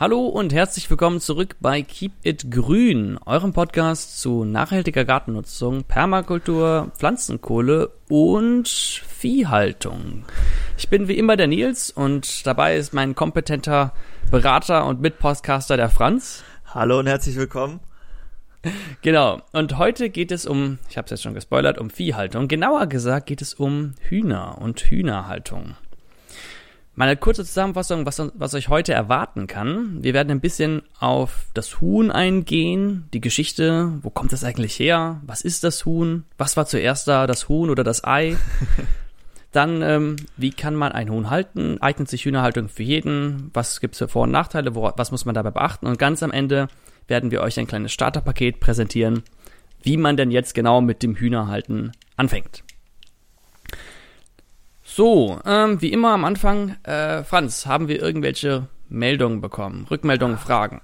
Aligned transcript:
Hallo 0.00 0.24
und 0.24 0.54
herzlich 0.54 0.88
willkommen 0.88 1.20
zurück 1.20 1.56
bei 1.60 1.82
Keep 1.82 2.12
It 2.22 2.50
Grün, 2.50 3.18
eurem 3.26 3.52
Podcast 3.52 4.18
zu 4.18 4.46
nachhaltiger 4.46 5.04
Gartennutzung, 5.04 5.84
Permakultur, 5.84 6.90
Pflanzenkohle 6.96 7.90
und 8.08 8.66
Viehhaltung. 8.66 10.24
Ich 10.78 10.88
bin 10.88 11.06
wie 11.06 11.18
immer 11.18 11.36
der 11.36 11.48
Nils 11.48 11.90
und 11.90 12.46
dabei 12.46 12.78
ist 12.78 12.94
mein 12.94 13.14
kompetenter 13.14 13.92
Berater 14.30 14.86
und 14.86 15.02
Mitpodcaster 15.02 15.76
der 15.76 15.90
Franz. 15.90 16.44
Hallo 16.64 16.98
und 16.98 17.06
herzlich 17.06 17.36
willkommen. 17.36 17.80
Genau, 19.02 19.42
und 19.52 19.76
heute 19.76 20.08
geht 20.08 20.32
es 20.32 20.46
um, 20.46 20.78
ich 20.88 20.96
habe 20.96 21.04
es 21.04 21.10
jetzt 21.10 21.24
schon 21.24 21.34
gespoilert, 21.34 21.76
um 21.76 21.90
Viehhaltung. 21.90 22.48
Genauer 22.48 22.86
gesagt 22.86 23.26
geht 23.26 23.42
es 23.42 23.52
um 23.52 23.92
Hühner 24.00 24.56
und 24.62 24.80
Hühnerhaltung. 24.80 25.74
Meine 26.94 27.16
kurze 27.16 27.44
Zusammenfassung, 27.44 28.04
was, 28.04 28.20
was 28.34 28.54
euch 28.54 28.68
heute 28.68 28.92
erwarten 28.92 29.46
kann. 29.46 30.02
Wir 30.02 30.12
werden 30.12 30.30
ein 30.30 30.40
bisschen 30.40 30.82
auf 30.98 31.46
das 31.54 31.80
Huhn 31.80 32.10
eingehen, 32.10 33.08
die 33.14 33.20
Geschichte, 33.20 33.92
wo 34.02 34.10
kommt 34.10 34.32
das 34.32 34.44
eigentlich 34.44 34.78
her? 34.78 35.20
Was 35.24 35.42
ist 35.42 35.64
das 35.64 35.86
Huhn? 35.86 36.24
Was 36.36 36.56
war 36.56 36.66
zuerst 36.66 37.08
da, 37.08 37.26
das 37.26 37.48
Huhn 37.48 37.70
oder 37.70 37.84
das 37.84 38.04
Ei? 38.04 38.36
Dann, 39.52 39.82
ähm, 39.82 40.16
wie 40.36 40.50
kann 40.50 40.74
man 40.74 40.92
ein 40.92 41.10
Huhn 41.10 41.30
halten? 41.30 41.78
Eignet 41.80 42.08
sich 42.08 42.24
Hühnerhaltung 42.24 42.68
für 42.68 42.82
jeden? 42.82 43.50
Was 43.52 43.80
gibt 43.80 43.94
es 43.94 43.98
für 43.98 44.08
Vor- 44.08 44.24
und 44.24 44.30
Nachteile? 44.30 44.74
Wo, 44.74 44.92
was 44.96 45.10
muss 45.10 45.24
man 45.24 45.34
dabei 45.34 45.50
beachten? 45.50 45.86
Und 45.86 45.98
ganz 45.98 46.22
am 46.22 46.30
Ende 46.30 46.68
werden 47.08 47.30
wir 47.30 47.40
euch 47.40 47.58
ein 47.58 47.66
kleines 47.66 47.92
Starterpaket 47.92 48.60
präsentieren, 48.60 49.22
wie 49.82 49.96
man 49.96 50.16
denn 50.16 50.30
jetzt 50.30 50.54
genau 50.54 50.80
mit 50.80 51.02
dem 51.02 51.16
Hühnerhalten 51.16 51.92
anfängt. 52.16 52.62
So, 54.92 55.38
ähm, 55.46 55.80
wie 55.80 55.92
immer 55.92 56.10
am 56.10 56.24
Anfang, 56.24 56.74
äh, 56.82 57.22
Franz, 57.22 57.64
haben 57.64 57.86
wir 57.86 58.02
irgendwelche 58.02 58.66
Meldungen 58.88 59.40
bekommen? 59.40 59.86
Rückmeldungen, 59.88 60.36
Fragen? 60.36 60.80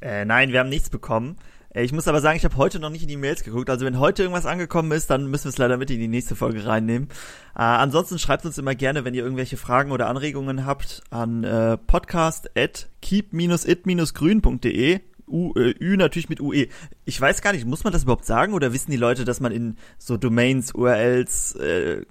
Äh, 0.00 0.24
nein, 0.24 0.50
wir 0.50 0.58
haben 0.58 0.68
nichts 0.68 0.90
bekommen. 0.90 1.36
Äh, 1.72 1.84
ich 1.84 1.92
muss 1.92 2.08
aber 2.08 2.20
sagen, 2.20 2.36
ich 2.36 2.44
habe 2.44 2.56
heute 2.56 2.80
noch 2.80 2.90
nicht 2.90 3.02
in 3.02 3.08
die 3.08 3.16
Mails 3.16 3.44
geguckt. 3.44 3.70
Also 3.70 3.86
wenn 3.86 4.00
heute 4.00 4.24
irgendwas 4.24 4.44
angekommen 4.44 4.90
ist, 4.90 5.08
dann 5.08 5.30
müssen 5.30 5.44
wir 5.44 5.50
es 5.50 5.58
leider 5.58 5.76
mit 5.76 5.88
in 5.92 6.00
die 6.00 6.08
nächste 6.08 6.34
Folge 6.34 6.66
reinnehmen. 6.66 7.10
Äh, 7.54 7.62
ansonsten 7.62 8.18
schreibt 8.18 8.44
uns 8.44 8.58
immer 8.58 8.74
gerne, 8.74 9.04
wenn 9.04 9.14
ihr 9.14 9.22
irgendwelche 9.22 9.56
Fragen 9.56 9.92
oder 9.92 10.08
Anregungen 10.08 10.66
habt, 10.66 11.04
an 11.10 11.44
äh, 11.44 11.78
podcast 11.78 12.50
at 12.58 12.88
keep-it-grün.de. 13.02 15.00
U, 15.28 15.52
äh, 15.54 15.74
Ü 15.80 15.96
natürlich 15.96 16.28
mit 16.28 16.40
UE. 16.40 16.66
Ich 17.04 17.20
weiß 17.20 17.40
gar 17.40 17.52
nicht, 17.52 17.66
muss 17.66 17.84
man 17.84 17.92
das 17.92 18.02
überhaupt 18.02 18.26
sagen 18.26 18.52
oder 18.52 18.72
wissen 18.72 18.90
die 18.90 18.96
Leute, 18.96 19.24
dass 19.24 19.38
man 19.38 19.52
in 19.52 19.76
so 19.96 20.16
Domains, 20.16 20.74
URLs, 20.74 21.54
äh, 21.54 22.04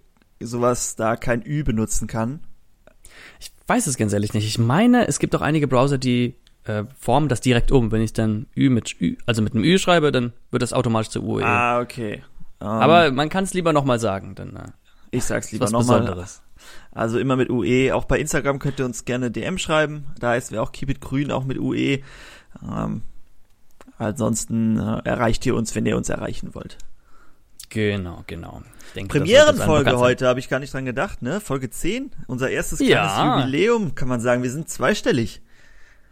sowas 0.44 0.96
da 0.96 1.16
kein 1.16 1.46
Ü 1.46 1.64
benutzen 1.64 2.08
kann? 2.08 2.42
Ich 3.40 3.52
weiß 3.68 3.88
es 3.88 3.98
ganz 3.98 4.14
ehrlich 4.14 4.34
nicht. 4.34 4.48
Ich 4.48 4.60
meine, 4.60 5.08
es 5.08 5.20
gibt 5.20 5.36
auch 5.36 5.42
einige 5.42 5.68
Browser, 5.68 5.98
die 5.98 6.36
äh, 6.64 6.84
formen 6.98 7.30
das 7.30 7.42
direkt 7.42 7.72
um. 7.72 7.92
Wenn 7.92 8.02
ich 8.02 8.14
dann 8.14 8.48
Ü 8.56 8.70
mit 8.70 9.00
Ü, 9.02 9.18
also 9.26 9.42
mit 9.42 9.54
einem 9.54 9.64
Ü 9.64 9.78
schreibe, 9.78 10.12
dann 10.12 10.34
wird 10.52 10.62
das 10.64 10.74
automatisch 10.74 11.10
zu 11.10 11.24
UE. 11.24 11.44
Ah, 11.44 11.80
okay. 11.80 12.24
Um, 12.60 12.68
Aber 12.68 13.12
man 13.12 13.30
kann 13.30 13.44
es 13.44 13.54
lieber 13.54 13.74
nochmal 13.74 14.00
sagen, 14.00 14.36
dann. 14.36 14.56
Äh, 14.56 14.70
ich 15.12 15.24
sag's 15.26 15.52
lieber 15.52 15.70
nochmal. 15.70 16.26
Also 16.92 17.20
immer 17.20 17.36
mit 17.36 17.50
UE. 17.50 17.94
Auch 17.94 18.06
bei 18.06 18.20
Instagram 18.20 18.60
könnt 18.60 18.80
ihr 18.80 18.86
uns 18.86 19.06
gerne 19.06 19.32
DM 19.32 19.58
schreiben. 19.58 20.06
Da 20.20 20.36
ist 20.36 20.52
wir 20.52 20.62
auch 20.62 20.72
Keep 20.72 20.90
It 20.90 21.02
Grün, 21.02 21.32
auch 21.32 21.44
mit 21.44 21.58
UE. 21.58 22.00
Ähm, 22.62 23.02
ansonsten 23.98 24.78
äh, 24.78 25.02
erreicht 25.04 25.46
ihr 25.46 25.56
uns, 25.56 25.76
wenn 25.76 25.86
ihr 25.86 25.98
uns 25.98 26.10
erreichen 26.10 26.54
wollt. 26.54 26.78
Genau, 27.72 28.24
genau. 28.28 28.62
Denke, 28.96 29.20
Premierenfolge 29.20 29.98
heute, 29.98 30.28
habe 30.28 30.40
ich 30.40 30.50
gar 30.50 30.60
nicht 30.60 30.74
dran 30.74 30.84
gedacht, 30.84 31.22
ne? 31.22 31.40
Folge 31.40 31.70
10, 31.70 32.12
unser 32.28 32.50
erstes 32.50 32.80
kleines 32.80 32.94
ja. 32.94 33.40
Jubiläum, 33.40 33.96
kann 33.96 34.10
man 34.10 34.20
sagen. 34.20 34.44
Wir 34.44 34.52
sind 34.52 34.70
zweistellig. 34.70 35.42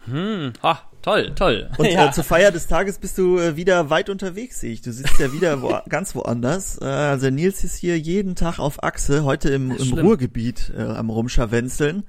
Hm, 0.06 0.54
ha, 0.64 0.80
toll, 1.02 1.34
toll. 1.36 1.70
Und 1.78 1.86
ja. 1.92 2.08
äh, 2.08 2.12
zur 2.12 2.24
Feier 2.24 2.52
des 2.52 2.68
Tages 2.68 2.98
bist 3.00 3.18
du 3.18 3.38
äh, 3.38 3.58
wieder 3.58 3.90
weit 3.90 4.10
unterwegs, 4.10 4.62
sehe 4.62 4.72
ich. 4.72 4.82
Du 4.82 4.94
sitzt 4.94 5.20
ja 5.20 5.34
wieder 5.34 5.62
wo, 5.62 5.78
ganz 5.90 6.16
woanders. 6.16 6.80
Äh, 6.82 6.86
also 6.86 7.30
Nils 7.30 7.66
ist 7.66 7.76
hier 7.76 8.00
jeden 8.00 8.36
Tag 8.36 8.60
auf 8.60 8.82
Achse, 8.82 9.26
heute 9.26 9.50
im, 9.50 9.72
im 9.72 10.00
Ruhrgebiet 10.00 10.72
äh, 10.78 10.82
am 10.82 11.10
Rumscharwenzeln. 11.10 12.06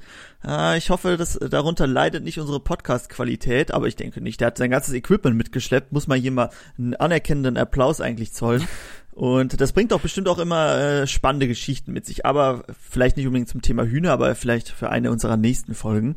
Äh, 0.46 0.78
ich 0.78 0.90
hoffe, 0.90 1.16
dass 1.16 1.34
äh, 1.34 1.48
darunter 1.48 1.88
leidet 1.88 2.22
nicht 2.22 2.38
unsere 2.38 2.60
Podcast-Qualität, 2.60 3.72
aber 3.74 3.88
ich 3.88 3.96
denke 3.96 4.20
nicht. 4.20 4.40
Der 4.40 4.46
hat 4.46 4.58
sein 4.58 4.70
ganzes 4.70 4.94
Equipment 4.94 5.36
mitgeschleppt, 5.36 5.90
muss 5.90 6.06
mal 6.06 6.18
hier 6.18 6.30
mal 6.30 6.50
einen 6.78 6.94
anerkennenden 6.94 7.56
Applaus 7.56 8.00
eigentlich 8.00 8.32
zollen. 8.32 8.66
Und 9.12 9.60
das 9.60 9.72
bringt 9.72 9.92
doch 9.92 10.00
bestimmt 10.00 10.28
auch 10.28 10.38
immer 10.38 10.78
äh, 10.78 11.06
spannende 11.06 11.48
Geschichten 11.48 11.92
mit 11.92 12.06
sich. 12.06 12.24
Aber 12.24 12.64
vielleicht 12.88 13.16
nicht 13.16 13.26
unbedingt 13.26 13.48
zum 13.48 13.60
Thema 13.60 13.84
Hühner, 13.84 14.12
aber 14.12 14.34
vielleicht 14.34 14.68
für 14.68 14.90
eine 14.90 15.10
unserer 15.10 15.36
nächsten 15.36 15.74
Folgen. 15.74 16.16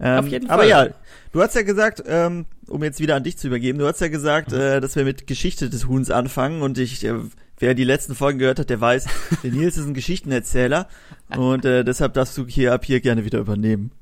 Ähm, 0.00 0.18
Auf 0.18 0.28
jeden 0.28 0.46
Fall. 0.48 0.54
Aber 0.54 0.66
ja, 0.66 0.88
du 1.32 1.40
hast 1.40 1.54
ja 1.54 1.62
gesagt, 1.62 2.02
ähm, 2.06 2.46
um 2.66 2.82
jetzt 2.82 3.00
wieder 3.00 3.16
an 3.16 3.22
dich 3.22 3.38
zu 3.38 3.46
übergeben, 3.46 3.78
du 3.78 3.86
hast 3.86 4.00
ja 4.00 4.08
gesagt, 4.08 4.52
mhm. 4.52 4.60
äh, 4.60 4.80
dass 4.80 4.96
wir 4.96 5.04
mit 5.04 5.26
Geschichte 5.26 5.70
des 5.70 5.86
Huhns 5.86 6.10
anfangen. 6.10 6.62
Und 6.62 6.78
ich, 6.78 7.04
äh, 7.04 7.14
wer 7.58 7.74
die 7.74 7.84
letzten 7.84 8.14
Folgen 8.14 8.38
gehört 8.38 8.58
hat, 8.58 8.70
der 8.70 8.80
weiß, 8.80 9.06
der 9.42 9.52
Nils 9.52 9.76
ist 9.76 9.86
ein 9.86 9.94
Geschichtenerzähler. 9.94 10.88
Und 11.36 11.64
äh, 11.64 11.84
deshalb 11.84 12.14
darfst 12.14 12.36
du 12.36 12.46
hier 12.46 12.74
ab 12.74 12.84
hier 12.84 13.00
gerne 13.00 13.24
wieder 13.24 13.38
übernehmen. 13.38 13.92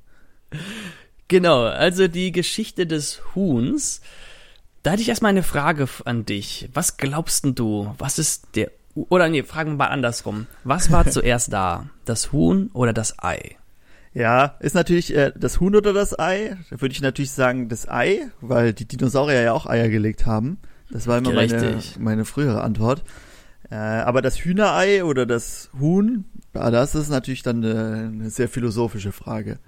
Genau, 1.29 1.63
also 1.63 2.09
die 2.09 2.33
Geschichte 2.33 2.87
des 2.87 3.23
Huhns 3.37 4.01
da 4.83 4.93
hätte 4.93 5.03
ich 5.03 5.09
erstmal 5.09 5.31
eine 5.31 5.43
Frage 5.43 5.89
an 6.05 6.25
dich. 6.25 6.69
Was 6.73 6.97
glaubst 6.97 7.45
denn 7.45 7.55
du? 7.55 7.95
Was 7.99 8.19
ist 8.19 8.49
der, 8.55 8.71
oder 8.95 9.29
nee, 9.29 9.43
fragen 9.43 9.73
wir 9.73 9.77
mal 9.77 9.87
andersrum. 9.87 10.47
Was 10.65 10.91
war 10.91 11.07
zuerst 11.11 11.53
da? 11.53 11.87
Das 12.05 12.33
Huhn 12.33 12.71
oder 12.73 12.93
das 12.93 13.23
Ei? 13.23 13.57
Ja, 14.13 14.57
ist 14.59 14.75
natürlich 14.75 15.15
äh, 15.15 15.33
das 15.37 15.61
Huhn 15.61 15.77
oder 15.77 15.93
das 15.93 16.19
Ei. 16.19 16.57
Da 16.71 16.81
würde 16.81 16.93
ich 16.93 17.01
natürlich 17.01 17.31
sagen 17.31 17.69
das 17.69 17.89
Ei, 17.89 18.31
weil 18.41 18.73
die 18.73 18.87
Dinosaurier 18.87 19.43
ja 19.43 19.53
auch 19.53 19.67
Eier 19.67 19.89
gelegt 19.89 20.27
haben. 20.27 20.59
Das 20.91 21.07
war 21.07 21.19
immer 21.19 21.33
meine, 21.33 21.79
meine 21.99 22.25
frühere 22.25 22.63
Antwort. 22.63 23.05
Äh, 23.71 23.77
aber 23.77 24.21
das 24.21 24.39
Hühnerei 24.39 25.05
oder 25.05 25.27
das 25.27 25.71
Huhn, 25.79 26.25
ja, 26.55 26.71
das 26.73 26.97
ist 26.97 27.09
natürlich 27.09 27.43
dann 27.43 27.65
eine, 27.65 28.11
eine 28.13 28.31
sehr 28.31 28.49
philosophische 28.49 29.13
Frage. 29.13 29.61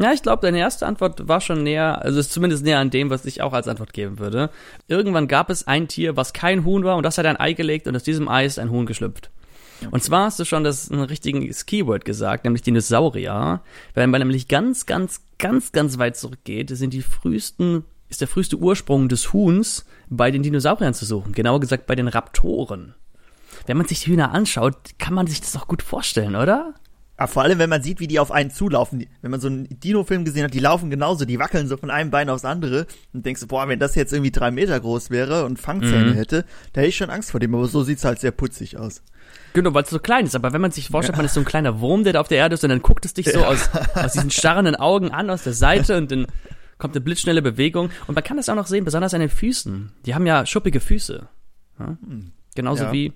Ja, 0.00 0.12
ich 0.12 0.22
glaube, 0.22 0.42
deine 0.42 0.58
erste 0.58 0.86
Antwort 0.86 1.26
war 1.26 1.40
schon 1.40 1.64
näher, 1.64 2.02
also 2.02 2.20
ist 2.20 2.32
zumindest 2.32 2.64
näher 2.64 2.78
an 2.78 2.90
dem, 2.90 3.10
was 3.10 3.24
ich 3.24 3.42
auch 3.42 3.52
als 3.52 3.66
Antwort 3.66 3.92
geben 3.92 4.20
würde. 4.20 4.50
Irgendwann 4.86 5.26
gab 5.26 5.50
es 5.50 5.66
ein 5.66 5.88
Tier, 5.88 6.16
was 6.16 6.32
kein 6.32 6.64
Huhn 6.64 6.84
war 6.84 6.96
und 6.96 7.02
das 7.02 7.18
hat 7.18 7.26
ein 7.26 7.38
Ei 7.38 7.52
gelegt 7.52 7.88
und 7.88 7.96
aus 7.96 8.04
diesem 8.04 8.28
Ei 8.28 8.44
ist 8.44 8.60
ein 8.60 8.70
Huhn 8.70 8.86
geschlüpft. 8.86 9.30
Und 9.90 10.02
zwar 10.02 10.26
hast 10.26 10.38
du 10.38 10.44
schon 10.44 10.64
das 10.64 10.88
ein 10.90 11.00
richtiges 11.00 11.66
Keyword 11.66 12.04
gesagt, 12.04 12.44
nämlich 12.44 12.62
Dinosaurier. 12.62 13.60
Wenn 13.94 14.10
man 14.10 14.20
nämlich 14.20 14.46
ganz, 14.46 14.86
ganz, 14.86 15.20
ganz, 15.38 15.72
ganz 15.72 15.98
weit 15.98 16.16
zurückgeht, 16.16 16.70
sind 16.70 16.92
die 16.92 17.02
frühesten, 17.02 17.84
ist 18.08 18.20
der 18.20 18.28
früheste 18.28 18.56
Ursprung 18.56 19.08
des 19.08 19.32
Huhns 19.32 19.84
bei 20.08 20.30
den 20.30 20.42
Dinosauriern 20.42 20.94
zu 20.94 21.06
suchen. 21.06 21.32
Genauer 21.32 21.60
gesagt 21.60 21.86
bei 21.86 21.96
den 21.96 22.08
Raptoren. 22.08 22.94
Wenn 23.66 23.76
man 23.76 23.86
sich 23.86 24.00
die 24.04 24.10
Hühner 24.10 24.32
anschaut, 24.32 24.76
kann 24.98 25.14
man 25.14 25.26
sich 25.26 25.40
das 25.40 25.52
doch 25.52 25.66
gut 25.66 25.82
vorstellen, 25.82 26.36
oder? 26.36 26.74
Ja, 27.18 27.26
vor 27.26 27.42
allem, 27.42 27.58
wenn 27.58 27.68
man 27.68 27.82
sieht, 27.82 27.98
wie 27.98 28.06
die 28.06 28.20
auf 28.20 28.30
einen 28.30 28.50
zulaufen. 28.50 29.04
Wenn 29.22 29.30
man 29.30 29.40
so 29.40 29.48
einen 29.48 29.68
Dino-Film 29.68 30.24
gesehen 30.24 30.44
hat, 30.44 30.54
die 30.54 30.60
laufen 30.60 30.88
genauso, 30.88 31.24
die 31.24 31.40
wackeln 31.40 31.66
so 31.66 31.76
von 31.76 31.90
einem 31.90 32.10
Bein 32.10 32.30
aufs 32.30 32.44
andere 32.44 32.86
und 33.12 33.26
denkst 33.26 33.40
du, 33.40 33.48
boah, 33.48 33.66
wenn 33.66 33.80
das 33.80 33.96
jetzt 33.96 34.12
irgendwie 34.12 34.30
drei 34.30 34.52
Meter 34.52 34.78
groß 34.78 35.10
wäre 35.10 35.44
und 35.44 35.58
Fangzähne 35.58 36.12
mhm. 36.12 36.14
hätte, 36.14 36.44
da 36.72 36.80
hätte 36.80 36.90
ich 36.90 36.96
schon 36.96 37.10
Angst 37.10 37.32
vor 37.32 37.40
dem, 37.40 37.54
aber 37.54 37.66
so 37.66 37.82
sieht's 37.82 38.04
halt 38.04 38.20
sehr 38.20 38.30
putzig 38.30 38.76
aus. 38.76 39.02
Genau, 39.52 39.74
weil 39.74 39.82
es 39.82 39.90
so 39.90 39.98
klein 39.98 40.26
ist, 40.26 40.36
aber 40.36 40.52
wenn 40.52 40.60
man 40.60 40.70
sich 40.70 40.88
vorstellt, 40.88 41.16
ja. 41.16 41.18
man 41.18 41.26
ist 41.26 41.34
so 41.34 41.40
ein 41.40 41.46
kleiner 41.46 41.80
Wurm, 41.80 42.04
der 42.04 42.12
da 42.12 42.20
auf 42.20 42.28
der 42.28 42.38
Erde 42.38 42.54
ist 42.54 42.62
und 42.62 42.70
dann 42.70 42.82
guckt 42.82 43.04
es 43.04 43.14
dich 43.14 43.26
so 43.26 43.40
ja. 43.40 43.48
aus, 43.48 43.68
aus 43.94 44.12
diesen 44.12 44.30
starrenden 44.30 44.76
Augen 44.76 45.10
an, 45.10 45.28
aus 45.28 45.42
der 45.42 45.54
Seite 45.54 45.96
und 45.96 46.12
dann 46.12 46.26
kommt 46.78 46.94
eine 46.94 47.00
blitzschnelle 47.00 47.42
Bewegung 47.42 47.90
und 48.06 48.14
man 48.14 48.22
kann 48.22 48.36
das 48.36 48.48
auch 48.48 48.54
noch 48.54 48.68
sehen, 48.68 48.84
besonders 48.84 49.12
an 49.12 49.20
den 49.20 49.28
Füßen. 49.28 49.90
Die 50.06 50.14
haben 50.14 50.26
ja 50.26 50.46
schuppige 50.46 50.78
Füße. 50.78 51.28
Ja? 51.80 51.86
Hm. 51.86 52.30
Genauso 52.54 52.92
wie 52.92 53.12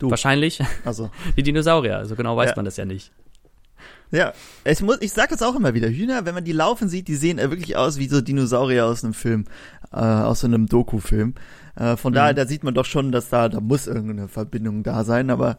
Du. 0.00 0.10
Wahrscheinlich. 0.10 0.60
Also. 0.84 1.10
Die 1.36 1.42
Dinosaurier. 1.42 1.98
Also 1.98 2.16
genau 2.16 2.36
weiß 2.36 2.50
ja. 2.50 2.56
man 2.56 2.64
das 2.64 2.76
ja 2.78 2.86
nicht. 2.86 3.12
Ja, 4.12 4.32
ich 4.64 4.80
muss, 4.82 4.98
ich 5.00 5.12
sag 5.12 5.28
das 5.30 5.42
auch 5.42 5.54
immer 5.54 5.74
wieder. 5.74 5.88
Hühner, 5.88 6.26
wenn 6.26 6.34
man 6.34 6.44
die 6.44 6.52
laufen 6.52 6.88
sieht, 6.88 7.06
die 7.06 7.14
sehen 7.14 7.38
äh, 7.38 7.50
wirklich 7.50 7.76
aus 7.76 7.98
wie 7.98 8.08
so 8.08 8.20
Dinosaurier 8.20 8.86
aus 8.86 9.04
einem 9.04 9.14
Film, 9.14 9.44
äh, 9.92 9.96
aus 9.98 10.40
so 10.40 10.48
einem 10.48 10.66
Doku-Film. 10.66 11.34
Äh, 11.76 11.96
von 11.96 12.12
mhm. 12.12 12.16
daher, 12.16 12.34
da 12.34 12.46
sieht 12.46 12.64
man 12.64 12.74
doch 12.74 12.86
schon, 12.86 13.12
dass 13.12 13.28
da, 13.28 13.48
da 13.48 13.60
muss 13.60 13.86
irgendeine 13.86 14.28
Verbindung 14.28 14.82
da 14.82 15.04
sein, 15.04 15.30
aber 15.30 15.58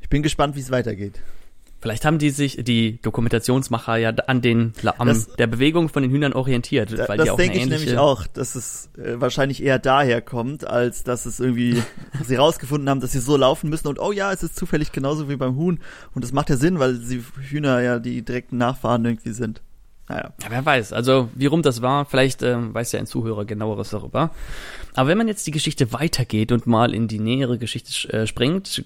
ich 0.00 0.08
bin 0.08 0.22
gespannt, 0.22 0.56
wie 0.56 0.60
es 0.60 0.70
weitergeht. 0.70 1.20
Vielleicht 1.86 2.04
haben 2.04 2.18
die 2.18 2.30
sich, 2.30 2.56
die 2.64 3.00
Dokumentationsmacher 3.00 3.96
ja 3.96 4.10
an 4.26 4.42
den, 4.42 4.72
an 4.98 5.06
das, 5.06 5.28
der 5.36 5.46
Bewegung 5.46 5.88
von 5.88 6.02
den 6.02 6.10
Hühnern 6.10 6.32
orientiert. 6.32 6.90
Da, 6.90 7.08
weil 7.08 7.16
das 7.16 7.36
denke 7.36 7.58
ich 7.58 7.66
nämlich 7.66 7.96
auch, 7.96 8.26
dass 8.26 8.56
es 8.56 8.90
äh, 8.98 9.20
wahrscheinlich 9.20 9.62
eher 9.62 9.78
daher 9.78 10.20
kommt, 10.20 10.66
als 10.66 11.04
dass 11.04 11.26
es 11.26 11.38
irgendwie, 11.38 11.80
sie 12.26 12.34
rausgefunden 12.34 12.90
haben, 12.90 12.98
dass 12.98 13.12
sie 13.12 13.20
so 13.20 13.36
laufen 13.36 13.70
müssen 13.70 13.86
und 13.86 14.00
oh 14.00 14.10
ja, 14.10 14.32
es 14.32 14.42
ist 14.42 14.56
zufällig 14.56 14.90
genauso 14.90 15.28
wie 15.28 15.36
beim 15.36 15.54
Huhn. 15.54 15.78
Und 16.12 16.24
das 16.24 16.32
macht 16.32 16.50
ja 16.50 16.56
Sinn, 16.56 16.80
weil 16.80 16.96
sie 16.96 17.22
Hühner 17.50 17.80
ja 17.80 18.00
die 18.00 18.22
direkten 18.22 18.58
Nachfahren 18.58 19.04
irgendwie 19.04 19.30
sind. 19.30 19.62
Naja. 20.08 20.32
Ja, 20.42 20.46
wer 20.50 20.66
weiß. 20.66 20.92
Also, 20.92 21.28
wie 21.36 21.46
rum 21.46 21.62
das 21.62 21.82
war, 21.82 22.04
vielleicht 22.04 22.42
ähm, 22.42 22.74
weiß 22.74 22.90
ja 22.90 22.98
ein 22.98 23.06
Zuhörer 23.06 23.44
genaueres 23.44 23.90
darüber. 23.90 24.32
Aber 24.94 25.08
wenn 25.08 25.18
man 25.18 25.28
jetzt 25.28 25.46
die 25.46 25.52
Geschichte 25.52 25.92
weitergeht 25.92 26.50
und 26.50 26.66
mal 26.66 26.92
in 26.94 27.06
die 27.06 27.20
nähere 27.20 27.58
Geschichte 27.58 28.12
äh, 28.12 28.26
springt, 28.26 28.84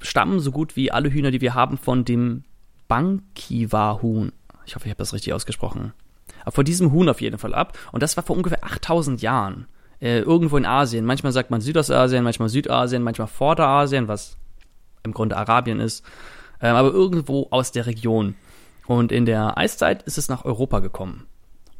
stammen 0.00 0.40
so 0.40 0.52
gut 0.52 0.76
wie 0.76 0.90
alle 0.92 1.10
Hühner, 1.10 1.30
die 1.30 1.40
wir 1.40 1.54
haben, 1.54 1.78
von 1.78 2.04
dem 2.04 2.44
Bankiwa-Huhn. 2.88 4.32
Ich 4.66 4.74
hoffe, 4.74 4.86
ich 4.86 4.90
habe 4.90 4.98
das 4.98 5.12
richtig 5.12 5.32
ausgesprochen. 5.32 5.92
Aber 6.42 6.52
von 6.52 6.64
diesem 6.64 6.92
Huhn 6.92 7.08
auf 7.08 7.20
jeden 7.20 7.38
Fall 7.38 7.54
ab. 7.54 7.78
Und 7.92 8.02
das 8.02 8.16
war 8.16 8.24
vor 8.24 8.36
ungefähr 8.36 8.64
8000 8.64 9.22
Jahren. 9.22 9.66
Äh, 10.00 10.20
irgendwo 10.20 10.56
in 10.56 10.66
Asien. 10.66 11.04
Manchmal 11.04 11.32
sagt 11.32 11.50
man 11.50 11.60
Südostasien, 11.60 12.22
manchmal 12.22 12.48
Südasien, 12.48 13.02
manchmal 13.02 13.26
Vorderasien, 13.26 14.06
was 14.06 14.36
im 15.02 15.12
Grunde 15.12 15.36
Arabien 15.36 15.80
ist. 15.80 16.04
Ähm, 16.60 16.76
aber 16.76 16.92
irgendwo 16.92 17.48
aus 17.50 17.72
der 17.72 17.86
Region. 17.86 18.34
Und 18.86 19.12
in 19.12 19.26
der 19.26 19.58
Eiszeit 19.58 20.02
ist 20.04 20.18
es 20.18 20.28
nach 20.28 20.44
Europa 20.44 20.78
gekommen. 20.80 21.26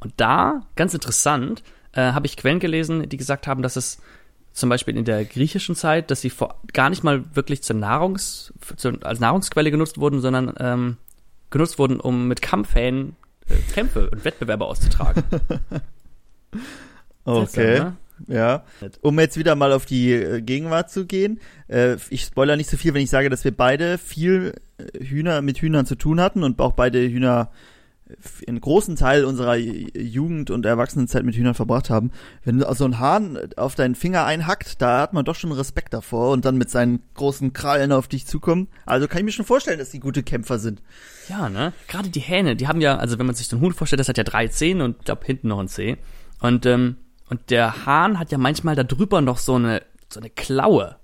Und 0.01 0.15
da, 0.17 0.63
ganz 0.77 0.95
interessant, 0.95 1.63
äh, 1.93 2.13
habe 2.13 2.27
ich 2.27 2.37
Quellen 2.37 2.61
gelesen, 2.61 3.09
die 3.09 3.17
gesagt 3.17 3.47
haben, 3.47 3.63
dass 3.63 3.77
es 3.77 4.01
zum 4.59 4.69
Beispiel 4.69 4.97
in 4.97 5.05
der 5.05 5.25
griechischen 5.25 5.75
Zeit, 5.75 6.11
dass 6.11 6.21
sie 6.21 6.31
vor, 6.31 6.61
gar 6.73 6.91
nicht 6.91 7.05
mal 7.05 7.25
wirklich 7.35 7.63
zur 7.63 7.77
Nahrungs, 7.77 8.53
zu, 8.77 8.93
als 9.03 9.21
Nahrungsquelle 9.21 9.71
genutzt 9.71 9.99
wurden, 9.99 10.21
sondern 10.21 10.55
ähm, 10.59 10.97
genutzt 11.51 11.79
wurden, 11.79 12.01
um 12.01 12.29
mit 12.29 12.43
Kampfhähnen 12.43 13.17
äh, 13.49 13.57
Kämpfe 13.73 14.11
und 14.11 14.25
Wettbewerbe 14.25 14.65
auszutragen. 14.65 15.25
okay. 17.25 17.79
Ne? 17.79 17.97
Ja. 18.27 18.65
Um 19.01 19.19
jetzt 19.21 19.37
wieder 19.37 19.55
mal 19.55 19.73
auf 19.73 19.87
die 19.87 20.13
äh, 20.13 20.43
Gegenwart 20.43 20.91
zu 20.91 21.07
gehen. 21.07 21.41
Äh, 21.69 21.97
ich 22.11 22.23
spoiler 22.23 22.57
nicht 22.57 22.69
so 22.69 22.77
viel, 22.77 22.95
wenn 22.95 23.03
ich 23.03 23.11
sage, 23.11 23.31
dass 23.31 23.45
wir 23.45 23.57
beide 23.57 23.99
viel 23.99 24.55
äh, 24.79 25.05
Hühner 25.05 25.41
mit 25.43 25.59
Hühnern 25.59 25.87
zu 25.87 25.95
tun 25.95 26.21
hatten 26.21 26.43
und 26.43 26.61
auch 26.61 26.73
beide 26.73 27.01
Hühner 27.09 27.51
einen 28.47 28.61
großen 28.61 28.97
Teil 28.97 29.25
unserer 29.25 29.57
Jugend 29.57 30.51
und 30.51 30.65
Erwachsenenzeit 30.65 31.25
mit 31.25 31.35
Hühnern 31.35 31.55
verbracht 31.55 31.91
haben. 31.91 32.11
Wenn 32.45 32.65
so 32.75 32.85
ein 32.85 32.99
Hahn 32.99 33.39
auf 33.57 33.75
deinen 33.75 33.95
Finger 33.95 34.25
einhackt, 34.25 34.81
da 34.81 35.01
hat 35.01 35.13
man 35.13 35.25
doch 35.25 35.35
schon 35.35 35.53
Respekt 35.53 35.93
davor 35.95 36.31
und 36.31 36.45
dann 36.45 36.57
mit 36.57 36.71
seinen 36.71 37.03
großen 37.15 37.53
Krallen 37.53 37.93
auf 37.93 38.09
dich 38.09 38.27
zukommen. 38.27 38.69
Also 38.87 39.09
kann 39.09 39.19
ich 39.19 39.25
mir 39.25 39.33
schon 39.33 39.45
vorstellen, 39.45 39.79
dass 39.79 39.91
die 39.91 40.01
gute 40.01 40.23
Kämpfer 40.23 40.59
sind. 40.59 40.83
Ja, 41.29 41.49
ne? 41.49 41.73
Gerade 41.87 42.09
die 42.09 42.21
Hähne, 42.21 42.57
die 42.57 42.69
haben 42.69 42.81
ja, 42.81 42.97
also 42.97 43.19
wenn 43.19 43.27
man 43.27 43.35
sich 43.35 43.49
so 43.49 43.57
einen 43.57 43.65
Huhn 43.65 43.75
vorstellt, 43.75 44.01
das 44.01 44.09
hat 44.09 44.19
ja 44.19 44.25
drei 44.25 44.49
Zehen 44.49 44.81
und 44.81 45.05
glaube 45.05 45.27
hinten 45.27 45.49
noch 45.49 45.59
ein 45.59 45.69
Zeh. 45.69 45.97
Und, 46.41 46.67
ähm, 46.67 46.97
und 47.29 47.51
der 47.51 47.85
Hahn 47.85 48.19
hat 48.19 48.33
ja 48.33 48.39
manchmal 48.39 48.75
da 48.75 48.85
drüber 48.85 49.21
noch 49.21 49.39
so 49.39 49.57
eine, 49.57 49.83
so 50.09 50.21
eine 50.21 50.31
Klaue 50.31 50.97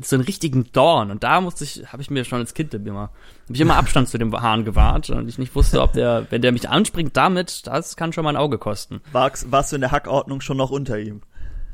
so 0.00 0.16
einen 0.16 0.24
richtigen 0.24 0.70
Dorn. 0.72 1.10
Und 1.10 1.22
da 1.22 1.40
musste 1.40 1.64
ich, 1.64 1.92
habe 1.92 2.02
ich 2.02 2.10
mir 2.10 2.24
schon 2.24 2.38
als 2.40 2.54
Kind 2.54 2.74
immer, 2.74 3.00
habe 3.00 3.52
ich 3.52 3.60
immer 3.60 3.76
Abstand 3.76 4.08
zu 4.08 4.18
dem 4.18 4.32
Hahn 4.40 4.64
gewahrt 4.64 5.10
und 5.10 5.28
ich 5.28 5.38
nicht 5.38 5.54
wusste, 5.54 5.82
ob 5.82 5.92
der, 5.92 6.26
wenn 6.30 6.42
der 6.42 6.52
mich 6.52 6.68
anspringt 6.68 7.16
damit, 7.16 7.66
das 7.66 7.96
kann 7.96 8.12
schon 8.12 8.24
mal 8.24 8.30
ein 8.30 8.36
Auge 8.36 8.58
kosten. 8.58 9.00
Warst, 9.12 9.50
warst 9.52 9.72
du 9.72 9.76
in 9.76 9.82
der 9.82 9.90
Hackordnung 9.90 10.40
schon 10.40 10.56
noch 10.56 10.70
unter 10.70 10.98
ihm? 10.98 11.22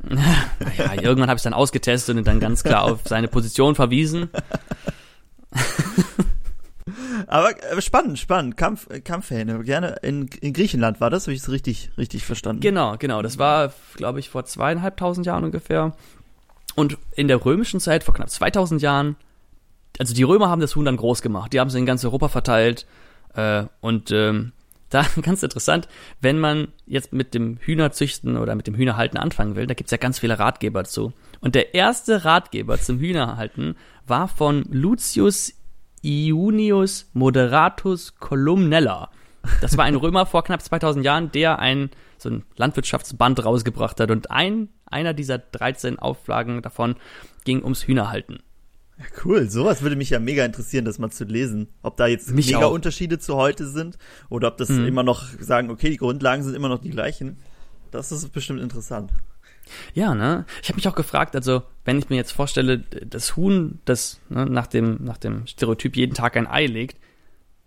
ja, 0.79 0.94
irgendwann 0.94 1.29
habe 1.29 1.38
ich 1.38 1.43
dann 1.43 1.55
ausgetestet 1.55 2.17
und 2.17 2.26
dann 2.26 2.41
ganz 2.41 2.62
klar 2.62 2.85
auf 2.85 3.00
seine 3.05 3.29
Position 3.29 3.75
verwiesen. 3.75 4.31
Aber 7.26 7.50
äh, 7.50 7.82
spannend, 7.82 8.19
spannend. 8.19 8.56
Kampf, 8.56 8.88
Kampfhähne. 9.05 9.62
Gerne 9.65 9.97
in, 10.03 10.29
in 10.41 10.53
Griechenland 10.53 11.00
war 11.00 11.11
das, 11.11 11.25
habe 11.25 11.35
ich 11.35 11.41
es 11.41 11.50
richtig, 11.50 11.91
richtig 11.99 12.25
verstanden. 12.25 12.61
Genau, 12.61 12.97
genau. 12.99 13.23
Das 13.23 13.38
war, 13.38 13.73
glaube 13.97 14.20
ich, 14.20 14.31
vor 14.31 14.44
zweieinhalbtausend 14.44 15.26
Jahren 15.26 15.44
ungefähr. 15.44 15.94
Und 16.78 16.96
in 17.16 17.26
der 17.26 17.44
römischen 17.44 17.80
Zeit, 17.80 18.04
vor 18.04 18.14
knapp 18.14 18.30
2000 18.30 18.80
Jahren, 18.80 19.16
also 19.98 20.14
die 20.14 20.22
Römer 20.22 20.48
haben 20.48 20.60
das 20.60 20.76
Huhn 20.76 20.84
dann 20.84 20.96
groß 20.96 21.22
gemacht. 21.22 21.52
Die 21.52 21.58
haben 21.58 21.66
es 21.66 21.75
in 21.75 21.86
ganz 21.86 22.04
Europa 22.04 22.28
verteilt. 22.28 22.86
Äh, 23.34 23.64
und 23.80 24.12
ähm, 24.12 24.52
da 24.88 25.04
ganz 25.20 25.42
interessant, 25.42 25.88
wenn 26.20 26.38
man 26.38 26.69
jetzt 26.86 27.12
mit 27.12 27.34
dem 27.34 27.56
Hühnerzüchten 27.56 28.36
oder 28.36 28.54
mit 28.54 28.69
dem 28.69 28.76
Hühnerhalten 28.76 29.19
anfangen 29.19 29.56
will, 29.56 29.66
da 29.66 29.75
gibt's 29.75 29.90
ja 29.90 29.98
ganz 29.98 30.20
viele 30.20 30.38
Ratgeber 30.38 30.84
zu. 30.84 31.12
Und 31.40 31.56
der 31.56 31.75
erste 31.75 32.25
Ratgeber 32.25 32.81
zum 32.81 33.00
Hühnerhalten 33.00 33.74
war 34.06 34.28
von 34.28 34.62
Lucius 34.70 35.54
Iunius 36.02 37.10
Moderatus 37.12 38.14
Columnella. 38.20 39.10
Das 39.60 39.76
war 39.76 39.84
ein 39.84 39.96
Römer 39.96 40.26
vor 40.26 40.44
knapp 40.44 40.62
2000 40.62 41.04
Jahren, 41.04 41.32
der 41.32 41.58
ein 41.58 41.90
so 42.19 42.28
ein 42.28 42.44
Landwirtschaftsband 42.56 43.44
rausgebracht 43.44 44.00
hat. 44.00 44.10
Und 44.10 44.31
ein, 44.31 44.69
einer 44.90 45.14
dieser 45.14 45.38
13 45.38 45.99
Auflagen 45.99 46.62
davon 46.62 46.96
ging 47.44 47.62
ums 47.62 47.87
Hühnerhalten. 47.87 48.40
Ja, 48.99 49.05
cool, 49.25 49.49
sowas 49.49 49.82
würde 49.82 49.94
mich 49.94 50.11
ja 50.11 50.19
mega 50.19 50.44
interessieren, 50.44 50.85
das 50.85 50.99
mal 50.99 51.11
zu 51.11 51.25
lesen. 51.25 51.69
Ob 51.82 51.96
da 51.96 52.06
jetzt 52.06 52.31
mich 52.32 52.46
mega 52.46 52.67
auch. 52.67 52.73
Unterschiede 52.73 53.19
zu 53.19 53.37
heute 53.37 53.67
sind 53.69 53.96
oder 54.29 54.49
ob 54.49 54.56
das 54.56 54.70
mhm. 54.70 54.87
immer 54.87 55.05
noch 55.05 55.25
sagen, 55.38 55.70
okay, 55.70 55.90
die 55.90 55.99
Grundlagen 55.99 56.43
sind 56.43 56.55
immer 56.55 56.69
noch 56.69 56.81
die 56.81 56.90
gleichen. 56.90 57.38
Das 57.90 58.11
ist 58.11 58.32
bestimmt 58.32 58.61
interessant. 58.61 59.12
Ja, 59.94 60.14
ne? 60.14 60.46
Ich 60.62 60.69
habe 60.69 60.76
mich 60.76 60.88
auch 60.88 60.94
gefragt, 60.94 61.37
also 61.37 61.62
wenn 61.84 61.99
ich 61.99 62.08
mir 62.08 62.17
jetzt 62.17 62.32
vorstelle, 62.32 62.79
das 62.79 63.37
Huhn, 63.37 63.81
das 63.84 64.20
ne, 64.29 64.46
nach 64.46 64.67
dem 64.67 65.05
nach 65.05 65.19
dem 65.19 65.46
Stereotyp 65.46 65.96
jeden 65.96 66.14
Tag 66.14 66.37
ein 66.37 66.46
Ei 66.46 66.67
legt, 66.67 66.99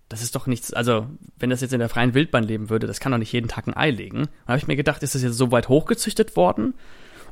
das 0.10 0.22
ist 0.22 0.36
doch 0.36 0.48
nichts, 0.48 0.74
also 0.74 1.08
wenn 1.40 1.50
das 1.50 1.62
jetzt 1.62 1.74
in 1.74 1.80
der 1.80 1.90
freien 1.90 2.14
Wildbahn 2.14 2.44
leben 2.44 2.70
würde, 2.70 2.88
das 2.88 3.00
kann 3.00 3.12
doch 3.14 3.18
nicht 3.18 3.32
jeden 3.32 3.48
Tag 3.48 3.68
ein 3.68 3.78
Ei 3.78 3.92
legen. 3.92 4.28
Da 4.46 4.50
habe 4.54 4.58
ich 4.58 4.68
mir 4.68 4.76
gedacht, 4.76 5.04
ist 5.04 5.16
das 5.16 5.22
jetzt 5.22 5.38
so 5.38 5.52
weit 5.52 5.70
hochgezüchtet 5.70 6.36
worden? 6.36 6.74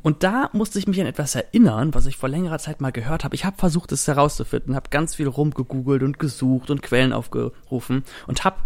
Und 0.01 0.23
da 0.23 0.49
musste 0.53 0.79
ich 0.79 0.87
mich 0.87 0.99
an 1.01 1.07
etwas 1.07 1.35
erinnern, 1.35 1.93
was 1.93 2.05
ich 2.05 2.17
vor 2.17 2.29
längerer 2.29 2.59
Zeit 2.59 2.81
mal 2.81 2.91
gehört 2.91 3.23
habe. 3.23 3.35
Ich 3.35 3.45
habe 3.45 3.57
versucht, 3.57 3.91
es 3.91 4.07
herauszufinden, 4.07 4.75
habe 4.75 4.89
ganz 4.89 5.15
viel 5.15 5.27
rumgegoogelt 5.27 6.03
und 6.03 6.19
gesucht 6.19 6.69
und 6.69 6.81
Quellen 6.81 7.13
aufgerufen 7.13 8.03
und 8.27 8.43
habe 8.43 8.57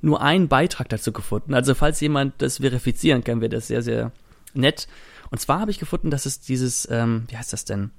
nur 0.00 0.22
einen 0.22 0.48
Beitrag 0.48 0.88
dazu 0.88 1.12
gefunden. 1.12 1.54
Also 1.54 1.74
falls 1.74 2.00
jemand 2.00 2.40
das 2.40 2.58
verifizieren 2.58 3.24
kann, 3.24 3.40
wäre 3.40 3.50
das 3.50 3.66
sehr, 3.66 3.82
sehr 3.82 4.12
nett. 4.54 4.88
Und 5.30 5.40
zwar 5.40 5.60
habe 5.60 5.70
ich 5.70 5.78
gefunden, 5.78 6.10
dass 6.10 6.26
es 6.26 6.40
dieses, 6.40 6.88
ähm, 6.90 7.24
wie 7.28 7.36
heißt 7.36 7.52
das 7.52 7.64
denn, 7.64 7.90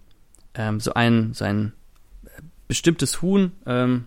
ähm, 0.55 0.79
so 0.79 0.93
ein, 0.93 1.33
so 1.33 1.45
ein 1.45 1.73
äh, 2.25 2.41
bestimmtes 2.67 3.21
Huhn, 3.21 3.51
ähm, 3.65 4.05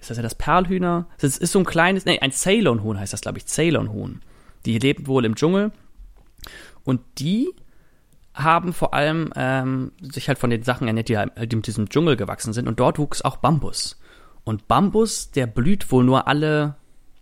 ist 0.00 0.08
das 0.08 0.16
ja 0.16 0.22
das 0.22 0.34
Perlhühner? 0.34 1.06
Das 1.18 1.36
ist 1.36 1.52
so 1.52 1.58
ein 1.58 1.66
kleines, 1.66 2.06
nee, 2.06 2.18
ein 2.18 2.32
Ceylon-Huhn 2.32 2.98
heißt 2.98 3.12
das, 3.12 3.20
glaube 3.20 3.38
ich, 3.38 3.46
Ceylon-Huhn. 3.46 4.22
Die 4.64 4.78
leben 4.78 5.06
wohl 5.06 5.26
im 5.26 5.34
Dschungel. 5.34 5.72
Und 6.84 7.02
die 7.18 7.50
haben 8.34 8.72
vor 8.72 8.94
allem 8.94 9.32
ähm, 9.36 9.92
sich 10.00 10.28
halt 10.28 10.38
von 10.38 10.50
den 10.50 10.62
Sachen 10.62 10.86
ernährt, 10.86 11.08
die 11.08 11.18
halt 11.18 11.36
in 11.52 11.62
diesem 11.62 11.88
Dschungel 11.88 12.16
gewachsen 12.16 12.52
sind. 12.52 12.68
Und 12.68 12.80
dort 12.80 12.98
wuchs 12.98 13.22
auch 13.22 13.36
Bambus. 13.36 14.00
Und 14.44 14.68
Bambus, 14.68 15.30
der 15.30 15.46
blüht 15.46 15.90
wohl 15.90 16.04
nur 16.04 16.28
alle 16.28 16.76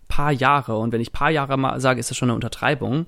paar 0.08 0.32
Jahre. 0.32 0.78
Und 0.78 0.92
wenn 0.92 1.00
ich 1.00 1.12
paar 1.12 1.30
Jahre 1.30 1.56
mal 1.56 1.80
sage, 1.80 2.00
ist 2.00 2.10
das 2.10 2.16
schon 2.16 2.28
eine 2.28 2.34
Untertreibung. 2.34 3.06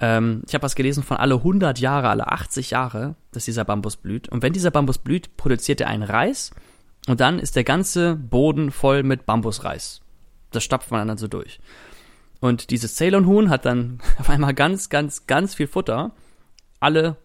Ähm, 0.00 0.42
ich 0.46 0.54
habe 0.54 0.62
was 0.62 0.74
gelesen 0.74 1.02
von 1.02 1.16
alle 1.16 1.36
100 1.36 1.78
Jahre, 1.78 2.08
alle 2.08 2.30
80 2.30 2.70
Jahre, 2.70 3.16
dass 3.32 3.44
dieser 3.44 3.64
Bambus 3.64 3.96
blüht. 3.96 4.28
Und 4.28 4.42
wenn 4.42 4.52
dieser 4.52 4.70
Bambus 4.70 4.98
blüht, 4.98 5.36
produziert 5.36 5.80
er 5.80 5.88
einen 5.88 6.02
Reis 6.02 6.52
und 7.06 7.20
dann 7.20 7.38
ist 7.38 7.56
der 7.56 7.64
ganze 7.64 8.16
Boden 8.16 8.70
voll 8.70 9.02
mit 9.02 9.26
Bambusreis. 9.26 10.00
Das 10.50 10.64
stapft 10.64 10.90
man 10.90 11.06
dann 11.08 11.18
so 11.18 11.28
durch. 11.28 11.60
Und 12.40 12.70
dieses 12.70 12.96
Ceylon-Huhn 12.96 13.50
hat 13.50 13.66
dann 13.66 14.00
auf 14.18 14.30
einmal 14.30 14.54
ganz, 14.54 14.88
ganz, 14.88 15.26
ganz 15.26 15.54
viel 15.54 15.66
Futter. 15.66 16.12
Alle 16.80 17.16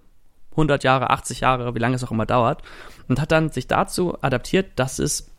100 0.55 0.83
Jahre, 0.83 1.09
80 1.09 1.41
Jahre, 1.41 1.75
wie 1.75 1.79
lange 1.79 1.95
es 1.95 2.03
auch 2.03 2.12
immer 2.12 2.25
dauert. 2.25 2.62
Und 3.07 3.21
hat 3.21 3.31
dann 3.31 3.51
sich 3.51 3.67
dazu 3.67 4.17
adaptiert, 4.21 4.67
dass 4.75 5.00
es, 5.00 5.31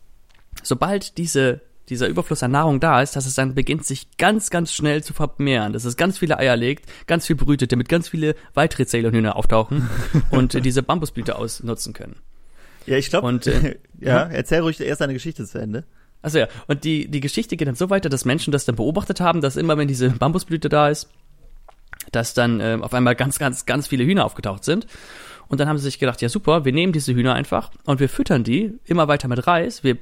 sobald 0.63 1.17
diese, 1.17 1.61
dieser 1.89 2.07
Überfluss 2.07 2.43
an 2.43 2.51
Nahrung 2.51 2.79
da 2.79 3.01
ist, 3.01 3.15
dass 3.15 3.25
es 3.25 3.35
dann 3.35 3.55
beginnt, 3.55 3.85
sich 3.85 4.17
ganz, 4.17 4.49
ganz 4.49 4.73
schnell 4.73 5.03
zu 5.03 5.13
vermehren. 5.13 5.73
Dass 5.73 5.85
es 5.85 5.97
ganz 5.97 6.17
viele 6.17 6.37
Eier 6.37 6.55
legt, 6.55 6.89
ganz 7.07 7.25
viel 7.25 7.35
brütet, 7.35 7.71
damit 7.71 7.89
ganz 7.89 8.09
viele 8.09 8.35
weitere 8.53 8.85
Ceylon-Hühner 8.85 9.35
auftauchen 9.35 9.89
und 10.31 10.65
diese 10.65 10.83
Bambusblüte 10.83 11.35
ausnutzen 11.35 11.93
können. 11.93 12.17
Ja, 12.85 12.97
ich 12.97 13.09
glaube. 13.09 13.29
Äh, 13.45 13.75
ja, 13.99 14.23
erzähl 14.23 14.61
ruhig 14.61 14.79
erst 14.79 15.01
deine 15.01 15.13
Geschichte 15.13 15.45
zu 15.45 15.59
Ende. 15.59 15.83
Also 16.21 16.39
ja, 16.39 16.47
und 16.67 16.83
die, 16.83 17.07
die 17.09 17.19
Geschichte 17.19 17.57
geht 17.57 17.67
dann 17.67 17.75
so 17.75 17.89
weiter, 17.89 18.09
dass 18.09 18.25
Menschen 18.25 18.51
das 18.51 18.65
dann 18.65 18.75
beobachtet 18.75 19.21
haben, 19.21 19.41
dass 19.41 19.55
immer, 19.55 19.77
wenn 19.77 19.87
diese 19.87 20.09
Bambusblüte 20.09 20.67
da 20.67 20.89
ist, 20.89 21.09
dass 22.11 22.33
dann 22.33 22.59
äh, 22.59 22.77
auf 22.81 22.93
einmal 22.93 23.15
ganz, 23.15 23.39
ganz, 23.39 23.65
ganz 23.65 23.87
viele 23.87 24.05
Hühner 24.05 24.25
aufgetaucht 24.25 24.63
sind. 24.63 24.87
Und 25.47 25.59
dann 25.59 25.69
haben 25.69 25.77
sie 25.77 25.85
sich 25.85 25.99
gedacht, 25.99 26.21
ja 26.21 26.29
super, 26.29 26.65
wir 26.65 26.73
nehmen 26.73 26.93
diese 26.93 27.13
Hühner 27.13 27.33
einfach 27.33 27.71
und 27.85 27.99
wir 27.99 28.09
füttern 28.09 28.43
die 28.43 28.73
immer 28.85 29.07
weiter 29.07 29.27
mit 29.27 29.47
Reis. 29.47 29.83
Wir 29.83 29.97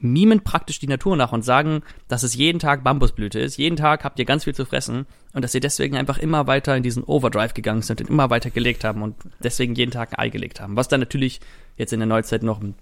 mimen 0.00 0.40
praktisch 0.40 0.78
die 0.78 0.88
Natur 0.88 1.16
nach 1.16 1.32
und 1.32 1.44
sagen, 1.44 1.82
dass 2.08 2.22
es 2.22 2.34
jeden 2.34 2.58
Tag 2.58 2.82
Bambusblüte 2.82 3.38
ist. 3.38 3.58
Jeden 3.58 3.76
Tag 3.76 4.02
habt 4.02 4.18
ihr 4.18 4.24
ganz 4.24 4.44
viel 4.44 4.54
zu 4.54 4.64
fressen 4.64 5.06
und 5.34 5.42
dass 5.42 5.52
sie 5.52 5.60
deswegen 5.60 5.96
einfach 5.96 6.18
immer 6.18 6.46
weiter 6.46 6.76
in 6.76 6.82
diesen 6.82 7.04
Overdrive 7.04 7.54
gegangen 7.54 7.82
sind 7.82 8.00
und 8.00 8.08
immer 8.08 8.30
weiter 8.30 8.50
gelegt 8.50 8.82
haben 8.82 9.02
und 9.02 9.14
deswegen 9.44 9.74
jeden 9.74 9.90
Tag 9.90 10.12
ein 10.12 10.18
Ei 10.18 10.28
gelegt 10.30 10.60
haben. 10.60 10.76
Was 10.76 10.88
dann 10.88 11.00
natürlich 11.00 11.40
jetzt 11.76 11.92
in 11.92 12.00
der 12.00 12.06
Neuzeit 12.06 12.42
noch 12.42 12.60
ein 12.60 12.74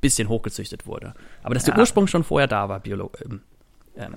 bisschen 0.00 0.28
hochgezüchtet 0.28 0.86
wurde. 0.86 1.14
Aber 1.42 1.54
dass 1.54 1.66
ja. 1.66 1.72
der 1.72 1.80
Ursprung 1.80 2.08
schon 2.08 2.24
vorher 2.24 2.48
da 2.48 2.68
war, 2.68 2.80
biolo 2.80 3.10
ähm, 3.24 3.40
ähm, 3.96 4.16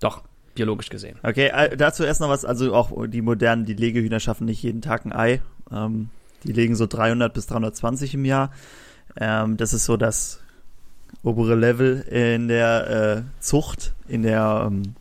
doch, 0.00 0.22
biologisch 0.58 0.90
gesehen. 0.90 1.18
Okay, 1.22 1.50
äh, 1.54 1.76
dazu 1.76 2.04
erst 2.04 2.20
noch 2.20 2.28
was, 2.28 2.44
also 2.44 2.74
auch 2.74 3.06
die 3.06 3.22
modernen, 3.22 3.64
die 3.64 3.74
Legehühner 3.74 4.20
schaffen 4.20 4.44
nicht 4.44 4.62
jeden 4.62 4.82
Tag 4.82 5.06
ein 5.06 5.12
Ei. 5.12 5.40
Ähm, 5.72 6.10
die 6.44 6.52
legen 6.52 6.74
so 6.74 6.86
300 6.86 7.32
bis 7.32 7.46
320 7.46 8.14
im 8.14 8.24
Jahr. 8.24 8.50
Ähm, 9.16 9.56
das 9.56 9.72
ist 9.72 9.84
so 9.84 9.96
das 9.96 10.40
obere 11.22 11.54
Level 11.54 12.00
in 12.00 12.48
der 12.48 13.24
äh, 13.38 13.42
Zucht, 13.42 13.94
in 14.06 14.22
der, 14.22 14.64
ähm, 14.66 14.94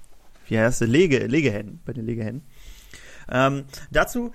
wie 0.47 0.57
heißt 0.57 0.81
es, 0.81 0.87
Lege, 0.87 1.25
Legehennen, 1.27 1.79
bei 1.85 1.93
den 1.93 2.05
Legehennen. 2.05 2.43
Ähm, 3.29 3.65
dazu 3.91 4.31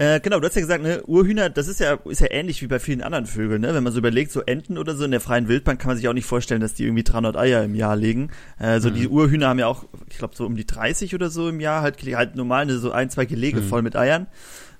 Äh, 0.00 0.20
genau, 0.20 0.38
du 0.38 0.46
hast 0.46 0.54
ja 0.54 0.60
gesagt, 0.60 0.82
ne, 0.84 1.02
Urhühner, 1.06 1.50
das 1.50 1.66
ist 1.66 1.80
ja, 1.80 1.94
ist 2.04 2.20
ja 2.20 2.28
ähnlich 2.30 2.62
wie 2.62 2.68
bei 2.68 2.78
vielen 2.78 3.02
anderen 3.02 3.26
Vögeln, 3.26 3.60
ne? 3.60 3.74
Wenn 3.74 3.82
man 3.82 3.92
so 3.92 3.98
überlegt, 3.98 4.30
so 4.30 4.42
Enten 4.42 4.78
oder 4.78 4.94
so 4.94 5.04
in 5.04 5.10
der 5.10 5.20
freien 5.20 5.48
Wildbahn 5.48 5.76
kann 5.76 5.88
man 5.88 5.96
sich 5.96 6.06
auch 6.06 6.12
nicht 6.12 6.24
vorstellen, 6.24 6.60
dass 6.60 6.74
die 6.74 6.84
irgendwie 6.84 7.02
300 7.02 7.36
Eier 7.36 7.64
im 7.64 7.74
Jahr 7.74 7.96
legen. 7.96 8.30
Äh, 8.60 8.78
so 8.78 8.90
mhm. 8.90 8.94
die 8.94 9.08
Urhühner 9.08 9.48
haben 9.48 9.58
ja 9.58 9.66
auch, 9.66 9.86
ich 10.08 10.18
glaube, 10.18 10.36
so 10.36 10.46
um 10.46 10.54
die 10.54 10.66
30 10.66 11.16
oder 11.16 11.30
so 11.30 11.48
im 11.48 11.58
Jahr 11.58 11.82
halt, 11.82 12.00
halt 12.14 12.36
normal 12.36 12.66
ne, 12.66 12.78
so 12.78 12.92
ein, 12.92 13.10
zwei 13.10 13.26
Gelege 13.26 13.60
mhm. 13.60 13.64
voll 13.64 13.82
mit 13.82 13.96
Eiern. 13.96 14.28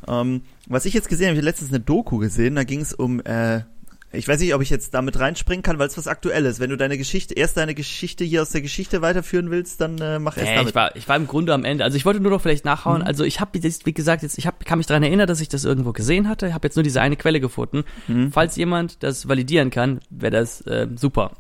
Ähm, 0.07 0.43
was 0.69 0.85
ich 0.85 0.95
jetzt 0.95 1.09
gesehen 1.09 1.27
habe, 1.27 1.35
ich 1.35 1.41
habe 1.41 1.47
letztens 1.47 1.71
eine 1.71 1.81
Doku 1.81 2.19
gesehen, 2.19 2.55
da 2.55 2.63
ging 2.63 2.81
es 2.81 2.93
um, 2.93 3.21
äh, 3.21 3.63
ich 4.13 4.27
weiß 4.27 4.41
nicht, 4.41 4.55
ob 4.55 4.63
ich 4.63 4.71
jetzt 4.71 4.95
damit 4.95 5.19
reinspringen 5.19 5.63
kann, 5.63 5.79
weil 5.79 5.89
es 5.89 5.99
was 5.99 6.07
Aktuelles. 6.07 6.61
Wenn 6.61 6.71
du 6.71 6.77
deine 6.77 6.97
Geschichte, 6.97 7.35
erst 7.35 7.59
deine 7.59 7.75
Geschichte 7.75 8.25
hier 8.25 8.41
aus 8.41 8.51
der 8.51 8.63
Geschichte 8.63 9.03
weiterführen 9.03 9.51
willst, 9.51 9.81
dann 9.83 9.99
äh, 9.99 10.19
mach 10.19 10.37
erst 10.37 10.51
äh, 10.51 10.55
damit. 10.55 10.69
Ich 10.71 10.75
war, 10.75 10.97
ich 10.97 11.09
war 11.09 11.17
im 11.17 11.27
Grunde 11.27 11.53
am 11.53 11.65
Ende. 11.65 11.85
Also 11.85 11.97
ich 11.97 12.07
wollte 12.07 12.21
nur 12.21 12.31
noch 12.31 12.41
vielleicht 12.41 12.65
nachhauen. 12.65 13.03
Mhm. 13.03 13.07
Also 13.07 13.25
ich 13.25 13.41
habe 13.41 13.51
wie 13.63 13.93
gesagt, 13.93 14.23
jetzt 14.23 14.39
ich 14.39 14.47
hab, 14.47 14.65
kann 14.65 14.79
mich 14.79 14.87
daran 14.87 15.03
erinnern, 15.03 15.27
dass 15.27 15.41
ich 15.41 15.49
das 15.49 15.65
irgendwo 15.65 15.93
gesehen 15.93 16.29
hatte. 16.29 16.47
Ich 16.49 16.55
habe 16.55 16.67
jetzt 16.67 16.77
nur 16.77 16.83
diese 16.83 17.03
eine 17.03 17.17
Quelle 17.17 17.41
gefunden. 17.41 17.85
Mhm. 18.07 18.33
Falls 18.33 18.57
jemand 18.57 19.03
das 19.03 19.29
validieren 19.29 19.71
kann, 19.71 20.01
wäre 20.11 20.33
das 20.33 20.63
äh, 20.63 20.87
super. 20.97 21.33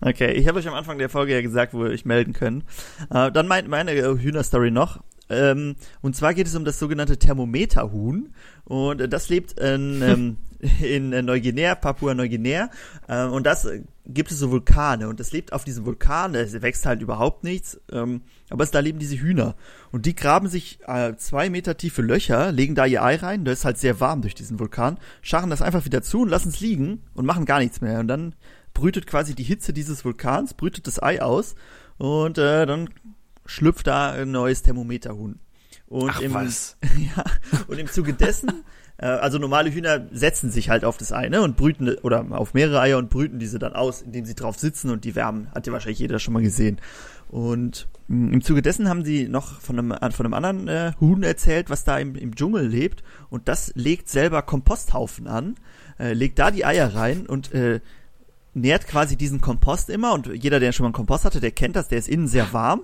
Okay, 0.00 0.32
ich 0.32 0.46
habe 0.48 0.58
euch 0.58 0.68
am 0.68 0.74
Anfang 0.74 0.98
der 0.98 1.08
Folge 1.08 1.32
ja 1.32 1.40
gesagt, 1.40 1.72
wo 1.72 1.84
ihr 1.84 1.90
euch 1.90 2.04
melden 2.04 2.34
können. 2.34 2.64
Äh, 3.10 3.32
dann 3.32 3.48
mein, 3.48 3.68
meine 3.68 3.92
äh, 3.92 4.18
Hühnerstory 4.18 4.70
noch. 4.70 5.00
Ähm, 5.30 5.76
und 6.02 6.16
zwar 6.16 6.34
geht 6.34 6.46
es 6.46 6.54
um 6.54 6.64
das 6.64 6.78
sogenannte 6.78 7.18
Thermometerhuhn. 7.18 8.30
Und 8.64 9.00
äh, 9.00 9.08
das 9.08 9.28
lebt 9.28 9.58
in, 9.58 10.02
ähm, 10.02 10.36
in 10.80 11.12
äh, 11.12 11.22
Neuguinea, 11.22 11.74
Papua-Neuguinea. 11.74 12.70
Ähm, 13.08 13.32
und 13.32 13.46
das 13.46 13.64
äh, 13.64 13.82
gibt 14.06 14.30
es 14.30 14.38
so 14.38 14.50
Vulkane. 14.50 15.08
Und 15.08 15.20
es 15.20 15.32
lebt 15.32 15.52
auf 15.52 15.64
diesen 15.64 15.86
Vulkanen. 15.86 16.34
Es 16.36 16.60
wächst 16.60 16.86
halt 16.86 17.00
überhaupt 17.02 17.44
nichts. 17.44 17.80
Ähm, 17.90 18.22
aber 18.50 18.64
es, 18.64 18.70
da 18.70 18.80
leben 18.80 18.98
diese 18.98 19.16
Hühner. 19.16 19.54
Und 19.90 20.06
die 20.06 20.14
graben 20.14 20.48
sich 20.48 20.78
äh, 20.86 21.16
zwei 21.16 21.50
Meter 21.50 21.76
tiefe 21.76 22.02
Löcher, 22.02 22.52
legen 22.52 22.74
da 22.74 22.84
ihr 22.84 23.02
Ei 23.02 23.16
rein. 23.16 23.44
Das 23.44 23.60
ist 23.60 23.64
halt 23.64 23.78
sehr 23.78 24.00
warm 24.00 24.22
durch 24.22 24.34
diesen 24.34 24.58
Vulkan. 24.58 24.98
Scharren 25.22 25.50
das 25.50 25.62
einfach 25.62 25.84
wieder 25.84 26.02
zu 26.02 26.22
und 26.22 26.28
lassen 26.28 26.50
es 26.50 26.60
liegen 26.60 27.02
und 27.14 27.26
machen 27.26 27.46
gar 27.46 27.60
nichts 27.60 27.80
mehr. 27.80 28.00
Und 28.00 28.08
dann 28.08 28.34
brütet 28.74 29.06
quasi 29.06 29.34
die 29.34 29.44
Hitze 29.44 29.72
dieses 29.72 30.04
Vulkans, 30.04 30.52
brütet 30.54 30.86
das 30.86 31.02
Ei 31.02 31.22
aus. 31.22 31.54
Und 31.96 32.38
äh, 32.38 32.66
dann 32.66 32.90
schlüpft 33.46 33.86
da 33.86 34.12
ein 34.12 34.30
neues 34.30 34.62
Thermometerhuhn. 34.62 35.38
Und 35.86 36.10
Ach, 36.10 36.20
im, 36.20 36.34
was? 36.34 36.76
ja, 37.16 37.24
und 37.68 37.78
im 37.78 37.86
Zuge 37.88 38.14
dessen, 38.14 38.64
äh, 38.96 39.06
also 39.06 39.38
normale 39.38 39.72
Hühner 39.72 40.06
setzen 40.12 40.50
sich 40.50 40.70
halt 40.70 40.84
auf 40.84 40.96
das 40.96 41.12
Ei, 41.12 41.28
ne, 41.28 41.42
und 41.42 41.56
brüten, 41.56 41.96
oder 42.02 42.24
auf 42.30 42.54
mehrere 42.54 42.80
Eier 42.80 42.98
und 42.98 43.10
brüten 43.10 43.38
diese 43.38 43.58
dann 43.58 43.74
aus, 43.74 44.02
indem 44.02 44.24
sie 44.24 44.34
drauf 44.34 44.58
sitzen 44.58 44.90
und 44.90 45.04
die 45.04 45.14
wärmen. 45.14 45.50
Hat 45.54 45.66
ja 45.66 45.72
wahrscheinlich 45.72 45.98
jeder 45.98 46.18
schon 46.18 46.34
mal 46.34 46.42
gesehen. 46.42 46.80
Und 47.28 47.88
mh, 48.08 48.32
im 48.32 48.42
Zuge 48.42 48.62
dessen 48.62 48.88
haben 48.88 49.04
sie 49.04 49.28
noch 49.28 49.60
von 49.60 49.78
einem, 49.78 50.12
von 50.12 50.26
einem 50.26 50.34
anderen 50.34 50.68
äh, 50.68 50.92
Huhn 51.00 51.22
erzählt, 51.22 51.70
was 51.70 51.84
da 51.84 51.98
im, 51.98 52.14
im 52.14 52.34
Dschungel 52.34 52.66
lebt. 52.66 53.02
Und 53.28 53.48
das 53.48 53.72
legt 53.74 54.08
selber 54.08 54.42
Komposthaufen 54.42 55.26
an, 55.26 55.56
äh, 55.98 56.12
legt 56.12 56.38
da 56.38 56.50
die 56.50 56.64
Eier 56.64 56.94
rein 56.94 57.26
und 57.26 57.52
äh, 57.52 57.80
nährt 58.54 58.86
quasi 58.86 59.16
diesen 59.16 59.40
Kompost 59.40 59.90
immer 59.90 60.12
und 60.12 60.26
jeder, 60.26 60.60
der 60.60 60.72
schon 60.72 60.84
mal 60.84 60.88
einen 60.88 60.94
Kompost 60.94 61.24
hatte, 61.24 61.40
der 61.40 61.50
kennt 61.50 61.76
das, 61.76 61.88
der 61.88 61.98
ist 61.98 62.08
innen 62.08 62.28
sehr 62.28 62.52
warm 62.52 62.82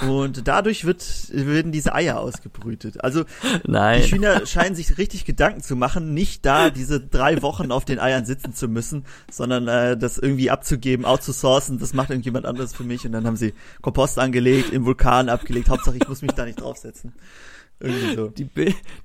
und 0.00 0.48
dadurch 0.48 0.84
wird, 0.84 1.04
werden 1.32 1.70
diese 1.70 1.94
Eier 1.94 2.18
ausgebrütet. 2.18 3.02
Also 3.02 3.24
Nein. 3.64 4.02
die 4.02 4.10
Hühner 4.10 4.46
scheinen 4.46 4.74
sich 4.74 4.98
richtig 4.98 5.24
Gedanken 5.24 5.62
zu 5.62 5.76
machen, 5.76 6.12
nicht 6.12 6.44
da 6.44 6.70
diese 6.70 7.00
drei 7.00 7.40
Wochen 7.42 7.70
auf 7.70 7.84
den 7.84 8.00
Eiern 8.00 8.24
sitzen 8.24 8.52
zu 8.52 8.68
müssen, 8.68 9.04
sondern 9.30 9.68
äh, 9.68 9.96
das 9.96 10.18
irgendwie 10.18 10.50
abzugeben, 10.50 11.04
outzusourcen, 11.04 11.78
das 11.78 11.94
macht 11.94 12.10
irgendjemand 12.10 12.46
anderes 12.46 12.74
für 12.74 12.84
mich 12.84 13.06
und 13.06 13.12
dann 13.12 13.26
haben 13.26 13.36
sie 13.36 13.54
Kompost 13.80 14.18
angelegt, 14.18 14.72
im 14.72 14.84
Vulkan 14.84 15.28
abgelegt, 15.28 15.68
Hauptsache 15.68 15.96
ich 15.96 16.08
muss 16.08 16.22
mich 16.22 16.32
da 16.32 16.44
nicht 16.44 16.60
draufsetzen. 16.60 17.12
Irgendwie 17.80 18.14
so. 18.14 18.28
Die, 18.28 18.48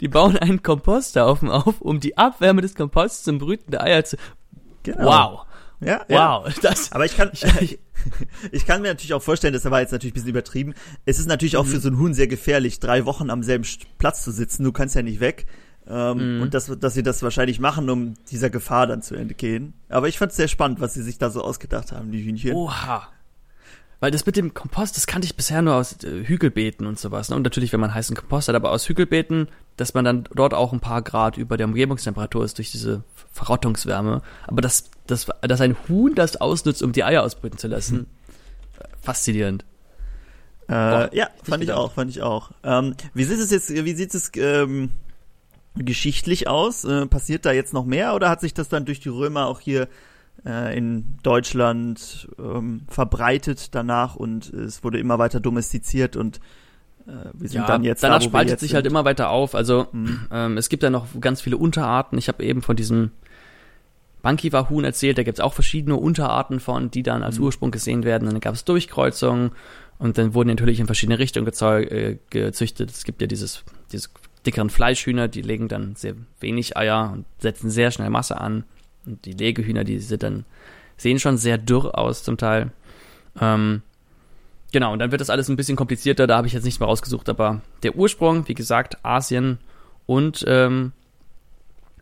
die 0.02 0.08
bauen 0.08 0.38
einen 0.38 0.62
Komposthaufen 0.62 1.50
auf, 1.50 1.82
um 1.82 2.00
die 2.00 2.18
Abwärme 2.18 2.62
des 2.62 2.76
Komposts 2.76 3.24
zum 3.24 3.40
Brüten 3.40 3.72
der 3.72 3.84
Eier 3.84 4.04
zu... 4.04 4.18
Genau. 4.84 5.06
Wow. 5.06 5.47
Ja, 5.79 6.01
wow. 6.07 6.48
Ja. 6.48 6.53
Das, 6.62 6.91
Aber 6.91 7.05
ich 7.05 7.15
kann, 7.15 7.31
ich, 7.60 7.79
ich 8.51 8.65
kann 8.65 8.81
mir 8.81 8.89
natürlich 8.89 9.13
auch 9.13 9.22
vorstellen, 9.22 9.53
das 9.53 9.65
war 9.65 9.81
jetzt 9.81 9.91
natürlich 9.91 10.13
ein 10.13 10.15
bisschen 10.15 10.29
übertrieben. 10.29 10.74
Es 11.05 11.19
ist 11.19 11.27
natürlich 11.27 11.57
auch 11.57 11.65
mhm. 11.65 11.69
für 11.69 11.79
so 11.79 11.89
ein 11.89 11.98
Huhn 11.98 12.13
sehr 12.13 12.27
gefährlich, 12.27 12.79
drei 12.79 13.05
Wochen 13.05 13.29
am 13.29 13.43
selben 13.43 13.65
Platz 13.98 14.24
zu 14.24 14.31
sitzen. 14.31 14.63
Du 14.63 14.72
kannst 14.72 14.96
ja 14.96 15.01
nicht 15.01 15.19
weg. 15.19 15.46
Ähm, 15.89 16.38
mhm. 16.38 16.41
Und 16.41 16.53
das, 16.53 16.72
dass 16.79 16.93
sie 16.93 17.03
das 17.03 17.24
wahrscheinlich 17.24 17.60
machen, 17.60 17.89
um 17.89 18.15
dieser 18.29 18.50
Gefahr 18.50 18.88
dann 18.88 19.01
zu 19.01 19.15
entgehen. 19.15 19.74
Aber 19.88 20.07
ich 20.07 20.17
fand 20.17 20.31
es 20.31 20.38
sehr 20.38 20.50
spannend, 20.50 20.81
was 20.81 20.93
sie 20.93 21.01
sich 21.01 21.17
da 21.17 21.29
so 21.29 21.41
ausgedacht 21.41 21.91
haben, 21.91 22.12
die 22.12 22.24
Hühnchen. 22.24 22.53
Oha. 22.53 23.07
Weil 24.00 24.12
das 24.12 24.25
mit 24.25 24.36
dem 24.36 24.54
Kompost, 24.54 24.96
das 24.96 25.08
kannte 25.08 25.25
ich 25.25 25.36
bisher 25.36 25.62
nur 25.62 25.75
aus 25.75 26.04
äh, 26.04 26.24
Hügelbeeten 26.24 26.86
und 26.86 27.00
sowas. 27.00 27.30
Ne? 27.30 27.36
Und 27.36 27.42
natürlich, 27.42 27.74
wenn 27.74 27.80
man 27.80 27.94
heißen 27.94 28.16
Kompost 28.16 28.48
hat, 28.48 28.56
aber 28.56 28.72
aus 28.72 28.88
Hügelbeeten, 28.88 29.48
dass 29.75 29.96
man 29.96 30.06
dann 30.06 30.30
dort 30.36 30.54
auch 30.54 30.72
ein 30.72 30.80
paar 30.80 31.01
Grad 31.01 31.38
über 31.38 31.58
der 31.58 31.66
Umgebungstemperatur 31.66 32.46
ist 32.46 32.60
durch 32.60 32.72
diese 32.72 33.04
Verrottungswärme. 33.32 34.22
Aber 34.46 34.62
dass, 34.62 34.92
dass, 35.08 35.27
dass 35.42 35.62
ein 35.62 35.75
Huhn 35.88 36.13
das 36.13 36.36
ausnutzt, 36.36 36.84
um 36.84 36.92
die 36.92 37.04
Eier 37.04 37.24
ausbrüten 37.24 37.58
zu 37.58 37.68
lassen, 37.68 37.98
mhm. 37.98 38.06
faszinierend. 39.01 39.66
Äh, 40.70 41.16
ja, 41.16 41.30
fand 41.44 41.63
ich 41.63 41.72
auch, 41.72 41.94
fand 41.94 42.12
ich 42.12 42.22
auch. 42.22 42.51
Ähm, 42.63 42.96
wie 43.13 43.24
sieht 43.24 43.39
es 43.39 43.51
jetzt, 43.51 43.70
wie 43.70 43.96
sieht 43.96 44.13
es 44.13 44.32
ähm, 44.36 44.92
geschichtlich 45.75 46.48
aus? 46.48 46.84
Äh, 46.84 47.08
passiert 47.08 47.46
da 47.46 47.51
jetzt 47.51 47.74
noch 47.74 47.86
mehr 47.86 48.13
oder 48.13 48.30
hat 48.30 48.42
sich 48.42 48.54
das 48.54 48.70
dann 48.70 48.86
durch 48.86 49.00
die 49.00 49.10
Römer 49.10 49.48
auch 49.48 49.60
hier 49.60 49.88
äh, 50.46 50.77
in 50.77 51.17
Deutschland 51.24 52.27
ähm, 52.39 52.82
verbreitet 52.88 53.74
danach 53.75 54.15
und 54.15 54.51
es 54.53 54.84
wurde 54.84 55.00
immer 55.00 55.20
weiter 55.20 55.39
domestiziert 55.39 56.15
und 56.15 56.39
äh, 57.08 57.12
wir 57.34 57.50
sind 57.50 57.62
ja, 57.62 57.67
dann 57.67 57.84
jetzt 57.84 58.03
danach 58.03 58.20
da, 58.20 58.25
spaltet 58.25 58.60
sich 58.60 58.74
halt 58.74 58.86
sind. 58.86 58.94
halt 58.94 59.03
immer 59.03 59.06
weiter 59.06 59.29
auf. 59.29 59.56
Also 59.56 59.88
mhm. 59.91 60.27
ähm, 60.32 60.58
es 60.58 60.70
gibt 60.70 60.84
ja 60.84 60.89
noch 60.89 61.08
ganz 61.20 61.41
viele 61.41 61.58
Unterarten. 61.58 62.17
Ich 62.17 62.27
habe 62.27 62.44
eben 62.44 62.62
von 62.62 62.75
diesem 62.75 63.12
Bankiwa-Huhn 64.22 64.84
erzählt, 64.84 65.17
da 65.17 65.24
gibt 65.24 65.39
es 65.39 65.44
auch 65.44 65.53
verschiedene 65.53 65.96
Unterarten 65.96 66.60
von, 66.60 66.91
die 66.91 67.03
dann 67.03 67.24
als 67.24 67.39
mhm. 67.39 67.46
Ursprung 67.46 67.72
gesehen 67.72 68.03
werden. 68.03 68.27
Und 68.27 68.34
dann 68.34 68.41
gab 68.41 68.56
es 68.56 68.65
Durchkreuzungen 68.65 69.51
und 70.00 70.17
dann 70.17 70.34
wurden 70.34 70.50
natürlich 70.50 70.79
in 70.79 70.86
verschiedene 70.86 71.20
Richtungen 71.20 71.48
äh, 71.48 72.17
gezüchtet. 72.29 72.91
Es 72.91 73.03
gibt 73.03 73.22
ja 73.22 73.27
dieses, 73.27 73.63
dieses 73.91 74.12
dickeren 74.46 74.70
Fleischhühner, 74.70 75.27
die 75.27 75.41
legen 75.41 75.67
dann 75.67 75.96
sehr 75.96 76.15
wenig 76.39 76.77
Eier 76.77 77.12
und 77.13 77.25
setzen 77.39 77.70
sehr 77.70 77.91
schnell 77.91 78.10
Masse 78.10 78.39
an. 78.39 78.63
Und 79.08 79.26
die 79.26 79.34
Legehühner, 79.34 79.84
die 79.84 80.00
sind 80.00 80.22
dann, 80.22 80.46
sehen 80.98 81.20
schon 81.20 81.38
sehr 81.38 81.58
dürr 81.58 81.98
aus 81.98 82.24
zum 82.24 82.38
Teil. 82.38 82.72
Ähm, 83.40 83.82
genau, 84.72 84.94
und 84.94 85.00
dann 85.00 85.12
wird 85.12 85.22
das 85.22 85.30
alles 85.30 85.50
ein 85.50 85.56
bisschen 85.56 85.78
komplizierter, 85.78 86.28
da 86.28 86.38
habe 86.38 86.48
ich 86.48 86.54
jetzt 86.54 86.66
nichts 86.66 86.80
mehr 86.80 86.90
rausgesucht, 86.90 87.30
aber 87.30 87.62
der 87.84 87.96
Ursprung, 87.96 88.48
wie 88.48 88.54
gesagt, 88.54 89.04
Asien 89.04 89.60
und 90.06 90.44
ähm, 90.48 90.92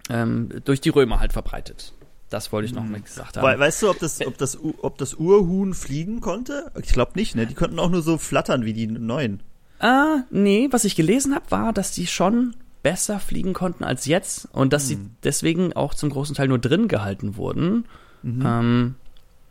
ähm, 0.10 0.50
durch 0.66 0.82
die 0.82 0.90
Römer 0.90 1.20
halt 1.20 1.34
verbreitet. 1.34 1.94
Das 2.30 2.52
wollte 2.52 2.66
ich 2.66 2.74
noch 2.74 2.84
mal 2.84 3.00
gesagt 3.00 3.38
haben. 3.38 3.60
Weißt 3.60 3.84
du, 3.84 3.90
ob 3.90 4.00
das, 4.00 4.26
ob 4.26 4.38
das, 4.38 4.58
ob 4.82 4.98
das 4.98 5.14
Urhuhn 5.14 5.74
fliegen 5.74 6.22
konnte? 6.22 6.72
Ich 6.82 6.92
glaube 6.92 7.12
nicht, 7.16 7.36
ne? 7.36 7.46
Die 7.46 7.54
konnten 7.54 7.80
auch 7.80 7.90
nur 7.90 8.02
so 8.02 8.18
flattern 8.18 8.66
wie 8.66 8.74
die 8.74 8.88
neuen. 8.88 9.42
Ah, 9.80 10.24
nee, 10.32 10.68
was 10.72 10.86
ich 10.86 10.96
gelesen 10.96 11.36
habe, 11.36 11.52
war, 11.52 11.72
dass 11.72 11.92
die 11.92 12.08
schon 12.08 12.56
besser 12.86 13.20
fliegen 13.20 13.54
konnten 13.54 13.84
als 13.84 14.06
jetzt 14.06 14.48
und 14.51 14.72
dass 14.72 14.84
mhm. 14.84 14.88
sie 14.88 14.98
deswegen 15.24 15.74
auch 15.74 15.96
zum 15.96 16.12
großen 16.12 16.36
Teil 16.36 16.48
nur 16.48 16.60
drin 16.60 16.88
gehalten 16.88 17.36
wurden. 17.36 17.86
Mhm. 18.22 18.44
Ähm, 18.46 18.96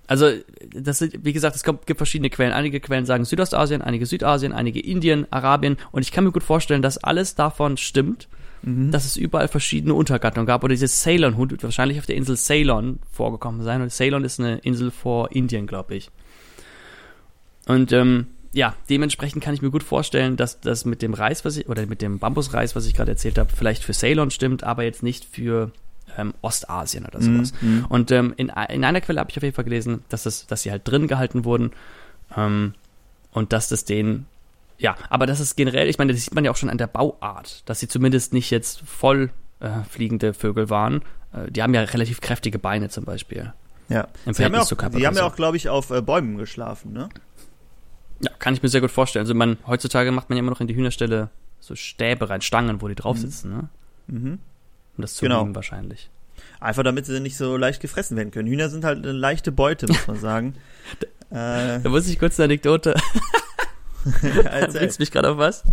also, 0.06 0.30
das 0.72 1.00
sind, 1.00 1.24
wie 1.24 1.32
gesagt, 1.32 1.56
es 1.56 1.64
gibt 1.64 1.96
verschiedene 1.96 2.30
Quellen. 2.30 2.52
Einige 2.52 2.78
Quellen 2.78 3.06
sagen 3.06 3.24
Südostasien, 3.24 3.82
einige 3.82 4.06
Südasien, 4.06 4.52
einige 4.52 4.78
Indien, 4.78 5.26
Arabien. 5.32 5.78
Und 5.90 6.02
ich 6.02 6.12
kann 6.12 6.22
mir 6.22 6.30
gut 6.30 6.44
vorstellen, 6.44 6.80
dass 6.80 7.02
alles 7.02 7.34
davon 7.34 7.76
stimmt, 7.76 8.28
mhm. 8.62 8.92
dass 8.92 9.04
es 9.04 9.16
überall 9.16 9.48
verschiedene 9.48 9.94
Untergattungen 9.94 10.46
gab. 10.46 10.62
Oder 10.62 10.74
dieses 10.74 11.02
Ceylon-Hund 11.02 11.50
wird 11.50 11.64
wahrscheinlich 11.64 11.98
auf 11.98 12.06
der 12.06 12.14
Insel 12.14 12.36
Ceylon 12.36 13.00
vorgekommen 13.10 13.62
sein. 13.62 13.82
Und 13.82 13.90
Ceylon 13.90 14.22
ist 14.22 14.38
eine 14.38 14.58
Insel 14.58 14.92
vor 14.92 15.32
Indien, 15.32 15.66
glaube 15.66 15.96
ich. 15.96 16.08
Und 17.66 17.90
ähm, 17.90 18.28
ja, 18.54 18.74
dementsprechend 18.88 19.42
kann 19.42 19.52
ich 19.52 19.62
mir 19.62 19.70
gut 19.70 19.82
vorstellen, 19.82 20.36
dass 20.36 20.60
das 20.60 20.84
mit 20.84 21.02
dem 21.02 21.12
Reis, 21.12 21.44
was 21.44 21.56
ich, 21.56 21.68
oder 21.68 21.86
mit 21.86 22.00
dem 22.00 22.20
Bambusreis, 22.20 22.76
was 22.76 22.86
ich 22.86 22.94
gerade 22.94 23.10
erzählt 23.10 23.36
habe, 23.36 23.50
vielleicht 23.54 23.82
für 23.82 23.92
Ceylon 23.92 24.30
stimmt, 24.30 24.62
aber 24.62 24.84
jetzt 24.84 25.02
nicht 25.02 25.24
für 25.24 25.72
ähm, 26.16 26.34
Ostasien 26.40 27.04
oder 27.04 27.20
sowas. 27.20 27.52
Mm, 27.60 27.84
Und 27.88 28.12
ähm, 28.12 28.32
in, 28.36 28.52
in 28.68 28.84
einer 28.84 29.00
Quelle 29.00 29.18
habe 29.18 29.30
ich 29.30 29.36
auf 29.36 29.42
jeden 29.42 29.56
Fall 29.56 29.64
gelesen, 29.64 30.04
dass, 30.08 30.22
das, 30.22 30.46
dass 30.46 30.62
sie 30.62 30.70
halt 30.70 30.82
drin 30.84 31.08
gehalten 31.08 31.44
wurden 31.44 31.72
ähm, 32.36 32.74
und 33.32 33.52
dass 33.52 33.68
das 33.68 33.84
denen, 33.84 34.26
ja, 34.78 34.96
aber 35.10 35.26
das 35.26 35.40
ist 35.40 35.56
generell, 35.56 35.88
ich 35.88 35.98
meine, 35.98 36.12
das 36.12 36.22
sieht 36.22 36.34
man 36.34 36.44
ja 36.44 36.52
auch 36.52 36.56
schon 36.56 36.70
an 36.70 36.78
der 36.78 36.86
Bauart, 36.86 37.62
dass 37.68 37.80
sie 37.80 37.88
zumindest 37.88 38.32
nicht 38.32 38.50
jetzt 38.50 38.82
voll 38.86 39.30
äh, 39.58 39.82
fliegende 39.88 40.32
Vögel 40.32 40.70
waren. 40.70 41.02
Äh, 41.32 41.50
die 41.50 41.60
haben 41.60 41.74
ja 41.74 41.80
relativ 41.80 42.20
kräftige 42.20 42.60
Beine 42.60 42.88
zum 42.88 43.04
Beispiel. 43.04 43.52
Ja. 43.88 44.06
Im 44.26 44.34
sie 44.34 44.44
haben 44.44 44.54
ja 44.54 44.62
auch, 44.62 44.66
sie 44.66 45.06
haben 45.06 45.16
ja 45.16 45.24
auch, 45.24 45.36
glaube 45.36 45.56
ich, 45.56 45.68
auf 45.68 45.90
äh, 45.90 46.00
Bäumen 46.00 46.38
geschlafen, 46.38 46.92
ne? 46.92 47.08
Ja, 48.20 48.30
kann 48.38 48.54
ich 48.54 48.62
mir 48.62 48.68
sehr 48.68 48.80
gut 48.80 48.90
vorstellen. 48.90 49.24
Also 49.24 49.34
man, 49.34 49.58
heutzutage 49.66 50.12
macht 50.12 50.28
man 50.28 50.36
ja 50.36 50.40
immer 50.40 50.50
noch 50.50 50.60
in 50.60 50.66
die 50.66 50.74
Hühnerstelle 50.74 51.30
so 51.60 51.74
Stäbe 51.74 52.28
rein, 52.28 52.40
Stangen, 52.42 52.80
wo 52.80 52.88
die 52.88 52.94
drauf 52.94 53.16
mhm. 53.16 53.20
sitzen, 53.20 53.50
ne? 53.50 53.68
Mhm. 54.06 54.38
Um 54.96 55.02
das 55.02 55.14
zu 55.14 55.22
genau. 55.22 55.40
lieben 55.40 55.54
wahrscheinlich. 55.54 56.10
Einfach 56.60 56.82
damit 56.82 57.06
sie 57.06 57.20
nicht 57.20 57.36
so 57.36 57.56
leicht 57.56 57.80
gefressen 57.80 58.16
werden 58.16 58.30
können. 58.30 58.48
Hühner 58.48 58.68
sind 58.68 58.84
halt 58.84 58.98
eine 58.98 59.12
leichte 59.12 59.50
Beute, 59.50 59.86
muss 59.86 60.06
man 60.06 60.18
sagen. 60.18 60.54
da, 61.30 61.76
äh, 61.76 61.80
da 61.80 61.88
muss 61.88 62.06
ich 62.06 62.18
kurz 62.18 62.38
eine 62.38 62.44
Anekdote. 62.44 62.94
du 64.22 64.72
bringst 64.72 64.98
mich 65.00 65.10
gerade 65.10 65.30
auf 65.30 65.38
was. 65.38 65.64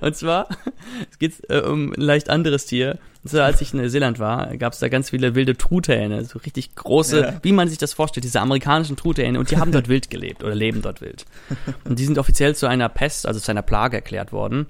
Und 0.00 0.16
zwar, 0.16 0.48
es 1.10 1.18
geht 1.18 1.34
äh, 1.48 1.60
um 1.60 1.92
ein 1.92 2.00
leicht 2.00 2.30
anderes 2.30 2.66
Tier. 2.66 2.98
Und 3.22 3.30
zwar, 3.30 3.44
als 3.44 3.60
ich 3.60 3.72
in 3.72 3.80
Neuseeland 3.80 4.18
war, 4.18 4.56
gab 4.56 4.72
es 4.72 4.78
da 4.78 4.88
ganz 4.88 5.10
viele 5.10 5.34
wilde 5.34 5.56
Truthähne, 5.56 6.24
so 6.24 6.38
richtig 6.38 6.74
große, 6.74 7.20
ja. 7.20 7.40
wie 7.42 7.52
man 7.52 7.68
sich 7.68 7.78
das 7.78 7.92
vorstellt, 7.92 8.24
diese 8.24 8.40
amerikanischen 8.40 8.96
Truthähne. 8.96 9.38
Und 9.38 9.50
die 9.50 9.56
haben 9.56 9.72
dort 9.72 9.88
wild 9.88 10.10
gelebt 10.10 10.44
oder 10.44 10.54
leben 10.54 10.82
dort 10.82 11.00
wild. 11.00 11.24
Und 11.84 11.98
die 11.98 12.04
sind 12.04 12.18
offiziell 12.18 12.54
zu 12.54 12.66
einer 12.66 12.88
Pest, 12.88 13.26
also 13.26 13.40
zu 13.40 13.50
einer 13.50 13.62
Plage 13.62 13.96
erklärt 13.96 14.32
worden, 14.32 14.66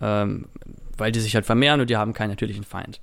ähm, 0.00 0.46
weil 0.96 1.12
die 1.12 1.20
sich 1.20 1.34
halt 1.34 1.46
vermehren 1.46 1.80
und 1.80 1.90
die 1.90 1.96
haben 1.96 2.12
keinen 2.12 2.30
natürlichen 2.30 2.64
Feind. 2.64 3.00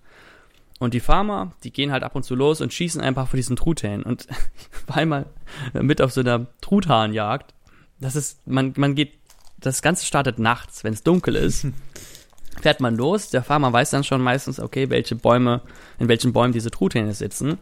Und 0.79 0.93
die 0.93 0.99
Farmer, 0.99 1.53
die 1.63 1.71
gehen 1.71 1.91
halt 1.91 2.03
ab 2.03 2.15
und 2.15 2.23
zu 2.23 2.35
los 2.35 2.61
und 2.61 2.71
schießen 2.71 3.01
einfach 3.01 3.27
vor 3.27 3.37
diesen 3.37 3.55
Truthähnen. 3.55 4.03
Und 4.03 4.27
ich 4.29 4.87
war 4.87 4.97
einmal 4.97 5.25
mit 5.73 6.01
auf 6.01 6.11
so 6.11 6.21
einer 6.21 6.47
Truthahnjagd. 6.61 7.53
Das 7.99 8.15
ist, 8.15 8.45
man, 8.47 8.73
man 8.77 8.93
geht, 8.93 9.13
das 9.59 9.81
Ganze 9.81 10.05
startet 10.05 10.39
nachts, 10.39 10.83
wenn 10.83 10.93
es 10.93 11.03
dunkel 11.03 11.35
ist. 11.35 11.67
fährt 12.61 12.79
man 12.79 12.95
los. 12.95 13.29
Der 13.29 13.43
Farmer 13.43 13.71
weiß 13.71 13.91
dann 13.91 14.03
schon 14.03 14.21
meistens, 14.21 14.59
okay, 14.59 14.89
welche 14.89 15.15
Bäume, 15.15 15.61
in 15.99 16.07
welchen 16.07 16.33
Bäumen 16.33 16.53
diese 16.53 16.71
Truthähne 16.71 17.13
sitzen. 17.13 17.57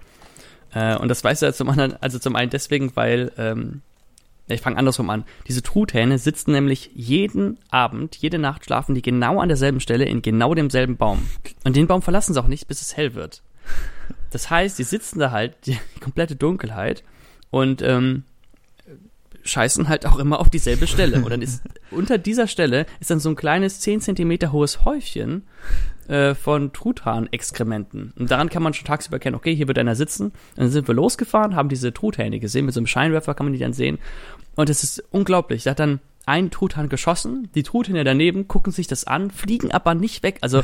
Äh, 0.74 0.98
und 0.98 1.08
das 1.08 1.24
weiß 1.24 1.42
er 1.42 1.54
zum 1.54 1.70
anderen, 1.70 1.96
also 2.02 2.20
zum 2.20 2.36
einen 2.36 2.50
deswegen, 2.50 2.96
weil 2.96 3.32
ähm, 3.38 3.82
ich 4.48 4.62
fange 4.62 4.78
andersrum 4.78 5.10
an. 5.10 5.26
Diese 5.48 5.64
Truthähne 5.64 6.20
sitzen 6.20 6.52
nämlich 6.52 6.92
jeden 6.94 7.58
Abend, 7.72 8.16
jede 8.18 8.38
Nacht 8.38 8.66
schlafen 8.66 8.94
die 8.94 9.02
genau 9.02 9.40
an 9.40 9.48
derselben 9.48 9.80
Stelle 9.80 10.06
in 10.06 10.22
genau 10.22 10.54
demselben 10.54 10.98
Baum. 10.98 11.28
Und 11.64 11.76
den 11.76 11.88
Baum 11.88 12.02
verlassen 12.02 12.34
sie 12.34 12.42
auch 12.42 12.48
nicht, 12.48 12.68
bis 12.68 12.82
es 12.82 12.96
hell 12.96 13.16
wird. 13.16 13.42
Das 14.30 14.50
heißt, 14.50 14.78
die 14.78 14.84
sitzen 14.84 15.20
da 15.20 15.32
halt, 15.32 15.56
die, 15.66 15.80
komplette 16.00 16.36
Dunkelheit 16.36 17.04
und 17.50 17.82
ähm, 17.82 18.24
scheißen 19.44 19.90
halt 19.90 20.06
auch 20.06 20.18
immer 20.18 20.40
auf 20.40 20.50
dieselbe 20.50 20.88
Stelle. 20.88 21.18
Und 21.18 21.30
dann 21.30 21.42
ist 21.42 21.64
unter 21.92 22.18
dieser 22.18 22.48
Stelle 22.48 22.86
ist 23.00 23.10
dann 23.10 23.20
so 23.20 23.30
ein 23.30 23.36
kleines 23.36 23.80
10 23.80 24.02
Zentimeter 24.02 24.52
hohes 24.52 24.86
Häufchen 24.86 25.44
äh, 26.08 26.36
von 26.36 26.74
Truthahn-Exkrementen. 26.74 28.14
Und 28.18 28.32
daran 28.32 28.50
kann 28.50 28.64
man 28.64 28.74
schon 28.74 28.86
tagsüber 28.86 29.18
erkennen, 29.18 29.36
okay, 29.36 29.56
hier 29.56 29.68
wird 29.68 29.80
einer 29.80 29.96
sitzen. 29.96 30.28
Und 30.28 30.34
dann 30.58 30.70
sind 30.70 30.88
wir 30.88 30.96
losgefahren, 30.96 31.56
haben 31.56 31.70
diese 31.70 31.94
Truthähne 31.94 32.40
gesehen, 32.40 32.66
mit 32.66 32.74
so 32.74 32.80
einem 32.80 32.88
Scheinwerfer 32.88 33.34
kann 33.34 33.46
man 33.46 33.54
die 33.54 33.60
dann 33.60 33.74
sehen. 33.74 34.00
Und 34.56 34.70
es 34.70 34.84
ist 34.84 35.04
unglaublich. 35.12 35.64
Da 35.64 35.72
hat 35.72 35.80
dann 35.80 36.00
ein 36.26 36.50
Truthahn 36.52 36.90
geschossen, 36.90 37.50
die 37.56 37.64
Truthähne 37.64 38.04
daneben 38.04 38.48
gucken 38.48 38.74
sich 38.74 38.88
das 38.88 39.06
an, 39.06 39.30
fliegen 39.30 39.72
aber 39.72 39.94
nicht 39.94 40.24
weg. 40.24 40.40
Also 40.42 40.64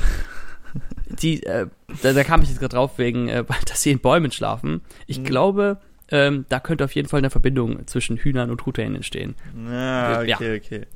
die, 1.22 1.44
äh, 1.44 1.68
da, 2.02 2.14
da 2.14 2.24
kam 2.24 2.42
ich 2.42 2.50
jetzt 2.50 2.60
gerade 2.60 2.76
drauf 2.76 2.98
wegen, 2.98 3.28
äh, 3.28 3.44
dass 3.68 3.82
sie 3.82 3.92
in 3.92 4.00
Bäumen 4.00 4.32
schlafen. 4.32 4.82
Ich 5.08 5.20
mhm. 5.20 5.24
glaube, 5.24 5.78
ähm, 6.12 6.46
da 6.50 6.60
könnte 6.60 6.84
auf 6.84 6.94
jeden 6.94 7.08
Fall 7.08 7.20
eine 7.20 7.30
Verbindung 7.30 7.88
zwischen 7.88 8.18
Hühnern 8.18 8.52
und 8.52 8.60
Truthähnen 8.60 8.96
entstehen. 8.96 9.36
Ja, 9.70 10.20
okay, 10.20 10.30
ja. 10.30 10.38
okay. 10.38 10.88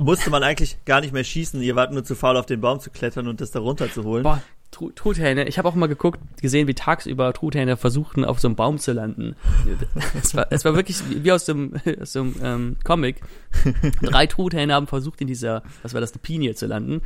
Musste 0.00 0.30
man 0.30 0.42
eigentlich 0.42 0.84
gar 0.84 1.00
nicht 1.00 1.12
mehr 1.12 1.24
schießen, 1.24 1.60
ihr 1.62 1.76
wart 1.76 1.92
nur 1.92 2.04
zu 2.04 2.14
faul, 2.14 2.36
auf 2.36 2.46
den 2.46 2.60
Baum 2.60 2.80
zu 2.80 2.90
klettern 2.90 3.28
und 3.28 3.40
das 3.40 3.50
da 3.50 3.60
runterzuholen. 3.60 4.22
Boah, 4.22 4.42
Truthähne, 4.72 5.46
ich 5.46 5.58
habe 5.58 5.68
auch 5.68 5.74
mal 5.74 5.86
geguckt, 5.86 6.18
gesehen, 6.40 6.66
wie 6.66 6.74
tagsüber 6.74 7.32
Truthähne 7.34 7.76
versuchten, 7.76 8.24
auf 8.24 8.40
so 8.40 8.48
einem 8.48 8.56
Baum 8.56 8.78
zu 8.78 8.92
landen. 8.92 9.36
es, 10.18 10.34
war, 10.34 10.46
es 10.50 10.64
war 10.64 10.74
wirklich 10.74 10.98
wie 11.10 11.30
aus 11.30 11.44
dem, 11.44 11.74
aus 12.00 12.12
dem 12.12 12.34
ähm, 12.42 12.76
Comic. 12.82 13.20
Drei 14.00 14.26
Truthähne 14.26 14.72
haben 14.72 14.86
versucht, 14.86 15.20
in 15.20 15.26
dieser, 15.26 15.62
was 15.82 15.92
war 15.92 16.00
das, 16.00 16.12
eine 16.12 16.22
Pinie 16.22 16.54
zu 16.54 16.66
landen. 16.66 17.02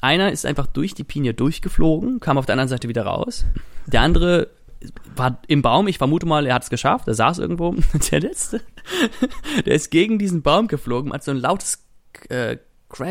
Einer 0.00 0.32
ist 0.32 0.46
einfach 0.46 0.66
durch 0.66 0.94
die 0.94 1.04
Pinie 1.04 1.34
durchgeflogen, 1.34 2.20
kam 2.20 2.38
auf 2.38 2.46
der 2.46 2.54
anderen 2.54 2.70
Seite 2.70 2.88
wieder 2.88 3.02
raus. 3.02 3.44
Der 3.86 4.00
andere 4.00 4.48
war 5.16 5.40
im 5.46 5.62
Baum, 5.62 5.88
ich 5.88 5.98
vermute 5.98 6.26
mal, 6.26 6.46
er 6.46 6.54
hat 6.54 6.62
es 6.62 6.70
geschafft, 6.70 7.08
er 7.08 7.14
saß 7.14 7.38
irgendwo. 7.38 7.74
Der 8.10 8.20
letzte, 8.20 8.60
der 9.66 9.74
ist 9.74 9.90
gegen 9.90 10.18
diesen 10.18 10.42
Baum 10.42 10.68
geflogen, 10.68 11.12
hat 11.12 11.24
so 11.24 11.30
ein 11.30 11.36
lautes 11.36 11.86
äh, 12.28 12.56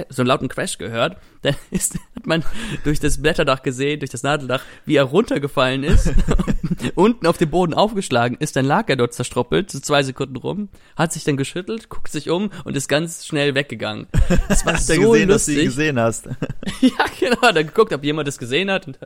so 0.09 0.21
einen 0.21 0.27
lauten 0.27 0.48
Crash 0.48 0.77
gehört. 0.77 1.17
Dann 1.41 1.55
ist, 1.71 1.95
hat 2.15 2.27
man 2.27 2.43
durch 2.83 3.00
das 3.00 3.21
Blätterdach 3.21 3.63
gesehen, 3.63 4.00
durch 4.00 4.12
das 4.12 4.24
Nadeldach, 4.24 4.62
wie 4.86 4.95
er 4.95 5.03
runtergefallen 5.03 5.83
ist, 5.83 6.12
unten 6.95 7.25
auf 7.25 7.38
dem 7.38 7.50
Boden 7.50 7.74
aufgeschlagen 7.74 8.36
ist, 8.39 8.57
dann 8.57 8.65
lag 8.65 8.89
er 8.89 8.98
dort 8.98 9.13
zerstruppelt, 9.13 9.71
so 9.71 9.79
zwei 9.79 10.03
Sekunden 10.03 10.36
rum, 10.36 10.67
hat 10.98 11.13
sich 11.13 11.24
dann 11.24 11.38
geschüttelt, 11.38 11.88
guckt 11.88 12.12
sich 12.12 12.29
um 12.29 12.50
und 12.65 12.75
ist 12.75 12.89
ganz 12.89 13.25
schnell 13.25 13.55
weggegangen. 13.55 14.07
Das 14.50 14.65
war 14.65 14.77
so 14.77 14.93
gesehen, 14.93 15.29
lustig. 15.29 15.29
dass 15.29 15.45
du 15.45 15.51
ihn 15.51 15.65
gesehen 15.65 16.00
hast. 16.00 16.25
ja, 16.81 17.05
genau, 17.17 17.51
dann 17.53 17.65
geguckt, 17.65 17.93
ob 17.93 18.03
jemand 18.03 18.27
das 18.27 18.38
gesehen 18.38 18.69
hat 18.69 18.86
und 18.88 19.00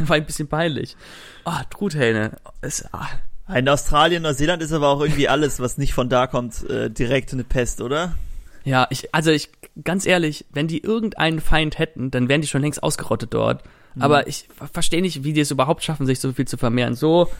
war 0.00 0.16
ein 0.16 0.26
bisschen 0.26 0.48
peinlich. 0.48 0.96
Ah, 1.44 1.60
oh, 1.60 1.64
Truthähne. 1.70 2.36
Ah. 2.90 3.08
In 3.54 3.68
Australien, 3.68 4.22
Neuseeland 4.22 4.62
ist 4.62 4.72
aber 4.72 4.88
auch 4.88 5.00
irgendwie 5.00 5.28
alles, 5.28 5.60
was 5.60 5.78
nicht 5.78 5.94
von 5.94 6.08
da 6.08 6.26
kommt, 6.26 6.68
äh, 6.68 6.90
direkt 6.90 7.32
eine 7.32 7.44
Pest, 7.44 7.80
oder? 7.80 8.14
Ja, 8.64 8.86
ich, 8.90 9.14
also 9.14 9.30
ich, 9.30 9.50
ganz 9.82 10.06
ehrlich, 10.06 10.44
wenn 10.50 10.68
die 10.68 10.82
irgendeinen 10.82 11.40
Feind 11.40 11.78
hätten, 11.78 12.10
dann 12.10 12.28
wären 12.28 12.40
die 12.40 12.46
schon 12.46 12.62
längst 12.62 12.82
ausgerottet 12.82 13.34
dort. 13.34 13.64
Mhm. 13.94 14.02
Aber 14.02 14.26
ich 14.26 14.48
verstehe 14.72 15.02
nicht, 15.02 15.24
wie 15.24 15.32
die 15.32 15.40
es 15.40 15.50
überhaupt 15.50 15.82
schaffen, 15.82 16.06
sich 16.06 16.20
so 16.20 16.32
viel 16.32 16.46
zu 16.46 16.56
vermehren. 16.56 16.94
So, 16.94 17.30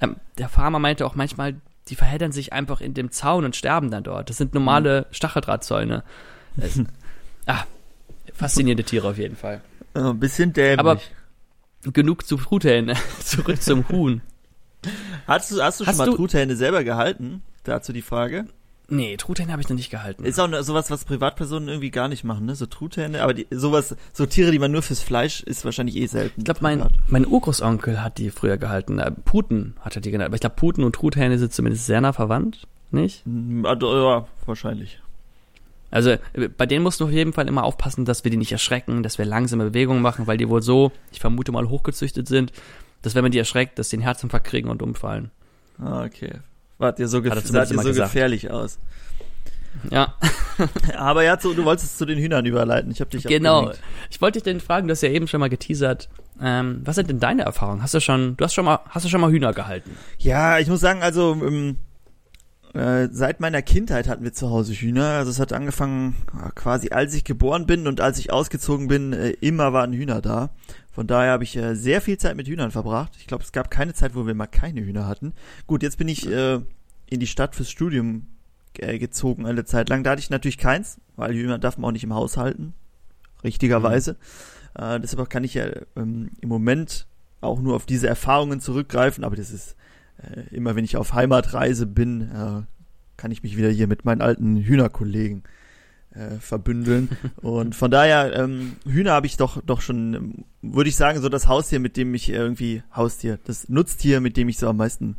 ähm, 0.00 0.16
der 0.38 0.48
Farmer 0.48 0.78
meinte 0.78 1.06
auch 1.06 1.14
manchmal, 1.14 1.56
die 1.88 1.96
verheddern 1.96 2.32
sich 2.32 2.52
einfach 2.52 2.80
in 2.80 2.94
dem 2.94 3.10
Zaun 3.10 3.44
und 3.44 3.56
sterben 3.56 3.90
dann 3.90 4.04
dort. 4.04 4.30
Das 4.30 4.36
sind 4.36 4.54
normale 4.54 5.02
mhm. 5.02 5.14
Stacheldrahtzäune. 5.14 6.04
Es, 6.56 6.80
ah, 7.46 7.64
faszinierende 8.34 8.84
Tiere 8.84 9.08
auf 9.08 9.18
jeden 9.18 9.36
Fall. 9.36 9.62
ein 9.94 10.18
bisschen 10.18 10.52
dämlich. 10.52 10.78
Aber 10.78 11.00
genug 11.92 12.26
zu 12.26 12.36
Truthähne. 12.36 12.94
Zurück 13.24 13.62
zum 13.62 13.88
Huhn. 13.88 14.20
Hast 15.26 15.50
du, 15.50 15.62
hast 15.62 15.80
du 15.80 15.84
schon 15.84 15.92
hast 15.92 15.98
mal 15.98 16.14
Truthähne 16.14 16.56
selber 16.56 16.84
gehalten? 16.84 17.42
Dazu 17.64 17.92
die 17.92 18.02
Frage. 18.02 18.46
Nee, 18.90 19.18
Truthähne 19.18 19.52
habe 19.52 19.60
ich 19.60 19.68
noch 19.68 19.76
nicht 19.76 19.90
gehalten. 19.90 20.24
Ist 20.24 20.40
auch 20.40 20.48
sowas, 20.62 20.90
was 20.90 21.04
Privatpersonen 21.04 21.68
irgendwie 21.68 21.90
gar 21.90 22.08
nicht 22.08 22.24
machen, 22.24 22.46
ne? 22.46 22.54
So 22.54 22.64
Truthähne, 22.64 23.22
aber 23.22 23.34
die, 23.34 23.46
sowas, 23.50 23.94
so 24.14 24.24
Tiere, 24.24 24.50
die 24.50 24.58
man 24.58 24.72
nur 24.72 24.80
fürs 24.80 25.02
Fleisch 25.02 25.42
ist, 25.42 25.66
wahrscheinlich 25.66 25.96
eh 25.96 26.06
selten. 26.06 26.40
Ich 26.40 26.44
glaube, 26.46 26.60
mein, 26.62 26.82
mein 27.06 27.26
Urgroßonkel 27.26 28.02
hat 28.02 28.16
die 28.16 28.30
früher 28.30 28.56
gehalten. 28.56 28.98
Äh, 28.98 29.10
Puten 29.10 29.74
hat 29.80 29.94
er 29.94 30.00
die 30.00 30.10
genannt. 30.10 30.28
Aber 30.28 30.36
ich 30.36 30.40
glaube, 30.40 30.56
Puten 30.56 30.84
und 30.84 30.94
Truthähne 30.94 31.38
sind 31.38 31.52
zumindest 31.52 31.84
sehr 31.84 32.00
nah 32.00 32.14
verwandt, 32.14 32.66
nicht? 32.90 33.26
Mm, 33.26 33.66
ja, 33.66 34.26
wahrscheinlich. 34.46 35.00
Also 35.90 36.10
äh, 36.10 36.48
bei 36.56 36.64
denen 36.64 36.82
musst 36.82 37.00
du 37.00 37.04
auf 37.04 37.12
jeden 37.12 37.34
Fall 37.34 37.46
immer 37.46 37.64
aufpassen, 37.64 38.06
dass 38.06 38.24
wir 38.24 38.30
die 38.30 38.38
nicht 38.38 38.52
erschrecken, 38.52 39.02
dass 39.02 39.18
wir 39.18 39.26
langsame 39.26 39.64
Bewegungen 39.64 40.00
machen, 40.00 40.26
weil 40.26 40.38
die 40.38 40.48
wohl 40.48 40.62
so, 40.62 40.92
ich 41.12 41.20
vermute 41.20 41.52
mal, 41.52 41.68
hochgezüchtet 41.68 42.26
sind, 42.26 42.52
dass 43.02 43.14
wenn 43.14 43.22
man 43.22 43.32
die 43.32 43.38
erschreckt, 43.38 43.78
dass 43.78 43.90
die 43.90 43.96
einen 43.96 44.02
Herzinfarkt 44.02 44.46
kriegen 44.46 44.70
und 44.70 44.80
umfallen. 44.80 45.30
Ah, 45.78 46.04
okay. 46.04 46.38
Wart 46.78 46.98
ihr 46.98 47.08
so, 47.08 47.22
gef 47.22 47.34
seid 47.44 47.70
ihr 47.70 47.78
so 47.82 47.92
gefährlich 47.92 48.50
aus. 48.50 48.78
Ja. 49.90 50.14
Aber 50.96 51.22
ja, 51.22 51.36
du, 51.36 51.54
du 51.54 51.64
wolltest 51.64 51.98
zu 51.98 52.04
den 52.06 52.18
Hühnern 52.18 52.46
überleiten. 52.46 52.90
Ich 52.90 53.00
habe 53.00 53.10
dich 53.10 53.24
Genau. 53.24 53.58
Abgelenkt. 53.60 53.82
Ich 54.10 54.20
wollte 54.20 54.38
dich 54.38 54.44
denn 54.44 54.60
fragen, 54.60 54.88
du 54.88 54.92
hast 54.92 55.02
ja 55.02 55.08
eben 55.10 55.28
schon 55.28 55.40
mal 55.40 55.50
geteasert. 55.50 56.08
Ähm, 56.40 56.82
was 56.84 56.96
sind 56.96 57.10
denn 57.10 57.20
deine 57.20 57.42
Erfahrungen? 57.42 57.82
Hast 57.82 57.94
du 57.94 58.00
schon, 58.00 58.36
du 58.36 58.44
hast 58.44 58.54
schon 58.54 58.64
mal, 58.64 58.80
hast 58.88 59.04
du 59.04 59.08
schon 59.08 59.20
mal 59.20 59.30
Hühner 59.30 59.52
gehalten? 59.52 59.96
Ja, 60.18 60.58
ich 60.58 60.68
muss 60.68 60.80
sagen, 60.80 61.02
also 61.02 61.32
ähm, 61.32 61.76
äh, 62.74 63.08
seit 63.10 63.40
meiner 63.40 63.62
Kindheit 63.62 64.08
hatten 64.08 64.24
wir 64.24 64.32
zu 64.32 64.50
Hause 64.50 64.74
Hühner. 64.74 65.10
Also 65.10 65.30
es 65.30 65.40
hat 65.40 65.52
angefangen 65.52 66.16
quasi, 66.54 66.90
als 66.90 67.14
ich 67.14 67.24
geboren 67.24 67.66
bin 67.66 67.86
und 67.86 68.00
als 68.00 68.18
ich 68.18 68.32
ausgezogen 68.32 68.88
bin, 68.88 69.12
äh, 69.12 69.30
immer 69.40 69.72
waren 69.72 69.92
Hühner 69.92 70.20
da. 70.20 70.50
Von 70.92 71.06
daher 71.06 71.32
habe 71.32 71.44
ich 71.44 71.56
äh, 71.56 71.74
sehr 71.74 72.00
viel 72.00 72.18
Zeit 72.18 72.36
mit 72.36 72.48
Hühnern 72.48 72.70
verbracht. 72.70 73.12
Ich 73.18 73.26
glaube, 73.26 73.44
es 73.44 73.52
gab 73.52 73.70
keine 73.70 73.94
Zeit, 73.94 74.14
wo 74.14 74.26
wir 74.26 74.34
mal 74.34 74.46
keine 74.46 74.80
Hühner 74.80 75.06
hatten. 75.06 75.32
Gut, 75.66 75.82
jetzt 75.82 75.98
bin 75.98 76.08
ich 76.08 76.28
äh, 76.28 76.60
in 77.06 77.20
die 77.20 77.26
Stadt 77.26 77.54
fürs 77.54 77.70
Studium 77.70 78.26
äh, 78.78 78.98
gezogen 78.98 79.46
eine 79.46 79.64
Zeit 79.64 79.88
lang. 79.88 80.02
Da 80.02 80.10
hatte 80.10 80.20
ich 80.20 80.30
natürlich 80.30 80.58
keins, 80.58 81.00
weil 81.16 81.34
Hühner 81.34 81.58
darf 81.58 81.78
man 81.78 81.88
auch 81.88 81.92
nicht 81.92 82.04
im 82.04 82.14
Haus 82.14 82.36
halten. 82.36 82.74
Richtigerweise. 83.44 84.16
Mhm. 84.76 84.82
Äh, 84.82 85.00
deshalb 85.00 85.30
kann 85.30 85.44
ich 85.44 85.54
ja 85.54 85.66
ähm, 85.96 86.30
im 86.40 86.48
Moment 86.48 87.06
auch 87.40 87.60
nur 87.60 87.76
auf 87.76 87.86
diese 87.86 88.08
Erfahrungen 88.08 88.60
zurückgreifen, 88.60 89.24
aber 89.24 89.36
das 89.36 89.50
ist 89.50 89.76
äh, 90.22 90.54
immer, 90.54 90.76
wenn 90.76 90.84
ich 90.84 90.96
auf 90.96 91.12
Heimatreise 91.12 91.86
bin, 91.86 92.22
äh, 92.22 92.62
kann 93.16 93.30
ich 93.30 93.42
mich 93.42 93.56
wieder 93.56 93.70
hier 93.70 93.86
mit 93.86 94.04
meinen 94.04 94.22
alten 94.22 94.56
Hühnerkollegen 94.56 95.42
äh, 96.14 96.38
verbündeln. 96.40 97.10
Und 97.42 97.74
von 97.74 97.90
daher, 97.90 98.34
ähm, 98.34 98.76
Hühner 98.86 99.12
habe 99.12 99.26
ich 99.26 99.36
doch, 99.36 99.62
doch 99.62 99.80
schon, 99.80 100.44
würde 100.62 100.88
ich 100.88 100.96
sagen, 100.96 101.20
so 101.20 101.28
das 101.28 101.46
Haustier, 101.48 101.80
mit 101.80 101.96
dem 101.96 102.14
ich 102.14 102.28
irgendwie, 102.28 102.82
Haustier, 102.94 103.38
das 103.44 103.68
Nutztier, 103.68 104.20
mit 104.20 104.36
dem 104.36 104.48
ich 104.48 104.58
so 104.58 104.68
am 104.68 104.76
meisten, 104.78 105.16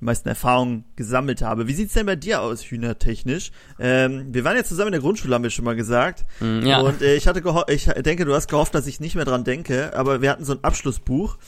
am 0.00 0.06
meisten 0.06 0.28
Erfahrung 0.28 0.84
gesammelt 0.96 1.42
habe. 1.42 1.68
Wie 1.68 1.74
sieht's 1.74 1.94
denn 1.94 2.06
bei 2.06 2.16
dir 2.16 2.42
aus, 2.42 2.64
hühnertechnisch? 2.64 3.52
Ähm, 3.78 4.34
wir 4.34 4.44
waren 4.44 4.56
ja 4.56 4.64
zusammen 4.64 4.88
in 4.88 4.92
der 4.92 5.00
Grundschule, 5.00 5.34
haben 5.34 5.44
wir 5.44 5.50
schon 5.50 5.64
mal 5.64 5.76
gesagt. 5.76 6.24
Mm, 6.40 6.66
ja. 6.66 6.80
Und 6.80 7.02
äh, 7.02 7.14
ich 7.14 7.28
hatte 7.28 7.42
ich 7.68 7.84
denke, 7.84 8.24
du 8.24 8.34
hast 8.34 8.48
gehofft, 8.48 8.74
dass 8.74 8.86
ich 8.86 9.00
nicht 9.00 9.14
mehr 9.14 9.24
dran 9.24 9.44
denke, 9.44 9.96
aber 9.96 10.22
wir 10.22 10.30
hatten 10.30 10.44
so 10.44 10.54
ein 10.54 10.64
Abschlussbuch. 10.64 11.38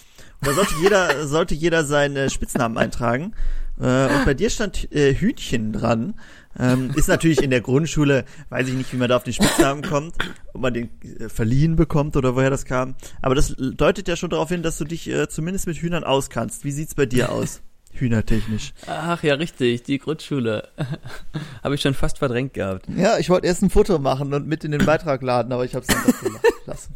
Und 0.40 0.48
da 0.48 0.52
sollte 0.52 0.74
jeder, 0.82 1.26
sollte 1.26 1.54
jeder 1.54 1.84
seinen 1.84 2.30
Spitznamen 2.30 2.78
eintragen. 2.78 3.34
Äh, 3.80 4.14
und 4.14 4.24
bei 4.24 4.34
dir 4.34 4.50
stand 4.50 4.92
äh, 4.92 5.14
Hühnchen 5.14 5.72
dran. 5.72 6.14
Ähm, 6.58 6.92
ist 6.94 7.08
natürlich 7.08 7.42
in 7.42 7.50
der 7.50 7.60
Grundschule, 7.60 8.24
weiß 8.48 8.68
ich 8.68 8.74
nicht, 8.74 8.92
wie 8.92 8.96
man 8.96 9.08
da 9.08 9.16
auf 9.16 9.24
den 9.24 9.32
Spitznamen 9.32 9.82
kommt, 9.82 10.14
ob 10.52 10.60
man 10.60 10.72
den 10.72 10.88
äh, 11.02 11.28
verliehen 11.28 11.74
bekommt 11.74 12.16
oder 12.16 12.36
woher 12.36 12.50
das 12.50 12.64
kam. 12.64 12.94
Aber 13.22 13.34
das 13.34 13.56
deutet 13.58 14.06
ja 14.06 14.14
schon 14.14 14.30
darauf 14.30 14.50
hin, 14.50 14.62
dass 14.62 14.78
du 14.78 14.84
dich 14.84 15.08
äh, 15.08 15.28
zumindest 15.28 15.66
mit 15.66 15.78
Hühnern 15.78 16.04
auskannst. 16.04 16.64
Wie 16.64 16.70
sieht's 16.70 16.94
bei 16.94 17.06
dir 17.06 17.32
aus? 17.32 17.60
hühnertechnisch. 17.94 18.72
Ach 18.86 19.22
ja, 19.22 19.34
richtig, 19.34 19.84
die 19.84 19.98
Grundschule. 19.98 20.68
habe 21.62 21.74
ich 21.74 21.80
schon 21.80 21.94
fast 21.94 22.18
verdrängt 22.18 22.54
gehabt. 22.54 22.86
Ja, 22.96 23.18
ich 23.18 23.30
wollte 23.30 23.46
erst 23.46 23.62
ein 23.62 23.70
Foto 23.70 23.98
machen 23.98 24.32
und 24.34 24.46
mit 24.46 24.64
in 24.64 24.72
den 24.72 24.84
Beitrag 24.84 25.22
laden, 25.22 25.52
aber 25.52 25.64
ich 25.64 25.74
habe 25.74 25.84
es 25.88 25.94
dann 25.94 26.04
doch 26.04 26.64
gelassen. 26.64 26.94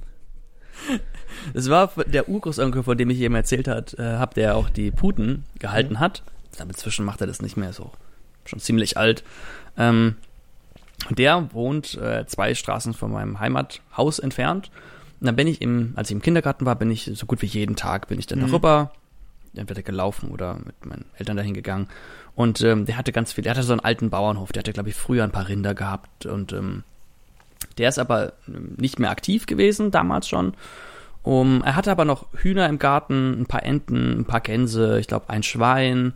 Das 1.55 1.68
war 1.70 1.90
der 2.07 2.29
Urgroßonkel, 2.29 2.83
von 2.83 2.96
dem 2.98 3.11
ich 3.11 3.20
eben 3.20 3.35
erzählt 3.35 3.68
hat, 3.68 3.94
äh, 3.98 4.03
hab, 4.03 4.35
der 4.35 4.57
auch 4.57 4.68
die 4.68 4.90
Puten 4.90 5.44
gehalten 5.59 5.94
mhm. 5.94 6.01
hat. 6.01 6.22
Aber 6.59 6.70
inzwischen 6.70 7.05
macht 7.05 7.20
er 7.20 7.27
das 7.27 7.42
nicht 7.42 7.57
mehr 7.57 7.72
so. 7.72 7.92
Schon 8.44 8.61
ziemlich 8.61 8.96
alt. 8.96 9.22
Ähm, 9.77 10.16
der 11.11 11.53
wohnt 11.53 11.94
äh, 11.94 12.27
zwei 12.27 12.55
Straßen 12.55 12.94
von 12.94 13.12
meinem 13.12 13.38
Heimathaus 13.38 14.18
entfernt. 14.18 14.70
Und 15.20 15.27
dann 15.27 15.37
bin 15.37 15.46
ich 15.46 15.62
im, 15.62 15.92
als 15.96 16.11
ich 16.11 16.14
im 16.14 16.22
Kindergarten 16.22 16.66
war, 16.66 16.77
bin 16.77 16.90
ich 16.90 17.11
so 17.14 17.27
gut 17.27 17.42
wie 17.42 17.46
jeden 17.46 17.77
Tag 17.77 18.09
bin 18.09 18.18
ich 18.18 18.27
dann 18.27 18.40
mhm. 18.40 18.48
darüber, 18.48 18.92
entweder 19.55 19.83
gelaufen 19.83 20.31
oder 20.31 20.55
mit 20.64 20.85
meinen 20.85 21.07
Eltern 21.16 21.37
dahin 21.37 21.55
gegangen. 21.55 21.88
Und 22.35 22.61
ähm, 22.62 22.87
der 22.87 22.96
hatte 22.96 23.12
ganz 23.12 23.33
viel, 23.33 23.42
der 23.42 23.53
hatte 23.53 23.62
so 23.62 23.72
einen 23.72 23.81
alten 23.81 24.11
Bauernhof, 24.11 24.53
der 24.53 24.61
hatte, 24.61 24.72
glaube 24.72 24.90
ich, 24.90 24.94
früher 24.94 25.24
ein 25.24 25.33
paar 25.33 25.48
Rinder 25.48 25.74
gehabt 25.74 26.27
und 26.27 26.53
ähm, 26.53 26.85
der 27.79 27.88
ist 27.88 27.98
aber 27.98 28.33
ähm, 28.46 28.74
nicht 28.77 28.98
mehr 28.98 29.11
aktiv 29.11 29.46
gewesen, 29.46 29.90
damals 29.90 30.29
schon. 30.29 30.55
Um, 31.28 31.62
er 31.62 31.76
hatte 31.76 31.90
aber 31.90 32.06
noch 32.06 32.24
Hühner 32.38 32.66
im 32.70 32.78
Garten, 32.78 33.42
ein 33.42 33.44
paar 33.44 33.62
Enten, 33.62 34.20
ein 34.20 34.24
paar 34.24 34.40
Gänse, 34.40 34.98
ich 34.98 35.08
glaube 35.08 35.28
ein 35.28 35.42
Schwein, 35.42 36.14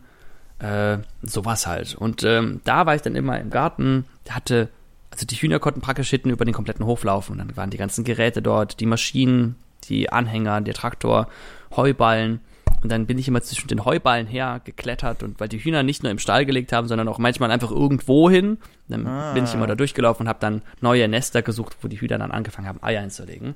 äh, 0.57 0.97
sowas 1.21 1.67
halt. 1.67 1.93
Und 1.93 2.23
ähm, 2.23 2.61
da 2.63 2.87
war 2.87 2.95
ich 2.95 3.03
dann 3.03 3.15
immer 3.15 3.39
im 3.39 3.51
Garten, 3.51 4.05
der 4.25 4.35
hatte, 4.35 4.69
also 5.11 5.27
die 5.27 5.35
Hühner 5.35 5.59
konnten 5.59 5.81
praktisch 5.81 6.09
hinten 6.09 6.31
über 6.31 6.45
den 6.45 6.53
kompletten 6.55 6.87
Hof 6.87 7.03
laufen. 7.03 7.33
Und 7.33 7.37
dann 7.37 7.55
waren 7.55 7.69
die 7.69 7.77
ganzen 7.77 8.03
Geräte 8.03 8.41
dort, 8.41 8.79
die 8.79 8.87
Maschinen, 8.87 9.55
die 9.87 10.11
Anhänger, 10.11 10.61
der 10.61 10.73
Traktor, 10.73 11.27
Heuballen. 11.75 12.39
Und 12.81 12.91
dann 12.91 13.05
bin 13.05 13.19
ich 13.19 13.27
immer 13.27 13.41
zwischen 13.43 13.67
den 13.67 13.85
Heuballen 13.85 14.25
hergeklettert 14.25 15.21
und 15.21 15.39
weil 15.39 15.47
die 15.47 15.59
Hühner 15.59 15.83
nicht 15.83 16.01
nur 16.01 16.11
im 16.11 16.17
Stall 16.17 16.43
gelegt 16.47 16.73
haben, 16.73 16.87
sondern 16.87 17.07
auch 17.07 17.19
manchmal 17.19 17.51
einfach 17.51 17.69
irgendwo 17.69 18.31
hin. 18.31 18.57
Dann 18.87 19.05
ah. 19.05 19.33
bin 19.33 19.43
ich 19.43 19.53
immer 19.53 19.67
da 19.67 19.75
durchgelaufen 19.75 20.25
und 20.25 20.27
habe 20.27 20.39
dann 20.39 20.63
neue 20.81 21.07
Nester 21.07 21.43
gesucht, 21.43 21.77
wo 21.81 21.87
die 21.87 22.01
Hühner 22.01 22.17
dann 22.17 22.31
angefangen 22.31 22.67
haben, 22.67 22.81
Eier 22.81 23.03
einzulegen. 23.03 23.53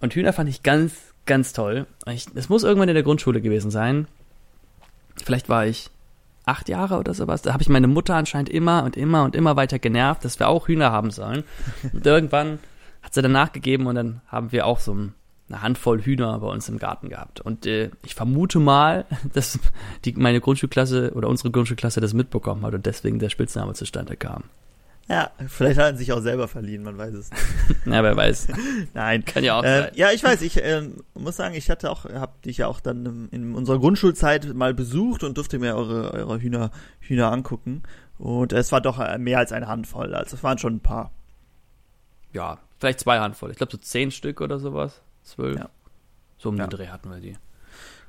Und 0.00 0.14
Hühner 0.14 0.32
fand 0.32 0.48
ich 0.48 0.62
ganz, 0.62 0.94
ganz 1.26 1.52
toll. 1.52 1.86
Es 2.06 2.48
muss 2.48 2.62
irgendwann 2.62 2.88
in 2.88 2.94
der 2.94 3.04
Grundschule 3.04 3.40
gewesen 3.40 3.70
sein. 3.70 4.06
Vielleicht 5.22 5.48
war 5.48 5.66
ich 5.66 5.90
acht 6.44 6.68
Jahre 6.68 6.98
oder 6.98 7.14
sowas. 7.14 7.42
Da 7.42 7.52
habe 7.52 7.62
ich 7.62 7.68
meine 7.68 7.86
Mutter 7.86 8.14
anscheinend 8.14 8.48
immer 8.48 8.84
und 8.84 8.96
immer 8.96 9.24
und 9.24 9.34
immer 9.34 9.56
weiter 9.56 9.78
genervt, 9.78 10.24
dass 10.24 10.38
wir 10.38 10.48
auch 10.48 10.68
Hühner 10.68 10.92
haben 10.92 11.10
sollen. 11.10 11.44
Und 11.92 12.04
irgendwann 12.04 12.58
hat 13.02 13.14
sie 13.14 13.22
dann 13.22 13.32
nachgegeben 13.32 13.86
und 13.86 13.94
dann 13.94 14.20
haben 14.26 14.52
wir 14.52 14.66
auch 14.66 14.80
so 14.80 14.94
ein 14.94 15.14
eine 15.48 15.62
Handvoll 15.62 16.02
Hühner 16.02 16.38
bei 16.38 16.46
uns 16.46 16.68
im 16.68 16.78
Garten 16.78 17.08
gehabt. 17.08 17.40
Und 17.40 17.66
äh, 17.66 17.90
ich 18.04 18.14
vermute 18.14 18.58
mal, 18.58 19.04
dass 19.34 19.58
die, 20.04 20.12
meine 20.12 20.40
Grundschulklasse 20.40 21.12
oder 21.14 21.28
unsere 21.28 21.50
Grundschulklasse 21.50 22.00
das 22.00 22.14
mitbekommen 22.14 22.64
hat 22.64 22.74
und 22.74 22.86
deswegen 22.86 23.18
der 23.18 23.28
Spitzname 23.28 23.74
zustande 23.74 24.16
kam. 24.16 24.44
Ja, 25.08 25.30
vielleicht 25.48 25.78
hat 25.78 25.92
er 25.92 25.96
sich 25.96 26.12
auch 26.12 26.20
selber 26.20 26.48
verliehen, 26.48 26.82
man 26.82 26.96
weiß 26.96 27.14
es. 27.14 27.30
ja, 27.84 28.02
wer 28.02 28.16
weiß. 28.16 28.48
Nein. 28.94 29.24
Kann 29.24 29.44
ja 29.44 29.58
auch 29.58 29.64
äh, 29.64 29.80
sein. 29.80 29.92
Ja, 29.96 30.12
ich 30.12 30.24
weiß, 30.24 30.40
ich 30.42 30.62
äh, 30.62 30.88
muss 31.14 31.36
sagen, 31.36 31.54
ich 31.54 31.68
hatte 31.68 31.90
auch, 31.90 32.06
hab 32.06 32.40
dich 32.42 32.58
ja 32.58 32.68
auch 32.68 32.80
dann 32.80 33.28
in 33.30 33.54
unserer 33.54 33.78
Grundschulzeit 33.78 34.54
mal 34.54 34.72
besucht 34.72 35.22
und 35.22 35.36
durfte 35.36 35.58
mir 35.58 35.76
eure, 35.76 36.12
eure 36.12 36.40
Hühner, 36.40 36.70
Hühner 37.00 37.30
angucken. 37.30 37.82
Und 38.18 38.52
es 38.52 38.72
war 38.72 38.80
doch 38.80 38.98
mehr 39.18 39.38
als 39.38 39.52
eine 39.52 39.66
Handvoll, 39.66 40.14
also 40.14 40.36
es 40.36 40.42
waren 40.42 40.56
schon 40.56 40.76
ein 40.76 40.80
paar. 40.80 41.12
Ja, 42.32 42.58
vielleicht 42.78 43.00
zwei 43.00 43.18
Handvoll. 43.18 43.50
Ich 43.50 43.56
glaube 43.56 43.72
so 43.72 43.78
zehn 43.78 44.10
Stück 44.10 44.40
oder 44.40 44.58
sowas 44.58 45.02
zwölf. 45.24 45.58
Ja. 45.58 45.68
So 46.38 46.50
um 46.50 46.56
ja. 46.56 46.66
den 46.66 46.70
Dreh 46.70 46.88
hatten 46.88 47.10
wir 47.10 47.20
die. 47.20 47.36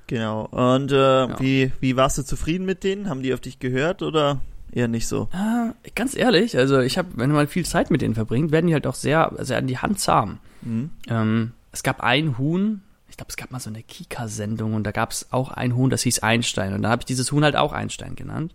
Genau. 0.08 0.46
Und 0.46 0.92
äh, 0.92 0.96
ja. 0.96 1.40
wie, 1.40 1.72
wie 1.80 1.96
warst 1.96 2.18
du 2.18 2.24
zufrieden 2.24 2.66
mit 2.66 2.84
denen? 2.84 3.10
Haben 3.10 3.24
die 3.24 3.34
auf 3.34 3.40
dich 3.40 3.60
gehört 3.60 4.04
oder 4.04 4.42
eher 4.72 4.88
nicht 4.88 5.08
so? 5.08 5.30
Ah, 5.32 5.74
ganz 5.96 6.16
ehrlich, 6.16 6.58
also 6.58 6.80
ich 6.80 6.98
habe, 6.98 7.10
wenn 7.16 7.32
man 7.32 7.48
viel 7.48 7.66
Zeit 7.66 7.92
mit 7.92 8.02
denen 8.02 8.16
verbringt, 8.16 8.52
werden 8.52 8.68
die 8.68 8.74
halt 8.74 8.88
auch 8.88 8.96
sehr, 8.96 9.32
sehr 9.40 9.58
an 9.58 9.68
die 9.68 9.78
Hand 9.78 10.00
zahm. 10.00 10.40
Mhm. 10.62 10.90
Ähm, 11.08 11.52
es 11.72 11.84
gab 11.84 12.02
ein 12.02 12.38
Huhn, 12.38 12.82
ich 13.10 13.18
glaube, 13.18 13.30
es 13.30 13.38
gab 13.38 13.52
mal 13.52 13.60
so 13.60 13.70
eine 13.70 13.84
Kika-Sendung 13.84 14.74
und 14.74 14.84
da 14.84 14.92
gab 14.92 15.12
es 15.12 15.32
auch 15.32 15.50
ein 15.50 15.76
Huhn, 15.76 15.90
das 15.90 16.02
hieß 16.04 16.20
Einstein. 16.20 16.74
Und 16.74 16.82
da 16.82 16.90
habe 16.90 17.02
ich 17.02 17.06
dieses 17.06 17.32
Huhn 17.32 17.44
halt 17.44 17.56
auch 17.56 17.72
Einstein 17.72 18.16
genannt. 18.16 18.54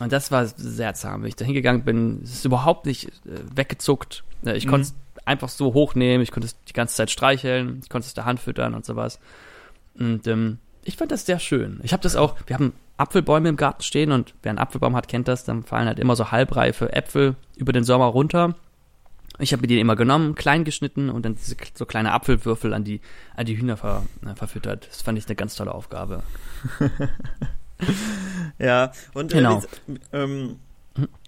Und 0.00 0.12
das 0.12 0.30
war 0.30 0.46
sehr 0.46 0.94
zahm. 0.94 1.22
Wenn 1.22 1.28
ich 1.28 1.36
da 1.36 1.44
hingegangen 1.44 1.84
bin, 1.84 2.22
ist 2.22 2.34
es 2.34 2.44
überhaupt 2.44 2.86
nicht 2.86 3.08
äh, 3.08 3.40
weggezuckt. 3.54 4.24
Äh, 4.44 4.56
ich 4.56 4.66
mhm. 4.66 4.70
konnte 4.70 4.90
einfach 5.24 5.48
so 5.48 5.74
hochnehmen, 5.74 6.22
ich 6.22 6.32
konnte 6.32 6.46
es 6.46 6.56
die 6.64 6.72
ganze 6.72 6.96
Zeit 6.96 7.10
streicheln, 7.10 7.80
ich 7.82 7.88
konnte 7.88 8.06
es 8.06 8.14
der 8.14 8.24
Hand 8.24 8.40
füttern 8.40 8.74
und 8.74 8.84
sowas. 8.84 9.20
Und 9.94 10.26
ähm, 10.26 10.58
ich 10.84 10.96
fand 10.96 11.12
das 11.12 11.26
sehr 11.26 11.38
schön. 11.38 11.80
Ich 11.82 11.92
habe 11.92 12.02
das 12.02 12.16
auch, 12.16 12.36
wir 12.46 12.54
haben 12.54 12.72
Apfelbäume 12.96 13.48
im 13.48 13.56
Garten 13.56 13.82
stehen 13.82 14.12
und 14.12 14.34
wer 14.42 14.50
einen 14.50 14.58
Apfelbaum 14.58 14.96
hat, 14.96 15.08
kennt 15.08 15.28
das, 15.28 15.44
dann 15.44 15.62
fallen 15.62 15.86
halt 15.86 15.98
immer 15.98 16.16
so 16.16 16.30
halbreife 16.30 16.92
Äpfel 16.92 17.36
über 17.56 17.72
den 17.72 17.84
Sommer 17.84 18.06
runter. 18.06 18.54
Ich 19.38 19.52
habe 19.52 19.62
mir 19.62 19.66
die 19.66 19.80
immer 19.80 19.96
genommen, 19.96 20.34
klein 20.34 20.64
geschnitten 20.64 21.08
und 21.08 21.24
dann 21.24 21.36
diese, 21.36 21.56
so 21.74 21.86
kleine 21.86 22.12
Apfelwürfel 22.12 22.74
an 22.74 22.84
die, 22.84 23.00
an 23.34 23.46
die 23.46 23.56
Hühner 23.56 23.76
ver, 23.76 24.04
äh, 24.24 24.34
verfüttert. 24.34 24.88
Das 24.88 25.02
fand 25.02 25.18
ich 25.18 25.26
eine 25.26 25.36
ganz 25.36 25.56
tolle 25.56 25.74
Aufgabe. 25.74 26.22
ja, 28.58 28.92
und 29.14 29.32
äh, 29.32 29.36
genau. 29.36 29.62
Äh, 30.12 30.22
ähm, 30.22 30.56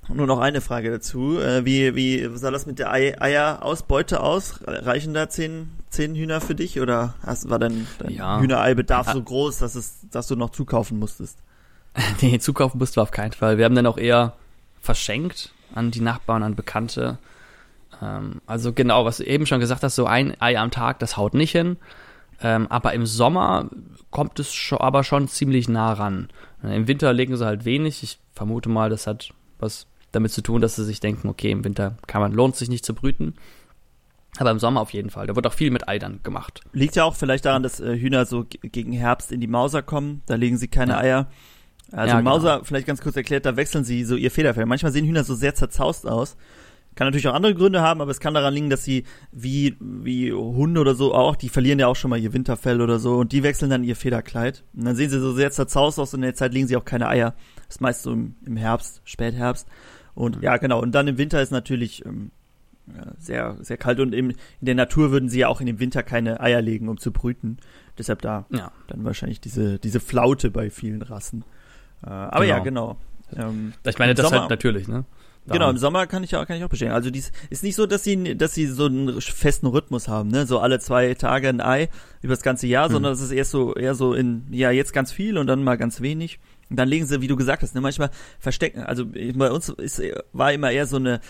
nur 0.08 0.26
noch 0.26 0.38
eine 0.38 0.60
Frage 0.60 0.90
dazu. 0.90 1.38
Äh, 1.38 1.64
wie, 1.64 1.94
wie 1.94 2.28
sah 2.34 2.50
das 2.50 2.66
mit 2.66 2.78
der 2.78 2.92
Ei 2.92 3.20
Eierausbeute 3.20 4.20
aus? 4.20 4.60
Reichen 4.66 5.14
da 5.14 5.28
zehn, 5.28 5.70
zehn 5.88 6.14
Hühner 6.14 6.40
für 6.40 6.54
dich 6.54 6.80
oder 6.80 7.14
hast, 7.24 7.48
war 7.48 7.58
dein, 7.58 7.86
dein 7.98 8.10
ja. 8.10 8.40
Hühnereibedarf 8.40 9.12
so 9.12 9.22
groß, 9.22 9.58
dass, 9.58 9.74
es, 9.74 10.00
dass 10.10 10.26
du 10.26 10.36
noch 10.36 10.50
zukaufen 10.50 10.98
musstest? 10.98 11.38
nee, 12.20 12.38
zukaufen 12.38 12.78
musst 12.78 12.96
du 12.96 13.00
auf 13.00 13.10
keinen 13.10 13.32
Fall. 13.32 13.58
Wir 13.58 13.64
haben 13.64 13.74
dann 13.74 13.86
auch 13.86 13.98
eher 13.98 14.34
verschenkt 14.80 15.52
an 15.74 15.90
die 15.90 16.00
Nachbarn, 16.00 16.42
an 16.42 16.54
Bekannte. 16.54 17.18
Ähm, 18.02 18.40
also 18.46 18.72
genau, 18.72 19.04
was 19.04 19.18
du 19.18 19.24
eben 19.24 19.46
schon 19.46 19.60
gesagt 19.60 19.82
hast, 19.82 19.94
so 19.94 20.06
ein 20.06 20.40
Ei 20.40 20.58
am 20.58 20.70
Tag, 20.70 20.98
das 20.98 21.16
haut 21.16 21.34
nicht 21.34 21.52
hin. 21.52 21.76
Ähm, 22.42 22.66
aber 22.68 22.92
im 22.92 23.06
Sommer 23.06 23.70
kommt 24.10 24.38
es 24.38 24.52
schon, 24.52 24.78
aber 24.78 25.04
schon 25.04 25.28
ziemlich 25.28 25.68
nah 25.68 25.92
ran. 25.92 26.28
Im 26.62 26.88
Winter 26.88 27.12
legen 27.12 27.36
sie 27.36 27.46
halt 27.46 27.64
wenig. 27.64 28.02
Ich 28.02 28.18
vermute 28.34 28.68
mal, 28.68 28.90
das 28.90 29.06
hat 29.06 29.30
was 29.58 29.86
damit 30.14 30.32
zu 30.32 30.42
tun, 30.42 30.60
dass 30.60 30.76
sie 30.76 30.84
sich 30.84 31.00
denken, 31.00 31.28
okay, 31.28 31.50
im 31.50 31.64
Winter 31.64 31.96
kann 32.06 32.20
man, 32.20 32.32
lohnt 32.32 32.56
sich 32.56 32.68
nicht 32.68 32.84
zu 32.84 32.94
brüten. 32.94 33.34
Aber 34.36 34.50
im 34.50 34.58
Sommer 34.58 34.80
auf 34.80 34.90
jeden 34.90 35.10
Fall. 35.10 35.26
Da 35.26 35.36
wird 35.36 35.46
auch 35.46 35.52
viel 35.52 35.70
mit 35.70 35.88
Eidern 35.88 36.20
gemacht. 36.22 36.60
Liegt 36.72 36.96
ja 36.96 37.04
auch 37.04 37.14
vielleicht 37.14 37.44
daran, 37.44 37.62
dass 37.62 37.80
äh, 37.80 37.96
Hühner 37.96 38.26
so 38.26 38.44
gegen 38.48 38.92
Herbst 38.92 39.30
in 39.30 39.40
die 39.40 39.46
Mauser 39.46 39.82
kommen. 39.82 40.22
Da 40.26 40.34
legen 40.34 40.56
sie 40.56 40.66
keine 40.68 40.92
ja. 40.94 40.98
Eier. 40.98 41.26
Also 41.92 42.16
ja, 42.16 42.22
Mauser, 42.22 42.54
genau. 42.54 42.64
vielleicht 42.64 42.86
ganz 42.86 43.00
kurz 43.00 43.14
erklärt, 43.14 43.46
da 43.46 43.56
wechseln 43.56 43.84
sie 43.84 44.04
so 44.04 44.16
ihr 44.16 44.30
Federfell. 44.30 44.66
Manchmal 44.66 44.90
sehen 44.90 45.06
Hühner 45.06 45.22
so 45.22 45.34
sehr 45.34 45.54
zerzaust 45.54 46.06
aus. 46.06 46.36
Kann 46.94 47.08
natürlich 47.08 47.26
auch 47.26 47.34
andere 47.34 47.54
Gründe 47.54 47.82
haben, 47.82 48.00
aber 48.00 48.10
es 48.12 48.20
kann 48.20 48.34
daran 48.34 48.54
liegen, 48.54 48.70
dass 48.70 48.84
sie 48.84 49.04
wie, 49.32 49.76
wie 49.80 50.32
Hunde 50.32 50.80
oder 50.80 50.94
so 50.94 51.12
auch, 51.12 51.34
die 51.34 51.48
verlieren 51.48 51.80
ja 51.80 51.88
auch 51.88 51.96
schon 51.96 52.08
mal 52.08 52.20
ihr 52.20 52.32
Winterfell 52.32 52.80
oder 52.80 53.00
so 53.00 53.16
und 53.16 53.32
die 53.32 53.42
wechseln 53.42 53.70
dann 53.70 53.82
ihr 53.82 53.96
Federkleid. 53.96 54.62
Und 54.74 54.84
dann 54.84 54.94
sehen 54.94 55.10
sie 55.10 55.18
so 55.18 55.32
sehr 55.32 55.50
zerzaust 55.50 55.98
aus 55.98 56.14
und 56.14 56.20
in 56.20 56.26
der 56.28 56.34
Zeit 56.34 56.54
legen 56.54 56.68
sie 56.68 56.76
auch 56.76 56.84
keine 56.84 57.08
Eier. 57.08 57.34
Das 57.66 57.76
ist 57.76 57.80
meist 57.80 58.02
so 58.04 58.12
im, 58.12 58.36
im 58.46 58.56
Herbst, 58.56 59.00
Spätherbst. 59.04 59.66
Und 60.14 60.42
ja, 60.42 60.56
genau. 60.56 60.80
Und 60.80 60.92
dann 60.92 61.08
im 61.08 61.18
Winter 61.18 61.42
ist 61.42 61.50
natürlich 61.50 62.04
ähm, 62.04 62.30
ja, 62.86 63.12
sehr, 63.18 63.56
sehr 63.60 63.76
kalt 63.76 64.00
und 64.00 64.14
im, 64.14 64.30
in 64.30 64.36
der 64.60 64.74
Natur 64.74 65.10
würden 65.10 65.28
sie 65.28 65.40
ja 65.40 65.48
auch 65.48 65.60
in 65.60 65.66
dem 65.66 65.80
Winter 65.80 66.02
keine 66.02 66.40
Eier 66.40 66.60
legen, 66.60 66.88
um 66.88 66.98
zu 66.98 67.12
brüten. 67.12 67.58
Deshalb 67.98 68.22
da 68.22 68.46
ja. 68.50 68.70
dann 68.88 69.04
wahrscheinlich 69.04 69.40
diese, 69.40 69.78
diese 69.78 70.00
Flaute 70.00 70.50
bei 70.50 70.70
vielen 70.70 71.02
Rassen. 71.02 71.44
Äh, 72.04 72.10
aber 72.10 72.44
genau. 72.44 72.56
ja, 72.56 72.58
genau. 72.60 72.96
Ähm, 73.36 73.72
ich 73.84 73.98
meine, 73.98 74.14
das 74.14 74.28
Sommer, 74.28 74.42
halt 74.42 74.50
natürlich, 74.50 74.88
ne? 74.88 75.04
Daran. 75.46 75.58
Genau, 75.58 75.70
im 75.70 75.76
Sommer 75.76 76.06
kann 76.06 76.24
ich 76.24 76.34
auch, 76.36 76.46
kann 76.46 76.56
ich 76.56 76.64
auch 76.64 76.70
bestätigen. 76.70 76.94
Also 76.94 77.10
dies 77.10 77.30
ist 77.50 77.62
nicht 77.62 77.74
so, 77.74 77.84
dass 77.84 78.02
sie, 78.02 78.36
dass 78.36 78.54
sie 78.54 78.66
so 78.66 78.86
einen 78.86 79.20
festen 79.20 79.66
Rhythmus 79.66 80.08
haben, 80.08 80.30
ne? 80.30 80.46
So 80.46 80.58
alle 80.58 80.78
zwei 80.78 81.12
Tage 81.14 81.48
ein 81.48 81.60
Ei 81.60 81.90
über 82.22 82.32
das 82.32 82.42
ganze 82.42 82.66
Jahr, 82.66 82.86
hm. 82.86 82.92
sondern 82.92 83.12
es 83.12 83.20
ist 83.20 83.30
eher 83.30 83.44
so, 83.44 83.74
eher 83.74 83.94
so 83.94 84.14
in, 84.14 84.46
ja, 84.50 84.70
jetzt 84.70 84.92
ganz 84.92 85.12
viel 85.12 85.36
und 85.36 85.46
dann 85.46 85.62
mal 85.62 85.76
ganz 85.76 86.00
wenig. 86.00 86.38
Und 86.74 86.78
dann 86.78 86.88
legen 86.88 87.06
sie, 87.06 87.20
wie 87.20 87.28
du 87.28 87.36
gesagt 87.36 87.62
hast, 87.62 87.74
ne, 87.76 87.80
manchmal 87.80 88.10
verstecken. 88.40 88.80
Also 88.80 89.06
bei 89.06 89.50
uns 89.50 89.68
ist, 89.68 90.02
war 90.32 90.52
immer 90.52 90.72
eher 90.72 90.88
so 90.88 90.96
eine, 90.96 91.20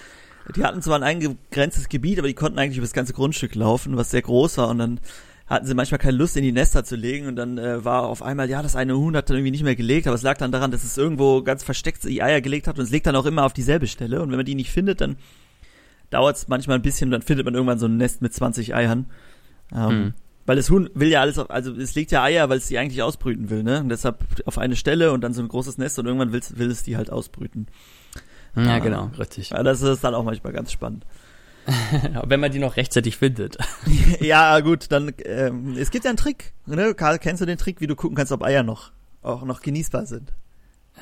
die 0.57 0.65
hatten 0.65 0.81
zwar 0.81 0.97
ein 0.97 1.03
eingegrenztes 1.03 1.91
Gebiet, 1.91 2.19
aber 2.19 2.29
die 2.29 2.35
konnten 2.35 2.59
eigentlich 2.59 2.79
über 2.79 2.87
das 2.87 2.95
ganze 2.95 3.13
Grundstück 3.13 3.55
laufen, 3.55 3.99
was 3.99 4.11
sehr 4.11 4.23
groß 4.23 4.57
war. 4.57 4.69
Und 4.69 4.79
dann 4.79 5.01
hatten 5.47 5.67
sie 5.67 5.75
manchmal 5.75 5.99
keine 5.99 6.17
Lust, 6.17 6.37
in 6.39 6.43
die 6.43 6.53
Nester 6.53 6.83
zu 6.85 6.97
legen. 6.97 7.27
Und 7.27 7.37
dann 7.37 7.59
äh, 7.59 7.85
war 7.85 8.05
auf 8.05 8.23
einmal, 8.23 8.49
ja, 8.49 8.63
das 8.63 8.75
eine 8.75 8.97
Huhn 8.97 9.15
hat 9.17 9.29
dann 9.29 9.37
irgendwie 9.37 9.51
nicht 9.51 9.65
mehr 9.65 9.77
gelegt, 9.77 10.07
aber 10.07 10.17
es 10.17 10.23
lag 10.23 10.39
dann 10.39 10.51
daran, 10.51 10.71
dass 10.71 10.83
es 10.83 10.97
irgendwo 10.97 11.43
ganz 11.43 11.63
versteckt 11.63 12.05
die 12.05 12.23
Eier 12.23 12.41
gelegt 12.41 12.67
hat 12.67 12.79
und 12.79 12.85
es 12.85 12.91
legt 12.91 13.07
dann 13.07 13.17
auch 13.17 13.27
immer 13.27 13.45
auf 13.45 13.53
dieselbe 13.53 13.87
Stelle. 13.87 14.23
Und 14.23 14.31
wenn 14.31 14.39
man 14.39 14.47
die 14.47 14.55
nicht 14.55 14.71
findet, 14.71 15.01
dann 15.03 15.17
dauert 16.11 16.37
es 16.37 16.49
manchmal 16.49 16.79
ein 16.79 16.83
bisschen 16.83 17.09
und 17.09 17.13
dann 17.13 17.23
findet 17.23 17.45
man 17.45 17.55
irgendwann 17.55 17.79
so 17.79 17.87
ein 17.87 17.99
Nest 17.99 18.23
mit 18.23 18.33
20 18.33 18.75
Eiern. 18.75 19.07
Ähm, 19.75 19.89
hm. 19.91 20.15
Weil 20.47 20.57
das 20.57 20.69
Huhn 20.69 20.91
will 20.95 21.09
ja 21.09 21.21
alles, 21.21 21.39
auf, 21.39 21.51
also 21.51 21.73
es 21.75 21.95
legt 21.95 22.11
ja 22.11 22.23
Eier, 22.23 22.49
weil 22.51 22.59
es 22.59 22.67
die 22.67 22.79
eigentlich 22.79 23.03
ausbrüten 23.03 23.49
will, 23.49 23.63
ne? 23.63 23.81
Und 23.81 23.89
deshalb 23.89 24.19
auf 24.45 24.59
eine 24.59 24.77
Stelle 24.77 25.13
und 25.13 25.23
dann 25.23 25.33
so 25.33 25.41
ein 25.41 25.49
großes 25.49 25.79
Nest 25.79 25.99
und 25.99 26.07
irgendwann 26.07 26.33
will, 26.33 26.43
will 26.55 26.71
es 26.71 26.83
die 26.83 26.97
halt 26.97 27.11
ausbrüten. 27.11 27.67
Ja, 28.57 28.79
genau, 28.79 29.11
richtig. 29.19 29.51
Ja, 29.51 29.63
das 29.63 29.83
ist 29.83 30.05
dann 30.05 30.15
auch 30.15 30.23
manchmal 30.23 30.53
ganz 30.53 30.71
spannend. 30.71 31.05
Wenn 32.27 32.41
man 32.41 32.53
die 32.53 32.59
noch 32.59 32.77
rechtzeitig 32.77 33.17
findet. 33.17 33.57
ja, 34.21 34.61
gut, 34.61 34.93
dann, 34.93 35.13
ähm, 35.25 35.77
es 35.79 35.91
gibt 35.91 36.05
ja 36.05 36.11
einen 36.11 36.19
Trick, 36.19 36.53
ne? 36.67 36.95
Karl, 36.95 37.19
kennst 37.19 37.41
du 37.41 37.47
den 37.47 37.59
Trick, 37.59 37.81
wie 37.81 37.87
du 37.87 37.97
gucken 37.97 38.17
kannst, 38.17 38.33
ob 38.33 38.43
Eier 38.43 38.63
noch 38.63 38.93
auch 39.25 39.45
noch 39.45 39.61
genießbar 39.63 40.07
sind. 40.07 40.33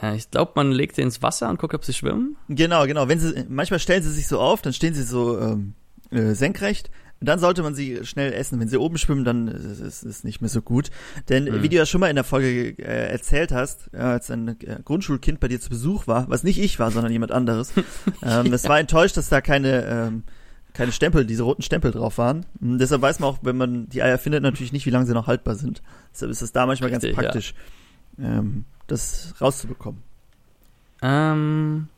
Ja, 0.01 0.15
ich 0.15 0.31
glaube, 0.31 0.53
man 0.55 0.73
legt 0.73 0.97
sie 0.97 1.03
ins 1.03 1.21
Wasser 1.23 1.51
und 1.51 1.59
guckt, 1.59 1.75
ob 1.75 1.85
sie 1.85 1.93
schwimmen. 1.93 2.37
Genau, 2.49 2.87
genau. 2.87 3.09
Wenn 3.09 3.21
sie, 3.21 3.45
manchmal 3.49 3.81
stellen 3.81 4.03
sie 4.03 4.11
sich 4.11 4.27
so 4.27 4.41
auf, 4.41 4.63
dann 4.63 4.73
stehen 4.73 4.95
sie 4.95 5.03
so 5.03 5.39
ähm, 5.39 5.75
äh, 6.11 6.33
senkrecht. 6.33 6.91
Dann 7.23 7.39
sollte 7.39 7.63
man 7.63 7.75
sie 7.75 8.05
schnell 8.05 8.33
essen. 8.33 8.61
Wenn 8.61 8.69
sie 8.69 8.79
oben 8.79 8.99
schwimmen, 8.99 9.25
dann 9.25 9.49
ist 9.49 10.03
es 10.03 10.25
nicht 10.25 10.41
mehr 10.41 10.51
so 10.51 10.63
gut. 10.63 10.91
Denn 11.29 11.45
mhm. 11.45 11.63
wie 11.63 11.69
du 11.69 11.77
ja 11.77 11.87
schon 11.87 12.01
mal 12.01 12.09
in 12.09 12.17
der 12.17 12.25
Folge 12.25 12.79
äh, 12.79 13.11
erzählt 13.11 13.53
hast, 13.53 13.91
ja, 13.93 14.13
als 14.13 14.31
ein 14.31 14.49
äh, 14.49 14.79
Grundschulkind 14.85 15.41
bei 15.41 15.49
dir 15.49 15.61
zu 15.61 15.71
Besuch 15.71 16.07
war, 16.07 16.29
was 16.29 16.45
nicht 16.45 16.59
ich 16.59 16.79
war, 16.79 16.91
sondern 16.91 17.13
jemand 17.13 17.33
anderes, 17.33 17.73
ähm, 18.23 18.53
es 18.53 18.69
war 18.69 18.79
enttäuscht, 18.79 19.17
dass 19.17 19.29
da 19.29 19.41
keine 19.41 19.85
ähm, 19.85 20.23
keine 20.73 20.93
Stempel, 20.93 21.27
diese 21.27 21.43
roten 21.43 21.63
Stempel 21.63 21.91
drauf 21.91 22.19
waren. 22.19 22.47
Und 22.61 22.79
deshalb 22.79 23.03
weiß 23.03 23.21
man 23.21 23.29
auch, 23.29 23.39
wenn 23.43 23.57
man 23.57 23.89
die 23.89 24.03
Eier 24.03 24.19
findet, 24.19 24.43
natürlich 24.43 24.73
nicht, 24.73 24.87
wie 24.87 24.91
lange 24.91 25.07
sie 25.07 25.13
noch 25.13 25.27
haltbar 25.27 25.55
sind. 25.55 25.83
Deshalb 26.13 26.31
ist 26.31 26.41
es 26.41 26.53
da 26.53 26.67
manchmal 26.67 26.91
Richtig, 26.91 27.15
ganz 27.15 27.23
praktisch, 27.23 27.55
ja. 28.17 28.39
ähm, 28.39 28.65
das 28.87 29.35
rauszubekommen. 29.41 30.03
Ähm, 31.03 31.89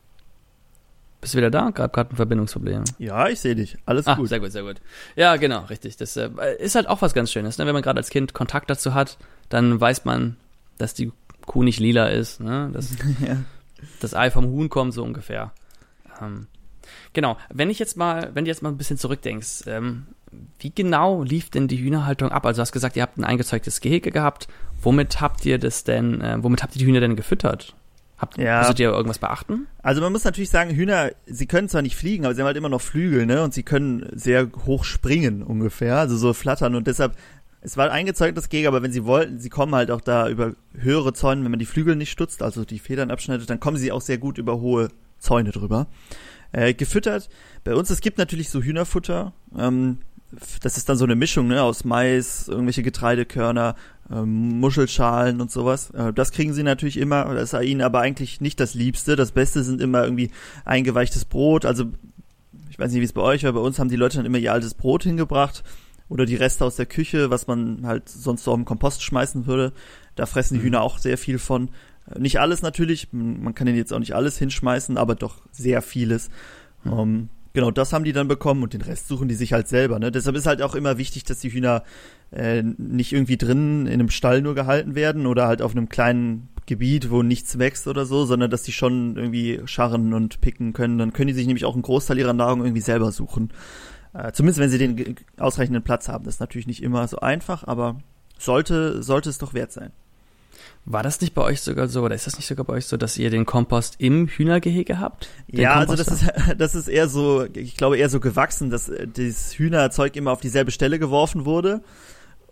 bist 1.25 1.33
du 1.33 1.39
wieder 1.39 1.51
da? 1.51 1.71
Gab 1.71 1.95
gerade 1.95 2.13
ein 2.13 2.17
Verbindungsproblem. 2.17 2.85
Ja, 2.99 3.29
ich 3.29 3.41
sehe 3.41 3.55
dich. 3.55 3.79
Alles 3.87 4.07
ah, 4.07 4.15
gut. 4.15 4.29
Sehr 4.29 4.41
gut, 4.41 4.53
sehr 4.53 4.63
gut. 4.63 4.77
Ja, 5.17 5.37
genau, 5.37 5.65
richtig. 5.65 5.97
Das 5.97 6.19
äh, 6.19 6.29
ist 6.59 6.75
halt 6.75 6.87
auch 6.87 7.01
was 7.01 7.15
ganz 7.15 7.33
Schönes. 7.33 7.57
Ne? 7.57 7.65
Wenn 7.65 7.73
man 7.73 7.81
gerade 7.81 7.97
als 7.97 8.11
Kind 8.11 8.35
Kontakt 8.35 8.69
dazu 8.69 8.93
hat, 8.93 9.17
dann 9.49 9.81
weiß 9.81 10.05
man, 10.05 10.37
dass 10.77 10.93
die 10.93 11.13
Kuh 11.47 11.63
nicht 11.63 11.81
lila 11.81 12.09
ist. 12.09 12.41
Ne? 12.41 12.69
Dass 12.75 12.91
ja. 13.27 13.39
das 14.01 14.13
Ei 14.13 14.31
vom 14.31 14.45
Huhn 14.45 14.69
kommt, 14.69 14.93
so 14.93 15.03
ungefähr. 15.03 15.53
Ähm, 16.21 16.47
genau. 17.15 17.39
Wenn 17.49 17.71
ich 17.71 17.79
jetzt 17.79 17.97
mal, 17.97 18.31
wenn 18.35 18.45
du 18.45 18.51
jetzt 18.51 18.63
mal 18.63 18.69
ein 18.69 18.77
bisschen 18.77 18.99
zurückdenkst, 18.99 19.63
ähm, 19.67 20.07
wie 20.59 20.75
genau 20.75 21.23
lief 21.23 21.49
denn 21.49 21.69
die 21.69 21.79
Hühnerhaltung 21.79 22.33
ab? 22.33 22.45
Also 22.45 22.59
du 22.59 22.63
hast 22.63 22.73
gesagt, 22.73 22.97
ihr 22.97 23.03
habt 23.03 23.17
ein 23.17 23.25
eingezeugtes 23.25 23.81
Gehege 23.81 24.11
gehabt. 24.11 24.47
Womit 24.83 25.23
habt 25.23 25.47
ihr 25.47 25.59
das 25.59 25.85
denn, 25.85 26.21
äh, 26.21 26.37
womit 26.43 26.63
habt 26.63 26.77
ihr 26.77 26.81
die 26.81 26.87
Hühner 26.87 27.01
denn 27.01 27.17
gefüttert? 27.17 27.75
Habt, 28.17 28.39
ja. 28.39 28.59
Musstet 28.59 28.81
ihr 28.81 28.91
irgendwas 28.91 29.19
beachten? 29.19 29.67
Also 29.83 30.01
man 30.01 30.13
muss 30.13 30.25
natürlich 30.25 30.51
sagen, 30.51 30.71
Hühner, 30.71 31.11
sie 31.27 31.47
können 31.47 31.69
zwar 31.69 31.83
nicht 31.83 31.97
fliegen, 31.97 32.25
aber 32.25 32.35
sie 32.35 32.41
haben 32.41 32.47
halt 32.47 32.57
immer 32.57 32.69
noch 32.69 32.81
Flügel, 32.81 33.27
ne? 33.27 33.43
Und 33.43 33.53
sie 33.53 33.65
können 33.65 34.09
sehr 34.13 34.49
hoch 34.67 34.85
springen 34.85 35.43
ungefähr, 35.43 35.97
also 35.99 36.17
so 36.17 36.33
flattern 36.33 36.75
und 36.75 36.87
deshalb 36.87 37.17
es 37.65 37.79
war 37.79 37.91
eingezeugt 37.91 38.37
das 38.37 38.51
Gehege, 38.51 38.69
aber 38.69 38.83
wenn 38.83 38.93
sie 38.93 39.07
wollten, 39.07 39.39
sie 39.39 39.49
kommen 39.49 39.75
halt 39.75 39.91
auch 39.91 40.03
da 40.03 40.29
über 40.29 40.53
höhere 40.75 41.15
Zäune, 41.15 41.43
wenn 41.45 41.51
man 41.51 41.59
die 41.59 41.67
Flügel 41.67 41.97
nicht 41.97 42.11
stutzt, 42.11 42.43
also 42.43 42.67
die 42.67 42.79
Federn 42.79 43.11
abschneidet, 43.11 43.49
dann 43.49 43.59
kommen 43.59 43.79
sie 43.79 43.91
auch 43.91 44.03
sehr 44.03 44.19
gut 44.19 44.37
über 44.37 44.61
hohe 44.61 44.91
Zäune 45.19 45.51
drüber. 45.51 45.87
Äh, 46.53 46.75
gefüttert, 46.75 47.31
bei 47.65 47.75
uns, 47.75 47.89
es 47.89 48.03
gibt 48.03 48.19
natürlich 48.19 48.51
so 48.51 48.61
Hühnerfutter, 48.61 49.33
ähm, 49.57 49.99
das 50.61 50.77
ist 50.77 50.89
dann 50.91 50.99
so 50.99 51.05
eine 51.05 51.15
Mischung 51.15 51.49
ne, 51.49 51.63
aus 51.63 51.85
Mais, 51.85 52.49
irgendwelche 52.49 52.83
Getreidekörner, 52.83 53.77
ähm, 54.11 54.61
Muschelschalen 54.61 55.41
und 55.41 55.51
sowas. 55.51 55.91
Äh, 55.91 56.13
das 56.13 56.33
kriegen 56.33 56.53
sie 56.53 56.63
natürlich 56.63 56.97
immer. 56.97 57.25
Das 57.35 57.53
ist 57.53 57.63
ihnen 57.63 57.81
aber 57.81 58.01
eigentlich 58.01 58.41
nicht 58.41 58.61
das 58.61 58.75
Liebste. 58.75 59.17
Das 59.17 59.33
Beste 59.33 59.63
sind 59.63 59.81
immer 59.81 60.05
irgendwie 60.05 60.31
eingeweichtes 60.65 61.25
Brot. 61.25 61.65
Also 61.65 61.87
ich 62.71 62.79
weiß 62.79 62.93
nicht, 62.93 63.01
wie 63.01 63.07
es 63.07 63.13
bei 63.13 63.23
euch 63.23 63.45
war. 63.45 63.53
Bei 63.53 63.61
uns 63.61 63.79
haben 63.79 63.89
die 63.89 63.97
Leute 63.97 64.19
dann 64.19 64.27
immer 64.27 64.39
ihr 64.39 64.53
altes 64.53 64.75
Brot 64.75 65.05
hingebracht 65.05 65.63
oder 66.09 66.27
die 66.27 66.37
Reste 66.37 66.65
aus 66.65 66.77
der 66.77 66.87
Küche, 66.87 67.31
was 67.31 67.47
man 67.47 67.87
halt 67.87 68.09
sonst 68.09 68.45
so 68.45 68.55
im 68.55 68.65
Kompost 68.65 69.03
schmeißen 69.03 69.47
würde. 69.47 69.73
Da 70.17 70.27
fressen 70.27 70.55
die 70.55 70.61
mhm. 70.61 70.65
Hühner 70.65 70.83
auch 70.83 70.99
sehr 70.99 71.19
viel 71.19 71.39
von. 71.39 71.71
Äh, 72.11 72.19
nicht 72.19 72.41
alles 72.41 72.63
natürlich. 72.63 73.09
Man 73.13 73.55
kann 73.55 73.67
ihnen 73.67 73.79
jetzt 73.79 73.93
auch 73.93 74.01
nicht 74.01 74.15
alles 74.15 74.39
hinschmeißen, 74.39 74.99
aber 74.99 75.15
doch 75.15 75.37
sehr 75.51 75.83
vieles. 75.83 76.31
Mhm. 76.85 76.93
Um, 76.93 76.99
ähm, 77.01 77.29
Genau, 77.55 77.71
das 77.71 77.93
haben 77.93 78.03
die 78.03 78.13
dann 78.13 78.27
bekommen 78.27 78.65
und 78.65 78.73
den 78.73 78.83
Rest 78.83 79.07
suchen 79.07 79.29
die 79.29 79.37
sich 79.37 79.53
halt 79.53 79.69
selber. 79.69 80.01
Ne? 80.01 80.11
Deshalb 80.11 80.35
ist 80.35 80.47
halt 80.47 80.61
auch 80.61 80.75
immer 80.75 80.99
wichtig, 80.99 81.23
dass 81.23 81.39
die 81.39 81.53
Hühner 81.53 81.85
äh, 82.35 82.63
nicht 82.63 83.13
irgendwie 83.13 83.37
drinnen 83.37 83.87
in 83.87 83.95
einem 83.95 84.11
Stall 84.11 84.43
nur 84.43 84.55
gehalten 84.55 84.95
werden 84.95 85.27
oder 85.27 85.47
halt 85.47 85.63
auf 85.63 85.73
einem 85.73 85.89
kleinen 85.89 86.49
Gebiet, 86.67 87.11
wo 87.11 87.23
nichts 87.23 87.59
wächst 87.59 87.87
oder 87.87 88.07
so, 88.07 88.25
sondern 88.25 88.51
dass 88.51 88.63
die 88.63 88.73
schon 88.73 89.17
irgendwie 89.17 89.61
scharren 89.67 90.15
und 90.15 90.41
picken 90.41 90.73
können. 90.73 90.99
Dann 90.99 91.13
können 91.13 91.29
die 91.29 91.35
sich 91.35 91.47
nämlich 91.47 91.65
auch 91.65 91.75
einen 91.75 91.83
Großteil 91.83 92.19
ihrer 92.19 92.33
Nahrung 92.33 92.63
irgendwie 92.63 92.81
selber 92.81 93.13
suchen. 93.13 93.51
Äh, 94.15 94.33
zumindest 94.33 94.61
wenn 94.61 94.71
sie 94.71 94.79
den 94.79 95.17
ausreichenden 95.39 95.83
Platz 95.83 96.09
haben. 96.09 96.25
Das 96.25 96.35
ist 96.35 96.41
natürlich 96.41 96.67
nicht 96.67 96.83
immer 96.83 97.07
so 97.07 97.19
einfach, 97.19 97.65
aber 97.65 98.01
sollte, 98.39 99.03
sollte 99.03 99.31
es 99.31 99.39
doch 99.39 99.55
wert 99.55 99.73
sein. 99.73 99.93
War 100.87 101.03
das 101.03 101.21
nicht 101.21 101.35
bei 101.35 101.43
euch 101.43 101.63
sogar 101.63 101.89
so, 101.89 102.03
oder 102.03 102.15
ist 102.15 102.27
das 102.27 102.37
nicht 102.37 102.47
sogar 102.47 102.65
bei 102.67 102.75
euch 102.75 102.87
so, 102.87 102.97
dass 102.99 103.17
ihr 103.17 103.31
den 103.31 103.47
Kompost 103.47 103.97
im 103.99 104.29
Hühnergehege 104.29 105.01
habt? 105.01 105.29
Ja, 105.47 105.75
also 105.75 105.97
das 105.97 106.09
ist, 106.09 106.25
das 106.59 106.75
ist 106.75 106.89
eher 106.89 107.09
so, 107.09 107.47
ich 107.55 107.77
glaube 107.77 107.97
eher 107.97 108.11
so 108.11 108.21
gewachsen, 108.21 108.71
dass 108.71 108.89
äh, 108.89 109.07
das 109.07 109.55
Hühnerzeug 109.55 110.17
immer 110.17 110.33
auf 110.33 110.41
dieselbe 110.41 110.71
Stelle 110.71 110.99
geworfen 110.99 111.45
wurde. 111.45 111.83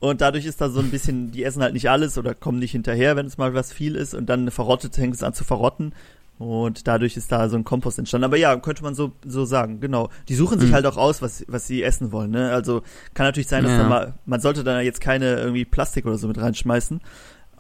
Und 0.03 0.21
dadurch 0.21 0.47
ist 0.47 0.61
da 0.61 0.69
so 0.69 0.81
ein 0.81 0.91
bisschen, 0.91 1.31
die 1.31 1.45
essen 1.45 1.63
halt 1.63 1.75
nicht 1.75 1.89
alles 1.89 2.19
oder 2.19 2.35
kommen 2.35 2.59
nicht 2.59 2.73
hinterher, 2.73 3.15
wenn 3.15 3.27
es 3.27 3.39
mal 3.39 3.55
was 3.55 3.73
viel 3.73 3.95
ist 3.95 4.15
und 4.15 4.27
dann 4.27 4.51
verrottet, 4.51 4.99
hängt 4.99 5.15
es 5.15 5.23
an 5.23 5.33
zu 5.33 5.45
verrotten. 5.45 5.95
Und 6.41 6.89
dadurch 6.89 7.17
ist 7.17 7.31
da 7.31 7.49
so 7.49 7.57
ein 7.57 7.63
Kompost 7.63 8.01
entstanden. 8.01 8.25
Aber 8.25 8.37
ja, 8.37 8.57
könnte 8.57 8.83
man 8.83 8.97
so, 8.97 9.13
so 9.25 9.45
sagen, 9.45 9.79
genau. 9.79 10.09
Die 10.29 10.35
suchen 10.35 10.59
sich 10.59 10.71
mhm. 10.71 10.75
halt 10.75 10.87
auch 10.87 10.97
aus, 10.97 11.23
was, 11.23 11.45
was 11.47 11.69
sie 11.69 11.85
essen 11.85 12.11
wollen, 12.11 12.33
ne? 12.33 12.51
Also 12.51 12.83
kann 13.15 13.27
natürlich 13.27 13.47
sein, 13.47 13.63
dass 13.63 13.75
ja. 13.75 13.79
da 13.79 13.89
mal, 13.89 14.15
man 14.27 14.41
sollte 14.41 14.65
da 14.65 14.81
jetzt 14.81 15.01
keine 15.01 15.37
irgendwie 15.37 15.65
Plastik 15.65 16.05
oder 16.05 16.19
so 16.19 16.27
mit 16.27 16.41
reinschmeißen. 16.41 17.01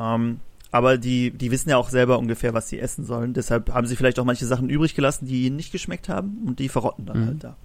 Ähm, 0.00 0.40
aber 0.72 0.98
die, 0.98 1.30
die 1.30 1.52
wissen 1.52 1.70
ja 1.70 1.76
auch 1.76 1.90
selber 1.90 2.18
ungefähr, 2.18 2.54
was 2.54 2.68
sie 2.68 2.80
essen 2.80 3.04
sollen. 3.04 3.34
Deshalb 3.34 3.72
haben 3.72 3.86
sie 3.86 3.94
vielleicht 3.94 4.18
auch 4.18 4.24
manche 4.24 4.46
Sachen 4.46 4.68
übrig 4.68 4.96
gelassen, 4.96 5.26
die 5.26 5.46
ihnen 5.46 5.54
nicht 5.54 5.70
geschmeckt 5.70 6.08
haben 6.08 6.42
und 6.44 6.58
die 6.58 6.68
verrotten 6.68 7.06
dann 7.06 7.20
mhm. 7.20 7.26
halt 7.26 7.44
da. 7.44 7.56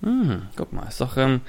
Hm, 0.00 0.42
guck 0.54 0.72
mal, 0.72 0.86
ist 0.86 1.00
doch, 1.00 1.16
ähm, 1.16 1.40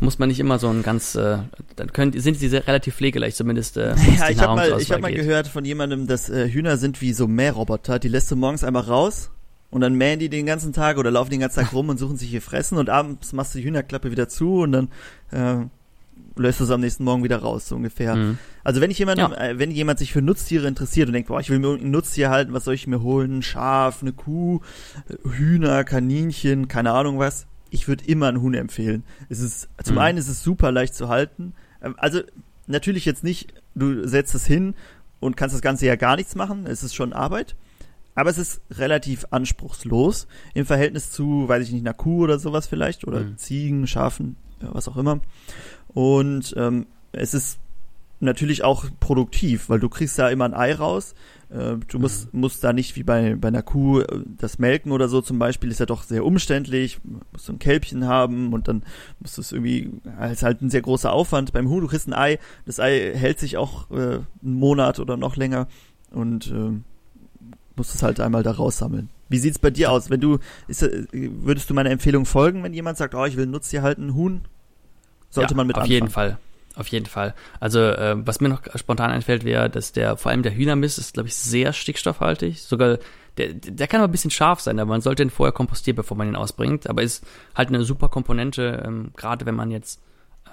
muss 0.00 0.18
man 0.18 0.28
nicht 0.28 0.40
immer 0.40 0.58
so 0.58 0.68
ein 0.68 0.82
ganz, 0.82 1.14
äh, 1.14 1.38
dann 1.76 1.92
können, 1.92 2.18
sind 2.18 2.36
sie 2.36 2.48
sehr, 2.48 2.66
relativ 2.66 2.96
pflegeleicht, 2.96 3.36
zumindest. 3.36 3.76
Äh, 3.76 3.94
ja, 4.18 4.30
ich 4.30 4.40
habe 4.40 4.56
mal, 4.56 4.80
ich 4.80 4.90
hab 4.90 5.00
mal 5.00 5.12
gehört 5.12 5.46
von 5.46 5.64
jemandem, 5.64 6.08
dass 6.08 6.28
äh, 6.28 6.48
Hühner 6.50 6.76
sind 6.76 7.00
wie 7.00 7.12
so 7.12 7.28
Mähroboter. 7.28 8.00
Die 8.00 8.08
lässt 8.08 8.30
du 8.32 8.36
morgens 8.36 8.64
einmal 8.64 8.82
raus 8.82 9.30
und 9.70 9.80
dann 9.80 9.94
mähen 9.94 10.18
die 10.18 10.28
den 10.28 10.44
ganzen 10.44 10.72
Tag 10.72 10.98
oder 10.98 11.12
laufen 11.12 11.30
den 11.30 11.40
ganzen 11.40 11.60
Tag 11.60 11.72
rum 11.72 11.88
und 11.88 11.98
suchen 11.98 12.16
sich 12.16 12.32
ihr 12.32 12.42
Fressen 12.42 12.78
und 12.78 12.90
abends 12.90 13.32
machst 13.32 13.54
du 13.54 13.58
die 13.58 13.64
Hühnerklappe 13.64 14.10
wieder 14.10 14.28
zu 14.28 14.62
und 14.62 14.72
dann 14.72 14.88
äh, 15.30 15.66
löst 16.36 16.60
es 16.60 16.70
am 16.70 16.80
nächsten 16.80 17.04
Morgen 17.04 17.22
wieder 17.22 17.38
raus, 17.38 17.68
so 17.68 17.76
ungefähr. 17.76 18.16
Mhm. 18.16 18.38
Also 18.64 18.80
wenn 18.80 18.90
ich 18.90 18.98
jemandem, 18.98 19.30
ja. 19.30 19.50
äh, 19.50 19.58
wenn 19.58 19.70
jemand 19.70 20.00
sich 20.00 20.12
für 20.12 20.22
Nutztiere 20.22 20.66
interessiert 20.66 21.06
und 21.08 21.12
denkt, 21.12 21.28
boah, 21.28 21.38
ich 21.38 21.50
will 21.50 21.60
mir 21.60 21.74
ein 21.74 21.90
Nutztier 21.92 22.30
halten, 22.30 22.52
was 22.52 22.64
soll 22.64 22.74
ich 22.74 22.86
mir 22.86 23.02
holen? 23.02 23.38
Ein 23.38 23.42
Schaf, 23.42 24.02
eine 24.02 24.12
Kuh, 24.12 24.60
Hühner, 25.24 25.84
Kaninchen, 25.84 26.66
keine 26.66 26.90
Ahnung 26.92 27.18
was. 27.18 27.46
Ich 27.74 27.88
würde 27.88 28.04
immer 28.04 28.28
ein 28.28 28.40
Huhn 28.40 28.54
empfehlen. 28.54 29.02
Es 29.28 29.40
ist, 29.40 29.68
zum 29.82 29.96
mhm. 29.96 30.00
einen 30.02 30.18
ist 30.18 30.28
es 30.28 30.42
super 30.42 30.70
leicht 30.70 30.94
zu 30.94 31.08
halten. 31.08 31.54
Ähm, 31.82 31.94
also 31.98 32.20
natürlich 32.66 33.04
jetzt 33.04 33.24
nicht, 33.24 33.52
du 33.74 34.06
setzt 34.06 34.34
es 34.34 34.46
hin 34.46 34.74
und 35.20 35.36
kannst 35.36 35.54
das 35.54 35.62
Ganze 35.62 35.86
ja 35.86 35.96
gar 35.96 36.16
nichts 36.16 36.36
machen. 36.36 36.66
Es 36.66 36.82
ist 36.82 36.94
schon 36.94 37.12
Arbeit. 37.12 37.56
Aber 38.14 38.30
es 38.30 38.38
ist 38.38 38.60
relativ 38.70 39.26
anspruchslos 39.30 40.28
im 40.54 40.66
Verhältnis 40.66 41.10
zu, 41.10 41.48
weiß 41.48 41.64
ich 41.64 41.72
nicht, 41.72 41.82
einer 41.82 41.94
Kuh 41.94 42.22
oder 42.22 42.38
sowas 42.38 42.68
vielleicht 42.68 43.04
oder 43.06 43.20
mhm. 43.20 43.38
Ziegen, 43.38 43.86
Schafen, 43.88 44.36
was 44.60 44.86
auch 44.86 44.96
immer. 44.96 45.20
Und 45.88 46.54
ähm, 46.56 46.86
es 47.10 47.34
ist 47.34 47.58
natürlich 48.20 48.62
auch 48.62 48.84
produktiv, 49.00 49.68
weil 49.68 49.80
du 49.80 49.88
kriegst 49.88 50.16
da 50.16 50.28
immer 50.28 50.44
ein 50.44 50.54
Ei 50.54 50.74
raus. 50.74 51.14
Äh, 51.54 51.76
du 51.86 51.98
musst, 51.98 52.32
mhm. 52.34 52.40
musst 52.40 52.64
da 52.64 52.72
nicht 52.72 52.96
wie 52.96 53.04
bei, 53.04 53.36
bei 53.36 53.48
einer 53.48 53.62
Kuh 53.62 54.00
äh, 54.00 54.20
das 54.38 54.58
Melken 54.58 54.90
oder 54.92 55.08
so 55.08 55.20
zum 55.20 55.38
Beispiel, 55.38 55.70
ist 55.70 55.80
ja 55.80 55.86
doch 55.86 56.02
sehr 56.02 56.24
umständlich. 56.24 56.98
Du 57.04 57.20
musst 57.32 57.46
so 57.46 57.52
ein 57.52 57.58
Kälbchen 57.58 58.06
haben 58.06 58.52
und 58.52 58.66
dann 58.66 58.82
musst 59.20 59.36
du 59.36 59.40
es 59.40 59.52
irgendwie, 59.52 59.90
ist 60.32 60.42
halt 60.42 60.62
ein 60.62 60.70
sehr 60.70 60.82
großer 60.82 61.12
Aufwand. 61.12 61.52
Beim 61.52 61.68
Huhn, 61.68 61.80
du 61.80 61.86
kriegst 61.86 62.08
ein 62.08 62.14
Ei, 62.14 62.38
das 62.66 62.80
Ei 62.80 63.12
hält 63.14 63.38
sich 63.38 63.56
auch 63.56 63.90
äh, 63.90 63.94
einen 63.94 64.26
Monat 64.42 64.98
oder 64.98 65.16
noch 65.16 65.36
länger 65.36 65.68
und 66.10 66.50
äh, 66.50 66.72
musst 67.76 67.94
es 67.94 68.02
halt 68.02 68.20
einmal 68.20 68.42
da 68.42 68.52
raussammeln. 68.52 69.10
Wie 69.28 69.38
sieht's 69.38 69.58
bei 69.58 69.70
dir 69.70 69.90
aus? 69.92 70.10
Wenn 70.10 70.20
du, 70.20 70.38
ist, 70.66 70.82
äh, 70.82 71.06
würdest 71.12 71.70
du 71.70 71.74
meiner 71.74 71.90
Empfehlung 71.90 72.26
folgen, 72.26 72.62
wenn 72.64 72.74
jemand 72.74 72.98
sagt, 72.98 73.14
oh, 73.14 73.24
ich 73.24 73.36
will 73.36 73.46
ein 73.46 73.50
Nutztier 73.50 73.82
halten, 73.82 74.14
Huhn? 74.14 74.42
sollte 75.34 75.52
ja, 75.52 75.56
man 75.56 75.66
mit 75.66 75.76
auf 75.76 75.82
anfangen. 75.82 75.92
jeden 75.92 76.10
Fall. 76.10 76.38
Auf 76.76 76.88
jeden 76.88 77.06
Fall. 77.06 77.34
Also, 77.60 77.80
äh, 77.80 78.16
was 78.26 78.40
mir 78.40 78.48
noch 78.48 78.62
spontan 78.74 79.10
einfällt, 79.10 79.44
wäre, 79.44 79.70
dass 79.70 79.92
der, 79.92 80.16
vor 80.16 80.32
allem 80.32 80.42
der 80.42 80.54
Hühnermist 80.54 80.98
ist, 80.98 81.14
glaube 81.14 81.28
ich, 81.28 81.36
sehr 81.36 81.72
stickstoffhaltig. 81.72 82.60
Sogar, 82.60 82.98
der, 83.36 83.54
der 83.54 83.86
kann 83.86 84.00
aber 84.00 84.08
ein 84.08 84.12
bisschen 84.12 84.32
scharf 84.32 84.60
sein, 84.60 84.78
aber 84.80 84.88
man 84.88 85.00
sollte 85.00 85.22
ihn 85.22 85.30
vorher 85.30 85.52
kompostieren, 85.52 85.96
bevor 85.96 86.16
man 86.16 86.28
ihn 86.28 86.36
ausbringt. 86.36 86.88
Aber 86.88 87.02
ist 87.02 87.24
halt 87.54 87.68
eine 87.68 87.84
super 87.84 88.08
Komponente, 88.08 88.82
ähm, 88.84 89.12
gerade 89.16 89.46
wenn 89.46 89.54
man 89.54 89.70
jetzt 89.70 90.00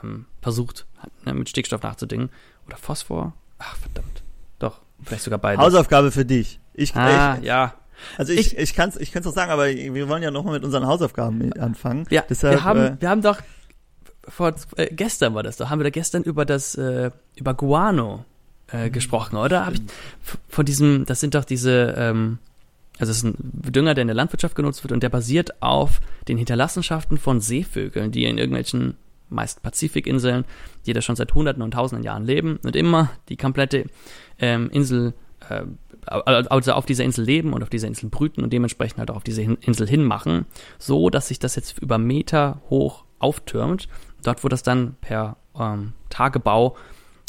ähm, 0.04 0.26
versucht, 0.42 0.86
ne, 1.26 1.34
mit 1.34 1.50
Stickstoff 1.50 1.82
nachzudenken. 1.82 2.30
Oder 2.68 2.78
Phosphor. 2.78 3.34
Ach, 3.58 3.76
verdammt. 3.78 4.24
Doch, 4.60 4.80
vielleicht 5.04 5.24
sogar 5.24 5.40
beide. 5.40 5.62
Hausaufgabe 5.62 6.12
für 6.12 6.26
dich. 6.26 6.60
Ich, 6.74 6.96
ah, 6.96 7.38
ich, 7.40 7.46
ja. 7.46 7.74
Also 8.18 8.34
ich, 8.34 8.54
ich, 8.54 8.58
ich 8.58 8.74
kann 8.74 8.90
es 8.90 8.98
ich 8.98 9.12
kann's 9.12 9.28
auch 9.28 9.34
sagen, 9.34 9.52
aber 9.52 9.68
wir 9.68 10.10
wollen 10.10 10.24
ja 10.24 10.32
nochmal 10.32 10.54
mit 10.54 10.64
unseren 10.64 10.88
Hausaufgaben 10.88 11.54
anfangen. 11.54 12.06
Ja, 12.10 12.24
Deshalb, 12.28 12.56
wir, 12.56 12.64
haben, 12.64 12.80
äh, 12.80 12.98
wir 13.00 13.10
haben 13.10 13.22
doch 13.22 13.38
vor 14.28 14.54
äh, 14.76 14.94
gestern 14.94 15.34
war 15.34 15.44
das 15.44 15.58
doch, 15.58 15.70
haben 15.70 15.80
wir 15.80 15.86
da 15.86 15.90
gestern 15.90 16.24
über 16.24 16.46
das 16.46 16.76
äh, 16.76 17.12
über 17.36 17.54
Guano 17.54 18.26
äh, 18.72 18.88
mhm. 18.88 18.92
gesprochen, 18.92 19.38
oder? 19.38 19.66
Hab 19.66 19.74
ich 19.74 19.82
von 20.48 20.66
diesem, 20.66 21.06
das 21.06 21.20
sind 21.20 21.36
doch 21.36 21.46
diese 21.46 21.96
ähm, 21.98 22.40
also 23.00 23.12
es 23.12 23.18
ist 23.18 23.24
ein 23.24 23.36
Dünger, 23.72 23.96
der 23.96 24.04
in 24.04 24.08
der 24.10 24.16
Landwirtschaft 24.16 24.56
genutzt 24.56 24.84
wird 24.84 24.92
und 24.92 25.02
der 25.02 25.10
basiert 25.10 25.62
auf 25.62 26.02
den 26.28 26.38
Hinterlassenschaften 26.38 27.18
von 27.18 27.40
Seevögeln, 27.42 28.12
die 28.12 28.26
in 28.26 28.38
irgendwelchen 28.38 28.96
meist 29.30 29.64
Pazifikinseln, 29.64 30.46
die 30.86 30.94
da 30.94 31.02
schon 31.02 31.16
seit 31.16 31.34
Hunderten 31.34 31.64
und 31.64 31.72
Tausenden 31.72 32.04
Jahren 32.04 32.26
leben 32.26 32.60
und 32.64 32.76
immer 32.76 33.10
die 33.30 33.38
komplette 33.38 33.86
ähm, 34.40 34.70
Insel, 34.70 35.14
äh, 35.50 35.64
also 36.06 36.74
auf 36.74 36.86
dieser 36.86 37.04
Insel 37.04 37.26
leben 37.26 37.54
und 37.54 37.64
auf 37.64 37.70
dieser 37.70 37.88
Insel 37.88 38.10
brüten 38.10 38.44
und 38.44 38.52
dementsprechend 38.54 39.00
halt 39.00 39.10
auch 39.10 39.16
auf 39.18 39.24
diese 39.24 39.42
Insel 39.42 39.88
hinmachen, 39.88 40.46
so 40.78 41.10
dass 41.10 41.30
sich 41.30 41.40
das 41.40 41.56
jetzt 41.56 41.80
über 41.80 41.98
Meter 41.98 42.62
hoch 42.70 43.06
auftürmt. 43.20 43.88
Dort 44.24 44.44
wurde 44.44 44.54
das 44.54 44.64
dann 44.64 44.96
per 45.02 45.38
ähm, 45.58 45.94
Tagebau 46.10 46.76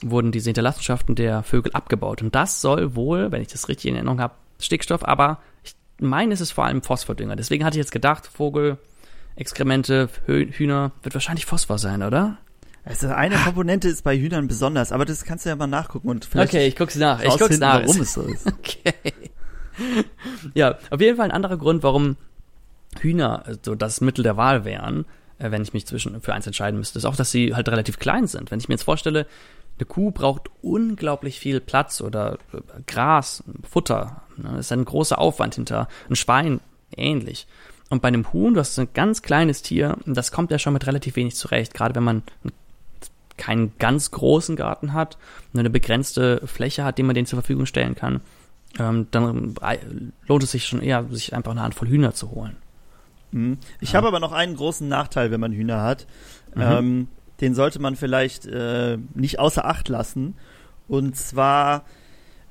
wurden 0.03 0.33
diese 0.33 0.51
Hinterlassenschaften 0.51 1.15
der 1.15 1.43
Vögel 1.43 1.73
abgebaut. 1.73 2.23
Und 2.23 2.35
das 2.35 2.61
soll 2.61 2.95
wohl, 2.97 3.31
wenn 3.31 3.43
ich 3.43 3.49
das 3.49 3.69
richtig 3.69 3.87
in 3.87 3.95
Erinnerung 3.95 4.21
habe, 4.21 4.35
Stickstoff, 4.59 5.05
aber 5.05 5.39
ich 5.63 5.75
meine, 6.01 6.35
es 6.35 6.41
ist 6.41 6.53
vor 6.53 6.65
allem 6.65 6.83
Phosphordünger. 6.83 7.37
Deswegen 7.37 7.65
hatte 7.65 7.77
ich 7.77 7.83
jetzt 7.83 7.93
gedacht, 7.93 8.27
Vogel, 8.27 8.79
Exkremente, 9.37 10.09
Hühner, 10.27 10.93
wird 11.03 11.15
wahrscheinlich 11.15 11.47
Phosphor 11.47 11.79
sein, 11.79 12.03
oder? 12.03 12.39
Also 12.85 13.09
eine 13.09 13.37
Komponente 13.37 13.89
ist 13.89 14.03
bei 14.03 14.19
Hühnern 14.19 14.49
besonders, 14.49 14.91
aber 14.91 15.05
das 15.05 15.25
kannst 15.25 15.45
du 15.45 15.51
ja 15.51 15.57
mal 15.57 15.69
nachgucken 15.69 16.09
und 16.09 16.25
vielleicht. 16.25 16.53
Okay, 16.53 16.67
ich 16.67 16.75
guck's 16.77 16.97
nach. 16.97 17.23
Ich 17.23 17.39
guck's 17.39 17.59
nach. 17.59 17.81
Warum 17.83 18.01
es 18.01 18.13
so 18.13 18.23
ist. 18.23 18.47
Okay. 18.59 18.93
Ja, 20.53 20.79
auf 20.91 21.01
jeden 21.01 21.17
Fall 21.17 21.27
ein 21.27 21.31
anderer 21.31 21.57
Grund, 21.57 21.83
warum 21.83 22.17
Hühner 23.01 23.45
so 23.63 23.75
das 23.75 24.03
Mittel 24.03 24.23
der 24.23 24.37
Wahl 24.37 24.67
wären, 24.67 25.07
wenn 25.51 25.63
ich 25.63 25.73
mich 25.73 25.87
zwischen 25.87 26.21
für 26.21 26.35
eins 26.35 26.47
entscheiden 26.47 26.79
müsste, 26.79 26.99
ist 26.99 27.05
auch, 27.05 27.17
dass 27.17 27.31
sie 27.31 27.55
halt 27.55 27.69
relativ 27.69 27.99
klein 27.99 28.27
sind. 28.27 28.51
Wenn 28.51 28.59
ich 28.59 28.69
mir 28.69 28.75
jetzt 28.75 28.85
vorstelle, 28.85 29.27
eine 29.79 29.87
Kuh 29.87 30.11
braucht 30.11 30.51
unglaublich 30.61 31.41
viel 31.41 31.61
Platz 31.61 32.01
oder 32.01 32.39
äh, 32.53 32.61
Gras, 32.87 33.43
Futter. 33.69 34.23
Ne? 34.37 34.51
Das 34.51 34.67
ist 34.67 34.73
ein 34.73 34.85
großer 34.85 35.19
Aufwand 35.19 35.57
hinter. 35.57 35.89
Ein 36.09 36.17
Schwein 36.17 36.61
ähnlich. 36.97 37.47
Und 37.91 38.01
bei 38.01 38.09
einem 38.09 38.33
Huhn, 38.33 38.55
du 38.55 38.61
hast 38.61 38.79
ein 38.79 38.89
ganz 38.95 39.23
kleines 39.23 39.63
Tier, 39.63 39.99
das 40.07 40.33
kommt 40.33 40.51
ja 40.51 40.59
schon 40.59 40.73
mit 40.73 40.87
relativ 40.87 41.17
wenig 41.17 41.37
zurecht, 41.37 41.75
gerade 41.75 41.95
wenn 41.95 42.05
man 42.05 42.23
keinen 43.37 43.73
ganz 43.79 44.11
großen 44.11 44.57
Garten 44.57 44.93
hat, 44.93 45.19
nur 45.53 45.61
eine 45.61 45.71
begrenzte 45.71 46.47
Fläche 46.47 46.85
hat, 46.85 46.99
die 46.99 47.03
man 47.03 47.15
denen 47.15 47.27
zur 47.27 47.39
Verfügung 47.39 47.67
stellen 47.67 47.95
kann, 47.95 48.21
ähm, 48.79 49.09
dann 49.11 49.55
lohnt 50.27 50.43
es 50.43 50.53
sich 50.53 50.65
schon 50.65 50.81
eher, 50.81 51.05
sich 51.11 51.35
einfach 51.35 51.51
eine 51.51 51.63
Handvoll 51.63 51.89
Hühner 51.89 52.15
zu 52.15 52.31
holen. 52.31 52.57
Mhm. 53.33 53.59
Ich 53.81 53.93
ja. 53.93 53.97
habe 53.99 54.09
aber 54.09 54.21
noch 54.21 54.33
einen 54.33 54.57
großen 54.57 54.87
Nachteil, 54.87 55.31
wenn 55.31 55.41
man 55.41 55.53
Hühner 55.53 55.83
hat. 55.83 56.07
Mhm. 56.55 56.63
Ähm, 56.63 57.09
den 57.41 57.55
sollte 57.55 57.81
man 57.81 57.97
vielleicht 57.97 58.47
äh, 58.47 58.99
nicht 59.15 59.39
außer 59.39 59.65
Acht 59.65 59.89
lassen. 59.89 60.35
Und 60.87 61.17
zwar, 61.17 61.85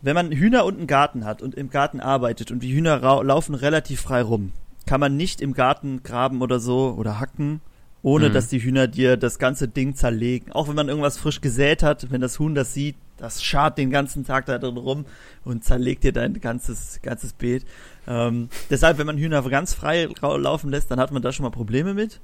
wenn 0.02 0.16
man 0.16 0.32
Hühner 0.32 0.66
und 0.66 0.78
einen 0.78 0.88
Garten 0.88 1.26
hat 1.26 1.42
und 1.42 1.56
im 1.56 1.70
Garten 1.70 2.00
arbeitet 2.00 2.52
und 2.52 2.62
die 2.62 2.74
Hühner 2.74 3.00
laufen 3.24 3.56
relativ 3.56 4.02
frei 4.02 4.22
rum, 4.22 4.52
kann 4.86 5.00
man 5.00 5.16
nicht 5.16 5.42
im 5.42 5.54
Garten 5.54 6.04
graben 6.04 6.42
oder 6.42 6.60
so 6.60 6.96
oder 6.98 7.20
hacken, 7.20 7.62
ohne 8.02 8.30
mhm. 8.30 8.34
dass 8.34 8.50
die 8.50 8.62
Hühner 8.62 8.88
dir 8.88 9.16
das 9.16 9.40
ganze 9.40 9.68
Ding 9.68 9.96
zerlegen. 9.96 10.52
Auch 10.52 10.68
wenn 10.68 10.76
man 10.76 10.90
irgendwas 10.90 11.18
frisch 11.18 11.40
gesät 11.40 11.84
hat, 11.84 12.12
wenn 12.12 12.22
das 12.22 12.40
Huhn 12.40 12.56
das 12.56 12.74
sieht, 12.74 12.96
das 13.18 13.44
schart 13.44 13.78
den 13.78 13.92
ganzen 13.92 14.26
Tag 14.26 14.48
da 14.48 14.58
drin 14.58 14.78
rum 14.78 15.06
und 15.46 15.64
zerlegt 15.64 16.04
dir 16.04 16.12
dein 16.12 16.42
ganzes, 16.42 17.00
ganzes 17.04 17.34
Beet. 17.34 17.66
Ähm, 18.08 18.50
deshalb, 18.70 18.98
wenn 18.98 19.08
man 19.08 19.18
Hühner 19.18 19.42
ganz 19.44 19.74
frei 19.74 20.10
laufen 20.22 20.70
lässt, 20.70 20.90
dann 20.92 21.00
hat 21.00 21.12
man 21.12 21.22
da 21.22 21.32
schon 21.32 21.44
mal 21.44 21.52
Probleme 21.52 21.94
mit. 21.94 22.20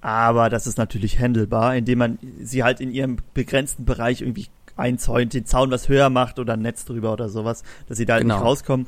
Aber 0.00 0.48
das 0.48 0.66
ist 0.66 0.78
natürlich 0.78 1.18
handelbar, 1.18 1.76
indem 1.76 1.98
man 1.98 2.18
sie 2.40 2.64
halt 2.64 2.80
in 2.80 2.90
ihrem 2.90 3.18
begrenzten 3.34 3.84
Bereich 3.84 4.22
irgendwie 4.22 4.46
einzäunt, 4.76 5.34
den 5.34 5.44
Zaun 5.44 5.70
was 5.70 5.88
höher 5.88 6.08
macht 6.08 6.38
oder 6.38 6.54
ein 6.54 6.62
Netz 6.62 6.86
drüber 6.86 7.12
oder 7.12 7.28
sowas, 7.28 7.62
dass 7.88 7.98
sie 7.98 8.06
da 8.06 8.14
halt 8.14 8.22
genau. 8.22 8.36
nicht 8.36 8.44
rauskommen. 8.44 8.86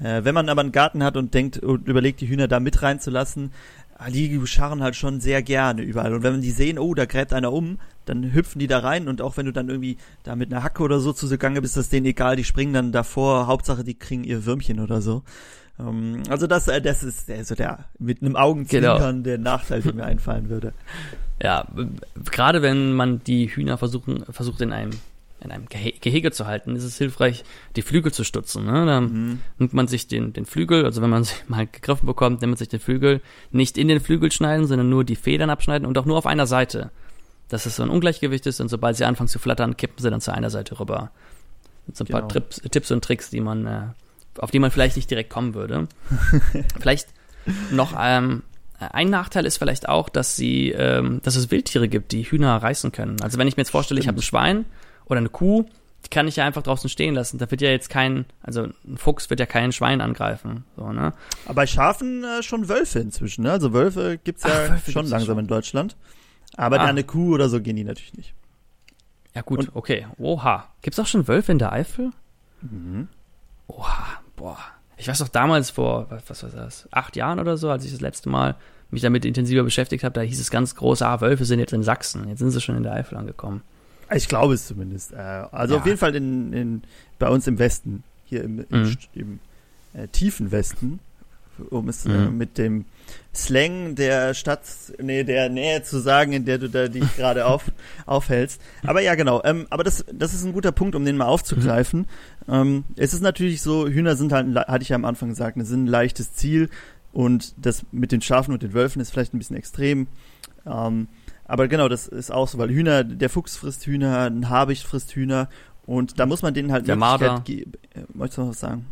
Äh, 0.00 0.24
wenn 0.24 0.34
man 0.34 0.48
aber 0.48 0.60
einen 0.60 0.72
Garten 0.72 1.02
hat 1.02 1.16
und 1.16 1.34
denkt 1.34 1.58
und 1.58 1.88
überlegt, 1.88 2.20
die 2.20 2.28
Hühner 2.28 2.46
da 2.46 2.60
mit 2.60 2.82
reinzulassen, 2.82 3.52
ah, 3.98 4.10
die 4.10 4.40
scharren 4.46 4.82
halt 4.82 4.96
schon 4.96 5.20
sehr 5.20 5.42
gerne 5.42 5.82
überall. 5.82 6.14
Und 6.14 6.22
wenn 6.22 6.40
die 6.40 6.50
sehen, 6.50 6.78
oh, 6.78 6.94
da 6.94 7.04
gräbt 7.04 7.32
einer 7.32 7.52
um, 7.52 7.78
dann 8.04 8.32
hüpfen 8.32 8.58
die 8.58 8.66
da 8.66 8.80
rein 8.80 9.08
und 9.08 9.22
auch 9.22 9.36
wenn 9.36 9.46
du 9.46 9.52
dann 9.52 9.68
irgendwie 9.68 9.96
da 10.22 10.36
mit 10.36 10.52
einer 10.52 10.62
Hacke 10.62 10.82
oder 10.82 11.00
so 11.00 11.12
zugange 11.12 11.62
bist, 11.62 11.76
ist 11.76 11.92
denen 11.92 12.06
egal, 12.06 12.36
die 12.36 12.44
springen 12.44 12.74
dann 12.74 12.92
davor, 12.92 13.46
Hauptsache 13.46 13.84
die 13.84 13.94
kriegen 13.94 14.24
ihr 14.24 14.46
Würmchen 14.46 14.80
oder 14.80 15.00
so. 15.00 15.22
Ähm, 15.78 16.22
also 16.28 16.46
das, 16.46 16.68
äh, 16.68 16.80
das 16.80 17.02
ist 17.02 17.30
also 17.30 17.54
der 17.54 17.86
mit 17.98 18.22
einem 18.22 18.36
Augenzwinkern 18.36 18.98
genau. 18.98 19.22
der 19.22 19.38
Nachteil, 19.38 19.82
der 19.82 19.94
mir 19.94 20.04
einfallen 20.04 20.48
würde. 20.48 20.72
Ja, 21.42 21.66
gerade 22.30 22.62
wenn 22.62 22.92
man 22.92 23.22
die 23.24 23.48
Hühner 23.48 23.76
versuchen, 23.76 24.24
versucht 24.30 24.60
in 24.60 24.72
einem 24.72 24.92
in 25.44 25.50
einem 25.50 25.66
Gehege 25.66 26.30
zu 26.32 26.46
halten, 26.46 26.74
ist 26.74 26.84
es 26.84 26.96
hilfreich, 26.96 27.44
die 27.76 27.82
Flügel 27.82 28.12
zu 28.12 28.24
stutzen. 28.24 28.64
Ne? 28.64 28.86
Dann 28.86 29.04
mhm. 29.04 29.40
nimmt 29.58 29.74
man 29.74 29.86
sich 29.86 30.08
den, 30.08 30.32
den 30.32 30.46
Flügel, 30.46 30.84
also 30.84 31.02
wenn 31.02 31.10
man 31.10 31.24
sich 31.24 31.44
mal 31.48 31.66
gegriffen 31.66 32.06
bekommt, 32.06 32.40
nimmt 32.40 32.52
man 32.52 32.56
sich 32.56 32.68
den 32.68 32.80
Flügel 32.80 33.20
nicht 33.50 33.76
in 33.76 33.88
den 33.88 34.00
Flügel 34.00 34.32
schneiden, 34.32 34.66
sondern 34.66 34.88
nur 34.88 35.04
die 35.04 35.16
Federn 35.16 35.50
abschneiden 35.50 35.86
und 35.86 35.98
auch 35.98 36.06
nur 36.06 36.16
auf 36.16 36.26
einer 36.26 36.46
Seite. 36.46 36.90
Dass 37.48 37.66
es 37.66 37.76
so 37.76 37.82
ein 37.82 37.90
Ungleichgewicht 37.90 38.46
ist 38.46 38.60
und 38.60 38.68
sobald 38.68 38.96
sie 38.96 39.04
anfangen 39.04 39.28
zu 39.28 39.38
flattern, 39.38 39.76
kippen 39.76 39.98
sie 39.98 40.10
dann 40.10 40.20
zu 40.20 40.32
einer 40.32 40.50
Seite 40.50 40.80
rüber. 40.80 41.10
Mit 41.86 41.96
so 41.96 42.04
ein 42.04 42.06
genau. 42.06 42.20
paar 42.20 42.28
Trips, 42.28 42.62
Tipps 42.70 42.90
und 42.90 43.04
Tricks, 43.04 43.28
die 43.28 43.40
man 43.40 43.66
äh, 43.66 43.82
auf 44.38 44.50
die 44.50 44.58
man 44.58 44.70
vielleicht 44.70 44.96
nicht 44.96 45.10
direkt 45.10 45.30
kommen 45.30 45.54
würde. 45.54 45.88
vielleicht 46.80 47.08
noch 47.70 47.94
ähm, 47.98 48.42
ein 48.78 49.10
Nachteil 49.10 49.46
ist 49.46 49.58
vielleicht 49.58 49.88
auch, 49.88 50.08
dass 50.08 50.36
sie, 50.36 50.70
ähm, 50.70 51.20
dass 51.22 51.36
es 51.36 51.50
Wildtiere 51.50 51.88
gibt, 51.88 52.12
die 52.12 52.22
Hühner 52.22 52.56
reißen 52.56 52.92
können. 52.92 53.20
Also 53.22 53.38
wenn 53.38 53.48
ich 53.48 53.56
mir 53.56 53.62
jetzt 53.62 53.70
vorstelle, 53.70 54.00
ich 54.00 54.08
habe 54.08 54.18
ein 54.18 54.22
Schwein 54.22 54.66
oder 55.06 55.18
eine 55.18 55.28
Kuh, 55.28 55.64
die 56.04 56.10
kann 56.10 56.28
ich 56.28 56.36
ja 56.36 56.44
einfach 56.44 56.62
draußen 56.62 56.90
stehen 56.90 57.14
lassen. 57.14 57.38
Da 57.38 57.50
wird 57.50 57.60
ja 57.60 57.70
jetzt 57.70 57.88
kein, 57.88 58.26
also 58.42 58.68
ein 58.86 58.96
Fuchs 58.96 59.30
wird 59.30 59.40
ja 59.40 59.46
kein 59.46 59.72
Schwein 59.72 60.00
angreifen. 60.00 60.64
So, 60.76 60.92
ne? 60.92 61.14
Aber 61.46 61.54
bei 61.54 61.66
Schafen 61.66 62.24
äh, 62.24 62.42
schon 62.42 62.68
Wölfe 62.68 62.98
inzwischen, 62.98 63.44
ne? 63.44 63.52
Also 63.52 63.72
Wölfe 63.72 64.18
gibt's 64.22 64.42
ja 64.42 64.70
Ach, 64.70 64.90
schon 64.90 65.06
langsam 65.06 65.36
schon. 65.36 65.38
in 65.38 65.46
Deutschland. 65.46 65.96
Aber 66.56 66.80
ah. 66.80 66.84
eine 66.84 67.04
Kuh 67.04 67.34
oder 67.34 67.48
so 67.48 67.60
gehen 67.60 67.76
die 67.76 67.84
natürlich 67.84 68.14
nicht. 68.14 68.34
Ja 69.34 69.42
gut, 69.42 69.60
Und, 69.60 69.70
okay. 69.74 70.06
Oha. 70.18 70.68
Gibt's 70.82 70.98
auch 70.98 71.06
schon 71.06 71.26
Wölfe 71.26 71.52
in 71.52 71.58
der 71.58 71.72
Eifel? 71.72 72.10
Mhm. 72.60 73.08
Oha 73.66 74.23
boah, 74.36 74.58
ich 74.96 75.08
weiß 75.08 75.18
doch 75.18 75.28
damals 75.28 75.70
vor, 75.70 76.06
was 76.26 76.42
war 76.42 76.50
das, 76.50 76.88
acht 76.90 77.16
Jahren 77.16 77.38
oder 77.40 77.56
so, 77.56 77.70
als 77.70 77.84
ich 77.84 77.92
das 77.92 78.00
letzte 78.00 78.28
Mal 78.28 78.56
mich 78.90 79.02
damit 79.02 79.24
intensiver 79.24 79.62
beschäftigt 79.62 80.04
habe, 80.04 80.14
da 80.14 80.20
hieß 80.20 80.40
es 80.40 80.50
ganz 80.50 80.74
groß, 80.76 81.02
ah, 81.02 81.20
Wölfe 81.20 81.44
sind 81.44 81.58
jetzt 81.58 81.72
in 81.72 81.82
Sachsen. 81.82 82.28
Jetzt 82.28 82.38
sind 82.38 82.50
sie 82.50 82.60
schon 82.60 82.76
in 82.76 82.84
der 82.84 82.92
Eifel 82.92 83.18
angekommen. 83.18 83.62
Ich 84.14 84.28
glaube 84.28 84.54
es 84.54 84.66
zumindest. 84.66 85.12
Äh, 85.12 85.16
also 85.16 85.74
ja. 85.74 85.80
auf 85.80 85.86
jeden 85.86 85.98
Fall 85.98 86.14
in, 86.14 86.52
in, 86.52 86.82
bei 87.18 87.28
uns 87.28 87.46
im 87.46 87.58
Westen, 87.58 88.04
hier 88.24 88.44
im, 88.44 88.64
im, 88.70 88.82
mhm. 88.82 88.96
im 89.14 89.38
äh, 89.94 90.08
tiefen 90.08 90.52
Westen, 90.52 91.00
um 91.70 91.88
es 91.88 92.06
äh, 92.06 92.10
mhm. 92.10 92.14
äh, 92.14 92.30
mit 92.30 92.58
dem 92.58 92.84
Slang 93.34 93.94
der 93.96 94.34
Stadt, 94.34 94.62
nee, 95.00 95.24
der 95.24 95.48
Nähe 95.48 95.82
zu 95.82 95.98
sagen, 95.98 96.32
in 96.32 96.44
der 96.44 96.58
du 96.58 96.68
da 96.68 96.88
dich 96.88 97.04
gerade 97.16 97.46
auf, 97.46 97.64
aufhältst. 98.06 98.60
Aber 98.86 99.00
ja, 99.00 99.14
genau. 99.14 99.42
Ähm, 99.44 99.66
aber 99.70 99.82
das, 99.84 100.04
das 100.12 100.34
ist 100.34 100.44
ein 100.44 100.52
guter 100.52 100.72
Punkt, 100.72 100.94
um 100.94 101.04
den 101.04 101.16
mal 101.16 101.26
aufzugreifen. 101.26 102.06
Mhm. 102.46 102.54
Ähm, 102.54 102.84
es 102.96 103.12
ist 103.12 103.22
natürlich 103.22 103.62
so, 103.62 103.88
Hühner 103.88 104.16
sind 104.16 104.32
halt, 104.32 104.54
hatte 104.54 104.82
ich 104.82 104.90
ja 104.90 104.96
am 104.96 105.04
Anfang 105.04 105.30
gesagt, 105.30 105.58
sind 105.66 105.84
ein 105.84 105.88
leichtes 105.88 106.34
Ziel 106.34 106.70
und 107.12 107.54
das 107.56 107.84
mit 107.90 108.12
den 108.12 108.20
Schafen 108.20 108.52
und 108.52 108.62
den 108.62 108.72
Wölfen 108.72 109.00
ist 109.00 109.10
vielleicht 109.10 109.34
ein 109.34 109.38
bisschen 109.38 109.56
extrem. 109.56 110.06
Ähm, 110.66 111.08
aber 111.44 111.68
genau, 111.68 111.88
das 111.88 112.06
ist 112.06 112.32
auch 112.32 112.48
so, 112.48 112.58
weil 112.58 112.70
Hühner, 112.70 113.04
der 113.04 113.30
Fuchs 113.30 113.56
frisst 113.56 113.86
Hühner, 113.86 114.30
ein 114.30 114.48
Habicht 114.48 114.84
frisst 114.84 115.12
Hühner 115.12 115.48
und 115.86 116.18
da 116.18 116.26
muss 116.26 116.42
man 116.42 116.54
denen 116.54 116.72
halt 116.72 116.88
der 116.88 116.96
Marder. 116.96 117.42
geben. 117.44 117.72
Äh, 117.94 118.02
möchtest 118.12 118.38
du 118.38 118.42
noch 118.42 118.50
was 118.50 118.60
sagen? 118.60 118.86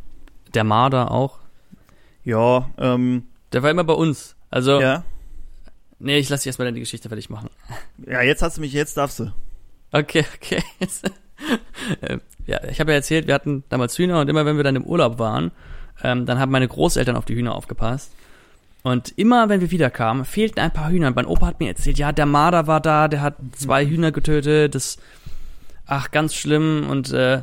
Der 0.54 0.64
Marder 0.64 1.10
auch. 1.10 1.38
Ja, 2.24 2.70
ähm. 2.78 3.24
Der 3.52 3.62
war 3.62 3.70
immer 3.70 3.84
bei 3.84 3.94
uns. 3.94 4.36
Also. 4.50 4.80
Ja. 4.80 5.04
Nee, 5.98 6.18
ich 6.18 6.28
lass 6.28 6.40
dich 6.40 6.48
erstmal 6.48 6.66
deine 6.66 6.80
Geschichte 6.80 7.08
fertig 7.08 7.30
machen. 7.30 7.48
Ja, 8.06 8.22
jetzt 8.22 8.42
hast 8.42 8.56
du 8.56 8.60
mich, 8.60 8.72
jetzt 8.72 8.96
darfst 8.96 9.20
du. 9.20 9.32
Okay, 9.92 10.24
okay. 10.36 10.62
Äh, 12.00 12.18
ja, 12.46 12.62
ich 12.70 12.78
habe 12.78 12.92
ja 12.92 12.96
erzählt, 12.96 13.26
wir 13.26 13.34
hatten 13.34 13.64
damals 13.68 13.98
Hühner 13.98 14.20
und 14.20 14.28
immer 14.28 14.46
wenn 14.46 14.56
wir 14.56 14.62
dann 14.62 14.76
im 14.76 14.84
Urlaub 14.84 15.18
waren, 15.18 15.50
ähm, 16.04 16.24
dann 16.24 16.38
haben 16.38 16.52
meine 16.52 16.68
Großeltern 16.68 17.16
auf 17.16 17.24
die 17.24 17.34
Hühner 17.34 17.56
aufgepasst. 17.56 18.12
Und 18.82 19.16
immer, 19.16 19.48
wenn 19.48 19.60
wir 19.60 19.72
wiederkamen, 19.72 20.24
fehlten 20.24 20.60
ein 20.60 20.72
paar 20.72 20.90
Hühner. 20.90 21.08
Und 21.08 21.16
mein 21.16 21.26
Opa 21.26 21.46
hat 21.46 21.60
mir 21.60 21.68
erzählt, 21.68 21.98
ja, 21.98 22.12
der 22.12 22.26
Marder 22.26 22.68
war 22.68 22.80
da, 22.80 23.08
der 23.08 23.22
hat 23.22 23.36
zwei 23.56 23.84
Hühner 23.86 24.12
getötet, 24.12 24.76
das, 24.76 24.98
ach, 25.86 26.12
ganz 26.12 26.34
schlimm. 26.34 26.86
Und, 26.88 27.12
äh, 27.12 27.42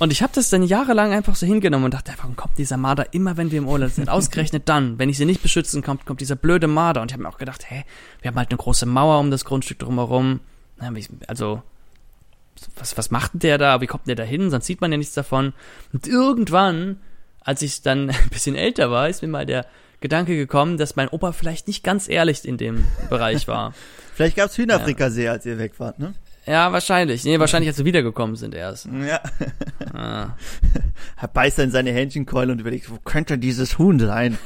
und 0.00 0.12
ich 0.12 0.22
habe 0.22 0.32
das 0.34 0.48
dann 0.48 0.62
jahrelang 0.62 1.12
einfach 1.12 1.34
so 1.34 1.46
hingenommen 1.46 1.84
und 1.84 1.94
dachte, 1.94 2.12
warum 2.16 2.34
kommt 2.34 2.56
dieser 2.56 2.78
Marder 2.78 3.12
immer, 3.12 3.36
wenn 3.36 3.50
wir 3.50 3.58
im 3.58 3.68
Urlaub 3.68 3.90
sind? 3.90 4.08
Ausgerechnet 4.08 4.66
dann, 4.66 4.98
wenn 4.98 5.10
ich 5.10 5.18
sie 5.18 5.26
nicht 5.26 5.42
beschützen 5.42 5.82
kommt, 5.82 6.06
kommt 6.06 6.22
dieser 6.22 6.36
blöde 6.36 6.68
Marder. 6.68 7.02
Und 7.02 7.10
ich 7.10 7.12
habe 7.12 7.22
mir 7.22 7.28
auch 7.28 7.36
gedacht, 7.36 7.70
hä, 7.70 7.84
wir 8.22 8.30
haben 8.30 8.38
halt 8.38 8.48
eine 8.50 8.56
große 8.56 8.86
Mauer 8.86 9.20
um 9.20 9.30
das 9.30 9.44
Grundstück 9.44 9.78
drumherum. 9.78 10.40
Also, 11.26 11.62
was, 12.76 12.96
was 12.96 13.10
macht 13.10 13.34
denn 13.34 13.40
der 13.40 13.58
da? 13.58 13.82
Wie 13.82 13.86
kommt 13.86 14.06
der 14.06 14.14
da 14.14 14.22
hin? 14.22 14.48
Sonst 14.48 14.64
sieht 14.64 14.80
man 14.80 14.90
ja 14.90 14.96
nichts 14.96 15.12
davon. 15.12 15.52
Und 15.92 16.06
irgendwann, 16.08 16.98
als 17.42 17.60
ich 17.60 17.82
dann 17.82 18.08
ein 18.10 18.28
bisschen 18.30 18.56
älter 18.56 18.90
war, 18.90 19.06
ist 19.06 19.20
mir 19.20 19.28
mal 19.28 19.44
der 19.44 19.66
Gedanke 20.00 20.34
gekommen, 20.34 20.78
dass 20.78 20.96
mein 20.96 21.08
Opa 21.08 21.32
vielleicht 21.32 21.68
nicht 21.68 21.84
ganz 21.84 22.08
ehrlich 22.08 22.46
in 22.46 22.56
dem 22.56 22.84
Bereich 23.10 23.46
war. 23.48 23.74
vielleicht 24.14 24.36
gab's 24.36 24.56
Hühnerfrikassee, 24.56 25.24
ja. 25.24 25.32
als 25.32 25.44
ihr 25.44 25.58
weg 25.58 25.74
wart, 25.78 25.98
ne? 25.98 26.14
Ja, 26.50 26.72
wahrscheinlich. 26.72 27.24
Nee, 27.24 27.38
wahrscheinlich, 27.38 27.68
als 27.68 27.78
wir 27.78 27.84
wiedergekommen 27.84 28.34
sind 28.34 28.56
erst. 28.56 28.86
Ja. 28.86 29.20
Ah. 29.94 30.36
Er 31.20 31.28
beißt 31.28 31.60
dann 31.60 31.70
seine 31.70 31.92
Hähnchenkeule 31.92 32.50
und 32.50 32.58
überlegt, 32.58 32.90
wo 32.90 32.96
könnte 32.96 33.38
dieses 33.38 33.78
Huhn 33.78 34.00
sein? 34.00 34.36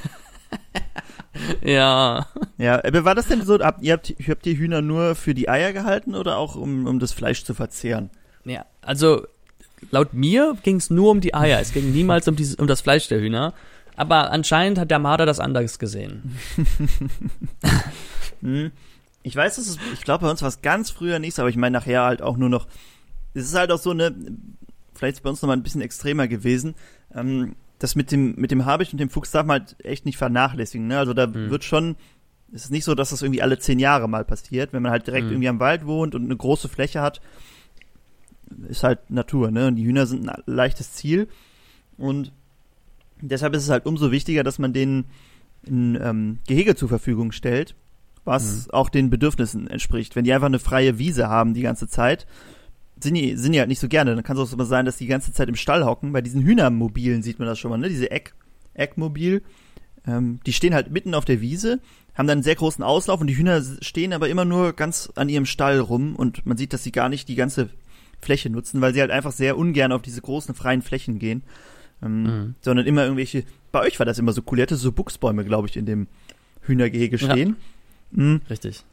ja. 1.62 2.26
Ja, 2.58 2.84
aber 2.84 3.06
war 3.06 3.14
das 3.14 3.28
denn 3.28 3.42
so, 3.42 3.58
habt, 3.58 3.82
ihr 3.82 3.94
habt, 3.94 4.12
habt 4.28 4.44
ihr 4.44 4.54
Hühner 4.54 4.82
nur 4.82 5.14
für 5.14 5.32
die 5.32 5.48
Eier 5.48 5.72
gehalten 5.72 6.14
oder 6.14 6.36
auch 6.36 6.56
um, 6.56 6.86
um 6.86 6.98
das 6.98 7.12
Fleisch 7.12 7.42
zu 7.44 7.54
verzehren? 7.54 8.10
Ja, 8.44 8.66
also 8.82 9.26
laut 9.90 10.12
mir 10.12 10.58
ging 10.62 10.76
es 10.76 10.90
nur 10.90 11.10
um 11.10 11.22
die 11.22 11.32
Eier. 11.32 11.58
Es 11.58 11.72
ging 11.72 11.90
niemals 11.90 12.28
um, 12.28 12.36
dieses, 12.36 12.56
um 12.56 12.66
das 12.66 12.82
Fleisch 12.82 13.08
der 13.08 13.20
Hühner. 13.20 13.54
Aber 13.96 14.30
anscheinend 14.30 14.78
hat 14.78 14.90
der 14.90 14.98
Marder 14.98 15.24
das 15.24 15.40
anders 15.40 15.78
gesehen. 15.78 16.36
hm. 18.42 18.72
Ich 19.24 19.34
weiß, 19.34 19.56
dass 19.56 19.66
es, 19.66 19.78
ich 19.92 20.02
glaube, 20.02 20.26
bei 20.26 20.30
uns 20.30 20.42
war 20.42 20.48
es 20.48 20.62
ganz 20.62 20.90
früher 20.90 21.18
nicht 21.18 21.34
so, 21.34 21.42
aber 21.42 21.48
ich 21.48 21.56
meine 21.56 21.72
nachher 21.76 22.02
halt 22.04 22.22
auch 22.22 22.36
nur 22.36 22.50
noch. 22.50 22.68
Es 23.32 23.46
ist 23.46 23.56
halt 23.56 23.72
auch 23.72 23.78
so 23.78 23.90
eine, 23.90 24.14
vielleicht 24.94 25.16
ist 25.16 25.22
bei 25.22 25.30
uns 25.30 25.42
noch 25.42 25.48
mal 25.48 25.54
ein 25.54 25.62
bisschen 25.62 25.80
extremer 25.80 26.28
gewesen. 26.28 26.74
Ähm, 27.12 27.56
das 27.78 27.96
mit 27.96 28.12
dem, 28.12 28.34
mit 28.36 28.50
dem 28.50 28.66
Habicht 28.66 28.92
und 28.92 28.98
dem 28.98 29.10
Fuchs 29.10 29.30
darf 29.30 29.46
man 29.46 29.62
halt 29.62 29.84
echt 29.84 30.06
nicht 30.06 30.18
vernachlässigen. 30.18 30.86
Ne? 30.86 30.98
Also 30.98 31.14
da 31.14 31.26
mhm. 31.26 31.50
wird 31.50 31.64
schon, 31.64 31.96
es 32.52 32.66
ist 32.66 32.70
nicht 32.70 32.84
so, 32.84 32.94
dass 32.94 33.10
das 33.10 33.22
irgendwie 33.22 33.42
alle 33.42 33.58
zehn 33.58 33.78
Jahre 33.78 34.08
mal 34.08 34.24
passiert. 34.24 34.72
Wenn 34.72 34.82
man 34.82 34.92
halt 34.92 35.06
direkt 35.06 35.26
mhm. 35.26 35.32
irgendwie 35.32 35.48
am 35.48 35.60
Wald 35.60 35.86
wohnt 35.86 36.14
und 36.14 36.24
eine 36.24 36.36
große 36.36 36.68
Fläche 36.68 37.00
hat, 37.00 37.20
ist 38.68 38.84
halt 38.84 39.10
Natur, 39.10 39.50
ne? 39.50 39.68
Und 39.68 39.76
die 39.76 39.84
Hühner 39.84 40.06
sind 40.06 40.28
ein 40.28 40.42
leichtes 40.46 40.92
Ziel. 40.92 41.28
Und 41.96 42.30
deshalb 43.20 43.54
ist 43.54 43.64
es 43.64 43.70
halt 43.70 43.86
umso 43.86 44.12
wichtiger, 44.12 44.44
dass 44.44 44.58
man 44.58 44.72
denen 44.72 45.06
ein 45.66 45.98
ähm, 46.00 46.38
Gehege 46.46 46.76
zur 46.76 46.88
Verfügung 46.88 47.32
stellt, 47.32 47.74
was 48.24 48.66
mhm. 48.66 48.70
auch 48.72 48.88
den 48.88 49.10
Bedürfnissen 49.10 49.66
entspricht. 49.68 50.16
Wenn 50.16 50.24
die 50.24 50.32
einfach 50.32 50.46
eine 50.46 50.58
freie 50.58 50.98
Wiese 50.98 51.28
haben 51.28 51.54
die 51.54 51.62
ganze 51.62 51.88
Zeit, 51.88 52.26
sind 53.00 53.14
die, 53.14 53.36
sind 53.36 53.52
die 53.52 53.58
halt 53.58 53.68
nicht 53.68 53.80
so 53.80 53.88
gerne. 53.88 54.14
Dann 54.14 54.24
kann 54.24 54.36
es 54.36 54.42
auch 54.42 54.58
so 54.58 54.64
sein, 54.64 54.86
dass 54.86 54.96
die 54.96 55.04
die 55.04 55.10
ganze 55.10 55.32
Zeit 55.32 55.48
im 55.48 55.56
Stall 55.56 55.84
hocken. 55.84 56.12
Bei 56.12 56.22
diesen 56.22 56.42
Hühnermobilen 56.42 57.22
sieht 57.22 57.38
man 57.38 57.46
das 57.46 57.58
schon 57.58 57.70
mal, 57.70 57.78
ne? 57.78 57.88
Diese 57.88 58.10
Eck, 58.10 58.34
Eckmobil. 58.74 59.42
Ähm, 60.06 60.40
die 60.46 60.52
stehen 60.52 60.74
halt 60.74 60.90
mitten 60.90 61.14
auf 61.14 61.24
der 61.24 61.40
Wiese, 61.40 61.80
haben 62.14 62.26
dann 62.26 62.38
einen 62.38 62.42
sehr 62.42 62.54
großen 62.54 62.84
Auslauf 62.84 63.20
und 63.20 63.26
die 63.26 63.36
Hühner 63.36 63.62
stehen 63.80 64.12
aber 64.12 64.28
immer 64.28 64.44
nur 64.44 64.74
ganz 64.74 65.10
an 65.14 65.30
ihrem 65.30 65.46
Stall 65.46 65.80
rum 65.80 66.14
und 66.14 66.44
man 66.44 66.58
sieht, 66.58 66.74
dass 66.74 66.84
sie 66.84 66.92
gar 66.92 67.08
nicht 67.08 67.28
die 67.28 67.36
ganze 67.36 67.70
Fläche 68.20 68.50
nutzen, 68.50 68.80
weil 68.80 68.92
sie 68.92 69.00
halt 69.00 69.10
einfach 69.10 69.32
sehr 69.32 69.56
ungern 69.56 69.92
auf 69.92 70.02
diese 70.02 70.20
großen 70.20 70.54
freien 70.54 70.82
Flächen 70.82 71.18
gehen. 71.18 71.42
Ähm, 72.02 72.22
mhm. 72.22 72.54
Sondern 72.60 72.86
immer 72.86 73.04
irgendwelche, 73.04 73.44
bei 73.72 73.80
euch 73.80 73.98
war 73.98 74.06
das 74.06 74.18
immer 74.18 74.32
so 74.32 74.42
cool, 74.50 74.58
ihr 74.58 74.62
hattet 74.62 74.78
so 74.78 74.92
Buchsbäume, 74.92 75.44
glaube 75.44 75.68
ich, 75.68 75.76
in 75.76 75.86
dem 75.86 76.06
Hühnergehege 76.62 77.18
stehen. 77.18 77.48
Ja. 77.50 77.54
Mhm. 78.10 78.40
Richtig. 78.48 78.84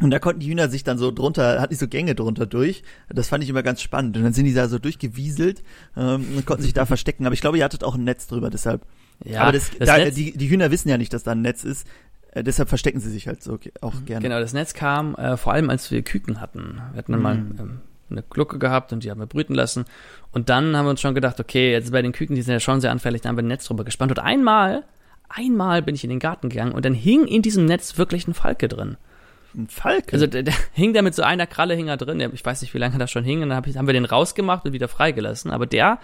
Und 0.00 0.10
da 0.10 0.20
konnten 0.20 0.40
die 0.40 0.48
Hühner 0.48 0.68
sich 0.68 0.84
dann 0.84 0.96
so 0.96 1.10
drunter, 1.10 1.60
hatten 1.60 1.72
die 1.72 1.78
so 1.78 1.88
Gänge 1.88 2.14
drunter 2.14 2.46
durch. 2.46 2.84
Das 3.08 3.28
fand 3.28 3.42
ich 3.42 3.50
immer 3.50 3.64
ganz 3.64 3.82
spannend. 3.82 4.16
Und 4.16 4.22
dann 4.22 4.32
sind 4.32 4.44
die 4.44 4.54
da 4.54 4.68
so 4.68 4.78
durchgewieselt 4.78 5.62
ähm, 5.96 6.24
und 6.36 6.46
konnten 6.46 6.62
sich 6.62 6.72
da 6.72 6.86
verstecken. 6.86 7.26
Aber 7.26 7.32
ich 7.32 7.40
glaube, 7.40 7.58
ihr 7.58 7.64
hattet 7.64 7.82
auch 7.82 7.96
ein 7.96 8.04
Netz 8.04 8.28
drüber, 8.28 8.48
deshalb. 8.48 8.82
Ja, 9.24 9.42
Aber 9.42 9.52
das, 9.52 9.70
das 9.76 9.88
da, 9.88 9.98
Netz, 9.98 10.14
die, 10.14 10.36
die 10.36 10.48
Hühner 10.48 10.70
wissen 10.70 10.88
ja 10.88 10.98
nicht, 10.98 11.12
dass 11.12 11.24
da 11.24 11.32
ein 11.32 11.42
Netz 11.42 11.64
ist. 11.64 11.88
Äh, 12.30 12.44
deshalb 12.44 12.68
verstecken 12.68 13.00
sie 13.00 13.10
sich 13.10 13.26
halt 13.26 13.42
so 13.42 13.58
auch 13.80 14.04
gerne. 14.04 14.22
Genau, 14.22 14.38
das 14.38 14.52
Netz 14.52 14.72
kam 14.72 15.16
äh, 15.16 15.36
vor 15.36 15.52
allem, 15.52 15.68
als 15.68 15.90
wir 15.90 16.02
Küken 16.02 16.40
hatten. 16.40 16.80
Wir 16.92 16.98
hatten 16.98 17.16
mhm. 17.16 17.22
mal 17.22 17.34
ähm, 17.34 17.80
eine 18.10 18.22
Glucke 18.22 18.60
gehabt 18.60 18.92
und 18.92 19.02
die 19.02 19.10
haben 19.10 19.18
wir 19.18 19.26
brüten 19.26 19.54
lassen. 19.54 19.84
Und 20.30 20.48
dann 20.48 20.76
haben 20.76 20.86
wir 20.86 20.90
uns 20.90 21.00
schon 21.00 21.14
gedacht, 21.14 21.40
okay, 21.40 21.72
jetzt 21.72 21.90
bei 21.90 22.02
den 22.02 22.12
Küken, 22.12 22.36
die 22.36 22.42
sind 22.42 22.52
ja 22.52 22.60
schon 22.60 22.80
sehr 22.80 22.92
anfällig, 22.92 23.22
da 23.22 23.30
haben 23.30 23.36
wir 23.36 23.42
ein 23.42 23.48
Netz 23.48 23.64
drüber 23.64 23.84
gespannt. 23.84 24.12
Und 24.12 24.20
einmal, 24.20 24.84
einmal 25.28 25.82
bin 25.82 25.94
ich 25.94 26.04
in 26.04 26.10
den 26.10 26.18
Garten 26.18 26.48
gegangen 26.48 26.72
und 26.72 26.84
dann 26.84 26.94
hing 26.94 27.26
in 27.26 27.42
diesem 27.42 27.64
Netz 27.66 27.98
wirklich 27.98 28.26
ein 28.26 28.34
Falke 28.34 28.68
drin. 28.68 28.96
Ein 29.54 29.68
Falke? 29.68 30.12
Also 30.12 30.26
der, 30.26 30.42
der 30.42 30.54
hing 30.72 30.92
da 30.92 31.02
mit 31.02 31.14
so 31.14 31.22
einer 31.22 31.46
Kralle 31.46 31.74
hing 31.74 31.88
er 31.88 31.96
drin. 31.96 32.20
Ich 32.32 32.44
weiß 32.44 32.62
nicht, 32.62 32.74
wie 32.74 32.78
lange 32.78 32.98
das 32.98 33.10
schon 33.10 33.24
hing. 33.24 33.42
Und 33.42 33.50
dann 33.50 33.56
hab 33.56 33.66
ich, 33.66 33.76
haben 33.76 33.86
wir 33.86 33.94
den 33.94 34.04
rausgemacht 34.04 34.64
und 34.66 34.72
wieder 34.72 34.88
freigelassen. 34.88 35.50
Aber 35.50 35.66
der 35.66 35.98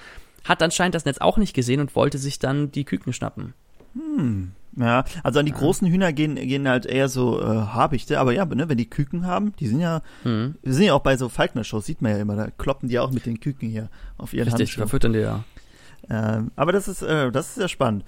hat 0.45 0.63
anscheinend 0.63 0.95
das 0.95 1.05
Netz 1.05 1.19
auch 1.19 1.37
nicht 1.37 1.55
gesehen 1.55 1.81
und 1.81 1.95
wollte 1.97 2.19
sich 2.19 2.39
dann 2.39 2.71
die 2.71 2.85
Küken 2.85 3.13
schnappen. 3.13 3.55
Hm. 3.95 4.53
Ja, 4.77 5.05
also 5.23 5.39
an 5.39 5.47
die 5.47 5.53
ja. 5.53 5.59
großen 5.59 5.87
Hühner 5.87 6.13
gehen, 6.13 6.35
gehen 6.35 6.69
halt 6.69 6.85
eher 6.85 7.09
so 7.09 7.41
äh, 7.41 7.45
Habichte, 7.45 8.19
aber 8.19 8.33
ja, 8.33 8.45
ne, 8.45 8.69
wenn 8.69 8.77
die 8.77 8.91
Küken 8.91 9.25
haben, 9.25 9.55
die 9.61 9.69
sind 9.69 9.79
ja, 9.79 10.03
mhm. 10.25 10.57
die 10.65 10.73
sind 10.73 10.87
ja 10.87 10.95
auch 10.95 11.03
bei 11.03 11.17
so 11.17 11.29
Falkner-Shows, 11.29 11.87
sieht 11.87 12.03
man 12.03 12.11
ja 12.11 12.19
immer, 12.19 12.35
da 12.35 12.49
kloppen 12.51 12.89
die 12.89 12.99
auch 12.99 13.13
mit 13.13 13.25
den 13.25 13.39
Küken 13.39 13.69
hier 13.69 13.89
auf 14.19 14.35
ihren 14.35 14.49
Richtig, 14.49 14.71
Handschuhen. 14.71 14.83
verfüttern 14.83 15.13
die 15.13 15.21
ja. 15.21 15.45
Ähm, 16.11 16.51
aber 16.57 16.73
das 16.73 16.89
ist, 16.89 17.03
äh, 17.03 17.31
das 17.31 17.51
ist 17.51 17.55
sehr 17.55 17.69
spannend. 17.69 18.05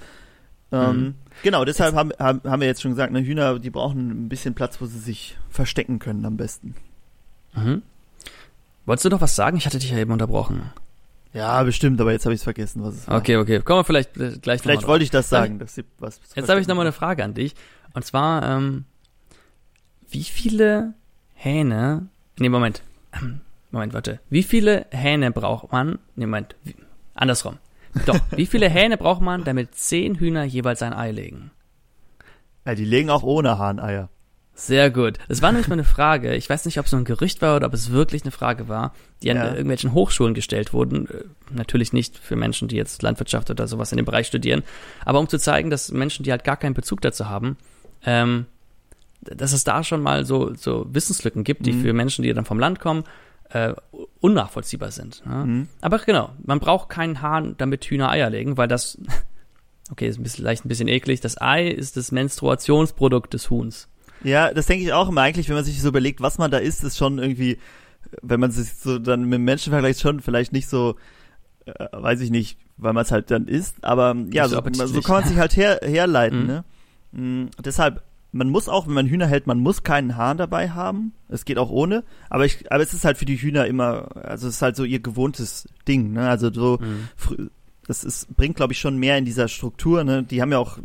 Ähm, 0.73 1.01
mhm. 1.01 1.15
Genau, 1.43 1.65
deshalb 1.65 1.95
haben, 1.95 2.11
haben, 2.19 2.41
haben 2.45 2.61
wir 2.61 2.67
jetzt 2.67 2.83
schon 2.83 2.93
gesagt, 2.93 3.13
ne, 3.13 3.21
Hühner, 3.25 3.59
die 3.59 3.71
brauchen 3.71 4.27
ein 4.27 4.29
bisschen 4.29 4.55
Platz, 4.55 4.81
wo 4.81 4.87
sie 4.87 4.99
sich 4.99 5.37
verstecken 5.51 5.99
können 5.99 6.25
am 6.25 6.37
besten. 6.37 6.75
Mhm. 7.55 7.83
Wolltest 8.85 9.05
du 9.05 9.11
noch 9.11 9.21
was 9.21 9.37
sagen? 9.37 9.57
Ich 9.57 9.67
hatte 9.67 9.79
dich 9.79 9.91
ja 9.91 9.99
eben 9.99 10.13
unterbrochen. 10.13 10.71
Ja, 11.33 11.63
bestimmt, 11.65 12.01
aber 12.01 12.13
jetzt 12.13 12.25
habe 12.25 12.35
ich 12.35 12.41
es 12.41 12.45
vergessen, 12.45 12.83
was 12.83 12.95
es 12.95 13.09
war. 13.09 13.19
Okay, 13.19 13.37
okay. 13.37 13.61
Kommen 13.61 13.81
wir 13.81 13.85
vielleicht 13.85 14.17
äh, 14.17 14.39
gleich 14.41 14.63
Vielleicht 14.63 14.87
wollte 14.87 15.05
ich 15.05 15.11
das 15.11 15.29
sagen. 15.29 15.59
Dass 15.59 15.75
sie 15.75 15.85
was 15.99 16.21
jetzt 16.35 16.49
habe 16.49 16.61
ich 16.61 16.67
nochmal 16.67 16.87
eine 16.87 16.93
Frage 16.93 17.23
an 17.25 17.35
dich. 17.35 17.55
Und 17.93 18.05
zwar, 18.05 18.43
ähm, 18.43 18.85
wie 20.09 20.25
viele 20.25 20.95
Hähne, 21.35 22.09
nee, 22.39 22.49
Moment, 22.49 22.83
Moment, 23.71 23.93
warte. 23.93 24.21
Wie 24.31 24.43
viele 24.43 24.87
Hähne 24.91 25.31
braucht 25.31 25.73
man, 25.73 25.99
nee, 26.15 26.27
Moment, 26.27 26.57
wie, 26.65 26.75
andersrum. 27.15 27.59
Doch, 28.05 28.21
wie 28.33 28.47
viele 28.47 28.69
Hähne 28.69 28.97
braucht 28.97 29.23
man, 29.23 29.45
damit 29.45 29.75
zehn 29.75 30.17
Hühner 30.17 30.45
jeweils 30.45 30.83
ein 30.83 30.93
Ei 30.93 31.11
legen? 31.11 31.51
Ja, 32.67 32.75
die 32.75 32.85
legen 32.85 33.11
auch 33.11 33.23
ohne 33.23 33.59
Hahneier. 33.59 34.11
Sehr 34.59 34.91
gut. 34.91 35.19
Das 35.29 35.43
war 35.43 35.53
nämlich 35.53 35.69
mal 35.69 35.75
eine 35.75 35.85
Frage. 35.85 36.35
Ich 36.35 36.49
weiß 36.49 36.65
nicht, 36.65 36.79
ob 36.79 36.87
es 36.87 36.91
so 36.91 36.97
ein 36.97 37.05
Gerücht 37.05 37.43
war 37.43 37.57
oder 37.57 37.67
ob 37.67 37.75
es 37.75 37.93
wirklich 37.93 38.23
eine 38.23 38.31
Frage 38.31 38.69
war, 38.69 38.95
die 39.23 39.31
an 39.31 39.37
ja. 39.37 39.51
irgendwelchen 39.51 39.93
Hochschulen 39.93 40.33
gestellt 40.33 40.73
wurden. 40.73 41.07
Äh, 41.09 41.25
natürlich 41.51 41.93
nicht 41.93 42.19
für 42.19 42.37
Menschen, 42.37 42.67
die 42.67 42.77
jetzt 42.77 43.03
Landwirtschaft 43.03 43.51
oder 43.51 43.69
sowas 43.69 43.93
in 43.93 43.99
dem 43.99 44.07
Bereich 44.07 44.27
studieren, 44.27 44.63
aber 45.05 45.21
um 45.21 45.29
zu 45.29 45.39
zeigen, 45.39 45.69
dass 45.69 45.93
Menschen, 45.93 46.23
die 46.25 46.31
halt 46.31 46.43
gar 46.43 46.57
keinen 46.57 46.73
Bezug 46.73 47.03
dazu 47.03 47.29
haben, 47.29 47.59
ähm, 48.07 48.47
dass 49.21 49.53
es 49.53 49.65
da 49.65 49.85
schon 49.85 50.01
mal 50.01 50.25
so, 50.25 50.55
so 50.55 50.87
Wissenslücken 50.89 51.45
gibt, 51.45 51.67
die 51.67 51.73
mhm. 51.73 51.83
für 51.83 51.93
Menschen, 51.93 52.23
die 52.23 52.33
dann 52.33 52.47
vom 52.47 52.59
Land 52.59 52.81
kommen, 52.81 53.05
äh, 53.51 53.75
unnachvollziehbar 54.21 54.91
sind. 54.91 55.23
Ja? 55.25 55.45
Mhm. 55.45 55.69
Aber 55.81 55.99
genau, 55.99 56.31
man 56.45 56.61
braucht 56.61 56.89
keinen 56.89 57.23
Hahn, 57.23 57.55
damit 57.59 57.85
Hühner 57.85 58.11
Eier 58.11 58.31
legen, 58.31 58.57
weil 58.57 58.69
das, 58.69 58.99
okay, 59.91 60.09
ist 60.09 60.19
ein 60.19 60.23
bisschen, 60.23 60.45
leicht 60.45 60.65
ein 60.65 60.69
bisschen 60.69 60.89
eklig, 60.89 61.21
das 61.21 61.41
Ei 61.41 61.69
ist 61.69 61.97
das 61.97 62.13
Menstruationsprodukt 62.13 63.35
des 63.35 63.51
Huhns. 63.51 63.89
Ja, 64.25 64.53
das 64.53 64.67
denke 64.67 64.85
ich 64.85 64.93
auch 64.93 65.09
immer 65.09 65.23
eigentlich, 65.23 65.49
wenn 65.49 65.57
man 65.57 65.65
sich 65.65 65.81
so 65.81 65.89
überlegt, 65.89 66.21
was 66.21 66.39
man 66.39 66.51
da 66.51 66.59
isst, 66.59 66.83
ist 66.83 66.97
schon 66.97 67.19
irgendwie, 67.19 67.59
wenn 68.23 68.41
man 68.41 68.51
sich 68.51 68.75
so 68.75 68.99
dann 68.99 69.25
mit 69.25 69.41
Menschen 69.41 69.71
vergleicht, 69.71 70.01
schon 70.01 70.21
vielleicht 70.21 70.53
nicht 70.53 70.69
so, 70.69 70.97
äh, 71.67 71.87
weiß 71.93 72.21
ich 72.21 72.31
nicht, 72.31 72.59
weil 72.77 72.93
man 72.93 73.05
es 73.05 73.13
halt 73.13 73.31
dann 73.31 73.47
isst, 73.47 73.85
aber 73.85 74.17
ja, 74.33 74.49
so, 74.49 74.61
so, 74.73 75.01
kann 75.03 75.17
man 75.17 75.29
sich 75.29 75.39
halt 75.39 75.57
her, 75.57 75.81
herleiten, 75.83 76.41
mhm. 76.41 76.47
ne? 76.47 76.65
Mhm, 77.13 77.51
deshalb 77.65 78.03
man 78.37 78.51
muss 78.51 78.69
auch, 78.69 78.87
wenn 78.87 78.95
man 78.95 79.07
Hühner 79.07 79.27
hält, 79.27 79.47
man 79.47 79.59
muss 79.59 79.83
keinen 79.83 80.17
Hahn 80.17 80.37
dabei 80.37 80.71
haben. 80.71 81.13
Es 81.29 81.45
geht 81.45 81.59
auch 81.59 81.71
ohne. 81.71 82.05
Aber 82.31 82.45
ich, 82.45 82.71
aber 82.71 82.83
es 82.83 82.95
ist 82.95 83.05
halt 83.05 83.19
für 83.19 83.25
die 83.25 83.37
Hühner 83.37 83.67
immer, 83.67 84.17
also 84.17 84.49
es 84.49 84.57
ist 84.57 84.63
halt 84.63 84.77
so 84.77 84.85
ihr 84.85 85.01
gewohntes 85.01 85.69
Ding, 85.89 86.13
ne? 86.13 86.29
Also 86.29 86.53
so, 86.53 86.79
mhm. 86.81 87.51
das 87.87 88.05
ist, 88.05 88.37
bringt, 88.37 88.57
glaube 88.57 88.73
ich, 88.73 88.79
schon 88.79 88.99
mehr 88.99 89.19
in 89.19 89.25
dieser 89.25 89.49
Struktur, 89.49 90.05
ne? 90.05 90.23
Die 90.23 90.41
haben 90.43 90.53
ja 90.53 90.59
auch 90.59 90.79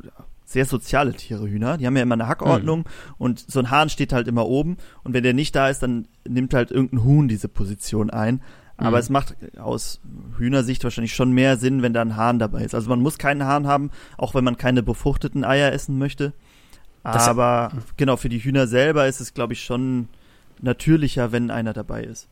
sehr 0.45 0.66
soziale 0.66 1.14
Tiere, 1.14 1.47
Hühner. 1.47 1.78
Die 1.78 1.88
haben 1.88 1.95
ja 1.95 2.04
immer 2.04 2.14
eine 2.14 2.28
Hackordnung 2.28 2.80
mhm. 2.80 3.16
und 3.18 3.39
so 3.39 3.60
ein 3.60 3.72
Hahn 3.72 3.89
steht 3.89 4.14
halt 4.14 4.28
immer 4.28 4.45
oben. 4.47 4.78
Und 5.04 5.14
wenn 5.14 5.24
der 5.24 5.34
nicht 5.34 5.56
da 5.56 5.70
ist, 5.70 5.84
dann 5.84 6.08
nimmt 6.28 6.54
halt 6.54 6.72
irgendein 6.72 7.04
Huhn 7.04 7.28
diese 7.28 7.47
Position 7.47 8.10
ein. 8.10 8.41
Aber 8.78 8.97
mhm. 8.97 9.02
es 9.02 9.10
macht 9.10 9.36
aus 9.60 10.02
Hühnersicht 10.38 10.84
wahrscheinlich 10.84 11.14
schon 11.14 11.32
mehr 11.32 11.58
Sinn, 11.58 11.84
wenn 11.84 11.93
da 11.93 12.02
ein 12.02 12.16
Hahn 12.16 12.39
dabei 12.39 12.64
ist. 12.64 12.74
Also 12.74 12.89
man 12.89 13.02
muss 13.02 13.18
keinen 13.18 13.45
Hahn 13.45 13.68
haben, 13.68 13.91
auch 14.18 14.34
wenn 14.34 14.43
man 14.43 14.58
keine 14.58 14.84
befruchteten 14.84 15.43
Eier 15.43 15.72
essen 15.72 15.97
möchte. 15.97 16.34
Das 17.04 17.28
Aber 17.28 17.72
genau, 17.97 18.16
für 18.16 18.30
die 18.30 18.39
Hühner 18.39 18.68
selber 18.68 19.08
ist 19.08 19.22
es, 19.22 19.34
glaube 19.34 19.54
ich, 19.54 19.64
schon 19.64 20.08
natürlicher, 20.62 21.32
wenn 21.32 21.49
einer 21.49 21.74
dabei 21.74 22.04
ist. 22.04 22.28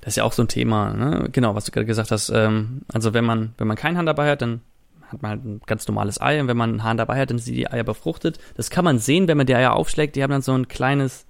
Das 0.00 0.08
ist 0.08 0.16
ja 0.16 0.24
auch 0.24 0.32
so 0.32 0.42
ein 0.42 0.48
Thema, 0.48 0.92
ne? 0.92 1.28
Genau, 1.32 1.54
was 1.54 1.64
du 1.64 1.72
gerade 1.72 1.86
gesagt 1.86 2.10
hast. 2.10 2.30
Ähm, 2.30 2.82
also 2.92 3.14
wenn 3.14 3.24
man, 3.24 3.54
wenn 3.58 3.66
man 3.66 3.76
keinen 3.76 3.96
Hahn 3.96 4.06
dabei 4.06 4.30
hat, 4.30 4.42
dann 4.42 4.60
hat 5.08 5.22
man 5.22 5.30
halt 5.30 5.44
ein 5.44 5.60
ganz 5.66 5.88
normales 5.88 6.20
Ei 6.20 6.40
und 6.40 6.46
wenn 6.46 6.56
man 6.56 6.70
einen 6.70 6.84
Hahn 6.84 6.96
dabei 6.96 7.20
hat, 7.20 7.30
dann 7.30 7.38
sind 7.38 7.56
die 7.56 7.68
Eier 7.68 7.82
befruchtet. 7.82 8.38
Das 8.56 8.70
kann 8.70 8.84
man 8.84 8.98
sehen, 8.98 9.26
wenn 9.26 9.36
man 9.36 9.46
die 9.46 9.54
Eier 9.54 9.74
aufschlägt, 9.74 10.14
die 10.14 10.22
haben 10.22 10.30
dann 10.30 10.42
so 10.42 10.54
ein 10.54 10.68
kleines, 10.68 11.26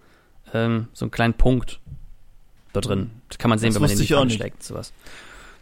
ähm, 0.52 0.88
so 0.92 1.06
einen 1.06 1.10
kleinen 1.10 1.34
Punkt 1.34 1.80
da 2.72 2.80
drin. 2.80 3.10
Das 3.28 3.38
kann 3.38 3.48
man 3.48 3.58
sehen, 3.58 3.68
das 3.68 3.76
wenn 3.76 3.82
man 3.82 3.90
den 3.90 3.98
nicht 3.98 4.14
anschlägt. 4.14 4.62
Sowas. 4.62 4.92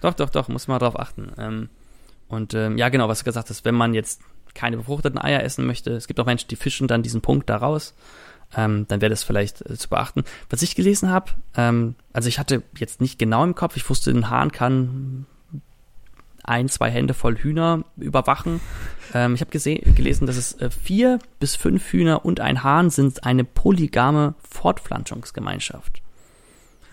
Doch, 0.00 0.14
doch, 0.14 0.30
doch, 0.30 0.48
muss 0.48 0.66
man 0.68 0.80
darauf 0.80 0.98
achten. 0.98 1.32
Ähm, 1.38 1.68
und 2.28 2.54
ähm, 2.54 2.76
ja, 2.76 2.88
genau, 2.88 3.08
was 3.08 3.20
du 3.20 3.24
gesagt 3.24 3.50
hast, 3.50 3.64
wenn 3.64 3.74
man 3.74 3.94
jetzt 3.94 4.20
keine 4.58 4.76
befruchteten 4.76 5.20
Eier 5.20 5.42
essen 5.42 5.66
möchte, 5.66 5.92
es 5.92 6.08
gibt 6.08 6.18
auch 6.18 6.26
Menschen, 6.26 6.48
die 6.48 6.56
fischen 6.56 6.88
dann 6.88 7.02
diesen 7.02 7.20
Punkt 7.20 7.48
da 7.48 7.56
raus, 7.56 7.94
ähm, 8.56 8.86
dann 8.88 9.00
wäre 9.00 9.10
das 9.10 9.22
vielleicht 9.22 9.64
äh, 9.68 9.76
zu 9.76 9.88
beachten. 9.88 10.24
Was 10.50 10.62
ich 10.62 10.74
gelesen 10.74 11.10
habe, 11.10 11.30
ähm, 11.56 11.94
also 12.12 12.28
ich 12.28 12.38
hatte 12.38 12.62
jetzt 12.76 13.00
nicht 13.00 13.18
genau 13.18 13.44
im 13.44 13.54
Kopf, 13.54 13.76
ich 13.76 13.88
wusste, 13.88 14.10
ein 14.10 14.30
Hahn 14.30 14.50
kann 14.50 15.26
ein, 16.42 16.68
zwei 16.68 16.90
Hände 16.90 17.14
voll 17.14 17.36
Hühner 17.36 17.84
überwachen. 17.96 18.60
Ähm, 19.14 19.34
ich 19.34 19.42
habe 19.42 19.50
gelesen, 19.50 20.26
dass 20.26 20.36
es 20.36 20.54
äh, 20.60 20.70
vier 20.70 21.18
bis 21.38 21.56
fünf 21.56 21.92
Hühner 21.92 22.24
und 22.24 22.40
ein 22.40 22.64
Hahn 22.64 22.90
sind 22.90 23.24
eine 23.24 23.44
polygame 23.44 24.34
Fortpflanzungsgemeinschaft. 24.48 26.02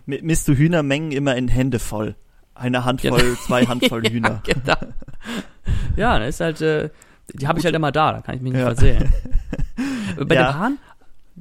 Misst 0.05 0.47
du 0.47 0.53
Hühnermengen 0.53 1.11
immer 1.11 1.36
in 1.36 1.47
Hände 1.47 1.80
voll? 1.80 2.16
Eine 2.53 2.86
Handvoll, 2.86 3.20
genau. 3.20 3.36
zwei 3.36 3.66
Handvoll 3.66 4.03
Hühner. 4.09 4.41
ja, 4.45 4.53
genau. 4.53 4.93
Ja, 5.95 6.20
das 6.20 6.36
ist 6.36 6.39
halt, 6.41 6.61
äh, 6.61 6.89
Die 7.34 7.47
habe 7.47 7.59
ich 7.59 7.65
halt 7.65 7.76
immer 7.76 7.91
da, 7.91 8.13
da 8.13 8.21
kann 8.21 8.36
ich 8.36 8.41
mich 8.41 8.53
nicht 8.53 8.61
ja. 8.61 8.67
versehen. 8.67 9.11
Bei 10.28 10.36
ja. 10.36 10.51
dem 10.51 10.57
Hahn? 10.57 10.78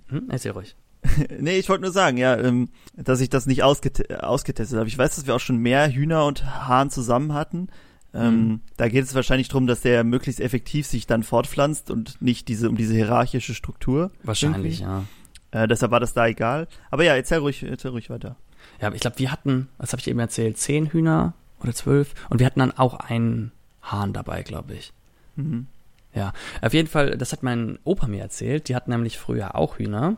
Hm, 0.08 0.28
erzähl 0.30 0.52
ruhig. 0.52 0.74
nee, 1.38 1.58
ich 1.58 1.68
wollte 1.68 1.82
nur 1.82 1.92
sagen, 1.92 2.16
ja, 2.16 2.36
ähm, 2.36 2.68
dass 2.96 3.20
ich 3.20 3.30
das 3.30 3.46
nicht 3.46 3.62
ausget 3.62 4.22
ausgetestet 4.22 4.78
habe. 4.78 4.88
Ich 4.88 4.96
weiß, 4.96 5.16
dass 5.16 5.26
wir 5.26 5.34
auch 5.34 5.40
schon 5.40 5.58
mehr 5.58 5.90
Hühner 5.92 6.24
und 6.26 6.44
Hahn 6.66 6.90
zusammen 6.90 7.34
hatten. 7.34 7.68
Ähm, 8.14 8.34
mhm. 8.34 8.60
Da 8.76 8.88
geht 8.88 9.04
es 9.04 9.14
wahrscheinlich 9.14 9.48
darum, 9.48 9.66
dass 9.66 9.80
der 9.80 10.04
möglichst 10.04 10.40
effektiv 10.40 10.86
sich 10.86 11.06
dann 11.06 11.22
fortpflanzt 11.22 11.90
und 11.90 12.20
nicht 12.22 12.48
diese 12.48 12.68
um 12.68 12.76
diese 12.76 12.94
hierarchische 12.94 13.54
Struktur. 13.54 14.12
Wahrscheinlich, 14.22 14.80
irgendwie. 14.80 15.04
ja. 15.52 15.62
Äh, 15.62 15.68
deshalb 15.68 15.92
war 15.92 16.00
das 16.00 16.14
da 16.14 16.26
egal. 16.26 16.68
Aber 16.90 17.04
ja, 17.04 17.14
erzähl 17.14 17.38
ruhig, 17.38 17.62
erzähl 17.62 17.90
ruhig 17.90 18.10
weiter. 18.10 18.36
Ja, 18.80 18.92
ich 18.92 19.00
glaube, 19.00 19.18
wir 19.18 19.30
hatten, 19.30 19.68
was 19.78 19.92
habe 19.92 20.00
ich 20.00 20.08
eben 20.08 20.18
erzählt, 20.18 20.58
zehn 20.58 20.86
Hühner 20.86 21.34
oder 21.60 21.74
zwölf 21.74 22.14
und 22.30 22.38
wir 22.38 22.46
hatten 22.46 22.60
dann 22.60 22.72
auch 22.72 22.94
einen 22.94 23.52
Hahn 23.82 24.12
dabei, 24.12 24.42
glaube 24.42 24.74
ich. 24.74 24.92
Mhm. 25.36 25.66
Ja, 26.14 26.32
auf 26.62 26.72
jeden 26.72 26.88
Fall, 26.88 27.16
das 27.18 27.32
hat 27.32 27.42
mein 27.42 27.78
Opa 27.84 28.06
mir 28.06 28.22
erzählt. 28.22 28.68
Die 28.68 28.76
hatten 28.76 28.90
nämlich 28.90 29.18
früher 29.18 29.56
auch 29.56 29.78
Hühner. 29.78 30.16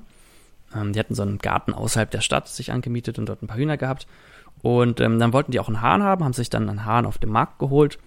Ähm, 0.74 0.92
die 0.92 0.98
hatten 0.98 1.14
so 1.14 1.22
einen 1.22 1.38
Garten 1.38 1.72
außerhalb 1.72 2.10
der 2.10 2.20
Stadt 2.20 2.48
sich 2.48 2.72
angemietet 2.72 3.18
und 3.18 3.28
dort 3.28 3.42
ein 3.42 3.46
paar 3.46 3.56
Hühner 3.56 3.76
gehabt. 3.76 4.06
Und 4.62 5.00
ähm, 5.00 5.18
dann 5.18 5.32
wollten 5.32 5.52
die 5.52 5.60
auch 5.60 5.68
einen 5.68 5.80
Hahn 5.80 6.02
haben, 6.02 6.24
haben 6.24 6.32
sich 6.32 6.50
dann 6.50 6.68
einen 6.68 6.84
Hahn 6.84 7.06
auf 7.06 7.18
dem 7.18 7.30
Markt 7.30 7.58
geholt. 7.58 7.98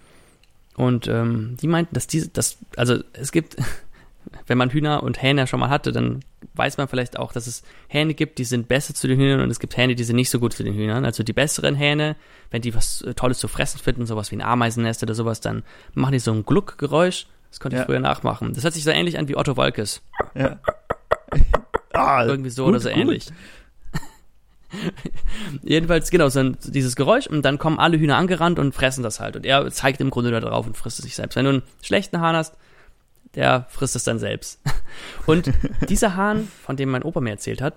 Und 0.76 1.08
ähm, 1.08 1.56
die 1.60 1.66
meinten, 1.66 1.94
dass 1.94 2.06
diese, 2.06 2.28
das, 2.28 2.58
also 2.76 3.02
es 3.12 3.32
gibt, 3.32 3.56
wenn 4.46 4.58
man 4.58 4.70
Hühner 4.70 5.02
und 5.02 5.20
Hähne 5.20 5.46
schon 5.46 5.60
mal 5.60 5.68
hatte, 5.68 5.92
dann 5.92 6.20
weiß 6.54 6.78
man 6.78 6.88
vielleicht 6.88 7.18
auch, 7.18 7.32
dass 7.32 7.46
es 7.46 7.62
Hähne 7.88 8.14
gibt, 8.14 8.38
die 8.38 8.44
sind 8.44 8.68
besser 8.68 8.94
zu 8.94 9.08
den 9.08 9.18
Hühnern 9.18 9.40
und 9.40 9.50
es 9.50 9.60
gibt 9.60 9.76
Hähne, 9.76 9.94
die 9.94 10.04
sind 10.04 10.16
nicht 10.16 10.30
so 10.30 10.38
gut 10.38 10.52
zu 10.52 10.62
den 10.62 10.74
Hühnern. 10.74 11.04
Also 11.04 11.22
die 11.22 11.32
besseren 11.32 11.74
Hähne, 11.74 12.16
wenn 12.50 12.62
die 12.62 12.74
was 12.74 13.02
äh, 13.02 13.14
Tolles 13.14 13.38
zu 13.38 13.48
fressen 13.48 13.78
finden, 13.78 14.06
sowas 14.06 14.30
wie 14.30 14.36
ein 14.36 14.42
Ameisennest 14.42 15.02
oder 15.02 15.14
sowas, 15.14 15.40
dann 15.40 15.64
machen 15.94 16.12
die 16.12 16.18
so 16.18 16.32
ein 16.32 16.44
Gluckgeräusch. 16.44 17.26
Das 17.50 17.60
konnte 17.60 17.76
ich 17.76 17.80
ja. 17.80 17.86
früher 17.86 18.00
nachmachen. 18.00 18.52
Das 18.54 18.64
hört 18.64 18.74
sich 18.74 18.84
so 18.84 18.90
ähnlich 18.90 19.18
an 19.18 19.28
wie 19.28 19.36
Otto 19.36 19.56
Wolkes. 19.56 20.02
Ja. 20.34 20.58
ah, 21.92 22.24
Irgendwie 22.24 22.50
so 22.50 22.64
gut, 22.64 22.70
oder 22.70 22.80
so 22.80 22.88
gut. 22.88 22.98
ähnlich. 22.98 23.26
Jedenfalls, 25.62 26.10
genau, 26.10 26.28
so 26.28 26.40
ein, 26.40 26.56
dieses 26.62 26.96
Geräusch 26.96 27.26
und 27.26 27.42
dann 27.42 27.58
kommen 27.58 27.78
alle 27.78 27.98
Hühner 27.98 28.16
angerannt 28.16 28.58
und 28.58 28.74
fressen 28.74 29.02
das 29.02 29.20
halt. 29.20 29.36
Und 29.36 29.44
er 29.44 29.68
zeigt 29.70 30.00
im 30.00 30.10
Grunde 30.10 30.30
da 30.30 30.40
drauf 30.40 30.66
und 30.66 30.76
frisst 30.76 31.00
es 31.00 31.04
sich 31.04 31.16
selbst. 31.16 31.36
Wenn 31.36 31.44
du 31.44 31.50
einen 31.50 31.62
schlechten 31.82 32.20
Hahn 32.20 32.36
hast, 32.36 32.56
der 33.34 33.66
frisst 33.68 33.96
es 33.96 34.04
dann 34.04 34.18
selbst. 34.18 34.60
Und 35.26 35.52
dieser 35.88 36.16
Hahn, 36.16 36.48
von 36.62 36.76
dem 36.76 36.90
mein 36.90 37.04
Opa 37.04 37.20
mir 37.20 37.30
erzählt 37.30 37.62
hat, 37.62 37.74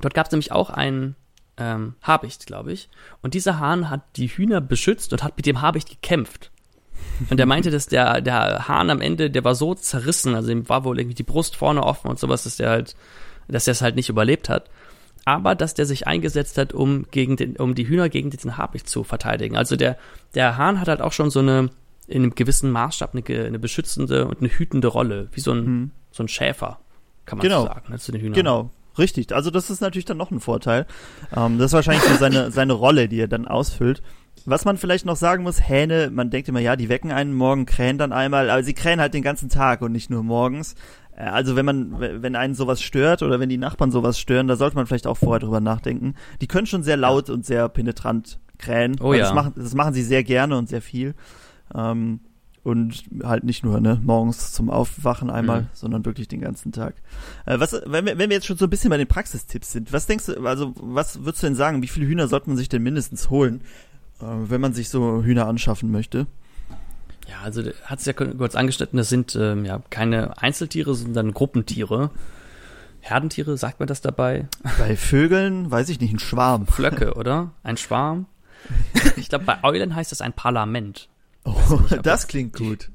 dort 0.00 0.14
gab 0.14 0.26
es 0.26 0.32
nämlich 0.32 0.52
auch 0.52 0.70
einen 0.70 1.16
ähm, 1.56 1.94
Habicht, 2.02 2.46
glaube 2.46 2.72
ich. 2.72 2.88
Und 3.20 3.34
dieser 3.34 3.58
Hahn 3.58 3.90
hat 3.90 4.02
die 4.16 4.28
Hühner 4.28 4.60
beschützt 4.60 5.12
und 5.12 5.24
hat 5.24 5.36
mit 5.36 5.46
dem 5.46 5.60
Habicht 5.60 5.88
gekämpft. 5.88 6.52
Und 7.30 7.40
er 7.40 7.46
meinte, 7.46 7.70
dass 7.70 7.86
der, 7.86 8.20
der 8.20 8.68
Hahn 8.68 8.90
am 8.90 9.00
Ende, 9.00 9.30
der 9.30 9.44
war 9.44 9.54
so 9.54 9.74
zerrissen, 9.74 10.34
also 10.34 10.50
ihm 10.50 10.68
war 10.68 10.84
wohl 10.84 10.98
irgendwie 10.98 11.16
die 11.16 11.24
Brust 11.24 11.56
vorne 11.56 11.82
offen 11.82 12.08
und 12.08 12.18
sowas, 12.18 12.44
dass 12.44 12.56
der 12.56 12.70
halt, 12.70 12.94
dass 13.48 13.66
er 13.66 13.72
es 13.72 13.82
halt 13.82 13.96
nicht 13.96 14.08
überlebt 14.08 14.48
hat 14.48 14.70
aber 15.28 15.54
dass 15.54 15.74
der 15.74 15.84
sich 15.84 16.06
eingesetzt 16.06 16.56
hat, 16.56 16.72
um 16.72 17.04
gegen 17.10 17.36
den, 17.36 17.56
um 17.56 17.74
die 17.74 17.86
Hühner 17.86 18.08
gegen 18.08 18.30
diesen 18.30 18.56
Habicht 18.56 18.88
zu 18.88 19.04
verteidigen. 19.04 19.58
Also 19.58 19.76
der, 19.76 19.98
der 20.34 20.56
Hahn 20.56 20.80
hat 20.80 20.88
halt 20.88 21.02
auch 21.02 21.12
schon 21.12 21.30
so 21.30 21.40
eine, 21.40 21.68
in 22.06 22.22
einem 22.22 22.34
gewissen 22.34 22.70
Maßstab 22.70 23.14
eine, 23.14 23.44
eine 23.44 23.58
beschützende 23.58 24.26
und 24.26 24.38
eine 24.38 24.48
hütende 24.48 24.88
Rolle, 24.88 25.28
wie 25.32 25.40
so 25.40 25.52
ein, 25.52 25.58
hm. 25.58 25.90
so 26.12 26.22
ein 26.22 26.28
Schäfer, 26.28 26.78
kann 27.26 27.36
man 27.36 27.46
genau. 27.46 27.60
so 27.60 27.66
sagen, 27.66 27.92
ne, 27.92 27.98
zu 27.98 28.10
den 28.10 28.22
Hühnern. 28.22 28.34
Genau. 28.34 28.70
Richtig, 28.96 29.32
also 29.32 29.50
das 29.50 29.68
ist 29.68 29.82
natürlich 29.82 30.06
dann 30.06 30.16
noch 30.16 30.30
ein 30.30 30.40
Vorteil. 30.40 30.86
Ähm, 31.36 31.58
das 31.58 31.66
ist 31.66 31.72
wahrscheinlich 31.74 32.04
so 32.04 32.16
seine, 32.16 32.50
seine 32.50 32.72
Rolle, 32.72 33.08
die 33.08 33.20
er 33.20 33.28
dann 33.28 33.46
ausfüllt. 33.46 34.02
Was 34.46 34.64
man 34.64 34.76
vielleicht 34.76 35.06
noch 35.06 35.16
sagen 35.16 35.42
muss, 35.42 35.68
Hähne, 35.68 36.10
man 36.12 36.30
denkt 36.30 36.48
immer, 36.48 36.60
ja, 36.60 36.76
die 36.76 36.88
wecken 36.88 37.12
einen 37.12 37.34
morgen, 37.34 37.66
krähen 37.66 37.98
dann 37.98 38.12
einmal, 38.12 38.50
aber 38.50 38.62
sie 38.62 38.74
krähen 38.74 39.00
halt 39.00 39.14
den 39.14 39.22
ganzen 39.22 39.48
Tag 39.48 39.82
und 39.82 39.92
nicht 39.92 40.10
nur 40.10 40.22
morgens. 40.22 40.74
Äh, 41.16 41.24
also 41.24 41.56
wenn 41.56 41.66
man, 41.66 42.00
wenn 42.00 42.36
einen 42.36 42.54
sowas 42.54 42.80
stört 42.82 43.22
oder 43.22 43.40
wenn 43.40 43.48
die 43.48 43.58
Nachbarn 43.58 43.90
sowas 43.90 44.18
stören, 44.18 44.48
da 44.48 44.56
sollte 44.56 44.76
man 44.76 44.86
vielleicht 44.86 45.06
auch 45.06 45.16
vorher 45.16 45.40
drüber 45.40 45.60
nachdenken. 45.60 46.14
Die 46.40 46.46
können 46.46 46.66
schon 46.66 46.82
sehr 46.82 46.96
laut 46.96 47.30
und 47.30 47.44
sehr 47.44 47.68
penetrant 47.68 48.38
krähen. 48.58 48.96
Oh 49.00 49.12
ja. 49.12 49.20
Das 49.20 49.34
machen, 49.34 49.52
das 49.56 49.74
machen 49.74 49.94
sie 49.94 50.02
sehr 50.02 50.24
gerne 50.24 50.56
und 50.56 50.68
sehr 50.68 50.82
viel. 50.82 51.14
Ähm, 51.74 52.20
und 52.64 53.04
halt 53.22 53.44
nicht 53.44 53.64
nur 53.64 53.80
ne, 53.80 53.98
morgens 54.02 54.52
zum 54.52 54.68
Aufwachen 54.68 55.30
einmal, 55.30 55.62
mhm. 55.62 55.66
sondern 55.72 56.04
wirklich 56.04 56.28
den 56.28 56.40
ganzen 56.40 56.70
Tag. 56.70 56.96
Äh, 57.46 57.58
was, 57.60 57.72
wenn 57.86 58.04
wir, 58.04 58.18
wenn 58.18 58.28
wir 58.28 58.36
jetzt 58.36 58.46
schon 58.46 58.58
so 58.58 58.66
ein 58.66 58.70
bisschen 58.70 58.90
bei 58.90 58.98
den 58.98 59.06
Praxistipps 59.06 59.72
sind, 59.72 59.92
was 59.92 60.06
denkst 60.06 60.26
du, 60.26 60.44
also 60.44 60.74
was 60.76 61.24
würdest 61.24 61.42
du 61.42 61.46
denn 61.46 61.54
sagen, 61.54 61.82
wie 61.82 61.88
viele 61.88 62.06
Hühner 62.06 62.28
sollte 62.28 62.50
man 62.50 62.58
sich 62.58 62.68
denn 62.68 62.82
mindestens 62.82 63.30
holen, 63.30 63.62
wenn 64.20 64.60
man 64.60 64.72
sich 64.72 64.88
so 64.88 65.22
Hühner 65.22 65.46
anschaffen 65.46 65.90
möchte? 65.90 66.26
Ja, 67.28 67.40
also 67.42 67.62
hat 67.84 67.98
es 67.98 68.06
ja 68.06 68.12
kurz 68.14 68.54
angeschnitten, 68.54 68.96
das 68.96 69.08
sind 69.08 69.36
ähm, 69.36 69.64
ja 69.64 69.82
keine 69.90 70.40
Einzeltiere, 70.42 70.94
sondern 70.94 71.34
Gruppentiere. 71.34 72.10
Herdentiere, 73.00 73.56
sagt 73.56 73.80
man 73.80 73.86
das 73.86 74.00
dabei? 74.00 74.48
Bei 74.78 74.96
Vögeln, 74.96 75.70
weiß 75.70 75.88
ich 75.88 76.00
nicht, 76.00 76.12
ein 76.12 76.18
Schwarm. 76.18 76.66
Flöcke, 76.66 77.14
oder? 77.14 77.52
Ein 77.62 77.76
Schwarm. 77.76 78.26
Ich 79.16 79.28
glaube, 79.28 79.44
bei 79.44 79.62
Eulen 79.62 79.94
heißt 79.94 80.10
das 80.10 80.20
ein 80.20 80.32
Parlament. 80.32 81.08
Oh, 81.44 81.80
nicht, 81.90 82.04
das 82.04 82.26
klingt 82.26 82.56
gut. 82.56 82.90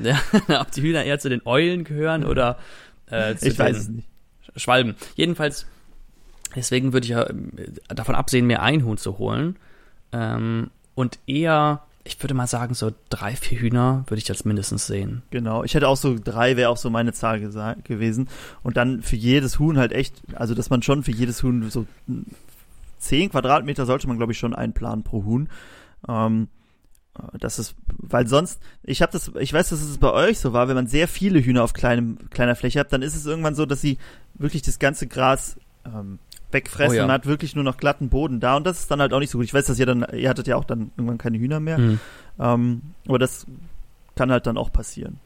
Ja, 0.00 0.20
ob 0.60 0.70
die 0.70 0.82
Hühner 0.82 1.04
eher 1.04 1.18
zu 1.18 1.28
den 1.28 1.42
Eulen 1.44 1.84
gehören 1.84 2.24
oder 2.24 2.58
äh, 3.06 3.34
zu 3.36 3.48
ich 3.48 3.56
den 3.56 3.66
weiß 3.66 3.76
es 3.76 3.88
nicht. 3.88 4.08
Schwalben. 4.56 4.96
Jedenfalls, 5.14 5.66
deswegen 6.54 6.92
würde 6.92 7.04
ich 7.04 7.10
ja 7.10 7.22
äh, 7.24 7.34
davon 7.88 8.14
absehen, 8.14 8.46
mir 8.46 8.62
ein 8.62 8.84
Huhn 8.84 8.96
zu 8.96 9.18
holen. 9.18 9.56
Ähm, 10.12 10.70
und 10.94 11.18
eher 11.26 11.82
ich 12.04 12.20
würde 12.22 12.34
mal 12.34 12.46
sagen, 12.46 12.74
so 12.74 12.92
drei, 13.10 13.36
vier 13.36 13.60
Hühner 13.60 14.04
würde 14.08 14.20
ich 14.20 14.28
als 14.28 14.44
mindestens 14.44 14.86
sehen. 14.86 15.22
Genau, 15.30 15.62
ich 15.62 15.74
hätte 15.74 15.88
auch 15.88 15.96
so 15.96 16.16
drei, 16.18 16.56
wäre 16.56 16.70
auch 16.70 16.76
so 16.76 16.90
meine 16.90 17.12
Zahl 17.12 17.40
gewesen. 17.84 18.28
Und 18.62 18.76
dann 18.76 19.02
für 19.02 19.16
jedes 19.16 19.58
Huhn 19.58 19.78
halt 19.78 19.92
echt, 19.92 20.20
also 20.34 20.54
dass 20.54 20.70
man 20.70 20.82
schon 20.82 21.04
für 21.04 21.12
jedes 21.12 21.42
Huhn 21.42 21.70
so 21.70 21.86
zehn 22.98 23.30
Quadratmeter 23.30 23.86
sollte 23.86 24.08
man, 24.08 24.16
glaube 24.16 24.32
ich, 24.32 24.38
schon 24.38 24.54
einplanen 24.54 25.04
pro 25.04 25.24
Huhn. 25.24 25.48
Ähm, 26.08 26.48
das 27.38 27.58
ist, 27.58 27.76
weil 27.98 28.26
sonst, 28.26 28.60
ich 28.82 29.02
habe 29.02 29.12
das, 29.12 29.30
ich 29.38 29.52
weiß, 29.52 29.68
dass 29.68 29.82
es 29.82 29.98
bei 29.98 30.10
euch 30.10 30.40
so 30.40 30.52
war, 30.52 30.66
wenn 30.66 30.76
man 30.76 30.86
sehr 30.86 31.06
viele 31.06 31.40
Hühner 31.44 31.62
auf 31.62 31.72
kleinem, 31.72 32.18
kleiner 32.30 32.56
Fläche 32.56 32.80
hat, 32.80 32.92
dann 32.92 33.02
ist 33.02 33.14
es 33.14 33.26
irgendwann 33.26 33.54
so, 33.54 33.66
dass 33.66 33.80
sie 33.80 33.98
wirklich 34.34 34.62
das 34.62 34.78
ganze 34.78 35.06
Gras 35.06 35.56
ähm, 35.84 36.18
wegfressen. 36.52 36.96
Oh 36.96 36.96
ja. 36.96 37.06
Man 37.06 37.12
hat 37.12 37.26
wirklich 37.26 37.54
nur 37.54 37.64
noch 37.64 37.76
glatten 37.76 38.08
Boden 38.08 38.40
da 38.40 38.56
und 38.56 38.66
das 38.66 38.80
ist 38.80 38.90
dann 38.90 39.00
halt 39.00 39.12
auch 39.12 39.18
nicht 39.18 39.30
so 39.30 39.38
gut. 39.38 39.46
Ich 39.46 39.54
weiß, 39.54 39.66
dass 39.66 39.78
ihr 39.78 39.86
dann, 39.86 40.06
ihr 40.12 40.28
hattet 40.28 40.46
ja 40.46 40.56
auch 40.56 40.64
dann 40.64 40.90
irgendwann 40.96 41.18
keine 41.18 41.38
Hühner 41.38 41.60
mehr. 41.60 41.78
Mhm. 41.78 42.00
Ähm, 42.38 42.82
aber 43.08 43.18
das 43.18 43.46
kann 44.16 44.30
halt 44.30 44.46
dann 44.46 44.56
auch 44.56 44.72
passieren. 44.72 45.18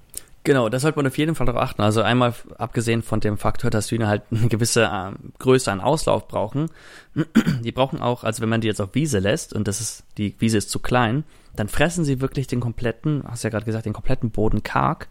Genau, 0.47 0.69
das 0.69 0.83
sollte 0.83 0.99
man 0.99 1.09
auf 1.09 1.19
jeden 1.19 1.35
Fall 1.35 1.47
darauf 1.47 1.61
achten. 1.61 1.83
Also 1.83 2.03
einmal 2.03 2.33
abgesehen 2.57 3.03
von 3.03 3.19
dem 3.19 3.37
Faktor, 3.37 3.69
dass 3.69 3.91
Hühner 3.91 4.07
halt 4.07 4.23
eine 4.31 4.47
gewisse 4.47 4.85
äh, 4.85 5.11
Größe 5.41 5.73
an 5.73 5.81
Auslauf 5.81 6.29
brauchen. 6.29 6.71
Die 7.65 7.73
brauchen 7.73 8.01
auch, 8.01 8.23
also 8.23 8.43
wenn 8.43 8.49
man 8.49 8.61
die 8.61 8.69
jetzt 8.69 8.81
auf 8.81 8.95
Wiese 8.95 9.19
lässt 9.19 9.53
und 9.53 9.67
das 9.67 9.81
ist, 9.81 10.05
die 10.19 10.37
Wiese 10.39 10.59
ist 10.59 10.71
zu 10.71 10.79
klein, 10.79 11.25
dann 11.57 11.67
fressen 11.69 12.05
sie 12.05 12.21
wirklich 12.21 12.47
den 12.47 12.61
kompletten, 12.61 13.25
hast 13.27 13.43
ja 13.43 13.51
gerade 13.51 13.65
gesagt, 13.65 13.87
den 13.87 13.93
kompletten 13.93 14.31
Boden 14.31 14.63
karg. 14.63 15.09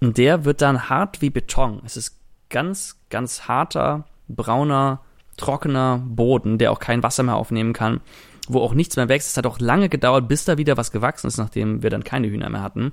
Und 0.00 0.18
der 0.18 0.44
wird 0.44 0.60
dann 0.60 0.90
hart 0.90 1.22
wie 1.22 1.30
Beton. 1.30 1.80
Es 1.86 1.96
ist 1.96 2.18
ganz, 2.50 2.98
ganz 3.08 3.48
harter, 3.48 4.04
brauner 4.28 5.00
trockener 5.36 6.02
Boden, 6.04 6.58
der 6.58 6.72
auch 6.72 6.78
kein 6.78 7.02
Wasser 7.02 7.22
mehr 7.22 7.36
aufnehmen 7.36 7.72
kann, 7.72 8.00
wo 8.48 8.60
auch 8.60 8.74
nichts 8.74 8.96
mehr 8.96 9.08
wächst. 9.08 9.30
Es 9.30 9.36
hat 9.36 9.46
auch 9.46 9.58
lange 9.58 9.88
gedauert, 9.88 10.28
bis 10.28 10.44
da 10.44 10.58
wieder 10.58 10.76
was 10.76 10.92
gewachsen 10.92 11.26
ist, 11.26 11.38
nachdem 11.38 11.82
wir 11.82 11.90
dann 11.90 12.04
keine 12.04 12.28
Hühner 12.28 12.50
mehr 12.50 12.62
hatten. 12.62 12.92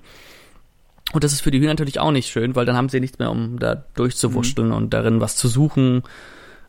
Und 1.13 1.23
das 1.23 1.33
ist 1.33 1.41
für 1.41 1.51
die 1.51 1.59
Hühner 1.59 1.71
natürlich 1.71 1.99
auch 1.99 2.11
nicht 2.11 2.29
schön, 2.29 2.55
weil 2.55 2.65
dann 2.65 2.77
haben 2.77 2.89
sie 2.89 2.99
nichts 2.99 3.19
mehr, 3.19 3.31
um 3.31 3.59
da 3.59 3.75
durchzuwurschteln 3.95 4.69
mhm. 4.69 4.75
und 4.75 4.93
darin 4.93 5.19
was 5.19 5.35
zu 5.35 5.47
suchen. 5.47 6.03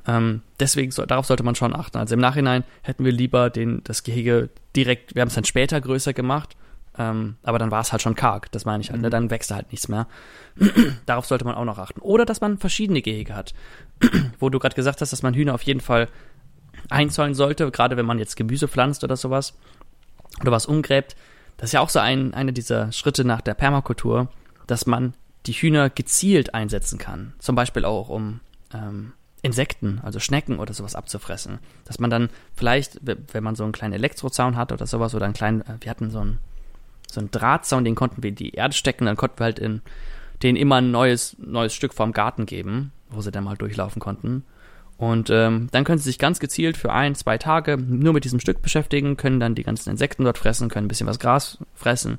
Ähm, 0.07 0.43
deswegen, 0.59 0.91
so, 0.91 1.07
darauf 1.07 1.27
sollte 1.27 1.45
man 1.45 1.55
schon 1.55 1.75
achten. 1.75 1.99
Also 1.99 2.15
im 2.15 2.21
Nachhinein 2.21 2.65
hätten 2.83 3.05
wir 3.05 3.13
lieber 3.13 3.51
den, 3.51 3.83
das 3.85 4.03
Gehege 4.03 4.49
direkt, 4.75 5.15
wir 5.15 5.23
haben 5.23 5.29
es 5.29 5.35
dann 5.35 5.45
später 5.45 5.81
größer 5.81 6.13
gemacht, 6.13 6.57
ähm, 6.99 7.37
aber 7.43 7.59
dann 7.59 7.71
war 7.71 7.81
es 7.81 7.93
halt 7.93 8.03
schon 8.03 8.15
karg, 8.15 8.51
das 8.53 8.65
meine 8.65 8.83
ich 8.83 8.91
halt, 8.91 9.01
ne? 9.01 9.07
mhm. 9.07 9.11
ne? 9.11 9.11
dann 9.11 9.31
wächst 9.31 9.51
da 9.51 9.55
halt 9.57 9.71
nichts 9.71 9.89
mehr. 9.89 10.09
Darauf 11.07 11.27
sollte 11.27 11.45
man 11.45 11.55
auch 11.55 11.65
noch 11.65 11.79
achten. 11.79 12.01
Oder 12.01 12.25
dass 12.25 12.41
man 12.41 12.59
verschiedene 12.59 13.01
Gehege 13.01 13.35
hat. 13.35 13.55
Wo 14.39 14.51
du 14.51 14.59
gerade 14.59 14.75
gesagt 14.75 15.01
hast, 15.01 15.13
dass 15.13 15.23
man 15.23 15.35
Hühner 15.35 15.55
auf 15.55 15.63
jeden 15.63 15.81
Fall 15.81 16.09
einzäunen 16.89 17.35
sollte, 17.35 17.71
gerade 17.71 17.97
wenn 17.97 18.07
man 18.07 18.19
jetzt 18.19 18.37
Gemüse 18.37 18.69
pflanzt 18.69 19.05
oder 19.05 19.17
sowas 19.17 19.55
oder 20.41 20.53
was 20.53 20.67
umgräbt. 20.67 21.17
Das 21.57 21.69
ist 21.69 21.73
ja 21.73 21.81
auch 21.81 21.89
so 21.89 21.99
ein, 21.99 22.35
einer 22.35 22.53
dieser 22.53 22.91
Schritte 22.93 23.25
nach 23.25 23.41
der 23.41 23.55
Permakultur, 23.55 24.29
dass 24.67 24.87
man 24.87 25.15
die 25.47 25.53
Hühner 25.53 25.91
gezielt 25.91 26.55
einsetzen 26.55 26.99
kann. 26.99 27.35
Zum 27.39 27.55
Beispiel 27.55 27.85
auch, 27.85 28.09
um 28.09 28.41
ähm, 28.73 29.13
Insekten, 29.43 30.01
also 30.03 30.21
Schnecken 30.21 30.59
oder 30.59 30.73
sowas 30.73 30.95
abzufressen. 30.95 31.59
Dass 31.85 31.99
man 31.99 32.11
dann 32.11 32.31
vielleicht, 32.55 33.01
wenn 33.03 33.43
man 33.43 33.57
so 33.57 33.65
einen 33.65 33.73
kleinen 33.73 33.95
Elektrozaun 33.95 34.57
hat 34.57 34.73
oder 34.73 34.87
sowas 34.87 35.15
oder 35.15 35.25
einen 35.25 35.35
kleinen, 35.35 35.63
äh, 35.63 35.77
wir 35.81 35.91
hatten 35.91 36.11
so 36.11 36.21
einen 36.21 36.39
so 37.11 37.21
ein 37.21 37.31
Drahtzaun, 37.31 37.85
den 37.85 37.95
konnten 37.95 38.23
wir 38.23 38.31
in 38.31 38.37
die 38.37 38.53
Erde 38.53 38.75
stecken, 38.75 39.05
dann 39.05 39.17
konnten 39.17 39.39
wir 39.39 39.45
halt 39.45 39.59
in 39.59 39.83
den 40.43 40.57
immer 40.57 40.77
ein 40.77 40.91
neues, 40.91 41.37
neues 41.39 41.75
Stück 41.75 41.95
vom 41.95 42.13
Garten 42.13 42.47
geben, 42.47 42.93
wo 43.11 43.21
sie 43.21 43.31
dann 43.31 43.45
mal 43.45 43.57
durchlaufen 43.57 44.01
konnten. 44.01 44.45
Und 44.97 45.31
ähm, 45.31 45.69
dann 45.73 45.85
können 45.85 45.99
sie 45.99 46.05
sich 46.05 46.19
ganz 46.19 46.39
gezielt 46.39 46.77
für 46.77 46.93
ein, 46.93 47.15
zwei 47.15 47.39
Tage 47.39 47.77
nur 47.77 48.13
mit 48.13 48.25
diesem 48.25 48.41
Stück 48.41 48.63
beschäftigen, 48.63 49.17
können 49.17 49.41
dann 49.41 49.55
die 49.55 49.65
ganzen 49.65 49.91
Insekten 49.91 50.25
dort 50.25 50.39
fressen, 50.39 50.69
können 50.69 50.87
ein 50.87 50.89
bisschen 50.89 51.09
was 51.09 51.19
Gras 51.19 51.59
fressen 51.75 52.19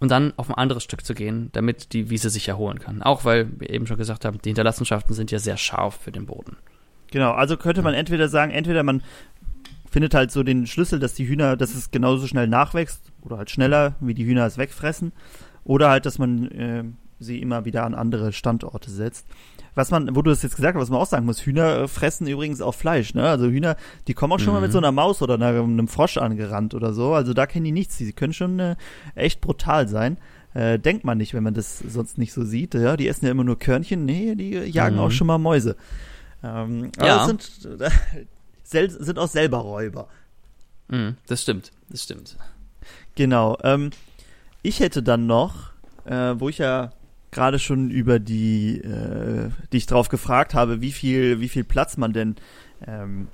und 0.00 0.10
dann 0.10 0.32
auf 0.36 0.48
ein 0.48 0.54
anderes 0.54 0.82
Stück 0.82 1.04
zu 1.04 1.14
gehen, 1.14 1.50
damit 1.52 1.92
die 1.92 2.08
Wiese 2.08 2.30
sich 2.30 2.48
erholen 2.48 2.78
kann. 2.78 3.02
Auch 3.02 3.24
weil 3.24 3.48
wir 3.58 3.70
eben 3.70 3.86
schon 3.86 3.98
gesagt 3.98 4.24
haben, 4.24 4.38
die 4.42 4.48
Hinterlassenschaften 4.50 5.14
sind 5.14 5.30
ja 5.30 5.38
sehr 5.38 5.56
scharf 5.56 6.00
für 6.02 6.12
den 6.12 6.26
Boden. 6.26 6.56
Genau, 7.10 7.32
also 7.32 7.56
könnte 7.56 7.82
man 7.82 7.94
entweder 7.94 8.28
sagen, 8.28 8.52
entweder 8.52 8.82
man 8.82 9.02
findet 9.90 10.14
halt 10.14 10.30
so 10.30 10.42
den 10.42 10.66
Schlüssel, 10.66 11.00
dass 11.00 11.14
die 11.14 11.26
Hühner, 11.26 11.56
dass 11.56 11.74
es 11.74 11.90
genauso 11.90 12.26
schnell 12.26 12.46
nachwächst 12.46 13.12
oder 13.22 13.38
halt 13.38 13.50
schneller, 13.50 13.96
wie 14.00 14.14
die 14.14 14.24
Hühner 14.24 14.46
es 14.46 14.56
wegfressen, 14.56 15.12
oder 15.64 15.90
halt, 15.90 16.06
dass 16.06 16.18
man 16.18 16.50
äh, 16.52 16.84
sie 17.20 17.40
immer 17.40 17.64
wieder 17.64 17.84
an 17.84 17.94
andere 17.94 18.32
Standorte 18.32 18.90
setzt. 18.90 19.26
Was 19.74 19.90
man, 19.90 20.16
wo 20.16 20.22
du 20.22 20.30
das 20.30 20.42
jetzt 20.42 20.56
gesagt 20.56 20.74
hast, 20.74 20.82
was 20.82 20.90
man 20.90 20.98
auch 20.98 21.06
sagen 21.06 21.26
muss, 21.26 21.46
Hühner 21.46 21.82
äh, 21.82 21.88
fressen 21.88 22.26
übrigens 22.26 22.60
auch 22.60 22.74
Fleisch, 22.74 23.14
ne? 23.14 23.28
Also 23.28 23.46
Hühner, 23.46 23.76
die 24.08 24.14
kommen 24.14 24.32
auch 24.32 24.40
schon 24.40 24.48
mhm. 24.48 24.54
mal 24.54 24.60
mit 24.62 24.70
mhm. 24.70 24.72
so 24.72 24.78
einer 24.78 24.92
Maus 24.92 25.22
oder 25.22 25.34
einer, 25.34 25.48
einem 25.48 25.86
Frosch 25.86 26.16
angerannt 26.16 26.74
oder 26.74 26.92
so. 26.92 27.14
Also 27.14 27.34
da 27.34 27.46
kennen 27.46 27.64
die 27.64 27.72
nichts. 27.72 27.96
Die 27.98 28.12
können 28.12 28.32
schon 28.32 28.58
äh, 28.58 28.76
echt 29.14 29.40
brutal 29.40 29.86
sein. 29.86 30.18
Äh, 30.54 30.80
denkt 30.80 31.04
man 31.04 31.18
nicht, 31.18 31.34
wenn 31.34 31.44
man 31.44 31.54
das 31.54 31.78
sonst 31.78 32.18
nicht 32.18 32.32
so 32.32 32.44
sieht. 32.44 32.74
Ja, 32.74 32.96
die 32.96 33.06
essen 33.06 33.26
ja 33.26 33.30
immer 33.30 33.44
nur 33.44 33.58
Körnchen. 33.58 34.04
Nee, 34.04 34.34
die 34.34 34.50
jagen 34.50 34.96
mhm. 34.96 35.02
auch 35.02 35.10
schon 35.12 35.28
mal 35.28 35.38
Mäuse. 35.38 35.76
Ähm, 36.42 36.90
ja. 37.00 37.26
sind, 37.26 37.42
sind 38.64 39.18
auch 39.18 39.28
selber 39.28 39.58
Räuber. 39.58 40.08
Mhm, 40.88 41.16
das 41.28 41.42
stimmt, 41.42 41.70
das 41.88 42.02
stimmt. 42.02 42.36
Genau. 43.14 43.56
Ähm, 43.62 43.90
ich 44.62 44.80
hätte 44.80 45.02
dann 45.02 45.26
noch, 45.26 45.70
äh, 46.04 46.34
wo 46.36 46.48
ich 46.48 46.58
ja 46.58 46.92
gerade 47.30 47.58
schon 47.58 47.90
über 47.90 48.18
die, 48.18 48.78
äh, 48.78 49.50
die 49.72 49.76
ich 49.76 49.86
drauf 49.86 50.08
gefragt 50.08 50.54
habe, 50.54 50.80
wie 50.80 50.92
viel, 50.92 51.40
wie 51.40 51.48
viel 51.48 51.64
Platz 51.64 51.96
man 51.96 52.12
denn 52.12 52.36
ähm, 52.86 53.28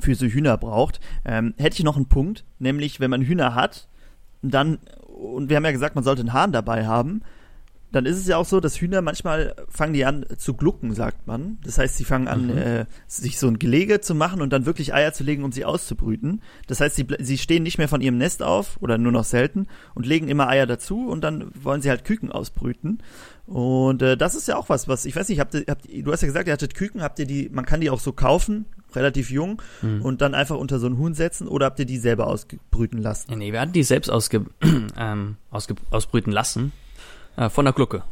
für 0.00 0.14
so 0.14 0.26
Hühner 0.26 0.56
braucht, 0.56 1.00
ähm, 1.24 1.54
hätte 1.58 1.78
ich 1.78 1.84
noch 1.84 1.96
einen 1.96 2.06
Punkt, 2.06 2.44
nämlich 2.58 3.00
wenn 3.00 3.10
man 3.10 3.22
Hühner 3.22 3.54
hat, 3.54 3.88
dann, 4.42 4.78
und 5.06 5.48
wir 5.48 5.56
haben 5.56 5.64
ja 5.64 5.72
gesagt, 5.72 5.94
man 5.94 6.04
sollte 6.04 6.20
einen 6.20 6.32
Hahn 6.32 6.52
dabei 6.52 6.86
haben, 6.86 7.22
dann 7.92 8.04
ist 8.04 8.18
es 8.18 8.26
ja 8.26 8.36
auch 8.36 8.44
so, 8.44 8.60
dass 8.60 8.80
Hühner 8.80 9.00
manchmal 9.00 9.54
fangen 9.68 9.94
die 9.94 10.04
an 10.04 10.26
zu 10.36 10.54
glucken, 10.54 10.94
sagt 10.94 11.26
man. 11.26 11.58
Das 11.64 11.78
heißt, 11.78 11.96
sie 11.96 12.04
fangen 12.04 12.28
an, 12.28 12.46
mhm. 12.46 12.58
äh, 12.58 12.86
sich 13.06 13.38
so 13.38 13.48
ein 13.48 13.58
Gelege 13.58 14.00
zu 14.00 14.14
machen 14.14 14.42
und 14.42 14.52
dann 14.52 14.66
wirklich 14.66 14.92
Eier 14.92 15.12
zu 15.12 15.24
legen, 15.24 15.44
um 15.44 15.52
sie 15.52 15.64
auszubrüten. 15.64 16.42
Das 16.66 16.80
heißt, 16.80 16.96
sie, 16.96 17.06
sie 17.18 17.38
stehen 17.38 17.62
nicht 17.62 17.78
mehr 17.78 17.88
von 17.88 18.00
ihrem 18.00 18.18
Nest 18.18 18.42
auf 18.42 18.76
oder 18.80 18.98
nur 18.98 19.12
noch 19.12 19.24
selten 19.24 19.68
und 19.94 20.06
legen 20.06 20.28
immer 20.28 20.48
Eier 20.48 20.66
dazu 20.66 21.08
und 21.08 21.22
dann 21.22 21.50
wollen 21.54 21.80
sie 21.80 21.88
halt 21.88 22.04
Küken 22.04 22.30
ausbrüten. 22.30 23.02
Und 23.46 24.02
äh, 24.02 24.18
das 24.18 24.34
ist 24.34 24.46
ja 24.48 24.58
auch 24.58 24.68
was, 24.68 24.88
was 24.88 25.06
ich 25.06 25.16
weiß 25.16 25.30
nicht, 25.30 25.40
habt 25.40 25.54
ihr, 25.54 25.64
habt, 25.68 25.86
du 25.90 26.12
hast 26.12 26.20
ja 26.20 26.28
gesagt, 26.28 26.46
ihr 26.46 26.52
hattet 26.52 26.74
Küken, 26.74 27.02
habt 27.02 27.18
ihr 27.18 27.26
die, 27.26 27.48
man 27.50 27.64
kann 27.64 27.80
die 27.80 27.88
auch 27.88 28.00
so 28.00 28.12
kaufen, 28.12 28.66
relativ 28.94 29.30
jung 29.30 29.62
mhm. 29.80 30.02
und 30.02 30.20
dann 30.20 30.34
einfach 30.34 30.56
unter 30.56 30.78
so 30.78 30.86
ein 30.86 30.98
Huhn 30.98 31.14
setzen 31.14 31.48
oder 31.48 31.66
habt 31.66 31.78
ihr 31.78 31.86
die 31.86 31.96
selber 31.96 32.26
ausbrüten 32.26 33.00
lassen? 33.00 33.38
Nee, 33.38 33.52
wir 33.52 33.60
hatten 33.62 33.72
die 33.72 33.82
selbst 33.82 34.10
ausge, 34.10 34.44
ähm, 34.98 35.36
ausge, 35.50 35.76
ausbrüten 35.90 36.30
lassen. 36.30 36.72
Äh, 37.38 37.50
von 37.50 37.64
der 37.64 37.72
Glucke. 37.72 38.02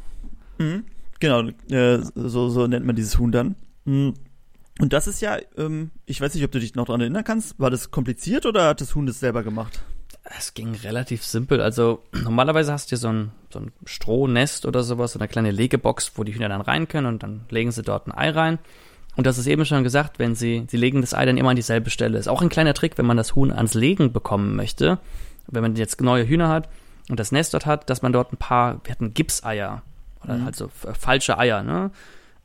Mhm. 0.58 0.84
Genau, 1.18 1.42
äh, 1.70 1.98
so, 2.14 2.48
so 2.48 2.66
nennt 2.66 2.86
man 2.86 2.94
dieses 2.94 3.18
Huhn 3.18 3.32
dann. 3.32 3.56
Mhm. 3.84 4.14
Und 4.78 4.92
das 4.92 5.06
ist 5.06 5.20
ja, 5.20 5.38
ähm, 5.56 5.90
ich 6.04 6.20
weiß 6.20 6.34
nicht, 6.34 6.44
ob 6.44 6.52
du 6.52 6.60
dich 6.60 6.74
noch 6.74 6.86
daran 6.86 7.00
erinnern 7.00 7.24
kannst, 7.24 7.58
war 7.58 7.70
das 7.70 7.90
kompliziert 7.90 8.46
oder 8.46 8.68
hat 8.68 8.80
das 8.80 8.94
Huhn 8.94 9.06
das 9.06 9.18
selber 9.18 9.42
gemacht? 9.42 9.80
Es 10.38 10.54
ging 10.54 10.74
relativ 10.74 11.24
simpel. 11.24 11.60
Also 11.60 12.02
normalerweise 12.12 12.72
hast 12.72 12.92
du 12.92 12.96
so 12.96 13.08
ein, 13.08 13.32
so 13.52 13.60
ein 13.60 13.72
Strohnest 13.84 14.66
oder 14.66 14.82
sowas, 14.82 15.12
so 15.12 15.18
eine 15.18 15.28
kleine 15.28 15.50
Legebox, 15.50 16.12
wo 16.16 16.24
die 16.24 16.34
Hühner 16.34 16.48
dann 16.48 16.60
rein 16.60 16.88
können 16.88 17.06
und 17.06 17.22
dann 17.22 17.46
legen 17.50 17.72
sie 17.72 17.82
dort 17.82 18.06
ein 18.06 18.12
Ei 18.12 18.30
rein. 18.30 18.58
Und 19.16 19.26
das 19.26 19.38
ist 19.38 19.46
eben 19.46 19.64
schon 19.64 19.82
gesagt, 19.82 20.18
wenn 20.18 20.34
sie, 20.34 20.66
sie 20.68 20.76
legen 20.76 21.00
das 21.00 21.14
Ei 21.14 21.24
dann 21.24 21.38
immer 21.38 21.50
an 21.50 21.56
dieselbe 21.56 21.90
Stelle. 21.90 22.18
Ist 22.18 22.28
auch 22.28 22.42
ein 22.42 22.50
kleiner 22.50 22.74
Trick, 22.74 22.98
wenn 22.98 23.06
man 23.06 23.16
das 23.16 23.34
Huhn 23.34 23.50
ans 23.50 23.74
Legen 23.74 24.12
bekommen 24.12 24.54
möchte. 24.56 24.98
Wenn 25.48 25.62
man 25.62 25.74
jetzt 25.74 26.00
neue 26.00 26.28
Hühner 26.28 26.48
hat, 26.48 26.68
und 27.08 27.20
das 27.20 27.32
Nest 27.32 27.54
dort 27.54 27.66
hat, 27.66 27.88
dass 27.90 28.02
man 28.02 28.12
dort 28.12 28.32
ein 28.32 28.36
paar, 28.36 28.80
wir 28.84 28.92
hatten 28.92 29.14
Gipseier 29.14 29.82
oder 30.24 30.34
mhm. 30.34 30.44
halt 30.44 30.56
so 30.56 30.68
falsche 30.68 31.38
Eier, 31.38 31.62
ne? 31.62 31.90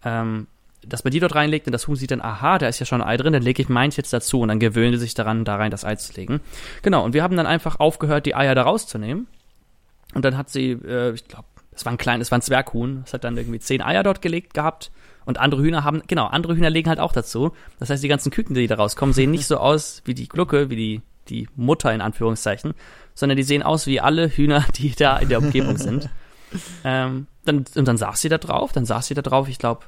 Ähm, 0.04 0.48
dass 0.86 1.04
man 1.04 1.12
die 1.12 1.20
dort 1.20 1.36
reinlegt 1.36 1.68
und 1.68 1.74
das 1.74 1.88
Huhn 1.88 1.96
sieht 1.96 2.12
dann, 2.12 2.22
aha, 2.22 2.58
da 2.58 2.68
ist 2.68 2.80
ja 2.80 2.86
schon 2.86 3.02
ein 3.02 3.08
Ei 3.08 3.18
drin, 3.18 3.34
dann 3.34 3.44
lege 3.44 3.62
ich 3.62 3.70
meins 3.70 3.98
jetzt 3.98 4.14
dazu 4.14 4.42
und 4.42 4.48
dann 4.48 4.60
gewöhnen 4.60 4.94
sie 4.94 5.02
sich 5.02 5.14
daran, 5.14 5.46
da 5.46 5.56
rein 5.56 5.70
das 5.70 5.86
Ei 5.86 5.96
zu 5.96 6.14
legen. 6.14 6.42
Genau, 6.82 7.06
und 7.06 7.14
wir 7.14 7.22
haben 7.22 7.38
dann 7.38 7.46
einfach 7.46 7.80
aufgehört, 7.80 8.26
die 8.26 8.36
Eier 8.36 8.56
da 8.56 8.64
rauszunehmen. 8.64 9.28
Und 10.14 10.26
dann 10.26 10.38
hat 10.38 10.50
sie, 10.50 10.72
äh, 10.72 11.14
ich 11.14 11.28
glaube, 11.28 11.46
es 11.72 11.86
war 11.86 11.94
ein 11.94 11.98
kleines, 11.98 12.28
es 12.28 12.32
war 12.32 12.40
ein 12.40 12.42
Zwerghuhn, 12.42 13.04
es 13.06 13.14
hat 13.14 13.24
dann 13.24 13.38
irgendwie 13.38 13.60
zehn 13.60 13.82
Eier 13.82 14.04
dort 14.04 14.22
gelegt 14.22 14.54
gehabt. 14.54 14.92
Und 15.24 15.38
andere 15.40 15.62
Hühner 15.62 15.84
haben, 15.84 16.02
genau, 16.08 16.26
andere 16.26 16.56
Hühner 16.56 16.72
legen 16.72 16.90
halt 16.90 17.00
auch 17.00 17.14
dazu. 17.14 17.54
Das 17.80 17.90
heißt, 17.90 18.04
die 18.04 18.08
ganzen 18.08 18.32
Küken, 18.32 18.56
die 18.56 18.68
da 18.68 18.76
rauskommen, 18.76 19.14
sehen 19.14 19.32
nicht 19.32 19.46
so 19.46 19.58
aus 19.58 20.02
wie 20.06 20.16
die 20.16 20.28
Glucke, 20.28 20.70
wie 20.70 20.76
die, 20.76 21.02
die 21.30 21.48
Mutter 21.56 21.94
in 21.94 22.02
Anführungszeichen, 22.02 22.74
sondern 23.22 23.38
die 23.38 23.44
sehen 23.44 23.62
aus 23.62 23.86
wie 23.86 24.02
alle 24.02 24.28
Hühner, 24.28 24.66
die 24.76 24.94
da 24.96 25.18
in 25.18 25.30
der 25.30 25.38
Umgebung 25.38 25.78
sind. 25.78 26.10
ähm, 26.84 27.28
dann, 27.46 27.66
und 27.76 27.88
dann 27.88 27.98
saß 27.98 28.20
sie 28.20 28.30
da 28.30 28.38
drauf, 28.38 28.74
dann 28.74 28.86
saß 28.86 29.08
sie 29.08 29.14
da 29.14 29.22
drauf, 29.22 29.48
ich 29.48 29.60
glaube, 29.60 29.86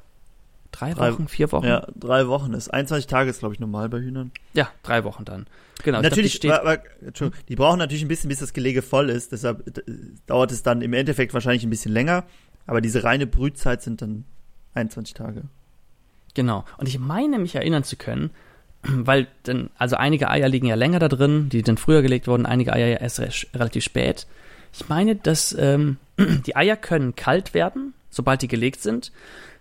drei, 0.71 0.93
drei 0.93 1.11
Wochen, 1.11 1.27
vier 1.27 1.51
Wochen. 1.51 1.65
Ja, 1.65 1.88
drei 1.95 2.27
Wochen 2.27 2.53
ist. 2.53 2.69
21 2.69 3.07
Tage 3.07 3.29
ist, 3.31 3.39
glaube 3.39 3.55
ich, 3.55 3.59
normal 3.59 3.89
bei 3.89 3.99
Hühnern. 3.99 4.31
Ja, 4.53 4.69
drei 4.84 5.03
Wochen 5.03 5.25
dann. 5.25 5.47
Genau. 5.84 6.01
Natürlich, 6.01 6.39
glaub, 6.39 6.61
die, 6.61 6.67
aber, 6.67 7.31
die 7.49 7.55
brauchen 7.55 7.79
natürlich 7.79 8.03
ein 8.03 8.07
bisschen, 8.07 8.29
bis 8.29 8.39
das 8.39 8.53
Gelege 8.53 8.84
voll 8.84 9.09
ist, 9.09 9.31
deshalb 9.31 9.84
dauert 10.27 10.51
es 10.51 10.61
dann 10.61 10.81
im 10.81 10.93
Endeffekt 10.93 11.34
wahrscheinlich 11.34 11.63
ein 11.63 11.71
bisschen 11.71 11.91
länger, 11.91 12.23
aber 12.67 12.81
diese 12.81 13.03
reine 13.03 13.25
Brützeit 13.25 13.81
sind 13.81 14.01
dann 14.01 14.25
21 14.75 15.15
Tage. 15.15 15.43
Genau. 16.36 16.65
Und 16.77 16.88
ich 16.88 16.99
meine, 16.99 17.39
mich 17.39 17.55
erinnern 17.55 17.84
zu 17.84 17.97
können, 17.97 18.29
weil 18.84 19.27
dann, 19.43 19.69
also 19.77 19.95
einige 19.95 20.29
Eier 20.29 20.49
liegen 20.49 20.67
ja 20.67 20.75
länger 20.75 20.99
da 20.99 21.07
drin, 21.07 21.49
die 21.49 21.61
dann 21.61 21.77
früher 21.77 22.01
gelegt 22.01 22.27
wurden, 22.27 22.45
einige 22.45 22.73
Eier 22.73 22.88
ja 22.88 22.97
erst 22.97 23.19
relativ 23.53 23.84
spät. 23.84 24.27
Ich 24.73 24.89
meine, 24.89 25.15
dass 25.15 25.55
ähm, 25.57 25.97
die 26.17 26.55
Eier 26.55 26.75
können 26.75 27.15
kalt 27.15 27.53
werden, 27.53 27.93
sobald 28.09 28.41
die 28.41 28.47
gelegt 28.47 28.81
sind. 28.81 29.11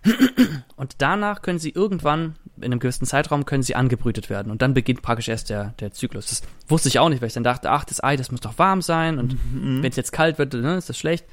Und 0.75 0.95
danach 0.97 1.41
können 1.41 1.59
sie 1.59 1.69
irgendwann, 1.69 2.35
in 2.57 2.65
einem 2.65 2.79
gewissen 2.79 3.05
Zeitraum, 3.05 3.45
können 3.45 3.63
sie 3.63 3.75
angebrütet 3.75 4.29
werden. 4.29 4.51
Und 4.51 4.61
dann 4.61 4.73
beginnt 4.73 5.01
praktisch 5.01 5.29
erst 5.29 5.49
der, 5.49 5.73
der 5.79 5.93
Zyklus. 5.93 6.27
Das 6.27 6.41
wusste 6.67 6.89
ich 6.89 6.99
auch 6.99 7.09
nicht, 7.09 7.21
weil 7.21 7.27
ich 7.27 7.33
dann 7.33 7.43
dachte, 7.43 7.71
ach, 7.71 7.85
das 7.85 8.03
Ei, 8.03 8.17
das 8.17 8.31
muss 8.31 8.41
doch 8.41 8.57
warm 8.57 8.81
sein. 8.81 9.17
Und 9.17 9.33
mhm. 9.33 9.81
wenn 9.81 9.89
es 9.89 9.95
jetzt 9.95 10.11
kalt 10.11 10.37
wird, 10.37 10.53
ne, 10.53 10.75
ist 10.75 10.89
das 10.89 10.97
schlecht. 10.97 11.25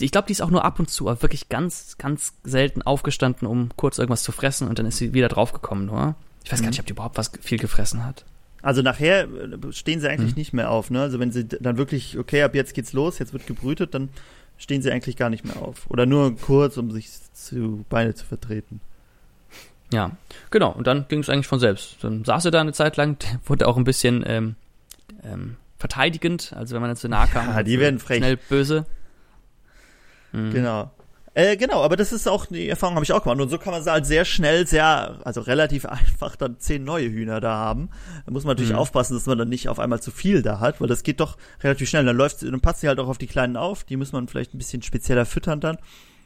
Ich 0.00 0.10
glaube, 0.10 0.26
die 0.26 0.32
ist 0.32 0.42
auch 0.42 0.50
nur 0.50 0.64
ab 0.64 0.78
und 0.80 0.90
zu, 0.90 1.08
aber 1.08 1.22
wirklich 1.22 1.48
ganz, 1.48 1.96
ganz 1.98 2.34
selten 2.42 2.82
aufgestanden, 2.82 3.46
um 3.46 3.70
kurz 3.76 3.98
irgendwas 3.98 4.24
zu 4.24 4.32
fressen 4.32 4.66
und 4.66 4.78
dann 4.78 4.86
ist 4.86 4.96
sie 4.96 5.14
wieder 5.14 5.28
draufgekommen, 5.28 5.86
nur. 5.86 6.16
Ich 6.44 6.52
weiß 6.52 6.60
gar 6.60 6.68
nicht, 6.68 6.78
mhm. 6.78 6.82
ob 6.82 6.86
die 6.86 6.92
überhaupt 6.92 7.18
was 7.18 7.32
viel 7.40 7.58
gefressen 7.58 8.04
hat. 8.04 8.24
Also 8.62 8.82
nachher 8.82 9.24
äh, 9.24 9.72
stehen 9.72 10.00
sie 10.00 10.08
eigentlich 10.08 10.32
mhm. 10.32 10.38
nicht 10.38 10.52
mehr 10.52 10.70
auf, 10.70 10.90
ne? 10.90 11.00
Also 11.02 11.18
wenn 11.18 11.32
sie 11.32 11.44
dann 11.46 11.76
wirklich, 11.76 12.18
okay, 12.18 12.42
ab 12.42 12.54
jetzt 12.54 12.74
geht's 12.74 12.92
los, 12.92 13.18
jetzt 13.18 13.32
wird 13.32 13.46
gebrütet, 13.46 13.94
dann 13.94 14.08
stehen 14.56 14.82
sie 14.82 14.90
eigentlich 14.90 15.16
gar 15.16 15.30
nicht 15.30 15.44
mehr 15.44 15.60
auf. 15.60 15.90
Oder 15.90 16.06
nur 16.06 16.36
kurz, 16.36 16.76
um 16.76 16.90
sich 16.90 17.10
zu 17.32 17.84
Beine 17.88 18.14
zu 18.14 18.24
vertreten. 18.24 18.80
Ja, 19.92 20.12
genau. 20.50 20.72
Und 20.72 20.86
dann 20.86 21.06
ging 21.08 21.20
es 21.20 21.28
eigentlich 21.28 21.46
von 21.46 21.60
selbst. 21.60 21.96
Dann 22.02 22.24
saß 22.24 22.46
er 22.46 22.50
da 22.50 22.60
eine 22.60 22.72
Zeit 22.72 22.96
lang, 22.96 23.18
wurde 23.44 23.68
auch 23.68 23.76
ein 23.76 23.84
bisschen 23.84 24.24
ähm, 24.26 24.56
ähm, 25.22 25.56
verteidigend, 25.78 26.52
also 26.56 26.74
wenn 26.74 26.80
man 26.80 26.90
dann 26.90 26.96
zu 26.96 27.08
nahe 27.08 27.28
kam. 27.28 27.48
Ja, 27.48 27.62
die 27.62 27.78
werden 27.78 27.98
frech. 27.98 28.18
Schnell 28.18 28.36
böse. 28.36 28.86
Mhm. 30.32 30.52
Genau. 30.52 30.90
Äh, 31.36 31.56
genau, 31.56 31.82
aber 31.82 31.96
das 31.96 32.12
ist 32.12 32.28
auch, 32.28 32.46
die 32.46 32.68
Erfahrung 32.68 32.94
habe 32.94 33.04
ich 33.04 33.12
auch 33.12 33.22
gemacht. 33.22 33.40
Und 33.40 33.48
so 33.48 33.58
kann 33.58 33.72
man 33.72 33.84
halt 33.84 34.06
sehr 34.06 34.24
schnell, 34.24 34.68
sehr, 34.68 35.20
also 35.24 35.40
relativ 35.40 35.84
einfach 35.84 36.36
dann 36.36 36.60
zehn 36.60 36.84
neue 36.84 37.10
Hühner 37.10 37.40
da 37.40 37.56
haben. 37.56 37.90
Da 38.24 38.32
muss 38.32 38.44
man 38.44 38.52
natürlich 38.52 38.72
mhm. 38.72 38.78
aufpassen, 38.78 39.14
dass 39.14 39.26
man 39.26 39.36
dann 39.36 39.48
nicht 39.48 39.68
auf 39.68 39.80
einmal 39.80 40.00
zu 40.00 40.12
viel 40.12 40.42
da 40.42 40.60
hat, 40.60 40.80
weil 40.80 40.88
das 40.88 41.02
geht 41.02 41.18
doch 41.18 41.36
relativ 41.62 41.88
schnell. 41.88 42.04
Dann 42.04 42.16
läuft, 42.16 42.42
dann 42.42 42.60
passt 42.60 42.80
sie 42.80 42.88
halt 42.88 43.00
auch 43.00 43.08
auf 43.08 43.18
die 43.18 43.26
Kleinen 43.26 43.56
auf. 43.56 43.82
Die 43.82 43.96
muss 43.96 44.12
man 44.12 44.28
vielleicht 44.28 44.54
ein 44.54 44.58
bisschen 44.58 44.82
spezieller 44.82 45.26
füttern 45.26 45.60
dann. 45.60 45.76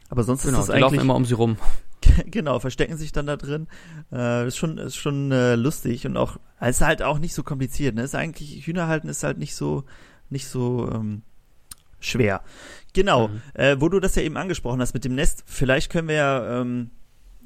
Aber 0.09 0.23
sonst 0.23 0.43
genau, 0.43 0.53
ist 0.53 0.59
das 0.59 0.65
die 0.67 0.71
eigentlich. 0.73 0.81
laufen 0.81 0.99
immer 0.99 1.15
um 1.15 1.25
sie 1.25 1.33
rum. 1.33 1.57
genau, 2.25 2.59
verstecken 2.59 2.97
sich 2.97 3.11
dann 3.11 3.25
da 3.25 3.35
drin. 3.35 3.67
Äh, 4.11 4.47
ist 4.47 4.57
schon, 4.57 4.77
ist 4.77 4.95
schon 4.95 5.31
äh, 5.31 5.55
lustig 5.55 6.05
und 6.05 6.17
auch, 6.17 6.37
ist 6.61 6.81
halt 6.81 7.01
auch 7.01 7.17
nicht 7.17 7.33
so 7.33 7.41
kompliziert. 7.41 7.95
Ne? 7.95 8.03
Ist 8.03 8.15
eigentlich, 8.15 8.65
Hühner 8.67 8.87
halten 8.87 9.07
ist 9.07 9.23
halt 9.23 9.39
nicht 9.39 9.55
so, 9.55 9.85
nicht 10.29 10.47
so 10.47 10.89
ähm, 10.91 11.23
schwer. 11.99 12.41
Genau, 12.93 13.27
mhm. 13.27 13.41
äh, 13.53 13.79
wo 13.79 13.89
du 13.89 13.99
das 13.99 14.15
ja 14.15 14.23
eben 14.23 14.37
angesprochen 14.37 14.81
hast 14.81 14.93
mit 14.93 15.05
dem 15.05 15.15
Nest, 15.15 15.43
vielleicht 15.45 15.91
können 15.91 16.07
wir 16.07 16.15
ja 16.15 16.61
ähm, 16.61 16.89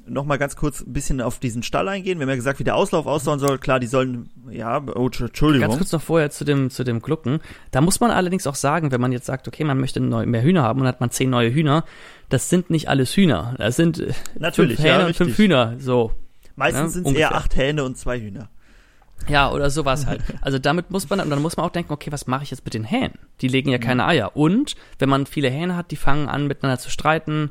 noch 0.06 0.24
mal 0.24 0.36
ganz 0.36 0.56
kurz 0.56 0.80
ein 0.80 0.92
bisschen 0.92 1.20
auf 1.20 1.38
diesen 1.38 1.62
Stall 1.62 1.88
eingehen. 1.88 2.18
Wir 2.18 2.24
haben 2.24 2.30
ja 2.30 2.36
gesagt, 2.36 2.58
wie 2.58 2.64
der 2.64 2.76
Auslauf 2.76 3.06
aussehen 3.06 3.38
soll. 3.38 3.58
Klar, 3.58 3.80
die 3.80 3.86
sollen, 3.86 4.28
ja, 4.50 4.82
oh, 4.94 5.06
Entschuldigung. 5.06 5.68
Ganz 5.68 5.78
kurz 5.78 5.92
noch 5.92 6.02
vorher 6.02 6.30
zu 6.30 6.44
dem, 6.44 6.70
zu 6.70 6.84
dem 6.84 7.00
Glucken. 7.00 7.40
Da 7.70 7.80
muss 7.80 8.00
man 8.00 8.10
allerdings 8.10 8.46
auch 8.46 8.54
sagen, 8.54 8.90
wenn 8.90 9.00
man 9.00 9.12
jetzt 9.12 9.26
sagt, 9.26 9.48
okay, 9.48 9.64
man 9.64 9.78
möchte 9.78 10.00
neu, 10.00 10.26
mehr 10.26 10.42
Hühner 10.42 10.62
haben 10.62 10.80
und 10.80 10.86
hat 10.86 11.00
man 11.00 11.10
zehn 11.10 11.30
neue 11.30 11.52
Hühner, 11.52 11.84
das 12.28 12.48
sind 12.48 12.70
nicht 12.70 12.88
alles 12.88 13.16
Hühner. 13.16 13.54
Das 13.58 13.76
sind 13.76 14.02
Natürlich, 14.38 14.76
fünf 14.76 14.86
Hähne 14.86 15.00
ja, 15.00 15.06
und 15.06 15.16
fünf 15.16 15.38
Hühner, 15.38 15.74
so. 15.78 16.12
Meistens 16.56 16.94
ne? 16.96 17.02
sind 17.02 17.06
es 17.06 17.14
eher 17.14 17.34
acht 17.34 17.56
Hähne 17.56 17.84
und 17.84 17.96
zwei 17.96 18.20
Hühner. 18.20 18.48
Ja, 19.28 19.50
oder 19.50 19.70
sowas 19.70 20.06
halt. 20.06 20.22
Also 20.40 20.58
damit 20.58 20.90
muss 20.90 21.08
man, 21.08 21.20
und 21.20 21.30
dann 21.30 21.42
muss 21.42 21.56
man 21.56 21.66
auch 21.66 21.70
denken, 21.70 21.92
okay, 21.92 22.12
was 22.12 22.26
mache 22.26 22.44
ich 22.44 22.50
jetzt 22.50 22.64
mit 22.64 22.74
den 22.74 22.84
Hähnen? 22.84 23.18
Die 23.40 23.48
legen 23.48 23.70
ja 23.70 23.78
keine 23.78 24.06
Eier. 24.06 24.36
Und 24.36 24.76
wenn 24.98 25.08
man 25.08 25.26
viele 25.26 25.48
Hähne 25.48 25.76
hat, 25.76 25.90
die 25.90 25.96
fangen 25.96 26.28
an 26.28 26.46
miteinander 26.46 26.78
zu 26.78 26.90
streiten. 26.90 27.50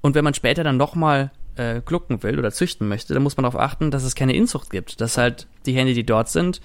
Und 0.00 0.14
wenn 0.14 0.24
man 0.24 0.34
später 0.34 0.64
dann 0.64 0.76
nochmal 0.76 1.30
äh, 1.56 1.80
glucken 1.80 2.22
will 2.22 2.38
oder 2.38 2.52
züchten 2.52 2.88
möchte, 2.88 3.14
dann 3.14 3.22
muss 3.22 3.36
man 3.36 3.44
darauf 3.44 3.58
achten, 3.58 3.90
dass 3.90 4.04
es 4.04 4.14
keine 4.14 4.34
Inzucht 4.34 4.70
gibt. 4.70 5.00
Dass 5.00 5.18
halt 5.18 5.46
die 5.66 5.72
Hähne, 5.72 5.94
die 5.94 6.04
dort 6.04 6.28
sind, 6.28 6.60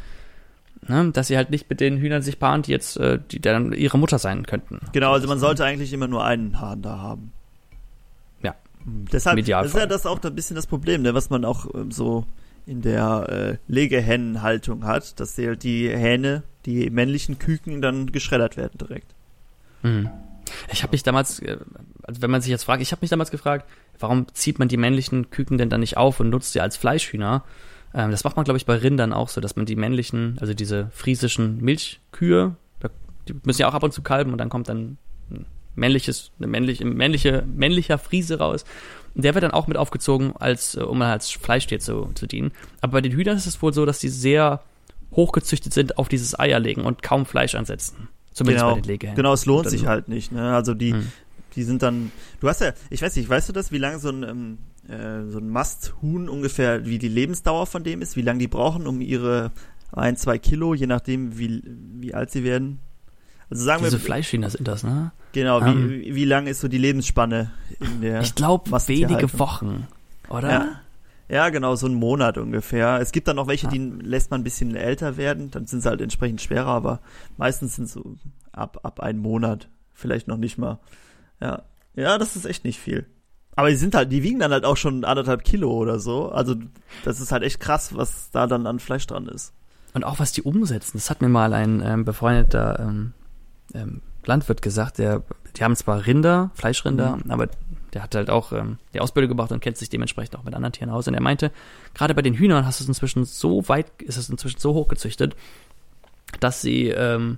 Ne? 0.88 1.12
Dass 1.12 1.28
sie 1.28 1.38
halt 1.38 1.50
nicht 1.50 1.70
mit 1.70 1.80
den 1.80 1.98
Hühnern 1.98 2.22
sich 2.22 2.40
paaren, 2.40 2.62
die 2.62 2.72
jetzt, 2.72 2.98
äh, 2.98 3.20
die 3.32 3.40
dann 3.40 3.74
ihre 3.74 3.98
Mutter 3.98 4.20
sein 4.20 4.46
könnten. 4.46 4.80
Genau, 4.92 5.14
also 5.14 5.28
man 5.28 5.40
sollte 5.40 5.64
eigentlich 5.64 5.94
immer 5.94 6.08
nur 6.08 6.24
einen 6.24 6.60
Hahn 6.60 6.82
da 6.82 6.98
haben. 6.98 7.32
Ja. 8.42 8.56
Deshalb 8.86 9.38
das 9.46 9.68
ist 9.68 9.76
ja 9.76 9.86
das 9.86 10.06
auch 10.06 10.22
ein 10.22 10.36
bisschen 10.36 10.56
das 10.56 10.68
Problem, 10.68 11.02
ne, 11.02 11.14
was 11.14 11.30
man 11.30 11.46
auch 11.46 11.68
ähm, 11.74 11.92
so 11.92 12.26
in 12.66 12.82
der 12.82 13.28
äh, 13.30 13.72
Legehennenhaltung 13.72 14.86
hat, 14.86 15.20
dass 15.20 15.36
die, 15.36 15.58
die 15.58 15.90
Hähne, 15.90 16.44
die 16.66 16.90
männlichen 16.90 17.40
Küken 17.40 17.82
dann 17.82 18.12
geschreddert 18.12 18.58
werden 18.58 18.78
direkt. 18.78 19.14
Mhm. 19.82 20.10
Ich 20.72 20.84
habe 20.84 20.92
mich 20.92 21.04
damals, 21.04 21.40
äh, 21.40 21.58
also 22.04 22.22
wenn 22.22 22.32
man 22.32 22.42
sich 22.42 22.52
jetzt 22.52 22.64
fragt, 22.64 22.82
ich 22.82 22.92
habe 22.92 23.02
mich 23.02 23.10
damals 23.10 23.32
gefragt, 23.32 23.70
warum 24.00 24.28
zieht 24.34 24.60
man 24.60 24.68
die 24.68 24.78
männlichen 24.78 25.30
Küken 25.30 25.58
denn 25.58 25.70
dann 25.70 25.82
nicht 25.82 25.98
auf 25.98 26.20
und 26.20 26.30
nutzt 26.30 26.54
sie 26.54 26.62
als 26.62 26.78
Fleischhühner? 26.78 27.44
Ähm, 27.94 28.12
das 28.12 28.24
macht 28.24 28.36
man, 28.36 28.46
glaube 28.46 28.58
ich, 28.58 28.66
bei 28.66 28.76
Rindern 28.76 29.14
auch 29.14 29.30
so, 29.30 29.42
dass 29.42 29.56
man 29.56 29.66
die 29.66 29.76
männlichen, 29.76 30.38
also 30.40 30.54
diese 30.54 30.90
friesischen 30.92 31.62
Milchkühe, 31.62 32.56
die 33.28 33.36
müssen 33.44 33.62
ja 33.62 33.70
auch 33.70 33.74
ab 33.74 33.84
und 33.84 33.94
zu 33.94 34.02
kalben 34.02 34.32
und 34.32 34.38
dann 34.38 34.50
kommt 34.50 34.70
dann 34.70 34.98
ein 35.32 35.46
männliches, 35.76 36.32
eine 36.38 36.48
männliche, 36.48 36.86
männliche, 36.86 37.44
männlicher 37.48 37.98
Friese 37.98 38.40
raus. 38.40 38.66
Und 39.16 39.24
der 39.24 39.34
wird 39.34 39.44
dann 39.44 39.52
auch 39.52 39.68
mit 39.68 39.78
aufgezogen, 39.78 40.34
als, 40.36 40.76
äh, 40.76 40.82
um 40.82 41.02
als 41.02 41.30
Fleischtier 41.32 41.80
zu, 41.80 42.10
zu 42.16 42.28
dienen. 42.28 42.52
Aber 42.82 42.94
bei 42.94 43.02
den 43.02 43.12
Hühnern 43.12 43.38
ist 43.38 43.46
es 43.46 43.62
wohl 43.62 43.74
so, 43.74 43.86
dass 43.86 44.00
die 44.00 44.10
sehr 44.10 44.62
hochgezüchtet 45.12 45.74
sind 45.74 45.98
auf 45.98 46.10
dieses 46.10 46.40
Eierlegen 46.40 46.84
und 46.84 47.04
kaum 47.04 47.26
Fleisch 47.26 47.56
ansetzen. 47.56 48.10
Zumindest 48.32 48.64
genau, 48.64 48.76
bei 48.76 48.82
den 48.82 48.88
Legehennen. 48.88 49.16
Genau, 49.16 49.34
es 49.34 49.46
lohnt 49.46 49.70
sich 49.70 49.86
halt 49.86 50.08
nicht. 50.08 50.32
Ne? 50.32 50.56
Also 50.56 50.74
die, 50.74 50.94
hm. 50.94 51.12
die 51.56 51.64
sind 51.64 51.84
dann. 51.84 52.12
Du 52.40 52.50
hast 52.50 52.62
ja, 52.62 52.74
ich 52.90 53.02
weiß 53.02 53.16
nicht, 53.16 53.30
weißt 53.30 53.50
du 53.50 53.54
das, 53.54 53.72
wie 53.72 53.78
lange 53.78 54.00
so 54.00 54.10
ein 54.10 54.24
ähm, 54.24 54.58
äh, 54.88 55.30
so 55.30 55.38
ein 55.38 55.50
Masthuhn 55.50 56.28
ungefähr, 56.28 56.86
wie 56.86 56.98
die 56.98 57.08
Lebensdauer 57.08 57.68
von 57.68 57.84
dem 57.84 58.02
ist, 58.02 58.18
wie 58.18 58.22
lange 58.22 58.40
die 58.40 58.48
brauchen, 58.48 58.86
um 58.86 59.00
ihre 59.00 59.52
ein, 59.92 60.18
zwei 60.18 60.38
Kilo, 60.38 60.74
je 60.74 60.88
nachdem, 60.88 61.38
wie, 61.38 61.62
wie 61.66 62.14
alt 62.14 62.32
sie 62.32 62.44
werden. 62.44 62.80
Also 63.54 63.66
sagen 63.66 63.84
Diese 63.84 64.00
wir. 64.00 64.00
Fleischhühner 64.00 64.50
sind 64.50 64.68
das, 64.68 64.84
ne? 64.84 65.12
Genau, 65.32 65.60
um, 65.60 65.90
wie, 65.90 66.08
ähm. 66.08 66.16
wie 66.16 66.26
lang 66.26 66.48
ist 66.48 66.60
so 66.60 66.68
die 66.68 66.80
Lebensspanne 66.80 67.52
in 67.80 68.02
der. 68.02 68.22
Ich 68.22 68.34
glaube, 68.34 68.72
wenige 68.88 69.38
Wochen, 69.38 69.88
oder? 70.28 70.50
Ja. 70.50 70.80
Ja, 71.30 71.50
genau, 71.50 71.76
so 71.76 71.88
ein 71.88 71.94
Monat 71.94 72.40
ungefähr. 72.40 73.00
Es 73.00 73.12
gibt 73.12 73.28
dann 73.28 73.36
noch 73.36 73.48
welche, 73.48 73.68
die 73.68 73.78
lässt 73.78 74.32
man 74.32 74.42
ein 74.42 74.44
bisschen 74.44 74.76
älter 74.76 75.18
werden, 75.18 75.52
dann 75.52 75.68
sind 75.68 75.82
sie 75.82 75.90
halt 75.90 76.02
entsprechend 76.02 76.42
schwerer, 76.42 76.68
aber 76.68 77.00
meistens 77.38 77.76
sind 77.76 77.90
so 77.90 78.16
ab, 78.52 78.80
ab 78.84 79.00
einem 79.00 79.20
Monat, 79.20 79.70
vielleicht 79.94 80.28
noch 80.28 80.38
nicht 80.38 80.58
mal. 80.58 80.80
Ja. 81.40 81.64
Ja, 81.96 82.18
das 82.18 82.36
ist 82.36 82.46
echt 82.46 82.66
nicht 82.66 82.80
viel. 82.80 83.06
Aber 83.56 83.70
die 83.70 83.76
sind 83.76 83.94
halt, 83.94 84.12
die 84.12 84.24
wiegen 84.24 84.40
dann 84.40 84.52
halt 84.52 84.66
auch 84.66 84.78
schon 84.78 85.06
anderthalb 85.06 85.44
Kilo 85.44 85.72
oder 85.72 86.00
so. 86.00 86.30
Also 86.30 86.56
das 87.06 87.20
ist 87.20 87.32
halt 87.32 87.44
echt 87.44 87.60
krass, 87.60 87.96
was 87.96 88.32
da 88.32 88.48
dann 88.48 88.66
an 88.66 88.80
Fleisch 88.80 89.06
dran 89.06 89.28
ist. 89.28 89.54
Und 89.94 90.04
auch 90.04 90.18
was 90.18 90.32
die 90.32 90.42
umsetzen. 90.42 90.98
Das 90.98 91.12
hat 91.12 91.22
mir 91.22 91.30
mal 91.30 91.54
ein 91.54 91.82
ähm, 91.86 92.04
befreundeter 92.04 92.80
ähm, 92.80 93.14
ähm, 93.74 94.02
Landwirt 94.26 94.62
gesagt, 94.62 94.98
der, 94.98 95.24
die 95.56 95.64
haben 95.64 95.76
zwar 95.76 96.06
Rinder, 96.06 96.52
Fleischrinder, 96.56 97.18
mhm. 97.18 97.32
aber 97.32 97.50
der 97.94 98.04
hat 98.04 98.16
halt 98.16 98.30
auch 98.30 98.52
ähm, 98.52 98.78
die 98.94 99.00
Ausbildung 99.00 99.30
gemacht 99.30 99.52
und 99.52 99.60
kennt 99.60 99.78
sich 99.78 99.90
dementsprechend 99.90 100.36
auch 100.36 100.44
mit 100.44 100.56
anderen 100.56 100.74
Tieren 100.74 100.90
aus. 100.90 101.08
Und 101.08 101.14
er 101.14 101.22
meinte, 101.22 101.52
gerade 101.94 102.16
bei 102.16 102.22
den 102.22 102.34
Hühnern 102.34 102.66
hast 102.66 102.80
du 102.80 102.84
es 102.84 102.88
inzwischen 102.88 103.26
so 103.26 103.68
weit, 103.70 104.02
ist 104.02 104.18
es 104.18 104.30
inzwischen 104.30 104.60
so 104.60 104.74
hoch 104.74 104.88
gezüchtet, 104.88 105.36
dass 106.40 106.62
sie 106.62 106.88
ähm, 106.88 107.38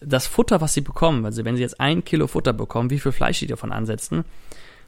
das 0.00 0.26
Futter, 0.26 0.60
was 0.60 0.74
sie 0.74 0.80
bekommen, 0.80 1.24
also 1.24 1.44
wenn 1.44 1.56
sie 1.56 1.62
jetzt 1.62 1.80
ein 1.80 2.04
Kilo 2.04 2.26
Futter 2.26 2.52
bekommen, 2.52 2.90
wie 2.90 2.98
viel 2.98 3.12
Fleisch 3.12 3.38
sie 3.38 3.46
davon 3.46 3.72
ansetzen, 3.72 4.24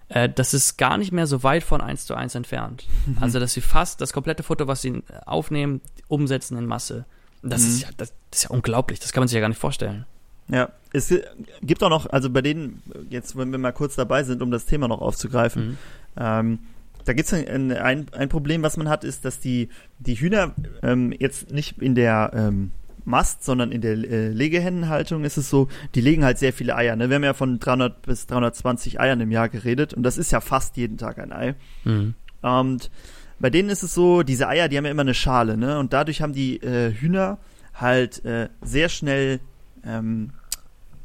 äh, 0.08 0.28
das 0.28 0.54
ist 0.54 0.76
gar 0.76 0.98
nicht 0.98 1.12
mehr 1.12 1.26
so 1.26 1.42
weit 1.42 1.62
von 1.62 1.80
eins 1.80 2.04
zu 2.04 2.14
eins 2.14 2.34
entfernt. 2.34 2.86
Mhm. 3.06 3.18
Also, 3.20 3.40
dass 3.40 3.54
sie 3.54 3.60
fast 3.60 4.00
das 4.00 4.12
komplette 4.12 4.42
Futter, 4.42 4.66
was 4.66 4.82
sie 4.82 5.02
aufnehmen, 5.24 5.80
umsetzen 6.08 6.58
in 6.58 6.66
Masse. 6.66 7.06
Das, 7.42 7.62
mhm. 7.62 7.68
ist 7.68 7.82
ja, 7.82 7.88
das, 7.96 8.12
das, 8.30 8.40
ist 8.40 8.44
ja 8.44 8.50
unglaublich, 8.50 9.00
das 9.00 9.12
kann 9.12 9.22
man 9.22 9.28
sich 9.28 9.34
ja 9.34 9.40
gar 9.40 9.48
nicht 9.48 9.60
vorstellen. 9.60 10.04
Ja, 10.50 10.70
es 10.92 11.14
gibt 11.62 11.82
auch 11.82 11.90
noch, 11.90 12.06
also 12.10 12.30
bei 12.30 12.42
denen, 12.42 12.82
jetzt, 13.08 13.36
wenn 13.36 13.52
wir 13.52 13.58
mal 13.58 13.72
kurz 13.72 13.94
dabei 13.94 14.24
sind, 14.24 14.42
um 14.42 14.50
das 14.50 14.66
Thema 14.66 14.88
noch 14.88 15.00
aufzugreifen, 15.00 15.68
mhm. 15.68 15.78
ähm, 16.16 16.58
da 17.04 17.12
gibt 17.12 17.32
es 17.32 17.34
ein, 17.34 17.72
ein, 17.72 18.06
ein, 18.12 18.28
Problem, 18.28 18.62
was 18.62 18.76
man 18.76 18.88
hat, 18.88 19.04
ist, 19.04 19.24
dass 19.24 19.40
die, 19.40 19.68
die 19.98 20.14
Hühner 20.14 20.54
ähm, 20.82 21.14
jetzt 21.18 21.50
nicht 21.50 21.78
in 21.78 21.94
der 21.94 22.32
ähm, 22.34 22.72
Mast, 23.04 23.44
sondern 23.44 23.72
in 23.72 23.80
der 23.80 23.92
äh, 23.92 24.28
Legehennenhaltung 24.28 25.24
ist 25.24 25.36
es 25.36 25.48
so, 25.48 25.68
die 25.94 26.00
legen 26.00 26.24
halt 26.24 26.38
sehr 26.38 26.52
viele 26.52 26.76
Eier. 26.76 26.96
Ne? 26.96 27.08
Wir 27.08 27.16
haben 27.16 27.24
ja 27.24 27.34
von 27.34 27.58
300 27.58 28.02
bis 28.02 28.26
320 28.26 29.00
Eiern 29.00 29.20
im 29.20 29.30
Jahr 29.30 29.48
geredet 29.48 29.94
und 29.94 30.02
das 30.02 30.18
ist 30.18 30.30
ja 30.30 30.40
fast 30.40 30.76
jeden 30.76 30.98
Tag 30.98 31.18
ein 31.18 31.32
Ei. 31.32 31.54
Mhm. 31.84 32.14
Und 32.42 32.90
bei 33.38 33.50
denen 33.50 33.70
ist 33.70 33.82
es 33.82 33.94
so, 33.94 34.22
diese 34.22 34.48
Eier, 34.48 34.68
die 34.68 34.76
haben 34.76 34.84
ja 34.84 34.90
immer 34.90 35.00
eine 35.00 35.14
Schale, 35.14 35.56
ne? 35.56 35.78
Und 35.78 35.92
dadurch 35.92 36.20
haben 36.20 36.34
die 36.34 36.62
äh, 36.62 36.92
Hühner 36.92 37.38
halt 37.74 38.24
äh, 38.24 38.48
sehr 38.60 38.90
schnell 38.90 39.40
ähm, 39.84 40.32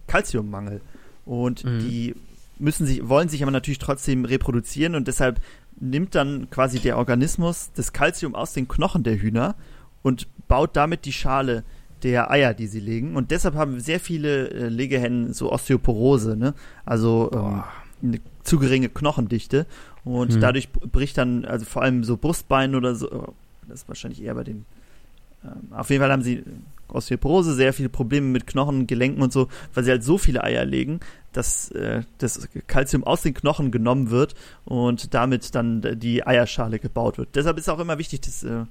Kalziummangel. 0.08 0.82
Und 1.26 1.64
mhm. 1.64 1.80
die 1.80 2.16
müssen 2.60 2.86
sich, 2.86 3.08
wollen 3.08 3.30
sich 3.30 3.42
aber 3.42 3.52
natürlich 3.52 3.80
trotzdem 3.80 4.26
reproduzieren 4.26 4.96
und 4.96 5.08
deshalb 5.08 5.42
nimmt 5.80 6.16
dann 6.16 6.50
quasi 6.50 6.80
der 6.80 6.98
Organismus 6.98 7.72
das 7.76 7.92
Kalzium 7.92 8.34
aus 8.36 8.54
den 8.54 8.68
Knochen 8.68 9.04
der 9.04 9.18
Hühner 9.20 9.56
und 10.04 10.28
baut 10.48 10.76
damit 10.76 11.06
die 11.06 11.12
Schale 11.12 11.64
der 12.04 12.32
Eier, 12.32 12.54
die 12.54 12.68
sie 12.68 12.80
legen. 12.80 13.16
Und 13.16 13.32
deshalb 13.32 13.56
haben 13.56 13.80
sehr 13.80 14.00
viele 14.00 14.50
äh, 14.52 14.70
Legehennen 14.70 15.34
so 15.34 15.52
Osteoporose, 15.52 16.38
ne? 16.38 16.54
Also 16.86 17.32
ähm, 17.34 17.64
eine 18.04 18.22
zu 18.44 18.60
geringe 18.60 18.90
Knochendichte. 18.90 19.66
Und 20.04 20.34
hm. 20.34 20.42
dadurch 20.42 20.72
bricht 20.72 21.18
dann, 21.18 21.46
also 21.46 21.66
vor 21.66 21.82
allem 21.82 22.04
so 22.04 22.16
Brustbein 22.18 22.76
oder 22.76 22.94
so, 22.96 23.12
oh, 23.12 23.34
das 23.68 23.82
ist 23.82 23.88
wahrscheinlich 23.88 24.22
eher 24.22 24.36
bei 24.36 24.44
den. 24.44 24.66
Ähm, 25.44 25.74
auf 25.74 25.90
jeden 25.90 26.02
Fall 26.02 26.12
haben 26.12 26.22
sie 26.22 26.44
Osteoporose, 26.88 27.54
sehr 27.54 27.74
viele 27.74 27.90
Probleme 27.90 28.28
mit 28.28 28.48
Knochen, 28.48 28.88
Gelenken 28.88 29.22
und 29.22 29.34
so, 29.34 29.48
weil 29.74 29.84
sie 29.84 29.92
halt 29.92 30.04
so 30.04 30.18
viele 30.18 30.44
Eier 30.44 30.66
legen, 30.66 31.00
dass 31.34 31.72
äh, 31.72 32.04
das 32.18 32.48
Kalzium 32.68 33.04
aus 33.04 33.22
den 33.22 33.34
Knochen 33.34 33.72
genommen 33.72 34.10
wird 34.10 34.36
und 34.64 35.14
damit 35.14 35.56
dann 35.56 36.00
die 36.00 36.26
Eierschale 36.26 36.80
gebaut 36.80 37.18
wird. 37.18 37.36
Deshalb 37.36 37.58
ist 37.58 37.70
auch 37.70 37.80
immer 37.80 37.98
wichtig, 37.98 38.22
dass 38.22 38.44
äh, 38.44 38.66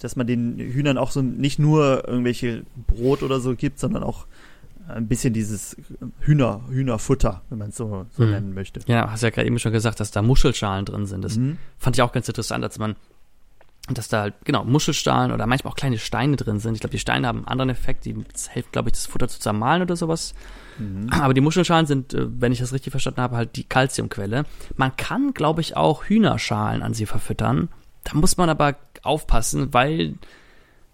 dass 0.00 0.16
man 0.16 0.26
den 0.26 0.58
Hühnern 0.58 0.98
auch 0.98 1.10
so 1.10 1.22
nicht 1.22 1.58
nur 1.58 2.06
irgendwelche 2.06 2.62
Brot 2.86 3.22
oder 3.22 3.40
so 3.40 3.54
gibt, 3.54 3.78
sondern 3.78 4.02
auch 4.02 4.26
ein 4.88 5.06
bisschen 5.06 5.34
dieses 5.34 5.76
Hühner, 6.20 6.62
Hühnerfutter, 6.70 7.42
wenn 7.50 7.58
man 7.58 7.70
es 7.70 7.76
so, 7.76 8.06
so 8.10 8.22
mhm. 8.22 8.30
nennen 8.30 8.54
möchte. 8.54 8.80
Ja, 8.86 9.10
hast 9.10 9.22
ja 9.22 9.30
gerade 9.30 9.46
eben 9.46 9.58
schon 9.58 9.72
gesagt, 9.72 10.00
dass 10.00 10.10
da 10.10 10.22
Muschelschalen 10.22 10.84
drin 10.86 11.06
sind. 11.06 11.22
Das 11.22 11.36
mhm. 11.36 11.58
fand 11.78 11.96
ich 11.96 12.02
auch 12.02 12.12
ganz 12.12 12.28
interessant, 12.28 12.64
als 12.64 12.78
man, 12.78 12.96
dass 13.94 14.08
da 14.08 14.22
halt, 14.22 14.34
genau, 14.44 14.64
Muschelschalen 14.64 15.32
oder 15.32 15.46
manchmal 15.46 15.72
auch 15.72 15.76
kleine 15.76 15.98
Steine 15.98 16.36
drin 16.36 16.60
sind. 16.60 16.74
Ich 16.74 16.80
glaube, 16.80 16.92
die 16.92 16.98
Steine 16.98 17.26
haben 17.26 17.38
einen 17.38 17.48
anderen 17.48 17.70
Effekt, 17.70 18.04
die 18.04 18.14
helfen, 18.48 18.68
glaube 18.72 18.88
ich, 18.88 18.92
das 18.92 19.06
Futter 19.06 19.28
zu 19.28 19.40
zermahlen 19.40 19.82
oder 19.82 19.96
sowas. 19.96 20.34
Mhm. 20.78 21.08
Aber 21.10 21.34
die 21.34 21.40
Muschelschalen 21.40 21.86
sind, 21.86 22.14
äh, 22.14 22.26
wenn 22.28 22.52
ich 22.52 22.58
das 22.58 22.72
richtig 22.72 22.90
verstanden 22.90 23.20
habe, 23.20 23.36
halt 23.36 23.56
die 23.56 23.64
Kalziumquelle. 23.64 24.44
Man 24.76 24.96
kann, 24.96 25.34
glaube 25.34 25.60
ich, 25.60 25.76
auch 25.76 26.04
Hühnerschalen 26.04 26.82
an 26.82 26.94
sie 26.94 27.06
verfüttern. 27.06 27.68
Da 28.04 28.14
muss 28.14 28.36
man 28.36 28.48
aber 28.48 28.76
aufpassen, 29.02 29.72
weil 29.72 30.14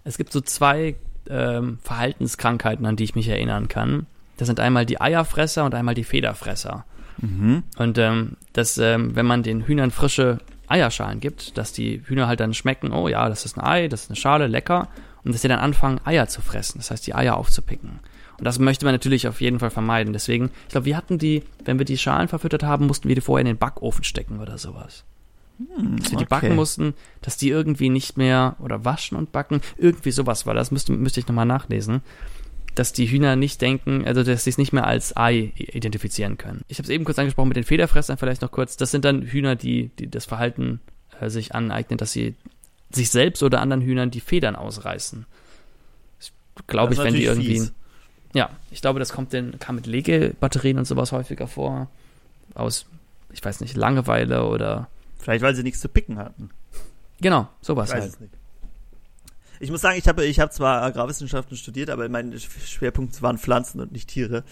es 0.05 0.17
gibt 0.17 0.33
so 0.33 0.41
zwei 0.41 0.97
ähm, 1.29 1.79
Verhaltenskrankheiten, 1.83 2.87
an 2.87 2.97
die 2.97 3.05
ich 3.05 3.15
mich 3.15 3.29
erinnern 3.29 3.69
kann. 3.69 4.07
Das 4.37 4.47
sind 4.47 4.61
einmal 4.61 4.85
die 4.85 5.01
Eierfresser 5.01 5.65
und 5.65 5.75
einmal 5.75 5.95
die 5.95 6.05
Federfresser. 6.05 6.85
Mhm. 7.19 7.63
Und 7.77 7.99
ähm, 7.99 8.37
dass, 8.53 8.79
ähm, 8.79 9.15
wenn 9.15 9.27
man 9.27 9.43
den 9.43 9.63
Hühnern 9.67 9.91
frische 9.91 10.39
Eierschalen 10.69 11.21
gibt, 11.21 11.57
dass 11.59 11.73
die 11.73 12.03
Hühner 12.07 12.27
halt 12.27 12.41
dann 12.41 12.55
schmecken, 12.55 12.93
oh 12.93 13.09
ja, 13.09 13.29
das 13.29 13.45
ist 13.45 13.57
ein 13.57 13.65
Ei, 13.65 13.89
das 13.89 14.05
ist 14.05 14.11
eine 14.11 14.17
Schale, 14.17 14.47
lecker. 14.47 14.89
Und 15.25 15.33
dass 15.33 15.43
sie 15.43 15.49
dann 15.49 15.59
anfangen, 15.59 16.01
Eier 16.05 16.29
zu 16.29 16.43
fressen, 16.43 16.79
das 16.79 16.91
heißt, 16.91 17.07
die 17.07 17.15
Eier 17.15 17.37
aufzupicken. 17.37 18.01
Und 18.39 18.45
das 18.45 18.59
möchte 18.59 18.85
man 18.85 18.95
natürlich 18.95 19.29
auf 19.29 19.41
jeden 19.41 19.61
Fall 19.61 19.71
vermeiden. 19.71 20.13
Deswegen, 20.13 20.51
ich 20.67 20.73
glaube, 20.73 20.87
wir 20.87 20.97
hatten 20.97 21.19
die, 21.19 21.43
wenn 21.65 21.79
wir 21.79 21.87
die 21.87 21.99
Schalen 21.99 22.29
verfüttert 22.29 22.63
haben, 22.63 22.87
mussten 22.87 23.09
wir 23.09 23.15
die 23.15 23.21
vorher 23.21 23.41
in 23.41 23.47
den 23.47 23.59
Backofen 23.59 24.05
stecken 24.05 24.41
oder 24.41 24.59
sowas. 24.59 25.05
Hm, 25.59 25.99
dass 25.99 26.11
wir 26.11 26.19
die 26.19 26.25
backen 26.25 26.57
mussten, 26.57 26.95
dass 27.23 27.37
die 27.37 27.49
irgendwie 27.49 27.89
nicht 27.89 28.17
mehr 28.17 28.57
oder 28.59 28.85
waschen 28.85 29.17
und 29.17 29.31
backen, 29.31 29.61
irgendwie 29.77 30.11
sowas 30.11 30.47
war 30.47 30.55
das, 30.55 30.73
müsste, 30.73 30.93
müsste 30.93 31.21
ich 31.21 31.29
nochmal 31.29 31.47
nachlesen, 31.47 32.03
dass 32.75 32.93
die 32.93 33.07
Hühner 33.07 33.37
nicht 33.37 33.61
denken, 33.61 34.05
also 34.07 34.23
dass 34.23 34.45
sie 34.45 34.51
es 34.51 34.59
nicht 34.59 34.73
mehr 34.73 34.87
als 34.87 35.17
Ei 35.17 35.53
identifizieren 35.57 36.39
können. 36.39 36.63
Ich 36.69 36.79
habe 36.79 36.85
es 36.85 36.91
eben 36.91 37.05
kurz 37.05 37.19
angesprochen 37.19 37.49
mit 37.49 37.57
den 37.57 37.65
Federfressern, 37.65 38.17
vielleicht 38.17 38.43
noch 38.43 38.51
kurz, 38.51 38.77
das 38.77 38.91
sind 38.91 39.05
dann 39.05 39.23
Hühner, 39.23 39.57
die, 39.57 39.91
die 39.99 40.11
das 40.11 40.25
Verhalten 40.25 40.81
äh, 41.21 41.31
sich 41.31 41.55
aneignen, 41.55 41.99
dass 41.99 42.13
sie 42.13 42.35
sich 42.91 43.11
selbst 43.11 43.43
oder 43.43 43.61
anderen 43.61 43.83
Hühnern 43.83 44.11
die 44.11 44.21
Federn 44.21 44.57
ausreißen. 44.57 45.27
Glaube 46.67 46.95
ich, 46.95 47.01
wenn 47.01 47.15
die 47.15 47.25
irgendwie. 47.25 47.59
Fies. 47.59 47.73
Ja, 48.33 48.51
ich 48.71 48.81
glaube, 48.81 48.99
das 48.99 49.13
kommt 49.13 49.33
denn, 49.33 49.59
kam 49.59 49.77
mit 49.77 49.87
Legebatterien 49.87 50.79
und 50.79 50.85
sowas 50.85 51.13
häufiger 51.13 51.49
vor. 51.49 51.89
Aus, 52.55 52.87
ich 53.33 53.45
weiß 53.45 53.61
nicht, 53.61 53.77
Langeweile 53.77 54.45
oder 54.45 54.89
Vielleicht, 55.19 55.43
weil 55.43 55.55
sie 55.55 55.63
nichts 55.63 55.81
zu 55.81 55.89
picken 55.89 56.19
hatten. 56.19 56.51
Genau, 57.21 57.49
sowas 57.63 57.95
halt. 57.95 58.13
Ich 59.61 59.71
muss 59.71 59.81
sagen, 59.81 59.99
ich 59.99 60.09
habe 60.09 60.25
ich 60.25 60.41
hab 60.41 60.53
zwar 60.53 60.83
Agrarwissenschaften 60.83 61.57
studiert, 61.57 61.91
aber 61.91 62.09
mein 62.09 62.35
Schwerpunkt 62.39 63.21
waren 63.23 63.39
Pflanzen 63.39 63.81
und 63.81 63.93
nicht 63.93 64.09
Tiere. 64.09 64.45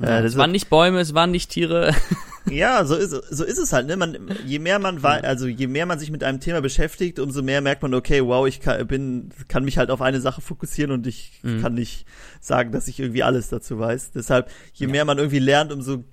Ja, 0.00 0.20
äh, 0.20 0.24
es 0.24 0.36
waren 0.36 0.52
nicht 0.52 0.70
Bäume, 0.70 1.00
es 1.00 1.14
waren 1.14 1.30
nicht 1.30 1.50
Tiere. 1.50 1.92
ja, 2.50 2.84
so 2.84 2.94
ist 2.94 3.10
so 3.10 3.44
ist 3.44 3.58
es 3.58 3.72
halt. 3.72 3.86
Ne? 3.86 3.96
Man, 3.96 4.16
je 4.46 4.58
mehr 4.58 4.78
man 4.78 5.02
war, 5.02 5.24
also 5.24 5.46
je 5.46 5.66
mehr 5.66 5.86
man 5.86 5.98
sich 5.98 6.10
mit 6.10 6.22
einem 6.22 6.40
Thema 6.40 6.60
beschäftigt, 6.60 7.18
umso 7.18 7.42
mehr 7.42 7.60
merkt 7.60 7.82
man, 7.82 7.94
okay, 7.94 8.24
wow, 8.24 8.46
ich 8.46 8.60
kann, 8.60 8.86
bin, 8.86 9.30
kann 9.48 9.64
mich 9.64 9.78
halt 9.78 9.90
auf 9.90 10.00
eine 10.00 10.20
Sache 10.20 10.40
fokussieren 10.40 10.92
und 10.92 11.06
ich 11.06 11.40
mhm. 11.42 11.60
kann 11.60 11.74
nicht 11.74 12.06
sagen, 12.40 12.72
dass 12.72 12.88
ich 12.88 13.00
irgendwie 13.00 13.22
alles 13.22 13.48
dazu 13.48 13.78
weiß. 13.78 14.12
Deshalb, 14.12 14.50
je 14.72 14.86
ja. 14.86 14.92
mehr 14.92 15.04
man 15.04 15.18
irgendwie 15.18 15.40
lernt, 15.40 15.72
umso 15.72 16.04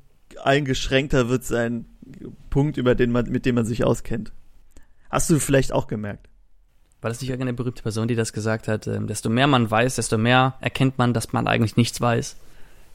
eingeschränkter 0.44 1.30
wird 1.30 1.44
sein 1.44 1.86
Punkt, 2.50 2.78
über 2.78 2.96
den 2.96 3.12
man, 3.12 3.30
mit 3.30 3.46
dem 3.46 3.56
man 3.56 3.66
sich 3.66 3.84
auskennt. 3.84 4.32
Hast 5.10 5.30
du 5.30 5.40
vielleicht 5.40 5.74
auch 5.74 5.88
gemerkt? 5.88 6.31
War 7.02 7.10
das 7.10 7.20
nicht 7.20 7.30
irgendeine 7.30 7.54
berühmte 7.54 7.82
Person, 7.82 8.08
die 8.08 8.16
das 8.16 8.32
gesagt 8.32 8.68
hat? 8.68 8.88
Ähm, 8.88 9.08
desto 9.08 9.30
mehr 9.30 9.48
man 9.48 9.70
weiß, 9.70 9.96
desto 9.96 10.18
mehr 10.18 10.56
erkennt 10.62 10.98
man, 10.98 11.14
dass 11.14 11.34
man 11.34 11.48
eigentlich 11.48 11.76
nichts 11.76 12.00
weiß. 12.00 12.36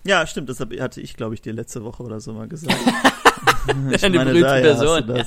Ja, 0.04 0.26
stimmt. 0.26 0.48
Das 0.48 0.60
hatte 0.60 1.00
ich, 1.00 1.16
glaube 1.16 1.34
ich, 1.34 1.42
dir 1.42 1.52
letzte 1.52 1.82
Woche 1.82 2.02
oder 2.02 2.20
so 2.20 2.32
mal 2.32 2.48
gesagt. 2.48 2.76
ich 3.90 4.04
eine 4.04 4.16
meine, 4.16 4.30
berühmte 4.30 4.60
Person. 4.62 5.24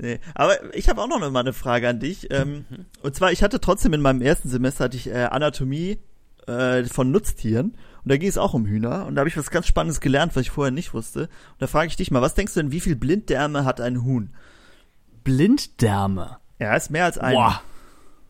Nee. 0.00 0.20
Aber 0.34 0.76
ich 0.76 0.88
habe 0.88 1.02
auch 1.02 1.08
noch 1.08 1.18
mal 1.18 1.40
eine 1.40 1.52
Frage 1.52 1.88
an 1.88 1.98
dich. 1.98 2.28
Ähm, 2.30 2.66
mhm. 2.70 2.86
Und 3.02 3.16
zwar, 3.16 3.32
ich 3.32 3.42
hatte 3.42 3.60
trotzdem 3.60 3.92
in 3.94 4.00
meinem 4.00 4.22
ersten 4.22 4.48
Semester 4.48 4.84
hatte 4.84 4.96
ich 4.96 5.08
äh, 5.08 5.24
Anatomie 5.24 5.98
äh, 6.46 6.84
von 6.84 7.10
Nutztieren. 7.10 7.72
Und 8.04 8.12
da 8.12 8.16
ging 8.16 8.28
es 8.28 8.38
auch 8.38 8.54
um 8.54 8.64
Hühner. 8.64 9.06
Und 9.06 9.16
da 9.16 9.20
habe 9.20 9.28
ich 9.28 9.36
was 9.36 9.50
ganz 9.50 9.66
Spannendes 9.66 10.00
gelernt, 10.00 10.36
was 10.36 10.42
ich 10.42 10.50
vorher 10.50 10.70
nicht 10.70 10.94
wusste. 10.94 11.22
Und 11.22 11.28
da 11.58 11.66
frage 11.66 11.88
ich 11.88 11.96
dich 11.96 12.12
mal, 12.12 12.22
was 12.22 12.34
denkst 12.34 12.54
du 12.54 12.60
denn, 12.60 12.70
wie 12.70 12.78
viel 12.78 12.94
Blinddärme 12.94 13.64
hat 13.64 13.80
ein 13.80 14.04
Huhn? 14.04 14.30
Blinddärme? 15.24 16.38
Ja, 16.58 16.74
ist 16.74 16.90
mehr 16.90 17.04
als 17.04 17.18
einer. 17.18 17.36
Boah. 17.36 17.62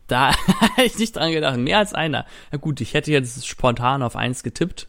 Da 0.07 0.31
hätte 0.75 0.87
ich 0.87 0.97
nicht 0.97 1.15
dran 1.15 1.31
gedacht. 1.31 1.57
Mehr 1.57 1.77
als 1.77 1.93
einer. 1.93 2.25
Na 2.51 2.57
gut, 2.57 2.81
ich 2.81 2.93
hätte 2.93 3.11
jetzt 3.11 3.47
spontan 3.47 4.01
auf 4.01 4.15
eins 4.15 4.43
getippt, 4.43 4.87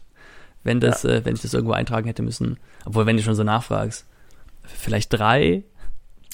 wenn 0.63 0.79
das, 0.79 1.03
ja. 1.03 1.11
äh, 1.11 1.25
wenn 1.25 1.35
ich 1.35 1.41
das 1.41 1.53
irgendwo 1.53 1.73
eintragen 1.73 2.07
hätte 2.07 2.23
müssen. 2.23 2.57
Obwohl, 2.85 3.05
wenn 3.05 3.17
du 3.17 3.23
schon 3.23 3.35
so 3.35 3.43
nachfragst. 3.43 4.05
Vielleicht 4.63 5.13
drei? 5.13 5.63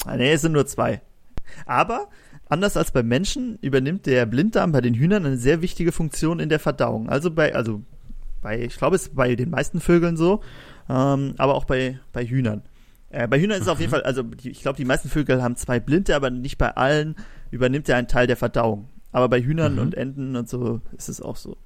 Ah, 0.05 0.15
nee, 0.15 0.31
es 0.31 0.41
sind 0.41 0.53
nur 0.53 0.65
zwei. 0.65 1.01
Aber 1.65 2.07
anders 2.49 2.77
als 2.77 2.91
beim 2.91 3.07
Menschen 3.07 3.57
übernimmt 3.61 4.05
der 4.05 4.25
Blinddarm 4.25 4.71
bei 4.71 4.81
den 4.81 4.93
Hühnern 4.93 5.25
eine 5.25 5.37
sehr 5.37 5.61
wichtige 5.61 5.91
Funktion 5.91 6.39
in 6.39 6.49
der 6.49 6.59
Verdauung. 6.59 7.09
Also 7.09 7.31
bei, 7.31 7.55
also 7.55 7.81
bei, 8.41 8.61
ich 8.61 8.77
glaube, 8.77 8.95
es 8.95 9.03
ist 9.03 9.15
bei 9.15 9.35
den 9.35 9.49
meisten 9.49 9.81
Vögeln 9.81 10.15
so, 10.17 10.41
ähm, 10.89 11.33
aber 11.37 11.55
auch 11.55 11.65
bei, 11.65 11.99
bei 12.13 12.25
Hühnern. 12.25 12.63
Äh, 13.09 13.27
bei 13.27 13.39
Hühnern 13.39 13.57
ist 13.57 13.63
es 13.63 13.67
auf 13.69 13.79
jeden 13.79 13.91
mhm. 13.91 13.95
Fall, 13.95 14.03
also 14.03 14.23
die, 14.23 14.49
ich 14.49 14.61
glaube, 14.61 14.77
die 14.77 14.85
meisten 14.85 15.09
Vögel 15.09 15.41
haben 15.41 15.55
zwei 15.55 15.79
Blinde, 15.79 16.15
aber 16.15 16.29
nicht 16.29 16.57
bei 16.57 16.75
allen 16.75 17.15
übernimmt 17.51 17.87
er 17.89 17.97
einen 17.97 18.07
Teil 18.07 18.27
der 18.27 18.37
Verdauung. 18.37 18.89
Aber 19.11 19.29
bei 19.29 19.41
Hühnern 19.41 19.73
mhm. 19.73 19.79
und 19.79 19.95
Enten 19.95 20.35
und 20.35 20.49
so 20.49 20.81
ist 20.97 21.09
es 21.09 21.21
auch 21.21 21.37
so. 21.37 21.57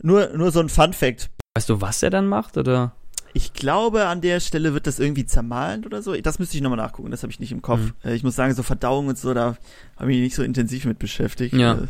Nur, 0.00 0.30
nur 0.36 0.50
so 0.50 0.60
ein 0.60 0.68
Fun 0.68 0.92
Fact. 0.92 1.30
Weißt 1.56 1.68
du, 1.68 1.80
was 1.80 2.02
er 2.02 2.10
dann 2.10 2.26
macht, 2.26 2.56
oder? 2.56 2.94
Ich 3.36 3.52
glaube, 3.52 4.06
an 4.06 4.20
der 4.20 4.38
Stelle 4.38 4.74
wird 4.74 4.86
das 4.86 5.00
irgendwie 5.00 5.26
zermalend 5.26 5.86
oder 5.86 6.02
so. 6.02 6.14
Das 6.14 6.38
müsste 6.38 6.56
ich 6.56 6.62
nochmal 6.62 6.76
nachgucken, 6.76 7.10
das 7.10 7.24
habe 7.24 7.32
ich 7.32 7.40
nicht 7.40 7.50
im 7.50 7.62
Kopf. 7.62 7.80
Mhm. 8.04 8.12
Ich 8.12 8.22
muss 8.22 8.36
sagen, 8.36 8.54
so 8.54 8.62
Verdauung 8.62 9.08
und 9.08 9.18
so, 9.18 9.34
da 9.34 9.56
habe 9.96 10.12
ich 10.12 10.18
mich 10.18 10.20
nicht 10.20 10.36
so 10.36 10.44
intensiv 10.44 10.84
mit 10.84 11.00
beschäftigt. 11.00 11.52
Ja. 11.54 11.74
Äh, 11.74 11.86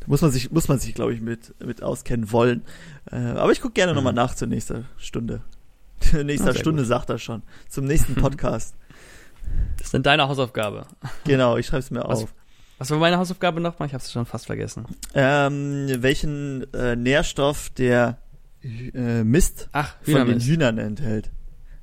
da 0.00 0.06
muss 0.06 0.22
man 0.22 0.30
sich, 0.30 0.50
muss 0.50 0.68
man 0.68 0.78
sich, 0.78 0.94
glaube 0.94 1.12
ich, 1.12 1.20
mit, 1.20 1.54
mit 1.62 1.82
auskennen 1.82 2.32
wollen. 2.32 2.62
Äh, 3.10 3.16
aber 3.16 3.52
ich 3.52 3.60
gucke 3.60 3.74
gerne 3.74 3.92
mhm. 3.92 3.96
nochmal 3.96 4.14
nach 4.14 4.34
zur 4.34 4.48
nächsten 4.48 4.86
Stunde. 4.96 5.42
Nächster 6.24 6.50
ah, 6.50 6.54
Stunde 6.54 6.82
gut. 6.82 6.88
sagt 6.88 7.10
er 7.10 7.18
schon. 7.18 7.42
Zum 7.68 7.86
nächsten 7.86 8.14
Podcast. 8.20 8.74
Das 9.78 9.92
ist 9.92 10.06
deine 10.06 10.28
Hausaufgabe. 10.28 10.86
Genau, 11.24 11.56
ich 11.56 11.66
schreibe 11.66 11.80
es 11.80 11.90
mir 11.90 12.00
was, 12.00 12.24
auf. 12.24 12.34
Was 12.78 12.90
war 12.90 12.98
meine 12.98 13.18
Hausaufgabe 13.18 13.60
nochmal? 13.60 13.86
Ich 13.88 13.94
habe 13.94 14.02
es 14.02 14.12
schon 14.12 14.26
fast 14.26 14.46
vergessen. 14.46 14.84
Ähm, 15.14 15.86
welchen 16.02 16.72
äh, 16.74 16.96
Nährstoff 16.96 17.70
der 17.70 18.18
äh, 18.62 19.24
Mist 19.24 19.68
Ach, 19.72 19.94
von 20.02 20.26
den 20.26 20.40
Hühnern 20.40 20.78
enthält. 20.78 21.30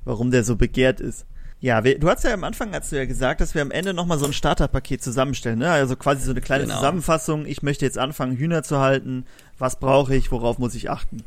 Warum 0.04 0.30
der 0.30 0.44
so 0.44 0.56
begehrt 0.56 1.00
ist. 1.00 1.26
Ja, 1.60 1.82
wir, 1.82 1.98
du 1.98 2.10
hast 2.10 2.24
ja 2.24 2.34
am 2.34 2.44
Anfang 2.44 2.74
hast 2.74 2.92
du 2.92 2.96
ja 2.96 3.06
gesagt, 3.06 3.40
dass 3.40 3.54
wir 3.54 3.62
am 3.62 3.70
Ende 3.70 3.94
nochmal 3.94 4.18
so 4.18 4.26
ein 4.26 4.34
Starterpaket 4.34 5.02
zusammenstellen, 5.02 5.60
ne? 5.60 5.70
Also 5.70 5.96
quasi 5.96 6.22
so 6.22 6.32
eine 6.32 6.42
kleine 6.42 6.64
genau. 6.64 6.76
Zusammenfassung. 6.76 7.46
Ich 7.46 7.62
möchte 7.62 7.86
jetzt 7.86 7.96
anfangen, 7.96 8.36
Hühner 8.36 8.62
zu 8.62 8.80
halten. 8.80 9.24
Was 9.56 9.78
brauche 9.80 10.14
ich? 10.14 10.30
Worauf 10.30 10.58
muss 10.58 10.74
ich 10.74 10.90
achten? 10.90 11.24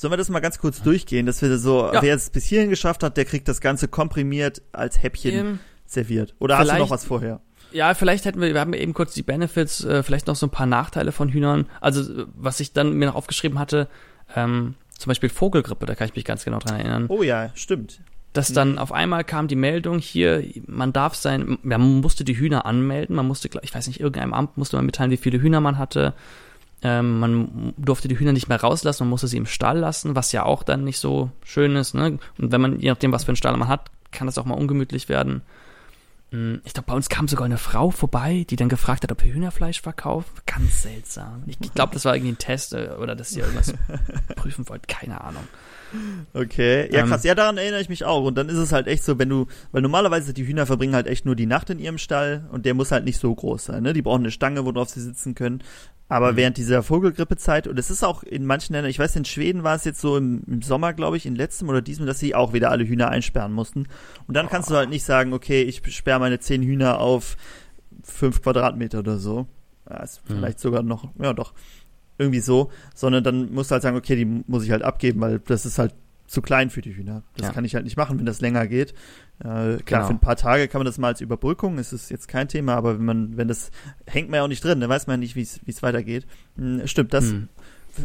Sollen 0.00 0.14
wir 0.14 0.16
das 0.16 0.30
mal 0.30 0.40
ganz 0.40 0.58
kurz 0.58 0.80
durchgehen, 0.80 1.26
dass 1.26 1.42
wir 1.42 1.58
so, 1.58 1.92
ja. 1.92 2.00
wer 2.00 2.14
es 2.14 2.30
bis 2.30 2.46
hierhin 2.46 2.70
geschafft 2.70 3.02
hat, 3.02 3.18
der 3.18 3.26
kriegt 3.26 3.46
das 3.48 3.60
Ganze 3.60 3.86
komprimiert 3.86 4.62
als 4.72 5.02
Häppchen 5.02 5.34
ähm, 5.34 5.58
serviert. 5.84 6.34
Oder 6.38 6.56
hast 6.56 6.70
du 6.70 6.78
noch 6.78 6.88
was 6.88 7.04
vorher? 7.04 7.42
Ja, 7.70 7.92
vielleicht 7.92 8.24
hätten 8.24 8.40
wir, 8.40 8.54
wir 8.54 8.60
haben 8.60 8.72
eben 8.72 8.94
kurz 8.94 9.12
die 9.12 9.22
Benefits, 9.22 9.84
äh, 9.84 10.02
vielleicht 10.02 10.26
noch 10.26 10.36
so 10.36 10.46
ein 10.46 10.50
paar 10.50 10.64
Nachteile 10.64 11.12
von 11.12 11.28
Hühnern. 11.28 11.66
Also, 11.82 12.24
was 12.34 12.60
ich 12.60 12.72
dann 12.72 12.94
mir 12.94 13.08
noch 13.08 13.14
aufgeschrieben 13.14 13.58
hatte, 13.58 13.88
ähm, 14.34 14.74
zum 14.96 15.10
Beispiel 15.10 15.28
Vogelgrippe, 15.28 15.84
da 15.84 15.94
kann 15.94 16.08
ich 16.08 16.16
mich 16.16 16.24
ganz 16.24 16.46
genau 16.46 16.60
dran 16.60 16.76
erinnern. 16.76 17.04
Oh 17.08 17.22
ja, 17.22 17.50
stimmt. 17.54 18.00
Dass 18.32 18.54
dann 18.54 18.78
auf 18.78 18.92
einmal 18.92 19.22
kam 19.22 19.48
die 19.48 19.54
Meldung 19.54 19.98
hier, 19.98 20.42
man 20.66 20.94
darf 20.94 21.14
sein, 21.14 21.58
man 21.62 22.00
musste 22.00 22.24
die 22.24 22.38
Hühner 22.38 22.64
anmelden, 22.64 23.14
man 23.14 23.28
musste, 23.28 23.50
ich 23.60 23.74
weiß 23.74 23.86
nicht, 23.86 24.00
irgendeinem 24.00 24.32
Amt 24.32 24.56
musste 24.56 24.76
man 24.76 24.86
mitteilen, 24.86 25.10
wie 25.10 25.18
viele 25.18 25.42
Hühner 25.42 25.60
man 25.60 25.76
hatte. 25.76 26.14
Ähm, 26.82 27.18
man 27.18 27.74
durfte 27.76 28.08
die 28.08 28.18
Hühner 28.18 28.32
nicht 28.32 28.48
mehr 28.48 28.60
rauslassen, 28.60 29.04
man 29.04 29.10
musste 29.10 29.28
sie 29.28 29.36
im 29.36 29.46
Stall 29.46 29.78
lassen, 29.78 30.16
was 30.16 30.32
ja 30.32 30.44
auch 30.44 30.62
dann 30.62 30.84
nicht 30.84 30.98
so 30.98 31.30
schön 31.44 31.76
ist. 31.76 31.94
Ne? 31.94 32.18
Und 32.38 32.52
wenn 32.52 32.60
man, 32.60 32.80
je 32.80 32.88
nachdem, 32.88 33.12
was 33.12 33.24
für 33.24 33.28
einen 33.28 33.36
Stall 33.36 33.56
man 33.56 33.68
hat, 33.68 33.90
kann 34.12 34.26
das 34.26 34.38
auch 34.38 34.46
mal 34.46 34.54
ungemütlich 34.54 35.08
werden. 35.08 35.42
Hm, 36.30 36.62
ich 36.64 36.72
glaube, 36.72 36.86
bei 36.86 36.94
uns 36.94 37.08
kam 37.08 37.28
sogar 37.28 37.44
eine 37.44 37.58
Frau 37.58 37.90
vorbei, 37.90 38.46
die 38.48 38.56
dann 38.56 38.68
gefragt 38.68 39.02
hat, 39.02 39.12
ob 39.12 39.24
ihr 39.24 39.34
Hühnerfleisch 39.34 39.80
verkauft. 39.80 40.46
Ganz 40.46 40.82
seltsam. 40.82 41.42
Ich 41.46 41.58
glaube, 41.74 41.92
das 41.92 42.04
war 42.04 42.14
irgendwie 42.14 42.32
ein 42.32 42.38
Test 42.38 42.72
äh, 42.72 42.90
oder 42.98 43.14
dass 43.16 43.30
sie 43.30 43.40
irgendwas 43.40 43.74
prüfen 44.36 44.68
wollt. 44.68 44.88
Keine 44.88 45.20
Ahnung. 45.20 45.46
Okay, 46.32 46.88
ja 46.92 47.00
ähm, 47.00 47.08
krass, 47.08 47.24
ja 47.24 47.34
daran 47.34 47.58
erinnere 47.58 47.80
ich 47.80 47.88
mich 47.88 48.04
auch. 48.04 48.24
Und 48.24 48.36
dann 48.36 48.48
ist 48.48 48.56
es 48.56 48.72
halt 48.72 48.86
echt 48.86 49.04
so, 49.04 49.18
wenn 49.18 49.28
du, 49.28 49.46
weil 49.72 49.82
normalerweise 49.82 50.32
die 50.32 50.46
Hühner 50.46 50.66
verbringen 50.66 50.94
halt 50.94 51.06
echt 51.06 51.24
nur 51.24 51.36
die 51.36 51.46
Nacht 51.46 51.70
in 51.70 51.78
ihrem 51.78 51.98
Stall 51.98 52.48
und 52.52 52.66
der 52.66 52.74
muss 52.74 52.92
halt 52.92 53.04
nicht 53.04 53.18
so 53.18 53.34
groß 53.34 53.66
sein. 53.66 53.82
Ne? 53.82 53.92
Die 53.92 54.02
brauchen 54.02 54.22
eine 54.22 54.30
Stange, 54.30 54.64
worauf 54.64 54.88
sie 54.88 55.00
sitzen 55.00 55.34
können. 55.34 55.62
Aber 56.10 56.32
mhm. 56.32 56.36
während 56.36 56.56
dieser 56.56 56.82
Vogelgrippezeit, 56.82 57.68
und 57.68 57.78
es 57.78 57.88
ist 57.88 58.02
auch 58.02 58.24
in 58.24 58.44
manchen 58.44 58.72
Ländern, 58.72 58.90
ich 58.90 58.98
weiß, 58.98 59.14
in 59.14 59.24
Schweden 59.24 59.62
war 59.62 59.76
es 59.76 59.84
jetzt 59.84 60.00
so 60.00 60.16
im, 60.16 60.42
im 60.48 60.60
Sommer, 60.60 60.92
glaube 60.92 61.16
ich, 61.16 61.24
in 61.24 61.36
letztem 61.36 61.68
oder 61.68 61.82
diesem, 61.82 62.04
dass 62.04 62.18
sie 62.18 62.34
auch 62.34 62.52
wieder 62.52 62.70
alle 62.70 62.84
Hühner 62.84 63.08
einsperren 63.08 63.52
mussten. 63.52 63.86
Und 64.26 64.36
dann 64.36 64.48
kannst 64.48 64.70
du 64.70 64.74
halt 64.74 64.90
nicht 64.90 65.04
sagen, 65.04 65.32
okay, 65.32 65.62
ich 65.62 65.82
sperre 65.94 66.18
meine 66.18 66.40
zehn 66.40 66.62
Hühner 66.62 66.98
auf 66.98 67.36
fünf 68.02 68.42
Quadratmeter 68.42 68.98
oder 68.98 69.18
so. 69.18 69.46
Ja, 69.88 70.02
ist 70.02 70.28
mhm. 70.28 70.34
vielleicht 70.34 70.58
sogar 70.58 70.82
noch, 70.82 71.10
ja 71.20 71.32
doch, 71.32 71.54
irgendwie 72.20 72.40
so, 72.40 72.70
sondern 72.94 73.24
dann 73.24 73.52
musst 73.52 73.70
du 73.70 73.72
halt 73.72 73.82
sagen, 73.82 73.96
okay, 73.96 74.16
die 74.16 74.24
muss 74.24 74.64
ich 74.64 74.70
halt 74.70 74.82
abgeben, 74.82 75.20
weil 75.20 75.40
das 75.40 75.66
ist 75.66 75.78
halt 75.78 75.94
zu 76.26 76.42
klein 76.42 76.70
für 76.70 76.80
die 76.80 76.94
Hühner. 76.94 77.24
Das 77.36 77.48
ja. 77.48 77.52
kann 77.52 77.64
ich 77.64 77.74
halt 77.74 77.84
nicht 77.84 77.96
machen, 77.96 78.18
wenn 78.18 78.26
das 78.26 78.40
länger 78.40 78.68
geht. 78.68 78.90
Äh, 79.40 79.42
klar, 79.42 79.80
genau. 79.84 80.06
für 80.06 80.12
ein 80.12 80.20
paar 80.20 80.36
Tage 80.36 80.68
kann 80.68 80.78
man 80.78 80.86
das 80.86 80.98
mal 80.98 81.08
als 81.08 81.20
Überbrückung, 81.20 81.78
ist 81.78 81.92
es 81.92 82.08
jetzt 82.08 82.28
kein 82.28 82.46
Thema, 82.46 82.74
aber 82.74 82.98
wenn 82.98 83.04
man, 83.04 83.36
wenn 83.36 83.48
das 83.48 83.70
hängt 84.06 84.30
man 84.30 84.36
ja 84.38 84.44
auch 84.44 84.48
nicht 84.48 84.62
drin, 84.62 84.80
dann 84.80 84.88
weiß 84.88 85.08
man 85.08 85.18
nicht, 85.18 85.34
wie 85.34 85.42
es 85.42 85.82
weitergeht. 85.82 86.26
Hm, 86.56 86.86
stimmt, 86.86 87.12
das. 87.14 87.30
Hm. 87.30 87.48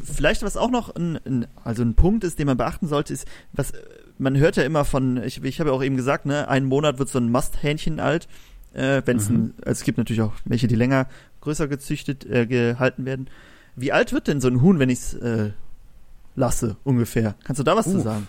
Vielleicht 0.03 0.41
was 0.41 0.57
auch 0.57 0.71
noch 0.71 0.95
ein, 0.95 1.19
ein, 1.25 1.45
also 1.63 1.83
ein 1.83 1.93
Punkt 1.93 2.23
ist, 2.23 2.39
den 2.39 2.47
man 2.47 2.57
beachten 2.57 2.87
sollte, 2.87 3.13
ist, 3.13 3.27
was 3.53 3.71
man 4.17 4.35
hört 4.37 4.55
ja 4.55 4.63
immer 4.63 4.85
von, 4.85 5.21
ich, 5.21 5.43
ich 5.43 5.59
habe 5.59 5.69
ja 5.69 5.75
auch 5.75 5.83
eben 5.83 5.95
gesagt, 5.95 6.25
ne, 6.25 6.47
einen 6.47 6.65
Monat 6.65 6.97
wird 6.97 7.09
so 7.09 7.19
ein 7.19 7.29
Masthähnchen 7.29 7.99
alt, 7.99 8.27
äh, 8.73 9.03
wenn 9.05 9.17
es 9.17 9.29
mhm. 9.29 9.53
also 9.59 9.71
es 9.71 9.83
gibt 9.83 9.99
natürlich 9.99 10.23
auch 10.23 10.33
welche, 10.45 10.67
die 10.67 10.75
länger 10.75 11.07
größer 11.41 11.67
gezüchtet 11.67 12.25
äh, 12.25 12.47
gehalten 12.47 13.05
werden. 13.05 13.29
Wie 13.75 13.91
alt 13.91 14.13
wird 14.13 14.27
denn 14.27 14.41
so 14.41 14.47
ein 14.47 14.61
Huhn, 14.61 14.79
wenn 14.79 14.89
ich 14.89 14.99
es 14.99 15.13
äh, 15.15 15.51
lasse, 16.35 16.77
ungefähr? 16.83 17.35
Kannst 17.43 17.59
du 17.59 17.63
da 17.63 17.75
was 17.75 17.87
uh. 17.87 17.91
zu 17.91 17.99
sagen? 18.01 18.27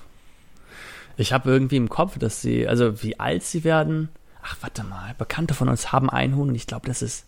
Ich 1.16 1.32
habe 1.32 1.50
irgendwie 1.50 1.76
im 1.76 1.88
Kopf, 1.88 2.18
dass 2.18 2.42
sie, 2.42 2.68
also 2.68 3.02
wie 3.02 3.18
alt 3.18 3.42
sie 3.42 3.64
werden. 3.64 4.10
Ach, 4.42 4.56
warte 4.60 4.84
mal, 4.84 5.14
Bekannte 5.16 5.54
von 5.54 5.68
uns 5.68 5.92
haben 5.92 6.10
ein 6.10 6.36
Huhn 6.36 6.48
und 6.48 6.54
ich 6.54 6.66
glaube, 6.66 6.86
das 6.86 7.02
ist 7.02 7.26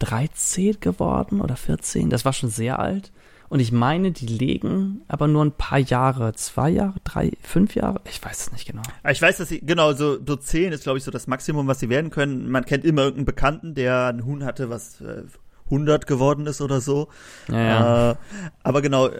13 0.00 0.80
geworden 0.80 1.40
oder 1.40 1.56
14. 1.56 2.10
Das 2.10 2.24
war 2.24 2.32
schon 2.32 2.50
sehr 2.50 2.78
alt. 2.78 3.10
Und 3.48 3.58
ich 3.58 3.72
meine, 3.72 4.12
die 4.12 4.26
legen 4.26 5.02
aber 5.08 5.26
nur 5.26 5.44
ein 5.44 5.50
paar 5.50 5.80
Jahre, 5.80 6.34
zwei 6.34 6.70
Jahre, 6.70 6.94
drei, 7.02 7.32
fünf 7.42 7.74
Jahre. 7.74 8.00
Ich 8.08 8.24
weiß 8.24 8.42
es 8.42 8.52
nicht 8.52 8.66
genau. 8.66 8.82
Ich 9.08 9.20
weiß, 9.20 9.38
dass 9.38 9.48
sie, 9.48 9.60
genau, 9.60 9.92
so, 9.92 10.18
so 10.24 10.36
zehn 10.36 10.72
ist, 10.72 10.84
glaube 10.84 10.98
ich, 10.98 11.04
so 11.04 11.10
das 11.10 11.26
Maximum, 11.26 11.66
was 11.66 11.80
sie 11.80 11.88
werden 11.88 12.10
können. 12.10 12.48
Man 12.48 12.64
kennt 12.64 12.84
immer 12.84 13.02
irgendeinen 13.02 13.24
Bekannten, 13.24 13.74
der 13.74 14.06
ein 14.06 14.24
Huhn 14.24 14.44
hatte, 14.44 14.70
was 14.70 15.00
äh, 15.00 15.24
100 15.70 16.06
geworden 16.06 16.46
ist 16.46 16.60
oder 16.60 16.80
so. 16.80 17.08
Ja, 17.48 17.58
ja. 17.58 18.10
Äh, 18.12 18.16
aber 18.62 18.82
genau, 18.82 19.10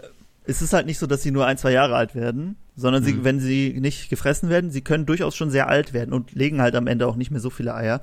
es 0.45 0.61
ist 0.61 0.73
halt 0.73 0.85
nicht 0.85 0.99
so, 0.99 1.07
dass 1.07 1.21
sie 1.21 1.31
nur 1.31 1.45
ein, 1.45 1.57
zwei 1.57 1.71
Jahre 1.71 1.95
alt 1.95 2.15
werden, 2.15 2.57
sondern 2.75 3.03
sie, 3.03 3.13
mhm. 3.13 3.23
wenn 3.23 3.39
sie 3.39 3.77
nicht 3.79 4.09
gefressen 4.09 4.49
werden, 4.49 4.71
sie 4.71 4.81
können 4.81 5.05
durchaus 5.05 5.35
schon 5.35 5.51
sehr 5.51 5.67
alt 5.67 5.93
werden 5.93 6.13
und 6.13 6.33
legen 6.33 6.61
halt 6.61 6.75
am 6.75 6.87
Ende 6.87 7.07
auch 7.07 7.15
nicht 7.15 7.31
mehr 7.31 7.39
so 7.39 7.49
viele 7.49 7.75
Eier. 7.75 8.01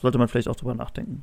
Sollte 0.00 0.18
man 0.18 0.28
vielleicht 0.28 0.48
auch 0.48 0.56
drüber 0.56 0.74
nachdenken. 0.74 1.22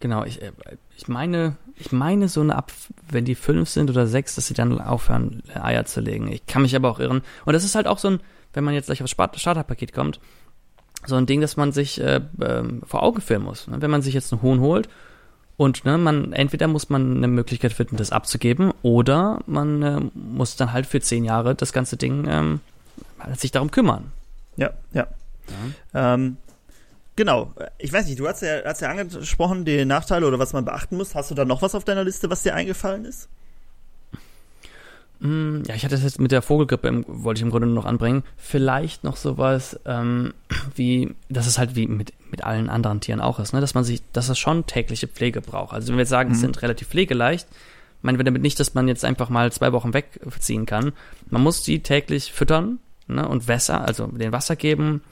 Genau, 0.00 0.24
ich, 0.24 0.40
äh, 0.40 0.52
ich 0.96 1.08
meine, 1.08 1.56
ich 1.76 1.92
meine 1.92 2.28
so 2.28 2.40
eine 2.40 2.56
ab, 2.56 2.72
wenn 3.08 3.24
die 3.24 3.34
fünf 3.34 3.68
sind 3.68 3.90
oder 3.90 4.06
sechs, 4.06 4.34
dass 4.34 4.46
sie 4.46 4.54
dann 4.54 4.80
aufhören, 4.80 5.42
Eier 5.54 5.84
zu 5.84 6.00
legen. 6.00 6.32
Ich 6.32 6.46
kann 6.46 6.62
mich 6.62 6.74
aber 6.74 6.90
auch 6.90 7.00
irren. 7.00 7.22
Und 7.44 7.52
das 7.52 7.64
ist 7.64 7.74
halt 7.74 7.86
auch 7.86 7.98
so 7.98 8.08
ein, 8.08 8.20
wenn 8.52 8.64
man 8.64 8.74
jetzt 8.74 8.86
gleich 8.86 9.02
aufs 9.02 9.12
Starterpaket 9.12 9.92
kommt, 9.92 10.20
so 11.06 11.16
ein 11.16 11.26
Ding, 11.26 11.40
das 11.40 11.56
man 11.56 11.72
sich 11.72 12.00
äh, 12.00 12.20
äh, 12.40 12.62
vor 12.84 13.02
Augen 13.02 13.20
führen 13.20 13.42
muss. 13.42 13.68
Ne? 13.68 13.80
Wenn 13.80 13.90
man 13.90 14.02
sich 14.02 14.14
jetzt 14.14 14.32
einen 14.32 14.42
Huhn 14.42 14.60
holt 14.60 14.88
und 15.60 15.84
ne, 15.84 15.98
man 15.98 16.32
entweder 16.32 16.68
muss 16.68 16.88
man 16.88 17.18
eine 17.18 17.28
Möglichkeit 17.28 17.74
finden, 17.74 17.98
das 17.98 18.12
abzugeben, 18.12 18.72
oder 18.80 19.40
man 19.44 19.82
äh, 19.82 20.00
muss 20.14 20.56
dann 20.56 20.72
halt 20.72 20.86
für 20.86 21.02
zehn 21.02 21.22
Jahre 21.22 21.54
das 21.54 21.74
ganze 21.74 21.98
Ding 21.98 22.24
ähm, 22.26 22.60
sich 23.36 23.50
darum 23.50 23.70
kümmern. 23.70 24.10
Ja, 24.56 24.70
ja. 24.94 25.06
ja. 25.92 26.14
Ähm, 26.14 26.38
genau. 27.14 27.52
Ich 27.76 27.92
weiß 27.92 28.06
nicht, 28.06 28.18
du 28.18 28.26
hast 28.26 28.40
ja, 28.40 28.64
hast 28.64 28.80
ja 28.80 28.88
angesprochen, 28.88 29.66
die 29.66 29.84
Nachteile 29.84 30.26
oder 30.26 30.38
was 30.38 30.54
man 30.54 30.64
beachten 30.64 30.96
muss. 30.96 31.14
Hast 31.14 31.30
du 31.30 31.34
da 31.34 31.44
noch 31.44 31.60
was 31.60 31.74
auf 31.74 31.84
deiner 31.84 32.04
Liste, 32.04 32.30
was 32.30 32.42
dir 32.42 32.54
eingefallen 32.54 33.04
ist? 33.04 33.28
Mm, 35.20 35.62
ja, 35.66 35.74
ich 35.74 35.84
hatte 35.84 35.94
das 35.94 36.02
jetzt 36.02 36.18
mit 36.18 36.32
der 36.32 36.40
Vogelgrippe, 36.42 36.88
im, 36.88 37.04
wollte 37.06 37.38
ich 37.38 37.42
im 37.42 37.50
Grunde 37.50 37.66
nur 37.66 37.76
noch 37.76 37.84
anbringen. 37.84 38.24
Vielleicht 38.36 39.04
noch 39.04 39.16
sowas 39.16 39.78
ähm, 39.84 40.32
wie, 40.74 41.14
dass 41.28 41.46
es 41.46 41.58
halt 41.58 41.76
wie 41.76 41.86
mit, 41.86 42.12
mit 42.30 42.42
allen 42.42 42.68
anderen 42.68 43.00
Tieren 43.00 43.20
auch 43.20 43.38
ist, 43.38 43.52
ne? 43.52 43.60
dass 43.60 43.74
man 43.74 43.84
sich, 43.84 44.02
dass 44.12 44.28
es 44.28 44.38
schon 44.38 44.66
tägliche 44.66 45.08
Pflege 45.08 45.42
braucht. 45.42 45.74
Also 45.74 45.88
wenn 45.88 45.96
wir 45.96 46.02
jetzt 46.02 46.10
sagen, 46.10 46.30
mhm. 46.30 46.34
es 46.34 46.40
sind 46.40 46.62
relativ 46.62 46.88
pflegeleicht, 46.88 47.46
meinen 48.02 48.18
wir 48.18 48.24
damit 48.24 48.42
nicht, 48.42 48.58
dass 48.58 48.72
man 48.74 48.88
jetzt 48.88 49.04
einfach 49.04 49.28
mal 49.28 49.52
zwei 49.52 49.72
Wochen 49.72 49.92
wegziehen 49.92 50.64
kann. 50.64 50.92
Man 51.28 51.42
muss 51.42 51.62
die 51.62 51.82
täglich 51.82 52.32
füttern 52.32 52.78
ne? 53.06 53.28
und 53.28 53.46
Wässer, 53.46 53.82
also 53.82 54.06
den 54.06 54.32
Wasser 54.32 54.56
geben, 54.56 55.02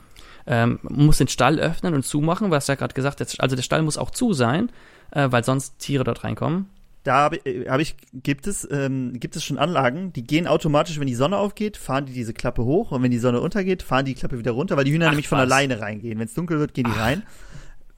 ähm, 0.47 0.79
muss 0.83 1.19
den 1.19 1.29
Stall 1.29 1.59
öffnen 1.59 1.93
und 1.93 2.07
zumachen, 2.07 2.51
was 2.51 2.67
ja 2.67 2.77
gerade 2.77 2.95
gesagt 2.95 3.21
hat. 3.21 3.37
Also 3.41 3.57
der 3.57 3.63
Stall 3.63 3.83
muss 3.83 3.99
auch 3.99 4.11
zu 4.11 4.33
sein, 4.33 4.71
äh, 5.11 5.29
weil 5.31 5.45
sonst 5.45 5.79
Tiere 5.79 6.05
dort 6.05 6.25
reinkommen 6.25 6.71
da 7.09 7.17
habe 7.17 7.37
äh, 7.47 7.69
hab 7.69 7.81
ich, 7.81 7.97
gibt 8.13 8.47
es, 8.47 8.69
ähm, 8.71 9.19
gibt 9.19 9.35
es 9.35 9.43
schon 9.43 9.57
Anlagen, 9.59 10.13
die 10.13 10.25
gehen 10.25 10.47
automatisch, 10.47 11.01
wenn 11.01 11.07
die 11.07 11.15
Sonne 11.15 11.39
aufgeht, 11.39 11.77
fahren 11.77 12.05
die 12.05 12.13
diese 12.13 12.35
Klappe 12.35 12.65
hoch 12.65 12.93
und 12.93 13.03
wenn 13.03 13.11
die 13.11 13.19
Sonne 13.19 13.41
untergeht, 13.41 13.83
fahren 13.83 14.05
die 14.05 14.15
Klappe 14.15 14.39
wieder 14.39 14.53
runter, 14.53 14.77
weil 14.77 14.85
die 14.85 14.93
Hühner 14.93 15.07
Ach, 15.07 15.11
nämlich 15.11 15.29
von 15.29 15.39
was? 15.39 15.47
alleine 15.47 15.81
reingehen. 15.81 16.19
Wenn 16.19 16.27
es 16.27 16.35
dunkel 16.35 16.59
wird, 16.59 16.75
gehen 16.75 16.85
die 16.85 16.93
Ach. 16.95 17.01
rein. 17.01 17.23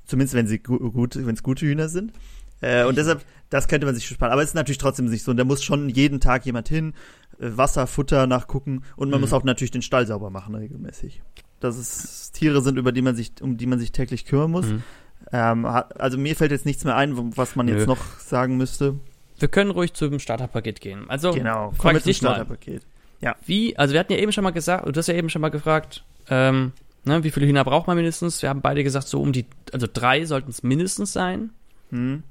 Zumindest 0.07 0.35
wenn 0.35 0.47
sie 0.47 0.61
gu 0.61 0.93
gut, 0.93 1.17
wenn 1.17 1.35
es 1.35 1.43
gute 1.43 1.67
Hühner 1.67 1.89
sind. 1.89 2.13
Äh, 2.61 2.85
und 2.85 2.99
deshalb, 2.99 3.25
das 3.49 3.69
könnte 3.69 3.87
man 3.87 3.95
sich 3.95 4.07
sparen. 4.07 4.33
Aber 4.33 4.43
es 4.43 4.51
ist 4.51 4.55
natürlich 4.55 4.79
trotzdem 4.79 5.07
nicht 5.07 5.25
so. 5.25 5.33
Und 5.33 5.39
da 5.39 5.45
muss 5.45 5.63
schon 5.63 5.89
jeden 5.89 6.21
Tag 6.21 6.47
jemand 6.47 6.69
hin, 6.69 6.95
äh, 7.41 7.51
Wasser, 7.57 7.87
Futter 7.87 8.27
nachgucken 8.27 8.83
und 8.97 9.11
man 9.11 9.19
mhm. 9.19 9.23
muss 9.23 9.33
auch 9.33 9.43
natürlich 9.45 9.71
den 9.71 9.83
Stall 9.83 10.07
sauber 10.07 10.31
machen 10.31 10.55
regelmäßig. 10.55 11.23
Das 11.59 11.77
ist 11.77 12.33
Tiere 12.33 12.63
sind, 12.63 12.79
über 12.79 12.93
die 12.93 13.03
man 13.03 13.17
sich, 13.17 13.33
um 13.41 13.57
die 13.57 13.67
man 13.67 13.79
sich 13.79 13.93
täglich 13.93 14.25
kümmern 14.25 14.51
muss. 14.51 14.67
Mhm. 14.67 14.83
Ähm, 15.33 15.65
also 15.65 16.19
mir 16.19 16.35
fällt 16.37 16.51
jetzt 16.51 16.67
nichts 16.67 16.85
mehr 16.85 16.97
ein, 16.97 17.37
was 17.37 17.57
man 17.57 17.67
Nö. 17.67 17.77
jetzt 17.77 17.87
noch 17.87 18.19
sagen 18.19 18.57
müsste. 18.57 18.99
Wir 19.39 19.49
können 19.49 19.71
ruhig 19.71 19.95
zum 19.95 20.19
Starterpaket 20.19 20.81
gehen. 20.81 21.09
Also 21.09 21.33
genau, 21.33 21.73
frag 21.73 21.97
ich 21.97 22.03
dich 22.03 22.19
Starterpaket. 22.19 22.83
Ja. 23.21 23.37
Wie, 23.45 23.77
also 23.77 23.93
wir 23.93 24.01
hatten 24.01 24.13
ja 24.13 24.19
eben 24.19 24.33
schon 24.33 24.45
mal 24.45 24.51
gesagt, 24.51 24.87
du 24.87 24.99
hast 24.99 25.07
ja 25.07 25.15
eben 25.15 25.29
schon 25.29 25.43
mal 25.43 25.51
gefragt, 25.51 26.05
ähm, 26.29 26.73
ne, 27.05 27.23
wie 27.23 27.31
viele 27.31 27.47
Hühner 27.47 27.65
braucht 27.65 27.87
man 27.87 27.97
mindestens? 27.97 28.43
Wir 28.43 28.49
haben 28.49 28.61
beide 28.61 28.83
gesagt, 28.83 29.09
so 29.09 29.21
um 29.21 29.33
die, 29.33 29.47
also 29.73 29.87
drei 29.91 30.25
sollten 30.25 30.51
es 30.51 30.63
mindestens 30.63 31.13
sein. 31.13 31.51
Hm. 31.91 32.23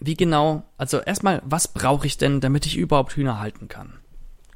Wie 0.00 0.14
genau, 0.14 0.62
also 0.76 1.00
erstmal, 1.00 1.42
was 1.44 1.68
brauche 1.68 2.06
ich 2.06 2.18
denn, 2.18 2.40
damit 2.40 2.66
ich 2.66 2.76
überhaupt 2.76 3.12
Hühner 3.16 3.40
halten 3.40 3.68
kann? 3.68 3.94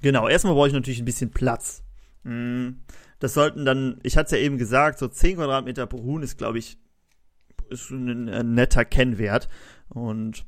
Genau, 0.00 0.28
erstmal 0.28 0.54
brauche 0.54 0.68
ich 0.68 0.72
natürlich 0.72 1.00
ein 1.00 1.04
bisschen 1.04 1.30
Platz. 1.30 1.82
Hm. 2.24 2.80
Das 3.18 3.34
sollten 3.34 3.64
dann, 3.64 4.00
ich 4.02 4.16
hatte 4.16 4.26
es 4.26 4.32
ja 4.32 4.38
eben 4.38 4.58
gesagt, 4.58 4.98
so 4.98 5.08
10 5.08 5.36
Quadratmeter 5.36 5.86
pro 5.86 6.02
Huhn 6.02 6.22
ist, 6.22 6.38
glaube 6.38 6.58
ich, 6.58 6.78
ist 7.72 7.90
ein, 7.90 8.28
ein 8.28 8.54
netter 8.54 8.84
Kennwert. 8.84 9.48
Und 9.88 10.44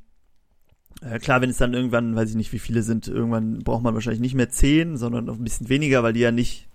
äh, 1.01 1.19
klar, 1.19 1.41
wenn 1.41 1.49
es 1.49 1.57
dann 1.57 1.73
irgendwann, 1.73 2.15
weiß 2.15 2.29
ich 2.29 2.35
nicht, 2.35 2.53
wie 2.53 2.59
viele 2.59 2.81
sind, 2.81 3.07
irgendwann 3.07 3.59
braucht 3.59 3.83
man 3.83 3.93
wahrscheinlich 3.93 4.21
nicht 4.21 4.35
mehr 4.35 4.49
zehn, 4.49 4.97
sondern 4.97 5.25
noch 5.25 5.37
ein 5.37 5.43
bisschen 5.43 5.69
weniger, 5.69 6.03
weil 6.03 6.13
die 6.13 6.21
ja 6.21 6.31
nicht 6.31 6.67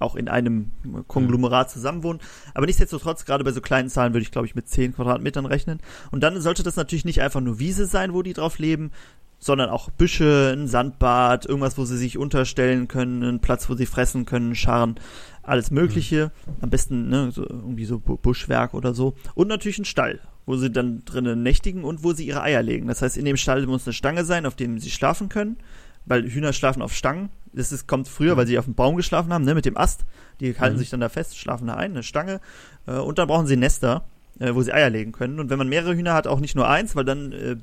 auch 0.00 0.16
in 0.16 0.28
einem 0.28 0.72
Konglomerat 1.06 1.70
zusammenwohnen. 1.70 2.20
Aber 2.52 2.66
nichtsdestotrotz, 2.66 3.24
gerade 3.24 3.44
bei 3.44 3.52
so 3.52 3.60
kleinen 3.60 3.88
Zahlen 3.88 4.12
würde 4.12 4.22
ich, 4.22 4.32
glaube 4.32 4.46
ich, 4.46 4.54
mit 4.54 4.68
zehn 4.68 4.94
Quadratmetern 4.94 5.46
rechnen. 5.46 5.78
Und 6.10 6.22
dann 6.22 6.40
sollte 6.40 6.62
das 6.62 6.76
natürlich 6.76 7.04
nicht 7.04 7.22
einfach 7.22 7.40
nur 7.40 7.58
Wiese 7.58 7.86
sein, 7.86 8.12
wo 8.12 8.22
die 8.22 8.32
drauf 8.32 8.58
leben, 8.58 8.90
sondern 9.38 9.68
auch 9.68 9.90
Büsche, 9.90 10.54
ein 10.56 10.68
Sandbad, 10.68 11.46
irgendwas, 11.46 11.76
wo 11.76 11.84
sie 11.84 11.98
sich 11.98 12.16
unterstellen 12.18 12.88
können, 12.88 13.22
ein 13.22 13.40
Platz, 13.40 13.68
wo 13.68 13.74
sie 13.74 13.86
fressen 13.86 14.24
können, 14.24 14.54
Scharren, 14.54 14.96
alles 15.42 15.70
Mögliche. 15.70 16.32
Mhm. 16.46 16.52
Am 16.62 16.70
besten 16.70 17.08
ne, 17.08 17.30
so, 17.30 17.42
irgendwie 17.42 17.84
so 17.84 17.98
Buschwerk 17.98 18.74
oder 18.74 18.94
so. 18.94 19.14
Und 19.34 19.48
natürlich 19.48 19.78
ein 19.78 19.84
Stall, 19.84 20.20
wo 20.46 20.56
sie 20.56 20.70
dann 20.70 21.04
drinnen 21.04 21.42
nächtigen 21.42 21.84
und 21.84 22.02
wo 22.02 22.12
sie 22.12 22.26
ihre 22.26 22.42
Eier 22.42 22.62
legen. 22.62 22.88
Das 22.88 23.02
heißt, 23.02 23.16
in 23.16 23.24
dem 23.24 23.36
Stall 23.36 23.66
muss 23.66 23.86
eine 23.86 23.92
Stange 23.92 24.24
sein, 24.24 24.46
auf 24.46 24.56
dem 24.56 24.78
sie 24.78 24.90
schlafen 24.90 25.28
können, 25.28 25.58
weil 26.06 26.24
Hühner 26.30 26.52
schlafen 26.52 26.82
auf 26.82 26.94
Stangen. 26.94 27.30
Das 27.52 27.70
ist, 27.70 27.86
kommt 27.86 28.08
früher, 28.08 28.36
weil 28.36 28.46
sie 28.46 28.58
auf 28.58 28.64
dem 28.64 28.74
Baum 28.74 28.96
geschlafen 28.96 29.32
haben, 29.32 29.44
ne, 29.44 29.54
mit 29.54 29.64
dem 29.64 29.76
Ast. 29.76 30.04
Die 30.40 30.58
halten 30.58 30.76
mhm. 30.76 30.80
sich 30.80 30.90
dann 30.90 31.00
da 31.00 31.08
fest, 31.08 31.38
schlafen 31.38 31.68
da 31.68 31.74
ein, 31.74 31.92
eine 31.92 32.02
Stange. 32.02 32.40
Äh, 32.86 32.98
und 32.98 33.18
dann 33.18 33.28
brauchen 33.28 33.46
sie 33.46 33.56
Nester, 33.56 34.04
äh, 34.38 34.54
wo 34.54 34.62
sie 34.62 34.72
Eier 34.72 34.90
legen 34.90 35.12
können. 35.12 35.38
Und 35.38 35.50
wenn 35.50 35.58
man 35.58 35.68
mehrere 35.68 35.94
Hühner 35.94 36.14
hat, 36.14 36.26
auch 36.26 36.40
nicht 36.40 36.56
nur 36.56 36.68
eins, 36.68 36.96
weil 36.96 37.04
dann 37.04 37.32
äh, 37.32 37.56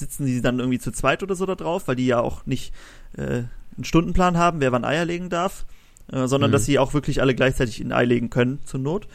sitzen 0.00 0.26
die 0.26 0.40
dann 0.40 0.58
irgendwie 0.58 0.78
zu 0.78 0.92
zweit 0.92 1.22
oder 1.22 1.34
so 1.34 1.46
da 1.46 1.54
drauf, 1.54 1.86
weil 1.86 1.96
die 1.96 2.06
ja 2.06 2.20
auch 2.20 2.44
nicht 2.46 2.74
äh, 3.16 3.44
einen 3.76 3.84
Stundenplan 3.84 4.36
haben, 4.36 4.60
wer 4.60 4.72
wann 4.72 4.84
Eier 4.84 5.04
legen 5.04 5.30
darf, 5.30 5.64
äh, 6.12 6.26
sondern 6.26 6.50
mhm. 6.50 6.52
dass 6.52 6.64
sie 6.64 6.78
auch 6.78 6.94
wirklich 6.94 7.20
alle 7.20 7.34
gleichzeitig 7.34 7.80
ein 7.80 7.92
Ei 7.92 8.04
legen 8.04 8.30
können 8.30 8.58
zur 8.64 8.80
Not. 8.80 9.06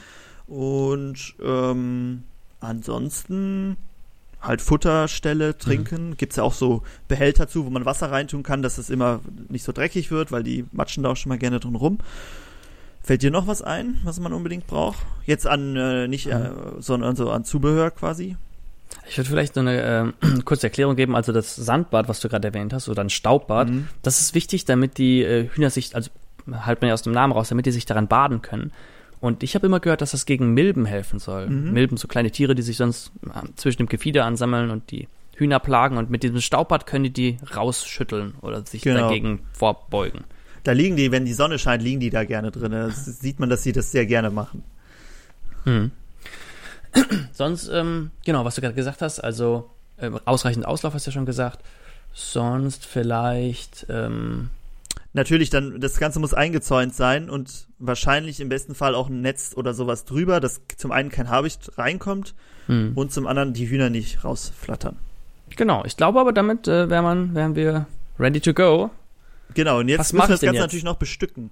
Und 0.47 1.35
ähm, 1.43 2.23
ansonsten 2.59 3.77
halt 4.41 4.61
Futterstelle 4.61 5.49
mhm. 5.49 5.57
trinken. 5.57 6.09
Mhm. 6.09 6.17
Gibt's 6.17 6.35
ja 6.35 6.43
auch 6.43 6.53
so 6.53 6.83
Behälter 7.07 7.47
zu, 7.47 7.65
wo 7.65 7.69
man 7.69 7.85
Wasser 7.85 8.11
reintun 8.11 8.43
kann, 8.43 8.61
dass 8.61 8.77
es 8.77 8.89
immer 8.89 9.21
nicht 9.49 9.63
so 9.63 9.71
dreckig 9.71 10.11
wird, 10.11 10.31
weil 10.31 10.43
die 10.43 10.65
matschen 10.71 11.03
da 11.03 11.11
auch 11.11 11.17
schon 11.17 11.29
mal 11.29 11.37
gerne 11.37 11.59
drin 11.59 11.75
rum. 11.75 11.99
Fällt 13.01 13.21
dir 13.21 13.31
noch 13.31 13.47
was 13.47 13.61
ein, 13.61 13.99
was 14.03 14.19
man 14.19 14.33
unbedingt 14.33 14.65
braucht? 14.65 14.97
Jetzt 15.25 15.45
an, 15.45 15.75
äh, 15.75 16.07
nicht, 16.07 16.27
äh, 16.27 16.49
sondern 16.79 17.15
so 17.15 17.29
an 17.29 17.43
Zubehör 17.43 17.91
quasi? 17.91 18.35
Ich 19.07 19.17
würde 19.17 19.29
vielleicht 19.29 19.55
noch 19.55 19.63
eine 19.63 20.13
äh, 20.23 20.41
kurze 20.45 20.67
Erklärung 20.67 20.95
geben. 20.95 21.15
Also 21.15 21.31
das 21.31 21.55
Sandbad, 21.55 22.07
was 22.07 22.19
du 22.19 22.29
gerade 22.29 22.47
erwähnt 22.47 22.73
hast, 22.73 22.89
oder 22.89 23.03
ein 23.03 23.09
Staubbad, 23.09 23.69
mhm. 23.69 23.87
das 24.01 24.19
ist 24.21 24.33
wichtig, 24.33 24.65
damit 24.65 24.97
die 24.97 25.21
äh, 25.23 25.49
Hühner 25.49 25.69
sich, 25.69 25.95
also 25.95 26.09
halt 26.51 26.81
man 26.81 26.89
ja 26.89 26.93
aus 26.93 27.01
dem 27.01 27.13
Namen 27.13 27.33
raus, 27.33 27.49
damit 27.49 27.65
die 27.65 27.71
sich 27.71 27.85
daran 27.85 28.07
baden 28.07 28.41
können. 28.41 28.71
Und 29.21 29.43
ich 29.43 29.55
habe 29.55 29.65
immer 29.65 29.79
gehört, 29.79 30.01
dass 30.01 30.11
das 30.11 30.25
gegen 30.25 30.53
Milben 30.53 30.85
helfen 30.85 31.19
soll. 31.19 31.49
Mhm. 31.49 31.73
Milben, 31.73 31.97
so 31.97 32.07
kleine 32.07 32.31
Tiere, 32.31 32.55
die 32.55 32.61
sich 32.61 32.77
sonst 32.77 33.11
äh, 33.25 33.47
zwischen 33.55 33.79
dem 33.79 33.87
Gefieder 33.87 34.25
ansammeln 34.25 34.69
und 34.69 34.91
die 34.91 35.07
Hühner 35.35 35.59
plagen. 35.59 35.97
Und 35.97 36.09
mit 36.09 36.23
diesem 36.23 36.41
Staubbad 36.41 36.85
können 36.85 37.05
die 37.05 37.13
die 37.13 37.37
rausschütteln 37.55 38.35
oder 38.41 38.65
sich 38.65 38.81
genau. 38.81 39.07
dagegen 39.07 39.41
vorbeugen. 39.53 40.25
Da 40.63 40.71
liegen 40.71 40.95
die, 40.95 41.11
wenn 41.11 41.25
die 41.25 41.33
Sonne 41.33 41.59
scheint, 41.59 41.83
liegen 41.83 41.99
die 41.99 42.09
da 42.09 42.23
gerne 42.23 42.51
drin. 42.51 42.71
Da 42.71 42.89
sieht 42.89 43.39
man, 43.39 43.49
dass 43.49 43.63
sie 43.63 43.71
das 43.71 43.91
sehr 43.91 44.05
gerne 44.05 44.31
machen. 44.31 44.63
Hm. 45.63 45.91
Sonst, 47.33 47.69
ähm, 47.69 48.11
genau, 48.25 48.45
was 48.45 48.55
du 48.55 48.61
gerade 48.61 48.75
gesagt 48.75 49.01
hast, 49.01 49.19
also 49.19 49.69
äh, 49.97 50.11
ausreichend 50.25 50.65
Auslauf 50.65 50.93
hast 50.93 51.05
du 51.05 51.11
ja 51.11 51.13
schon 51.13 51.25
gesagt. 51.25 51.63
Sonst 52.13 52.85
vielleicht. 52.85 53.85
Ähm, 53.89 54.49
Natürlich 55.15 55.49
dann, 55.49 55.79
das 55.79 55.97
Ganze 55.97 56.19
muss 56.19 56.33
eingezäunt 56.33 56.93
sein 56.93 57.29
und 57.29 57.67
wahrscheinlich 57.79 58.41
im 58.41 58.49
besten 58.49 58.75
Fall 58.75 58.93
auch 58.95 59.07
ein 59.07 59.21
Netz 59.21 59.53
oder 59.55 59.73
sowas 59.73 60.03
drüber, 60.03 60.41
dass 60.41 60.59
zum 60.75 60.91
einen 60.91 61.09
kein 61.09 61.29
Habicht 61.29 61.71
reinkommt 61.77 62.35
hm. 62.65 62.91
und 62.95 63.13
zum 63.13 63.25
anderen 63.25 63.53
die 63.53 63.69
Hühner 63.69 63.89
nicht 63.89 64.25
rausflattern. 64.25 64.97
Genau, 65.55 65.85
ich 65.85 65.95
glaube 65.95 66.19
aber 66.19 66.33
damit 66.33 66.67
äh, 66.67 66.89
wären, 66.89 67.03
man, 67.05 67.33
wären 67.33 67.55
wir 67.55 67.87
ready 68.19 68.41
to 68.41 68.53
go. 68.53 68.91
Genau, 69.53 69.79
und 69.79 69.87
jetzt 69.87 69.99
Was 69.99 70.11
müssen 70.11 70.23
wir 70.23 70.33
das 70.33 70.41
Ganze 70.41 70.55
jetzt? 70.55 70.61
natürlich 70.63 70.83
noch 70.83 70.97
bestücken. 70.97 71.49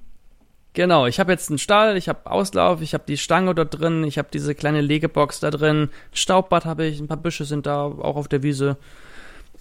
Genau, 0.74 1.06
ich 1.06 1.20
habe 1.20 1.32
jetzt 1.32 1.50
einen 1.50 1.60
Stall, 1.60 1.98
ich 1.98 2.10
habe 2.10 2.30
Auslauf, 2.30 2.82
ich 2.82 2.96
habe 2.96 3.04
die 3.08 3.18
Stange 3.18 3.54
dort 3.54 3.80
drin, 3.80 4.04
ich 4.04 4.18
habe 4.18 4.30
diese 4.34 4.56
kleine 4.56 4.82
Legebox 4.82 5.40
da 5.40 5.52
drin, 5.52 5.90
Staubbad 6.14 6.66
habe 6.66 6.86
ich, 6.86 7.00
ein 7.00 7.08
paar 7.08 7.18
Büsche 7.18 7.46
sind 7.46 7.68
da, 7.68 7.84
auch 7.84 8.16
auf 8.16 8.28
der 8.28 8.42
Wiese. 8.42 8.78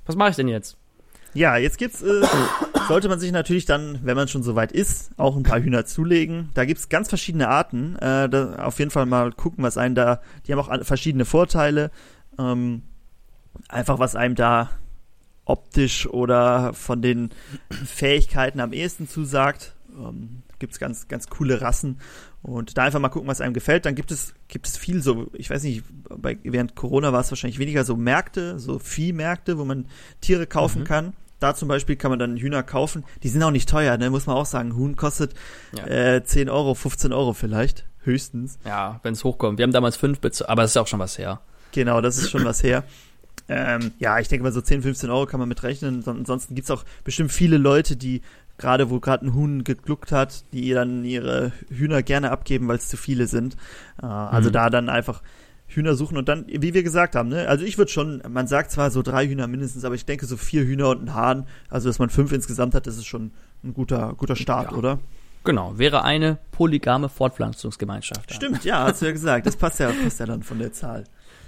Was 0.07 0.17
mache 0.17 0.31
ich 0.31 0.37
denn 0.37 0.49
jetzt? 0.49 0.79
Ja, 1.35 1.57
jetzt 1.59 1.77
gibt's, 1.77 2.03
äh, 2.03 2.23
sollte 2.89 3.09
man 3.09 3.21
sich 3.21 3.31
natürlich 3.31 3.67
dann, 3.67 4.01
wenn 4.03 4.17
man 4.17 4.29
schon 4.29 4.43
soweit 4.43 4.73
ist, 4.73 5.11
auch 5.19 5.37
ein 5.37 5.43
paar 5.43 5.61
Hühner 5.61 5.85
zulegen. 5.85 6.51
Da 6.55 6.65
gibt's 6.65 6.89
ganz 6.89 7.09
verschiedene 7.09 7.49
Arten. 7.49 7.97
Äh, 7.97 8.29
da 8.29 8.57
auf 8.65 8.79
jeden 8.79 8.91
Fall 8.91 9.07
mal 9.07 9.33
gucken, 9.33 9.65
was 9.65 9.77
einen 9.77 9.95
da, 9.95 10.21
die 10.47 10.53
haben 10.53 10.61
auch 10.61 10.85
verschiedene 10.85 11.25
Vorteile. 11.25 11.91
Ähm, 12.39 12.83
einfach 13.69 13.99
was 13.99 14.17
einem 14.17 14.35
da 14.35 14.71
optisch 15.45 16.07
oder 16.07 16.73
von 16.73 17.03
den 17.03 17.31
Fähigkeiten 17.71 18.61
am 18.61 18.73
ehesten 18.73 19.09
zusagt. 19.09 19.75
Ähm, 19.95 20.43
gibt 20.63 20.75
es 20.75 20.79
ganz, 20.79 21.09
ganz 21.09 21.27
coole 21.27 21.61
Rassen. 21.61 21.99
Und 22.41 22.79
da 22.79 22.85
einfach 22.85 23.01
mal 23.01 23.09
gucken, 23.09 23.29
was 23.29 23.41
einem 23.41 23.53
gefällt. 23.53 23.85
Dann 23.85 23.97
gibt 23.97 24.13
es, 24.13 24.33
gibt 24.47 24.69
es 24.69 24.77
viel 24.77 25.03
so, 25.03 25.27
ich 25.33 25.51
weiß 25.51 25.65
nicht, 25.65 25.83
bei, 26.09 26.39
während 26.45 26.77
Corona 26.77 27.13
war 27.13 27.21
es 27.21 27.33
wahrscheinlich 27.33 27.59
weniger 27.59 27.83
so 27.83 27.97
Märkte, 27.97 28.61
so 28.61 28.79
Viehmärkte, 28.79 29.59
wo 29.59 29.65
man 29.65 29.87
Tiere 30.21 30.47
kaufen 30.47 30.83
mhm. 30.83 30.87
kann. 30.87 31.13
Da 31.41 31.57
zum 31.57 31.67
Beispiel 31.67 31.97
kann 31.97 32.11
man 32.11 32.21
dann 32.21 32.37
Hühner 32.37 32.63
kaufen. 32.63 33.03
Die 33.25 33.29
sind 33.29 33.43
auch 33.43 33.51
nicht 33.51 33.69
teuer, 33.69 33.97
ne? 33.99 34.09
muss 34.09 34.27
man 34.27 34.37
auch 34.37 34.47
sagen. 34.47 34.77
Huhn 34.77 34.95
kostet 34.95 35.35
ja. 35.77 35.85
äh, 35.87 36.25
10 36.25 36.49
Euro, 36.49 36.75
15 36.75 37.13
Euro 37.13 37.33
vielleicht, 37.33 37.85
höchstens. 38.05 38.61
Ja, 38.65 39.01
wenn 39.03 39.15
es 39.15 39.25
hochkommt. 39.25 39.59
Wir 39.59 39.65
haben 39.65 39.73
damals 39.73 39.97
fünf 39.97 40.21
bezahlt, 40.21 40.49
aber 40.49 40.63
das 40.63 40.71
ist 40.71 40.77
auch 40.77 40.87
schon 40.87 41.01
was 41.01 41.19
her. 41.19 41.41
Genau, 41.73 42.01
das 42.01 42.19
ist 42.19 42.31
schon 42.31 42.45
was 42.45 42.63
her. 42.63 42.85
Ähm, 43.49 43.91
ja, 43.99 44.19
ich 44.21 44.29
denke 44.29 44.45
mal 44.45 44.53
so 44.53 44.61
10, 44.61 44.83
15 44.83 45.11
Euro 45.11 45.27
kann 45.27 45.41
man 45.41 45.49
mit 45.49 45.63
rechnen. 45.63 46.05
Ansonsten 46.07 46.55
gibt 46.55 46.67
es 46.67 46.71
auch 46.71 46.85
bestimmt 47.03 47.33
viele 47.33 47.57
Leute, 47.57 47.97
die 47.97 48.23
gerade 48.63 48.91
wo 48.91 49.01
gerade 49.01 49.27
ein 49.27 49.35
Huhn 49.35 49.65
gegluckt 49.65 50.13
hat, 50.13 50.45
die 50.53 50.71
dann 50.71 51.05
ihre 51.05 51.53
Hühner 51.69 52.03
gerne 52.03 52.31
abgeben, 52.31 52.69
weil 52.69 52.77
es 52.77 52.89
zu 52.89 52.97
viele 52.97 53.27
sind. 53.27 53.57
Äh, 54.01 54.07
also 54.07 54.49
mhm. 54.49 54.53
da 54.55 54.71
dann 54.71 54.89
einfach 54.89 55.23
Hühner 55.67 55.95
suchen 55.95 56.17
und 56.17 56.29
dann, 56.29 56.47
wie 56.47 56.75
wir 56.75 56.83
gesagt 56.83 57.17
haben, 57.17 57.29
ne, 57.31 57.49
also 57.49 57.65
ich 57.65 57.79
würde 57.79 57.91
schon, 57.91 58.23
man 58.29 58.47
sagt 58.47 58.71
zwar 58.71 58.91
so 58.91 59.03
drei 59.03 59.27
Hühner 59.27 59.47
mindestens, 59.47 59.85
aber 59.85 59.95
ich 59.95 60.05
denke 60.05 60.27
so 60.27 60.37
vier 60.37 60.65
Hühner 60.65 60.91
und 60.91 61.05
ein 61.05 61.15
Hahn, 61.15 61.47
also 61.69 61.89
dass 61.89 61.99
man 61.99 62.11
fünf 62.11 62.33
insgesamt 62.33 62.75
hat, 62.75 62.87
das 62.87 62.97
ist 62.97 63.07
schon 63.07 63.33
ein 63.65 63.75
guter, 63.75 64.15
guter 64.17 64.37
Start, 64.37 64.73
ja. 64.73 64.77
oder? 64.77 64.99
Genau, 65.45 65.77
wäre 65.77 66.05
eine 66.05 66.39
polygame 66.53 67.09
Fortpflanzungsgemeinschaft. 67.09 68.33
Stimmt, 68.33 68.65
ja, 68.65 68.85
hast 68.85 69.03
du 69.03 69.07
ja 69.07 69.13
gesagt. 69.13 69.47
Das 69.47 69.57
passt 69.57 69.81
ja, 69.81 69.91
passt 69.91 70.21
ja 70.21 70.27
dann 70.27 70.43
von 70.45 70.59
der 70.59 70.73
Zahl. 70.73 71.05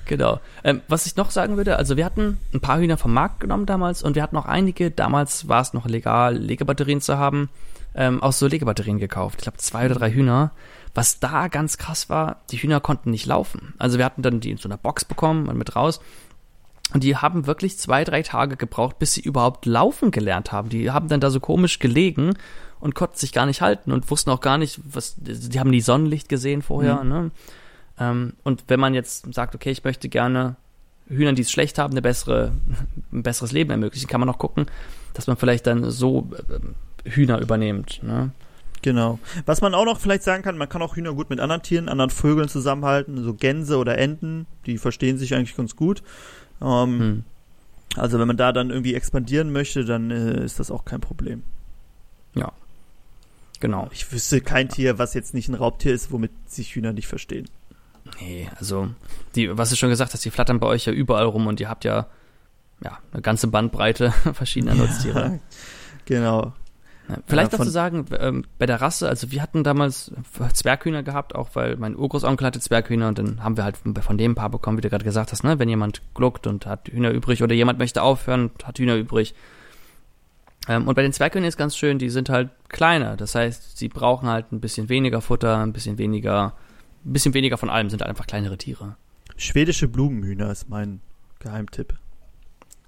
Genau. 0.07 0.41
Ähm, 0.63 0.83
was 0.89 1.07
ich 1.07 1.17
noch 1.17 1.31
sagen 1.31 1.57
würde, 1.57 1.77
also 1.77 1.97
wir 1.97 2.05
hatten 2.05 2.39
ein 2.53 2.61
paar 2.61 2.79
Hühner 2.79 2.97
vom 2.97 3.13
Markt 3.13 3.41
genommen 3.41 3.67
damals 3.67 4.03
und 4.03 4.15
wir 4.15 4.23
hatten 4.23 4.37
auch 4.37 4.47
einige, 4.47 4.91
damals 4.91 5.49
war 5.49 5.63
es 5.63 5.73
noch 5.73 5.87
legal, 5.87 6.37
Legebatterien 6.37 7.01
zu 7.01 7.19
haben, 7.19 7.49
ähm, 7.95 8.23
aus 8.23 8.39
so 8.39 8.47
Legebatterien 8.47 8.99
gekauft. 8.99 9.37
Ich 9.39 9.43
glaube 9.45 9.59
zwei 9.59 9.87
oder 9.87 9.95
drei 9.95 10.11
Hühner. 10.11 10.51
Was 10.95 11.19
da 11.19 11.49
ganz 11.49 11.77
krass 11.77 12.09
war, 12.09 12.43
die 12.51 12.59
Hühner 12.59 12.81
konnten 12.81 13.11
nicht 13.11 13.27
laufen. 13.27 13.75
Also 13.79 13.99
wir 13.99 14.05
hatten 14.05 14.23
dann 14.23 14.41
die 14.41 14.53
in 14.53 14.59
so 14.59 14.69
einer 14.69 14.77
Box 14.77 15.05
bekommen 15.05 15.49
und 15.49 15.59
mit 15.59 15.75
raus. 15.75 16.01
Und 16.93 17.03
die 17.03 17.17
haben 17.17 17.47
wirklich 17.47 17.79
zwei, 17.79 18.05
drei 18.05 18.23
Tage 18.23 18.57
gebraucht, 18.57 18.99
bis 18.99 19.15
sie 19.15 19.21
überhaupt 19.21 19.67
laufen 19.67 20.13
gelernt 20.13 20.53
haben. 20.53 20.69
Die 20.69 20.91
haben 20.91 21.09
dann 21.09 21.21
da 21.21 21.31
so 21.31 21.41
komisch 21.41 21.81
gelegen 21.81 22.35
und 22.79 22.95
konnten 22.95 23.17
sich 23.17 23.33
gar 23.33 23.47
nicht 23.47 23.63
halten 23.63 23.91
und 23.91 24.09
wussten 24.11 24.31
auch 24.31 24.41
gar 24.41 24.59
nicht, 24.59 24.81
was, 24.85 25.15
die 25.17 25.59
haben 25.59 25.73
die 25.73 25.81
Sonnenlicht 25.81 26.29
gesehen 26.29 26.63
vorher, 26.63 27.03
mhm. 27.03 27.09
ne? 27.09 27.31
Ähm, 27.99 28.34
und 28.42 28.64
wenn 28.68 28.80
man 28.80 28.95
jetzt 28.95 29.32
sagt, 29.34 29.55
okay, 29.55 29.70
ich 29.70 29.84
möchte 29.84 30.09
gerne 30.09 30.57
Hühnern, 31.09 31.34
die 31.34 31.42
es 31.42 31.51
schlecht 31.51 31.78
haben, 31.78 31.92
eine 31.92 32.03
bessere, 32.03 32.53
ein 33.12 33.22
besseres 33.22 33.53
Leben 33.53 33.70
ermöglichen, 33.70 34.09
kann 34.09 34.20
man 34.20 34.28
auch 34.28 34.38
gucken, 34.38 34.66
dass 35.12 35.26
man 35.26 35.36
vielleicht 35.36 35.66
dann 35.66 35.90
so 35.90 36.30
äh, 36.49 37.11
Hühner 37.11 37.40
übernimmt, 37.40 38.03
ne? 38.03 38.30
Genau. 38.82 39.18
Was 39.47 39.62
man 39.62 39.74
auch 39.74 39.86
noch 39.86 39.99
vielleicht 39.99 40.24
sagen 40.24 40.42
kann, 40.42 40.59
man 40.59 40.68
kann 40.68 40.82
auch 40.82 40.95
Hühner 40.95 41.14
gut 41.14 41.30
mit 41.30 41.40
anderen 41.40 41.62
Tieren, 41.62 41.88
anderen 41.88 42.11
Vögeln 42.11 42.51
zusammenhalten, 42.51 43.24
so 43.24 43.32
Gänse 43.32 43.78
oder 43.78 43.97
Enten, 43.97 44.47
die 44.66 44.76
verstehen 44.76 45.16
sich 45.16 45.34
eigentlich 45.34 45.57
ganz 45.57 45.74
gut. 45.74 46.03
Ähm, 46.61 47.01
hm. 47.01 47.24
Also 47.97 48.18
wenn 48.18 48.26
man 48.26 48.36
da 48.36 48.53
dann 48.53 48.68
irgendwie 48.68 48.95
expandieren 48.95 49.53
möchte, 49.53 49.86
dann 49.86 50.11
äh, 50.11 50.45
ist 50.45 50.61
das 50.61 50.70
auch 50.70 50.84
kein 50.84 51.01
Problem. 51.01 51.45
Ja. 52.34 52.53
Genau. 53.61 53.88
Ich 53.90 54.12
wüsste 54.12 54.42
kein 54.42 54.68
Tier, 54.68 54.99
was 54.99 55.14
jetzt 55.14 55.32
nicht 55.32 55.49
ein 55.49 55.55
Raubtier 55.55 55.95
ist, 55.95 56.12
womit 56.12 56.32
sich 56.47 56.74
Hühner 56.74 56.92
nicht 56.92 57.07
verstehen. 57.07 57.49
Nee, 58.21 58.49
also, 58.59 58.89
die, 59.35 59.57
was 59.57 59.71
du 59.71 59.77
schon 59.77 59.91
gesagt 59.91 60.12
hast, 60.12 60.25
die 60.25 60.31
flattern 60.31 60.61
bei 60.61 60.67
euch 60.67 60.87
ja 60.87 60.93
überall 60.93 61.27
rum 61.27 61.47
und 61.47 61.61
ihr 61.61 61.69
habt 61.69 61.85
ja, 61.85 62.07
ja 62.83 62.99
eine 63.12 63.23
ganze 63.23 63.49
Bandbreite 63.49 64.11
verschiedener 64.33 64.75
Nutztiere. 64.75 65.41
genau. 66.05 66.53
Vielleicht 67.27 67.53
ja, 67.53 67.59
noch 67.59 67.65
zu 67.67 67.71
sagen, 67.71 68.07
ähm, 68.19 68.45
bei 68.59 68.65
der 68.65 68.81
Rasse, 68.81 69.09
also 69.09 69.31
wir 69.31 69.43
hatten 69.43 69.62
damals 69.62 70.11
Zwerghühner 70.55 71.03
gehabt, 71.03 71.35
auch 71.35 71.51
weil 71.53 71.77
mein 71.77 71.97
Urgroßonkel 71.97 72.47
hatte 72.47 72.61
Zwerghühner 72.61 73.09
und 73.09 73.19
dann 73.19 73.45
haben 73.45 73.59
wir 73.59 73.65
halt 73.65 73.77
von 73.77 74.17
dem 74.17 74.33
ein 74.33 74.35
paar 74.35 74.49
bekommen, 74.49 74.79
wie 74.79 74.83
du 74.83 74.89
gerade 74.89 75.05
gesagt 75.05 75.31
hast, 75.31 75.45
ne? 75.45 75.59
Wenn 75.59 75.69
jemand 75.69 76.01
gluckt 76.15 76.47
und 76.47 76.65
hat 76.65 76.89
Hühner 76.89 77.11
übrig 77.11 77.43
oder 77.43 77.55
jemand 77.55 77.79
möchte 77.79 78.01
aufhören 78.01 78.49
und 78.49 78.67
hat 78.67 78.79
Hühner 78.79 78.97
übrig. 78.97 79.35
Ähm, 80.67 80.89
und 80.89 80.95
bei 80.95 81.03
den 81.03 81.12
Zwerghühnern 81.12 81.49
ist 81.49 81.59
ganz 81.59 81.77
schön, 81.77 81.99
die 81.99 82.09
sind 82.09 82.31
halt 82.31 82.49
kleiner. 82.69 83.17
Das 83.17 83.35
heißt, 83.35 83.77
sie 83.77 83.89
brauchen 83.89 84.29
halt 84.29 84.51
ein 84.53 84.61
bisschen 84.61 84.89
weniger 84.89 85.21
Futter, 85.21 85.59
ein 85.59 85.75
bisschen 85.75 85.99
weniger, 85.99 86.55
ein 87.05 87.13
bisschen 87.13 87.35
weniger 87.35 87.59
von 87.59 87.71
allem, 87.71 87.91
sind 87.91 88.01
halt 88.01 88.11
einfach 88.11 88.27
kleinere 88.27 88.59
Tiere. 88.59 88.97
Schwedische 89.37 89.89
Blumenhühner 89.89 90.51
ist 90.51 90.69
mein 90.69 91.01
Geheimtipp. 91.41 91.95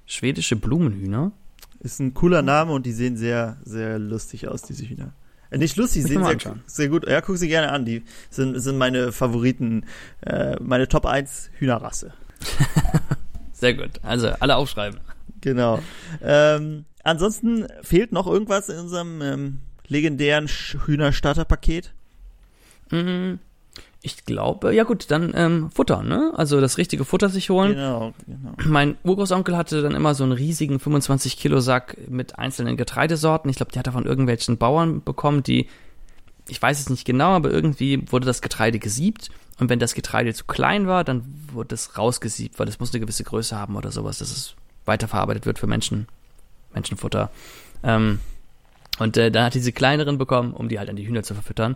Schwedische 0.07 0.57
Blumenhühner? 0.57 1.33
Ist 1.81 2.01
ein 2.01 2.15
cooler 2.15 2.43
Name 2.43 2.73
und 2.73 2.87
die 2.87 2.93
sehen 2.93 3.17
sehr, 3.17 3.59
sehr 3.65 3.99
lustig 3.99 4.49
aus, 4.49 4.63
diese 4.63 4.89
Hühner. 4.89 5.13
Äh, 5.51 5.59
nicht 5.59 5.77
lustig, 5.77 6.05
sehen 6.05 6.25
sehr, 6.25 6.57
sehr 6.67 6.89
gut. 6.89 7.07
Ja, 7.07 7.21
guck 7.21 7.37
sie 7.37 7.49
gerne 7.49 7.71
an. 7.73 7.85
Die 7.85 8.03
sind, 8.31 8.59
sind 8.61 8.79
meine 8.79 9.13
Favoriten, 9.13 9.85
äh, 10.23 10.57
meine 10.61 10.89
Top 10.89 11.07
1 11.07 11.51
Hühnerrasse. 11.59 12.13
sehr 13.53 13.75
gut. 13.75 14.01
Also 14.03 14.29
alle 14.29 14.57
aufschreiben. 14.57 15.01
Genau. 15.41 15.81
Ähm, 16.23 16.85
ansonsten 17.03 17.67
fehlt 17.83 18.13
noch 18.13 18.27
irgendwas 18.27 18.69
in 18.69 18.79
unserem 18.79 19.23
ähm, 19.23 19.59
legendären 19.87 20.49
Hühner-Starter-Paket? 20.49 21.93
Mhm. 22.91 23.39
Ich 24.07 24.25
glaube, 24.25 24.73
ja 24.73 24.85
gut, 24.85 25.11
dann 25.11 25.33
ähm, 25.35 25.69
Futter, 25.73 26.05
ne? 26.05 26.33
Also 26.37 26.61
das 26.61 26.79
richtige 26.79 27.05
Futter 27.05 27.29
sich 27.29 27.51
holen. 27.51 27.75
Genau, 27.75 28.15
genau. 28.25 28.53
Mein 28.65 28.97
Urgroßonkel 29.03 29.57
hatte 29.57 29.83
dann 29.83 29.97
immer 29.97 30.15
so 30.15 30.23
einen 30.23 30.31
riesigen 30.31 30.79
25 30.79 31.37
Kilo 31.37 31.59
Sack 31.59 31.97
mit 32.09 32.39
einzelnen 32.39 32.77
Getreidesorten. 32.77 33.51
Ich 33.51 33.57
glaube, 33.57 33.73
die 33.73 33.81
hat 33.81 33.87
er 33.89 33.93
von 33.93 34.07
irgendwelchen 34.07 34.59
Bauern 34.59 35.03
bekommen, 35.03 35.43
die, 35.43 35.67
ich 36.47 36.63
weiß 36.63 36.79
es 36.79 36.89
nicht 36.89 37.05
genau, 37.05 37.31
aber 37.31 37.51
irgendwie 37.51 38.01
wurde 38.13 38.27
das 38.27 38.43
Getreide 38.43 38.79
gesiebt. 38.79 39.31
Und 39.59 39.71
wenn 39.71 39.81
das 39.81 39.95
Getreide 39.95 40.33
zu 40.35 40.45
klein 40.45 40.87
war, 40.87 41.03
dann 41.03 41.25
wurde 41.53 41.75
es 41.75 41.99
rausgesiebt, 41.99 42.61
weil 42.61 42.69
es 42.69 42.79
muss 42.79 42.93
eine 42.93 43.01
gewisse 43.01 43.25
Größe 43.25 43.57
haben 43.57 43.75
oder 43.75 43.91
sowas, 43.91 44.19
dass 44.19 44.31
es 44.31 44.55
weiterverarbeitet 44.85 45.47
wird 45.47 45.59
für 45.59 45.67
Menschen, 45.67 46.07
Menschenfutter. 46.73 47.31
Ähm, 47.83 48.21
und 49.01 49.17
äh, 49.17 49.33
dann 49.33 49.47
hat 49.47 49.55
diese 49.55 49.73
kleineren 49.73 50.17
bekommen, 50.17 50.53
um 50.53 50.69
die 50.69 50.79
halt 50.79 50.89
an 50.89 50.95
die 50.95 51.09
Hühner 51.09 51.25
zu 51.25 51.35
verfüttern. 51.35 51.75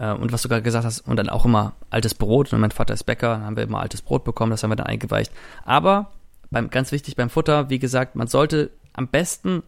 Äh, 0.00 0.12
und 0.12 0.32
was 0.32 0.42
du 0.42 0.48
gerade 0.48 0.62
gesagt 0.62 0.84
hast, 0.84 1.00
und 1.00 1.16
dann 1.16 1.28
auch 1.28 1.44
immer 1.44 1.74
altes 1.90 2.14
Brot. 2.14 2.52
Und 2.52 2.60
mein 2.60 2.70
Vater 2.70 2.94
ist 2.94 3.04
Bäcker, 3.04 3.34
dann 3.34 3.44
haben 3.44 3.56
wir 3.56 3.64
immer 3.64 3.80
altes 3.80 4.02
Brot 4.02 4.24
bekommen, 4.24 4.50
das 4.50 4.62
haben 4.62 4.70
wir 4.70 4.76
dann 4.76 4.86
eingeweicht. 4.86 5.30
Aber 5.64 6.10
beim, 6.50 6.70
ganz 6.70 6.90
wichtig 6.90 7.16
beim 7.16 7.30
Futter, 7.30 7.70
wie 7.70 7.78
gesagt, 7.78 8.16
man 8.16 8.26
sollte 8.26 8.70
am 8.92 9.06
besten 9.06 9.62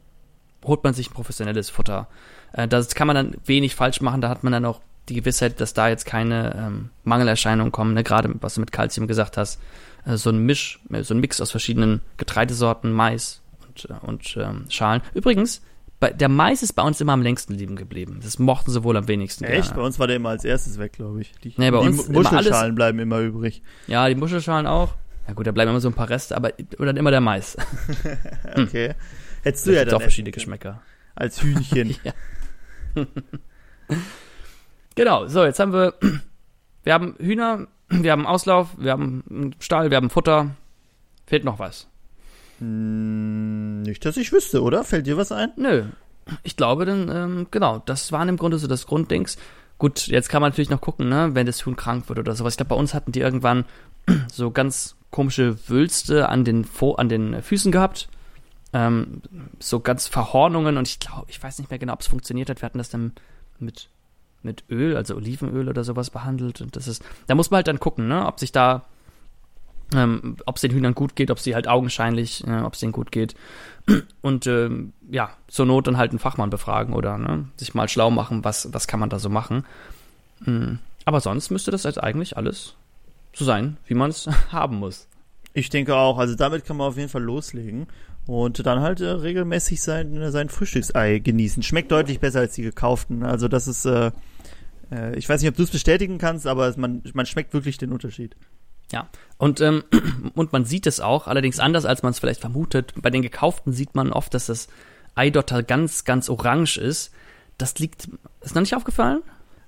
holt 0.64 0.84
man 0.84 0.94
sich 0.94 1.10
ein 1.10 1.14
professionelles 1.14 1.70
Futter. 1.70 2.08
Äh, 2.52 2.66
das 2.66 2.94
kann 2.94 3.06
man 3.06 3.16
dann 3.16 3.36
wenig 3.44 3.74
falsch 3.74 4.00
machen, 4.00 4.20
da 4.20 4.28
hat 4.28 4.42
man 4.42 4.52
dann 4.52 4.64
auch 4.64 4.80
die 5.08 5.14
Gewissheit, 5.14 5.60
dass 5.60 5.74
da 5.74 5.88
jetzt 5.88 6.06
keine 6.06 6.54
ähm, 6.56 6.90
Mangelerscheinungen 7.04 7.72
kommen, 7.72 7.94
ne? 7.94 8.04
gerade 8.04 8.32
was 8.40 8.54
du 8.54 8.60
mit 8.60 8.72
Kalzium 8.72 9.08
gesagt 9.08 9.36
hast. 9.36 9.60
Äh, 10.06 10.16
so 10.16 10.30
ein 10.30 10.38
Misch, 10.38 10.80
so 11.02 11.14
ein 11.14 11.20
Mix 11.20 11.40
aus 11.40 11.50
verschiedenen 11.50 12.00
Getreidesorten, 12.16 12.92
Mais 12.92 13.42
und, 13.66 13.90
äh, 13.90 14.06
und 14.06 14.36
ähm, 14.40 14.66
Schalen. 14.68 15.02
Übrigens, 15.12 15.60
der 16.10 16.28
Mais 16.28 16.62
ist 16.62 16.72
bei 16.72 16.82
uns 16.82 17.00
immer 17.00 17.12
am 17.12 17.22
längsten 17.22 17.54
liegen 17.54 17.76
geblieben. 17.76 18.20
Das 18.22 18.38
mochten 18.38 18.70
sie 18.70 18.82
wohl 18.82 18.96
am 18.96 19.08
wenigsten. 19.08 19.44
Echt? 19.44 19.68
Gerne. 19.68 19.80
Bei 19.80 19.86
uns 19.86 19.98
war 19.98 20.06
der 20.06 20.16
immer 20.16 20.30
als 20.30 20.44
erstes 20.44 20.78
weg, 20.78 20.92
glaube 20.94 21.20
ich. 21.20 21.32
Die, 21.44 21.54
nee, 21.56 21.70
bei 21.70 21.80
die 21.80 21.88
uns 21.88 22.08
Muschelschalen 22.08 22.54
alles, 22.54 22.74
bleiben 22.74 22.98
immer 22.98 23.20
übrig. 23.20 23.62
Ja, 23.86 24.08
die 24.08 24.14
Muschelschalen 24.14 24.66
auch. 24.66 24.94
Ja 25.28 25.34
gut, 25.34 25.46
da 25.46 25.52
bleiben 25.52 25.70
immer 25.70 25.80
so 25.80 25.88
ein 25.88 25.94
paar 25.94 26.10
Reste, 26.10 26.36
aber 26.36 26.52
oder 26.78 26.96
immer 26.96 27.10
der 27.10 27.20
Mais. 27.20 27.56
okay. 28.56 28.88
Hm. 28.88 28.94
Hättest 29.42 29.66
du 29.66 29.70
das 29.70 29.78
ja 29.78 29.84
dann 29.84 29.94
auch 29.94 30.02
verschiedene 30.02 30.32
Geschmäcker. 30.32 30.82
Als 31.14 31.42
Hühnchen. 31.42 31.96
genau, 34.94 35.26
so, 35.28 35.44
jetzt 35.44 35.58
haben 35.58 35.72
wir 35.72 35.94
wir 36.84 36.94
haben 36.94 37.14
Hühner, 37.18 37.68
wir 37.88 38.12
haben 38.12 38.26
Auslauf, 38.26 38.70
wir 38.78 38.92
haben 38.92 39.52
Stall, 39.60 39.90
wir 39.90 39.96
haben 39.96 40.10
Futter. 40.10 40.50
Fehlt 41.26 41.44
noch 41.44 41.58
was. 41.58 41.88
Hm, 42.58 43.82
nicht, 43.82 44.04
dass 44.04 44.16
ich 44.16 44.32
wüsste, 44.32 44.62
oder? 44.62 44.84
Fällt 44.84 45.06
dir 45.06 45.16
was 45.16 45.32
ein? 45.32 45.52
Nö. 45.56 45.84
Ich 46.42 46.56
glaube, 46.56 46.84
dann, 46.84 47.08
ähm, 47.08 47.46
genau, 47.50 47.82
das 47.84 48.12
waren 48.12 48.28
im 48.28 48.36
Grunde 48.36 48.58
so 48.58 48.66
das 48.66 48.86
Grunddings. 48.86 49.36
Gut, 49.78 50.06
jetzt 50.06 50.28
kann 50.28 50.40
man 50.40 50.50
natürlich 50.50 50.70
noch 50.70 50.80
gucken, 50.80 51.08
ne, 51.08 51.30
wenn 51.32 51.46
das 51.46 51.66
Huhn 51.66 51.74
krank 51.74 52.08
wird 52.08 52.18
oder 52.18 52.34
sowas. 52.34 52.52
Ich 52.52 52.56
glaube, 52.56 52.70
bei 52.70 52.76
uns 52.76 52.94
hatten 52.94 53.12
die 53.12 53.20
irgendwann 53.20 53.64
so 54.32 54.50
ganz 54.50 54.96
komische 55.10 55.68
Wülste 55.68 56.28
an 56.28 56.44
den, 56.44 56.64
Fo 56.64 56.94
an 56.94 57.08
den 57.08 57.42
Füßen 57.42 57.72
gehabt. 57.72 58.08
Ähm, 58.72 59.22
so 59.58 59.80
ganz 59.80 60.06
Verhornungen 60.06 60.78
und 60.78 60.88
ich 60.88 60.98
glaube, 60.98 61.26
ich 61.28 61.42
weiß 61.42 61.58
nicht 61.58 61.70
mehr 61.70 61.78
genau, 61.78 61.92
ob 61.92 62.00
es 62.00 62.06
funktioniert 62.06 62.48
hat. 62.48 62.62
Wir 62.62 62.66
hatten 62.66 62.78
das 62.78 62.88
dann 62.88 63.12
mit, 63.58 63.90
mit 64.42 64.64
Öl, 64.70 64.96
also 64.96 65.16
Olivenöl 65.16 65.68
oder 65.68 65.84
sowas 65.84 66.10
behandelt. 66.10 66.60
Und 66.60 66.76
das 66.76 66.88
ist, 66.88 67.04
da 67.26 67.34
muss 67.34 67.50
man 67.50 67.56
halt 67.56 67.68
dann 67.68 67.80
gucken, 67.80 68.08
ne, 68.08 68.26
ob 68.26 68.38
sich 68.38 68.52
da 68.52 68.86
ähm, 69.94 70.36
ob 70.46 70.56
es 70.56 70.62
den 70.62 70.72
Hühnern 70.72 70.94
gut 70.94 71.16
geht, 71.16 71.30
ob 71.30 71.38
sie 71.38 71.54
halt 71.54 71.68
augenscheinlich, 71.68 72.46
äh, 72.46 72.60
ob 72.60 72.74
es 72.74 72.80
denen 72.80 72.92
gut 72.92 73.12
geht. 73.12 73.34
Und 74.22 74.46
ähm, 74.46 74.92
ja, 75.10 75.30
zur 75.48 75.66
Not 75.66 75.86
dann 75.86 75.96
halt 75.96 76.10
einen 76.10 76.18
Fachmann 76.18 76.50
befragen 76.50 76.94
oder 76.94 77.18
ne, 77.18 77.48
sich 77.56 77.74
mal 77.74 77.88
schlau 77.88 78.10
machen, 78.10 78.44
was, 78.44 78.72
was 78.72 78.86
kann 78.86 79.00
man 79.00 79.10
da 79.10 79.18
so 79.18 79.28
machen. 79.28 79.64
Mhm. 80.40 80.78
Aber 81.04 81.20
sonst 81.20 81.50
müsste 81.50 81.70
das 81.70 81.82
jetzt 81.82 82.02
eigentlich 82.02 82.36
alles 82.36 82.74
so 83.32 83.44
sein, 83.44 83.76
wie 83.86 83.94
man 83.94 84.10
es 84.10 84.28
haben 84.52 84.76
muss. 84.76 85.08
Ich 85.54 85.68
denke 85.68 85.94
auch, 85.94 86.18
also 86.18 86.34
damit 86.34 86.64
kann 86.64 86.76
man 86.76 86.88
auf 86.88 86.96
jeden 86.96 87.08
Fall 87.08 87.22
loslegen 87.22 87.86
und 88.26 88.64
dann 88.64 88.80
halt 88.80 89.00
äh, 89.00 89.08
regelmäßig 89.08 89.82
sein, 89.82 90.16
äh, 90.16 90.30
sein 90.30 90.48
Frühstücksei 90.48 91.18
genießen. 91.18 91.62
Schmeckt 91.62 91.90
deutlich 91.90 92.20
besser 92.20 92.40
als 92.40 92.54
die 92.54 92.62
gekauften. 92.62 93.22
Also 93.22 93.48
das 93.48 93.68
ist, 93.68 93.84
äh, 93.84 94.12
äh 94.90 95.16
ich 95.16 95.28
weiß 95.28 95.42
nicht, 95.42 95.50
ob 95.50 95.56
du 95.56 95.64
es 95.64 95.70
bestätigen 95.70 96.18
kannst, 96.18 96.46
aber 96.46 96.72
man, 96.76 97.02
man 97.12 97.26
schmeckt 97.26 97.52
wirklich 97.52 97.78
den 97.78 97.92
Unterschied. 97.92 98.36
Ja, 98.92 99.08
und, 99.38 99.60
ähm, 99.60 99.82
und 100.34 100.52
man 100.52 100.64
sieht 100.64 100.86
es 100.86 101.00
auch, 101.00 101.26
allerdings 101.26 101.58
anders, 101.58 101.84
als 101.84 102.04
man 102.04 102.10
es 102.10 102.20
vielleicht 102.20 102.40
vermutet. 102.40 102.94
Bei 103.02 103.10
den 103.10 103.22
gekauften 103.22 103.72
sieht 103.72 103.96
man 103.96 104.12
oft, 104.12 104.32
dass 104.34 104.46
das 104.46 104.68
Eidotter 105.16 105.64
ganz, 105.64 106.04
ganz 106.04 106.28
orange 106.28 106.76
ist. 106.76 107.12
Das 107.58 107.78
liegt, 107.78 108.08
ist 108.40 108.54
noch 108.54 108.62
nicht 108.62 108.76
aufgefallen? 108.76 109.22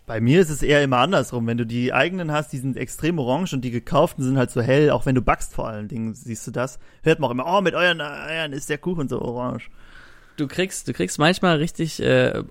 Bei 0.07 0.21
mir 0.21 0.41
ist 0.41 0.51
es 0.51 0.63
eher 0.63 0.83
immer 0.83 0.99
andersrum. 0.99 1.47
Wenn 1.47 1.57
du 1.57 1.65
die 1.65 1.93
eigenen 1.93 2.31
hast, 2.31 2.53
die 2.53 2.59
sind 2.59 2.77
extrem 2.77 3.19
orange 3.19 3.55
und 3.55 3.63
die 3.63 3.71
gekauften 3.71 4.23
sind 4.23 4.37
halt 4.37 4.51
so 4.51 4.61
hell, 4.61 4.91
auch 4.91 5.07
wenn 5.07 5.15
du 5.15 5.23
backst 5.23 5.55
vor 5.55 5.67
allen 5.67 5.89
Dingen, 5.89 6.15
siehst 6.15 6.47
du 6.47 6.51
das. 6.51 6.79
Hört 7.03 7.21
man 7.21 7.29
auch 7.29 7.33
immer, 7.33 7.47
oh, 7.47 7.61
mit 7.63 7.75
euren 7.75 8.01
Eiern 8.01 8.53
ist 8.53 8.69
der 8.69 8.79
Kuchen 8.79 9.09
so 9.09 9.21
orange. 9.23 9.71
du 10.37 10.47
kriegst, 10.47 10.87
du 10.89 10.93
kriegst 10.93 11.19
manchmal 11.19 11.57
richtig 11.57 12.03
äh, 12.03 12.43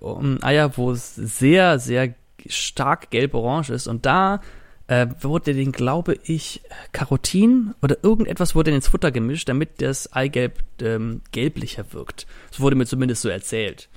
Eier, 0.41 0.77
wo 0.77 0.91
es 0.91 1.15
sehr, 1.15 1.77
sehr 1.77 2.15
stark 2.47 3.11
gelb-orange 3.11 3.69
ist. 3.69 3.87
Und 3.87 4.05
da 4.05 4.41
äh, 4.87 5.07
wurde 5.21 5.53
den, 5.53 5.71
glaube 5.71 6.17
ich, 6.23 6.61
Carotin 6.91 7.73
oder 7.81 7.97
irgendetwas 8.03 8.55
wurde 8.55 8.71
ins 8.71 8.87
Futter 8.87 9.11
gemischt, 9.11 9.49
damit 9.49 9.81
das 9.81 10.11
Eigelb 10.13 10.63
ähm, 10.81 11.21
gelblicher 11.31 11.93
wirkt. 11.93 12.27
Das 12.51 12.59
wurde 12.59 12.75
mir 12.75 12.85
zumindest 12.85 13.21
so 13.21 13.29
erzählt. 13.29 13.89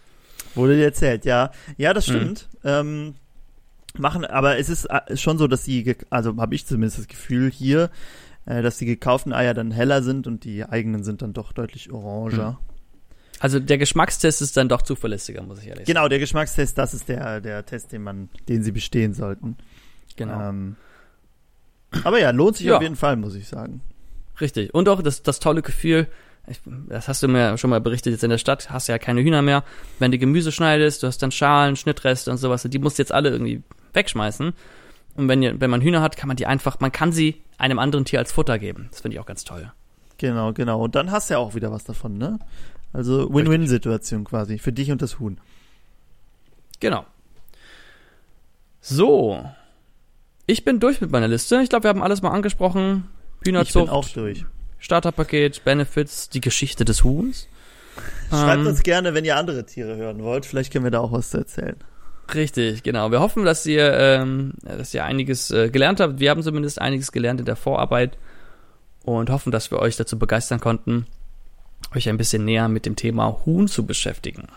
Wurde 0.54 0.76
dir 0.76 0.84
erzählt, 0.84 1.24
ja. 1.24 1.50
Ja, 1.76 1.92
das 1.92 2.06
stimmt. 2.06 2.48
Mhm. 2.62 2.68
Ähm, 2.68 3.14
machen, 3.98 4.24
aber 4.24 4.58
es 4.58 4.68
ist 4.68 4.86
äh, 4.86 5.16
schon 5.16 5.38
so, 5.38 5.48
dass 5.48 5.64
die, 5.64 5.96
also 6.10 6.36
habe 6.36 6.54
ich 6.54 6.66
zumindest 6.66 6.98
das 6.98 7.08
Gefühl 7.08 7.50
hier, 7.50 7.90
äh, 8.46 8.62
dass 8.62 8.78
die 8.78 8.86
gekauften 8.86 9.32
Eier 9.32 9.54
dann 9.54 9.70
heller 9.70 10.02
sind 10.02 10.26
und 10.26 10.44
die 10.44 10.64
eigenen 10.64 11.04
sind 11.04 11.22
dann 11.22 11.32
doch 11.32 11.52
deutlich 11.52 11.90
oranger. 11.90 12.52
Mhm. 12.52 12.76
Also 13.38 13.60
der 13.60 13.76
Geschmackstest 13.76 14.40
ist 14.40 14.56
dann 14.56 14.68
doch 14.68 14.82
zuverlässiger, 14.82 15.42
muss 15.42 15.58
ich 15.58 15.66
ehrlich 15.66 15.86
sagen. 15.86 15.94
Genau, 15.94 16.08
der 16.08 16.18
Geschmackstest, 16.18 16.78
das 16.78 16.94
ist 16.94 17.08
der, 17.08 17.40
der 17.40 17.66
Test, 17.66 17.92
den 17.92 18.02
man, 18.02 18.30
den 18.48 18.62
sie 18.62 18.72
bestehen 18.72 19.12
sollten. 19.12 19.56
Genau. 20.16 20.48
Ähm, 20.48 20.76
aber 22.04 22.20
ja, 22.20 22.30
lohnt 22.30 22.56
sich 22.56 22.66
ja. 22.66 22.76
auf 22.76 22.82
jeden 22.82 22.96
Fall, 22.96 23.16
muss 23.16 23.34
ich 23.34 23.48
sagen. 23.48 23.80
Richtig. 24.40 24.74
Und 24.74 24.88
auch 24.88 25.02
das, 25.02 25.22
das 25.22 25.40
tolle 25.40 25.62
Gefühl, 25.62 26.08
ich, 26.48 26.60
das 26.88 27.08
hast 27.08 27.22
du 27.22 27.28
mir 27.28 27.58
schon 27.58 27.70
mal 27.70 27.80
berichtet, 27.80 28.12
jetzt 28.12 28.24
in 28.24 28.30
der 28.30 28.38
Stadt 28.38 28.70
hast 28.70 28.88
du 28.88 28.92
ja 28.92 28.98
keine 28.98 29.20
Hühner 29.20 29.42
mehr. 29.42 29.64
Wenn 29.98 30.12
du 30.12 30.18
Gemüse 30.18 30.52
schneidest, 30.52 31.02
du 31.02 31.06
hast 31.06 31.18
dann 31.18 31.32
Schalen, 31.32 31.76
Schnittreste 31.76 32.30
und 32.30 32.36
sowas, 32.36 32.62
die 32.62 32.78
musst 32.78 32.98
du 32.98 33.02
jetzt 33.02 33.12
alle 33.12 33.30
irgendwie 33.30 33.62
wegschmeißen. 33.94 34.52
Und 35.16 35.28
wenn, 35.28 35.60
wenn 35.60 35.70
man 35.70 35.80
Hühner 35.80 36.02
hat, 36.02 36.16
kann 36.16 36.28
man 36.28 36.36
die 36.36 36.46
einfach, 36.46 36.78
man 36.80 36.92
kann 36.92 37.10
sie 37.10 37.42
einem 37.58 37.78
anderen 37.78 38.04
Tier 38.04 38.18
als 38.18 38.32
Futter 38.32 38.58
geben. 38.58 38.88
Das 38.90 39.00
finde 39.00 39.16
ich 39.16 39.20
auch 39.20 39.26
ganz 39.26 39.44
toll. 39.44 39.72
Genau, 40.18 40.52
genau. 40.52 40.82
Und 40.82 40.94
dann 40.94 41.10
hast 41.10 41.30
du 41.30 41.34
ja 41.34 41.38
auch 41.38 41.54
wieder 41.54 41.72
was 41.72 41.84
davon, 41.84 42.18
ne? 42.18 42.38
Also 42.92 43.32
Win-Win-Situation 43.32 44.24
quasi 44.24 44.58
für 44.58 44.72
dich 44.72 44.90
und 44.90 45.02
das 45.02 45.18
Huhn. 45.18 45.38
Genau. 46.80 47.04
So. 48.80 49.44
Ich 50.46 50.64
bin 50.64 50.80
durch 50.80 51.00
mit 51.00 51.10
meiner 51.10 51.28
Liste. 51.28 51.60
Ich 51.62 51.68
glaube, 51.68 51.84
wir 51.84 51.90
haben 51.90 52.02
alles 52.02 52.22
mal 52.22 52.30
angesprochen. 52.30 53.08
Hühnerzucht. 53.44 53.76
Ich 53.76 53.90
bin 53.90 53.90
auch 53.90 54.08
durch. 54.08 54.44
Starterpaket, 54.78 55.64
Benefits, 55.64 56.28
die 56.28 56.40
Geschichte 56.40 56.84
des 56.84 57.02
Huhns. 57.02 57.48
Schreibt 58.28 58.60
ähm, 58.60 58.66
uns 58.66 58.82
gerne, 58.82 59.14
wenn 59.14 59.24
ihr 59.24 59.36
andere 59.36 59.64
Tiere 59.64 59.96
hören 59.96 60.22
wollt. 60.22 60.46
Vielleicht 60.46 60.72
können 60.72 60.84
wir 60.84 60.90
da 60.90 61.00
auch 61.00 61.12
was 61.12 61.30
zu 61.30 61.38
erzählen. 61.38 61.76
Richtig, 62.34 62.82
genau. 62.82 63.10
Wir 63.10 63.20
hoffen, 63.20 63.44
dass 63.44 63.64
ihr, 63.66 63.92
ähm, 63.92 64.54
dass 64.62 64.92
ihr 64.92 65.04
einiges 65.04 65.50
äh, 65.50 65.70
gelernt 65.70 66.00
habt. 66.00 66.20
Wir 66.20 66.30
haben 66.30 66.42
zumindest 66.42 66.80
einiges 66.80 67.12
gelernt 67.12 67.40
in 67.40 67.46
der 67.46 67.56
Vorarbeit 67.56 68.18
und 69.04 69.30
hoffen, 69.30 69.52
dass 69.52 69.70
wir 69.70 69.78
euch 69.78 69.96
dazu 69.96 70.18
begeistern 70.18 70.60
konnten, 70.60 71.06
euch 71.94 72.08
ein 72.08 72.18
bisschen 72.18 72.44
näher 72.44 72.68
mit 72.68 72.84
dem 72.84 72.96
Thema 72.96 73.40
Huhn 73.46 73.68
zu 73.68 73.86
beschäftigen. 73.86 74.48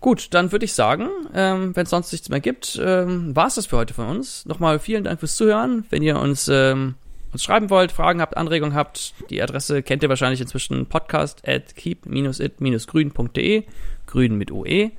Gut, 0.00 0.32
dann 0.32 0.52
würde 0.52 0.64
ich 0.64 0.74
sagen, 0.74 1.08
ähm, 1.34 1.74
wenn 1.74 1.82
es 1.82 1.90
sonst 1.90 2.12
nichts 2.12 2.28
mehr 2.28 2.38
gibt, 2.40 2.80
ähm, 2.82 3.34
war 3.34 3.48
es 3.48 3.56
das 3.56 3.66
für 3.66 3.78
heute 3.78 3.94
von 3.94 4.06
uns. 4.06 4.46
Nochmal 4.46 4.78
vielen 4.78 5.02
Dank 5.02 5.18
fürs 5.18 5.34
Zuhören. 5.34 5.84
Wenn 5.90 6.02
ihr 6.02 6.20
uns, 6.20 6.46
ähm, 6.46 6.94
uns 7.32 7.42
schreiben 7.42 7.68
wollt, 7.68 7.90
Fragen 7.90 8.20
habt, 8.20 8.36
Anregungen 8.36 8.74
habt, 8.74 9.14
die 9.28 9.42
Adresse 9.42 9.82
kennt 9.82 10.04
ihr 10.04 10.08
wahrscheinlich 10.08 10.40
inzwischen 10.40 10.86
podcast 10.86 11.46
at 11.48 11.74
keep-it-grün.de, 11.74 13.64
grün 14.06 14.36
mit 14.36 14.52
UE 14.52 14.92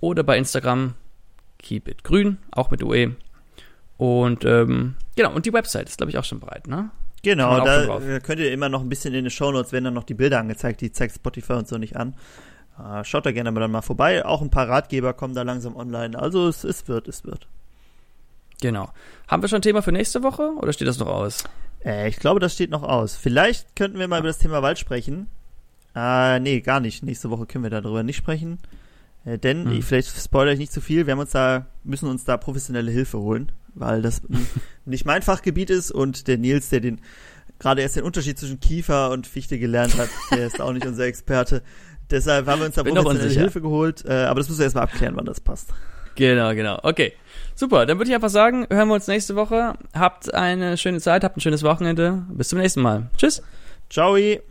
oder 0.00 0.24
bei 0.24 0.36
Instagram 0.36 0.94
keepitgrün, 1.58 2.38
auch 2.50 2.72
mit 2.72 2.82
UE. 2.82 3.14
Und 3.96 4.44
ähm, 4.44 4.96
genau, 5.14 5.32
und 5.32 5.46
die 5.46 5.52
Website 5.52 5.88
ist, 5.88 5.98
glaube 5.98 6.10
ich, 6.10 6.18
auch 6.18 6.24
schon 6.24 6.40
bereit, 6.40 6.66
ne? 6.66 6.90
Genau, 7.22 7.64
da 7.64 8.20
könnt 8.20 8.40
ihr 8.40 8.52
immer 8.52 8.68
noch 8.68 8.82
ein 8.82 8.88
bisschen 8.90 9.14
in 9.14 9.24
den 9.24 9.30
Shownotes, 9.30 9.72
werden 9.72 9.84
dann 9.84 9.94
noch 9.94 10.04
die 10.04 10.12
Bilder 10.12 10.40
angezeigt, 10.40 10.82
die 10.82 10.92
zeigt 10.92 11.14
Spotify 11.14 11.54
und 11.54 11.66
so 11.66 11.78
nicht 11.78 11.96
an. 11.96 12.14
Uh, 12.76 13.04
schaut 13.04 13.24
da 13.24 13.30
gerne 13.30 13.52
mal 13.52 13.60
dann 13.60 13.70
mal 13.70 13.82
vorbei. 13.82 14.24
Auch 14.24 14.42
ein 14.42 14.50
paar 14.50 14.68
Ratgeber 14.68 15.12
kommen 15.12 15.34
da 15.34 15.42
langsam 15.42 15.76
online. 15.76 16.18
Also 16.18 16.48
es, 16.48 16.64
es 16.64 16.88
wird, 16.88 17.06
es 17.06 17.24
wird. 17.24 17.46
Genau. 18.60 18.90
Haben 19.28 19.42
wir 19.42 19.48
schon 19.48 19.58
ein 19.58 19.62
Thema 19.62 19.82
für 19.82 19.92
nächste 19.92 20.22
Woche 20.22 20.52
oder 20.56 20.72
steht 20.72 20.88
das 20.88 20.98
noch 20.98 21.06
aus? 21.06 21.44
Äh, 21.84 22.08
ich 22.08 22.16
glaube, 22.16 22.40
das 22.40 22.54
steht 22.54 22.70
noch 22.70 22.82
aus. 22.82 23.14
Vielleicht 23.14 23.76
könnten 23.76 23.98
wir 23.98 24.08
mal 24.08 24.18
über 24.18 24.28
das 24.28 24.38
Thema 24.38 24.62
Wald 24.62 24.78
sprechen. 24.78 25.28
Äh, 25.94 26.40
nee, 26.40 26.60
gar 26.60 26.80
nicht. 26.80 27.04
Nächste 27.04 27.30
Woche 27.30 27.46
können 27.46 27.62
wir 27.62 27.70
darüber 27.70 28.02
nicht 28.02 28.16
sprechen. 28.16 28.58
Äh, 29.24 29.38
denn, 29.38 29.64
hm. 29.66 29.82
vielleicht 29.82 30.08
spoilere 30.08 30.54
ich 30.54 30.58
nicht 30.58 30.72
zu 30.72 30.80
viel, 30.80 31.06
wir 31.06 31.12
haben 31.12 31.20
uns 31.20 31.30
da, 31.30 31.66
müssen 31.84 32.08
uns 32.08 32.24
da 32.24 32.36
professionelle 32.36 32.90
Hilfe 32.90 33.18
holen, 33.18 33.52
weil 33.74 34.02
das 34.02 34.22
nicht 34.84 35.04
mein 35.04 35.22
Fachgebiet 35.22 35.70
ist 35.70 35.90
und 35.90 36.26
der 36.26 36.38
Nils, 36.38 36.68
der 36.68 36.80
den 36.80 37.00
gerade 37.58 37.82
erst 37.82 37.96
den 37.96 38.02
Unterschied 38.02 38.38
zwischen 38.38 38.60
Kiefer 38.60 39.10
und 39.10 39.26
Fichte 39.26 39.58
gelernt 39.58 39.96
hat, 39.96 40.10
der 40.32 40.46
ist 40.46 40.60
auch 40.60 40.72
nicht 40.72 40.86
unser 40.86 41.04
Experte. 41.04 41.62
Deshalb 42.10 42.46
haben 42.46 42.60
wir 42.60 42.66
uns 42.66 42.74
da 42.74 42.82
professionelle 42.82 43.30
Hilfe 43.30 43.60
geholt, 43.60 44.04
äh, 44.06 44.12
aber 44.24 44.40
das 44.40 44.48
müssen 44.48 44.58
wir 44.58 44.64
erstmal 44.64 44.84
abklären, 44.84 45.16
wann 45.16 45.24
das 45.24 45.40
passt. 45.40 45.70
Genau, 46.16 46.54
genau. 46.54 46.78
Okay. 46.82 47.12
Super, 47.56 47.86
dann 47.86 47.98
würde 47.98 48.10
ich 48.10 48.14
einfach 48.14 48.30
sagen, 48.30 48.66
hören 48.70 48.88
wir 48.88 48.94
uns 48.94 49.06
nächste 49.06 49.36
Woche. 49.36 49.74
Habt 49.94 50.32
eine 50.34 50.76
schöne 50.76 51.00
Zeit, 51.00 51.24
habt 51.24 51.36
ein 51.36 51.40
schönes 51.40 51.62
Wochenende. 51.62 52.24
Bis 52.30 52.48
zum 52.48 52.58
nächsten 52.58 52.82
Mal. 52.82 53.10
Tschüss. 53.16 53.42
Ciao. 53.90 54.16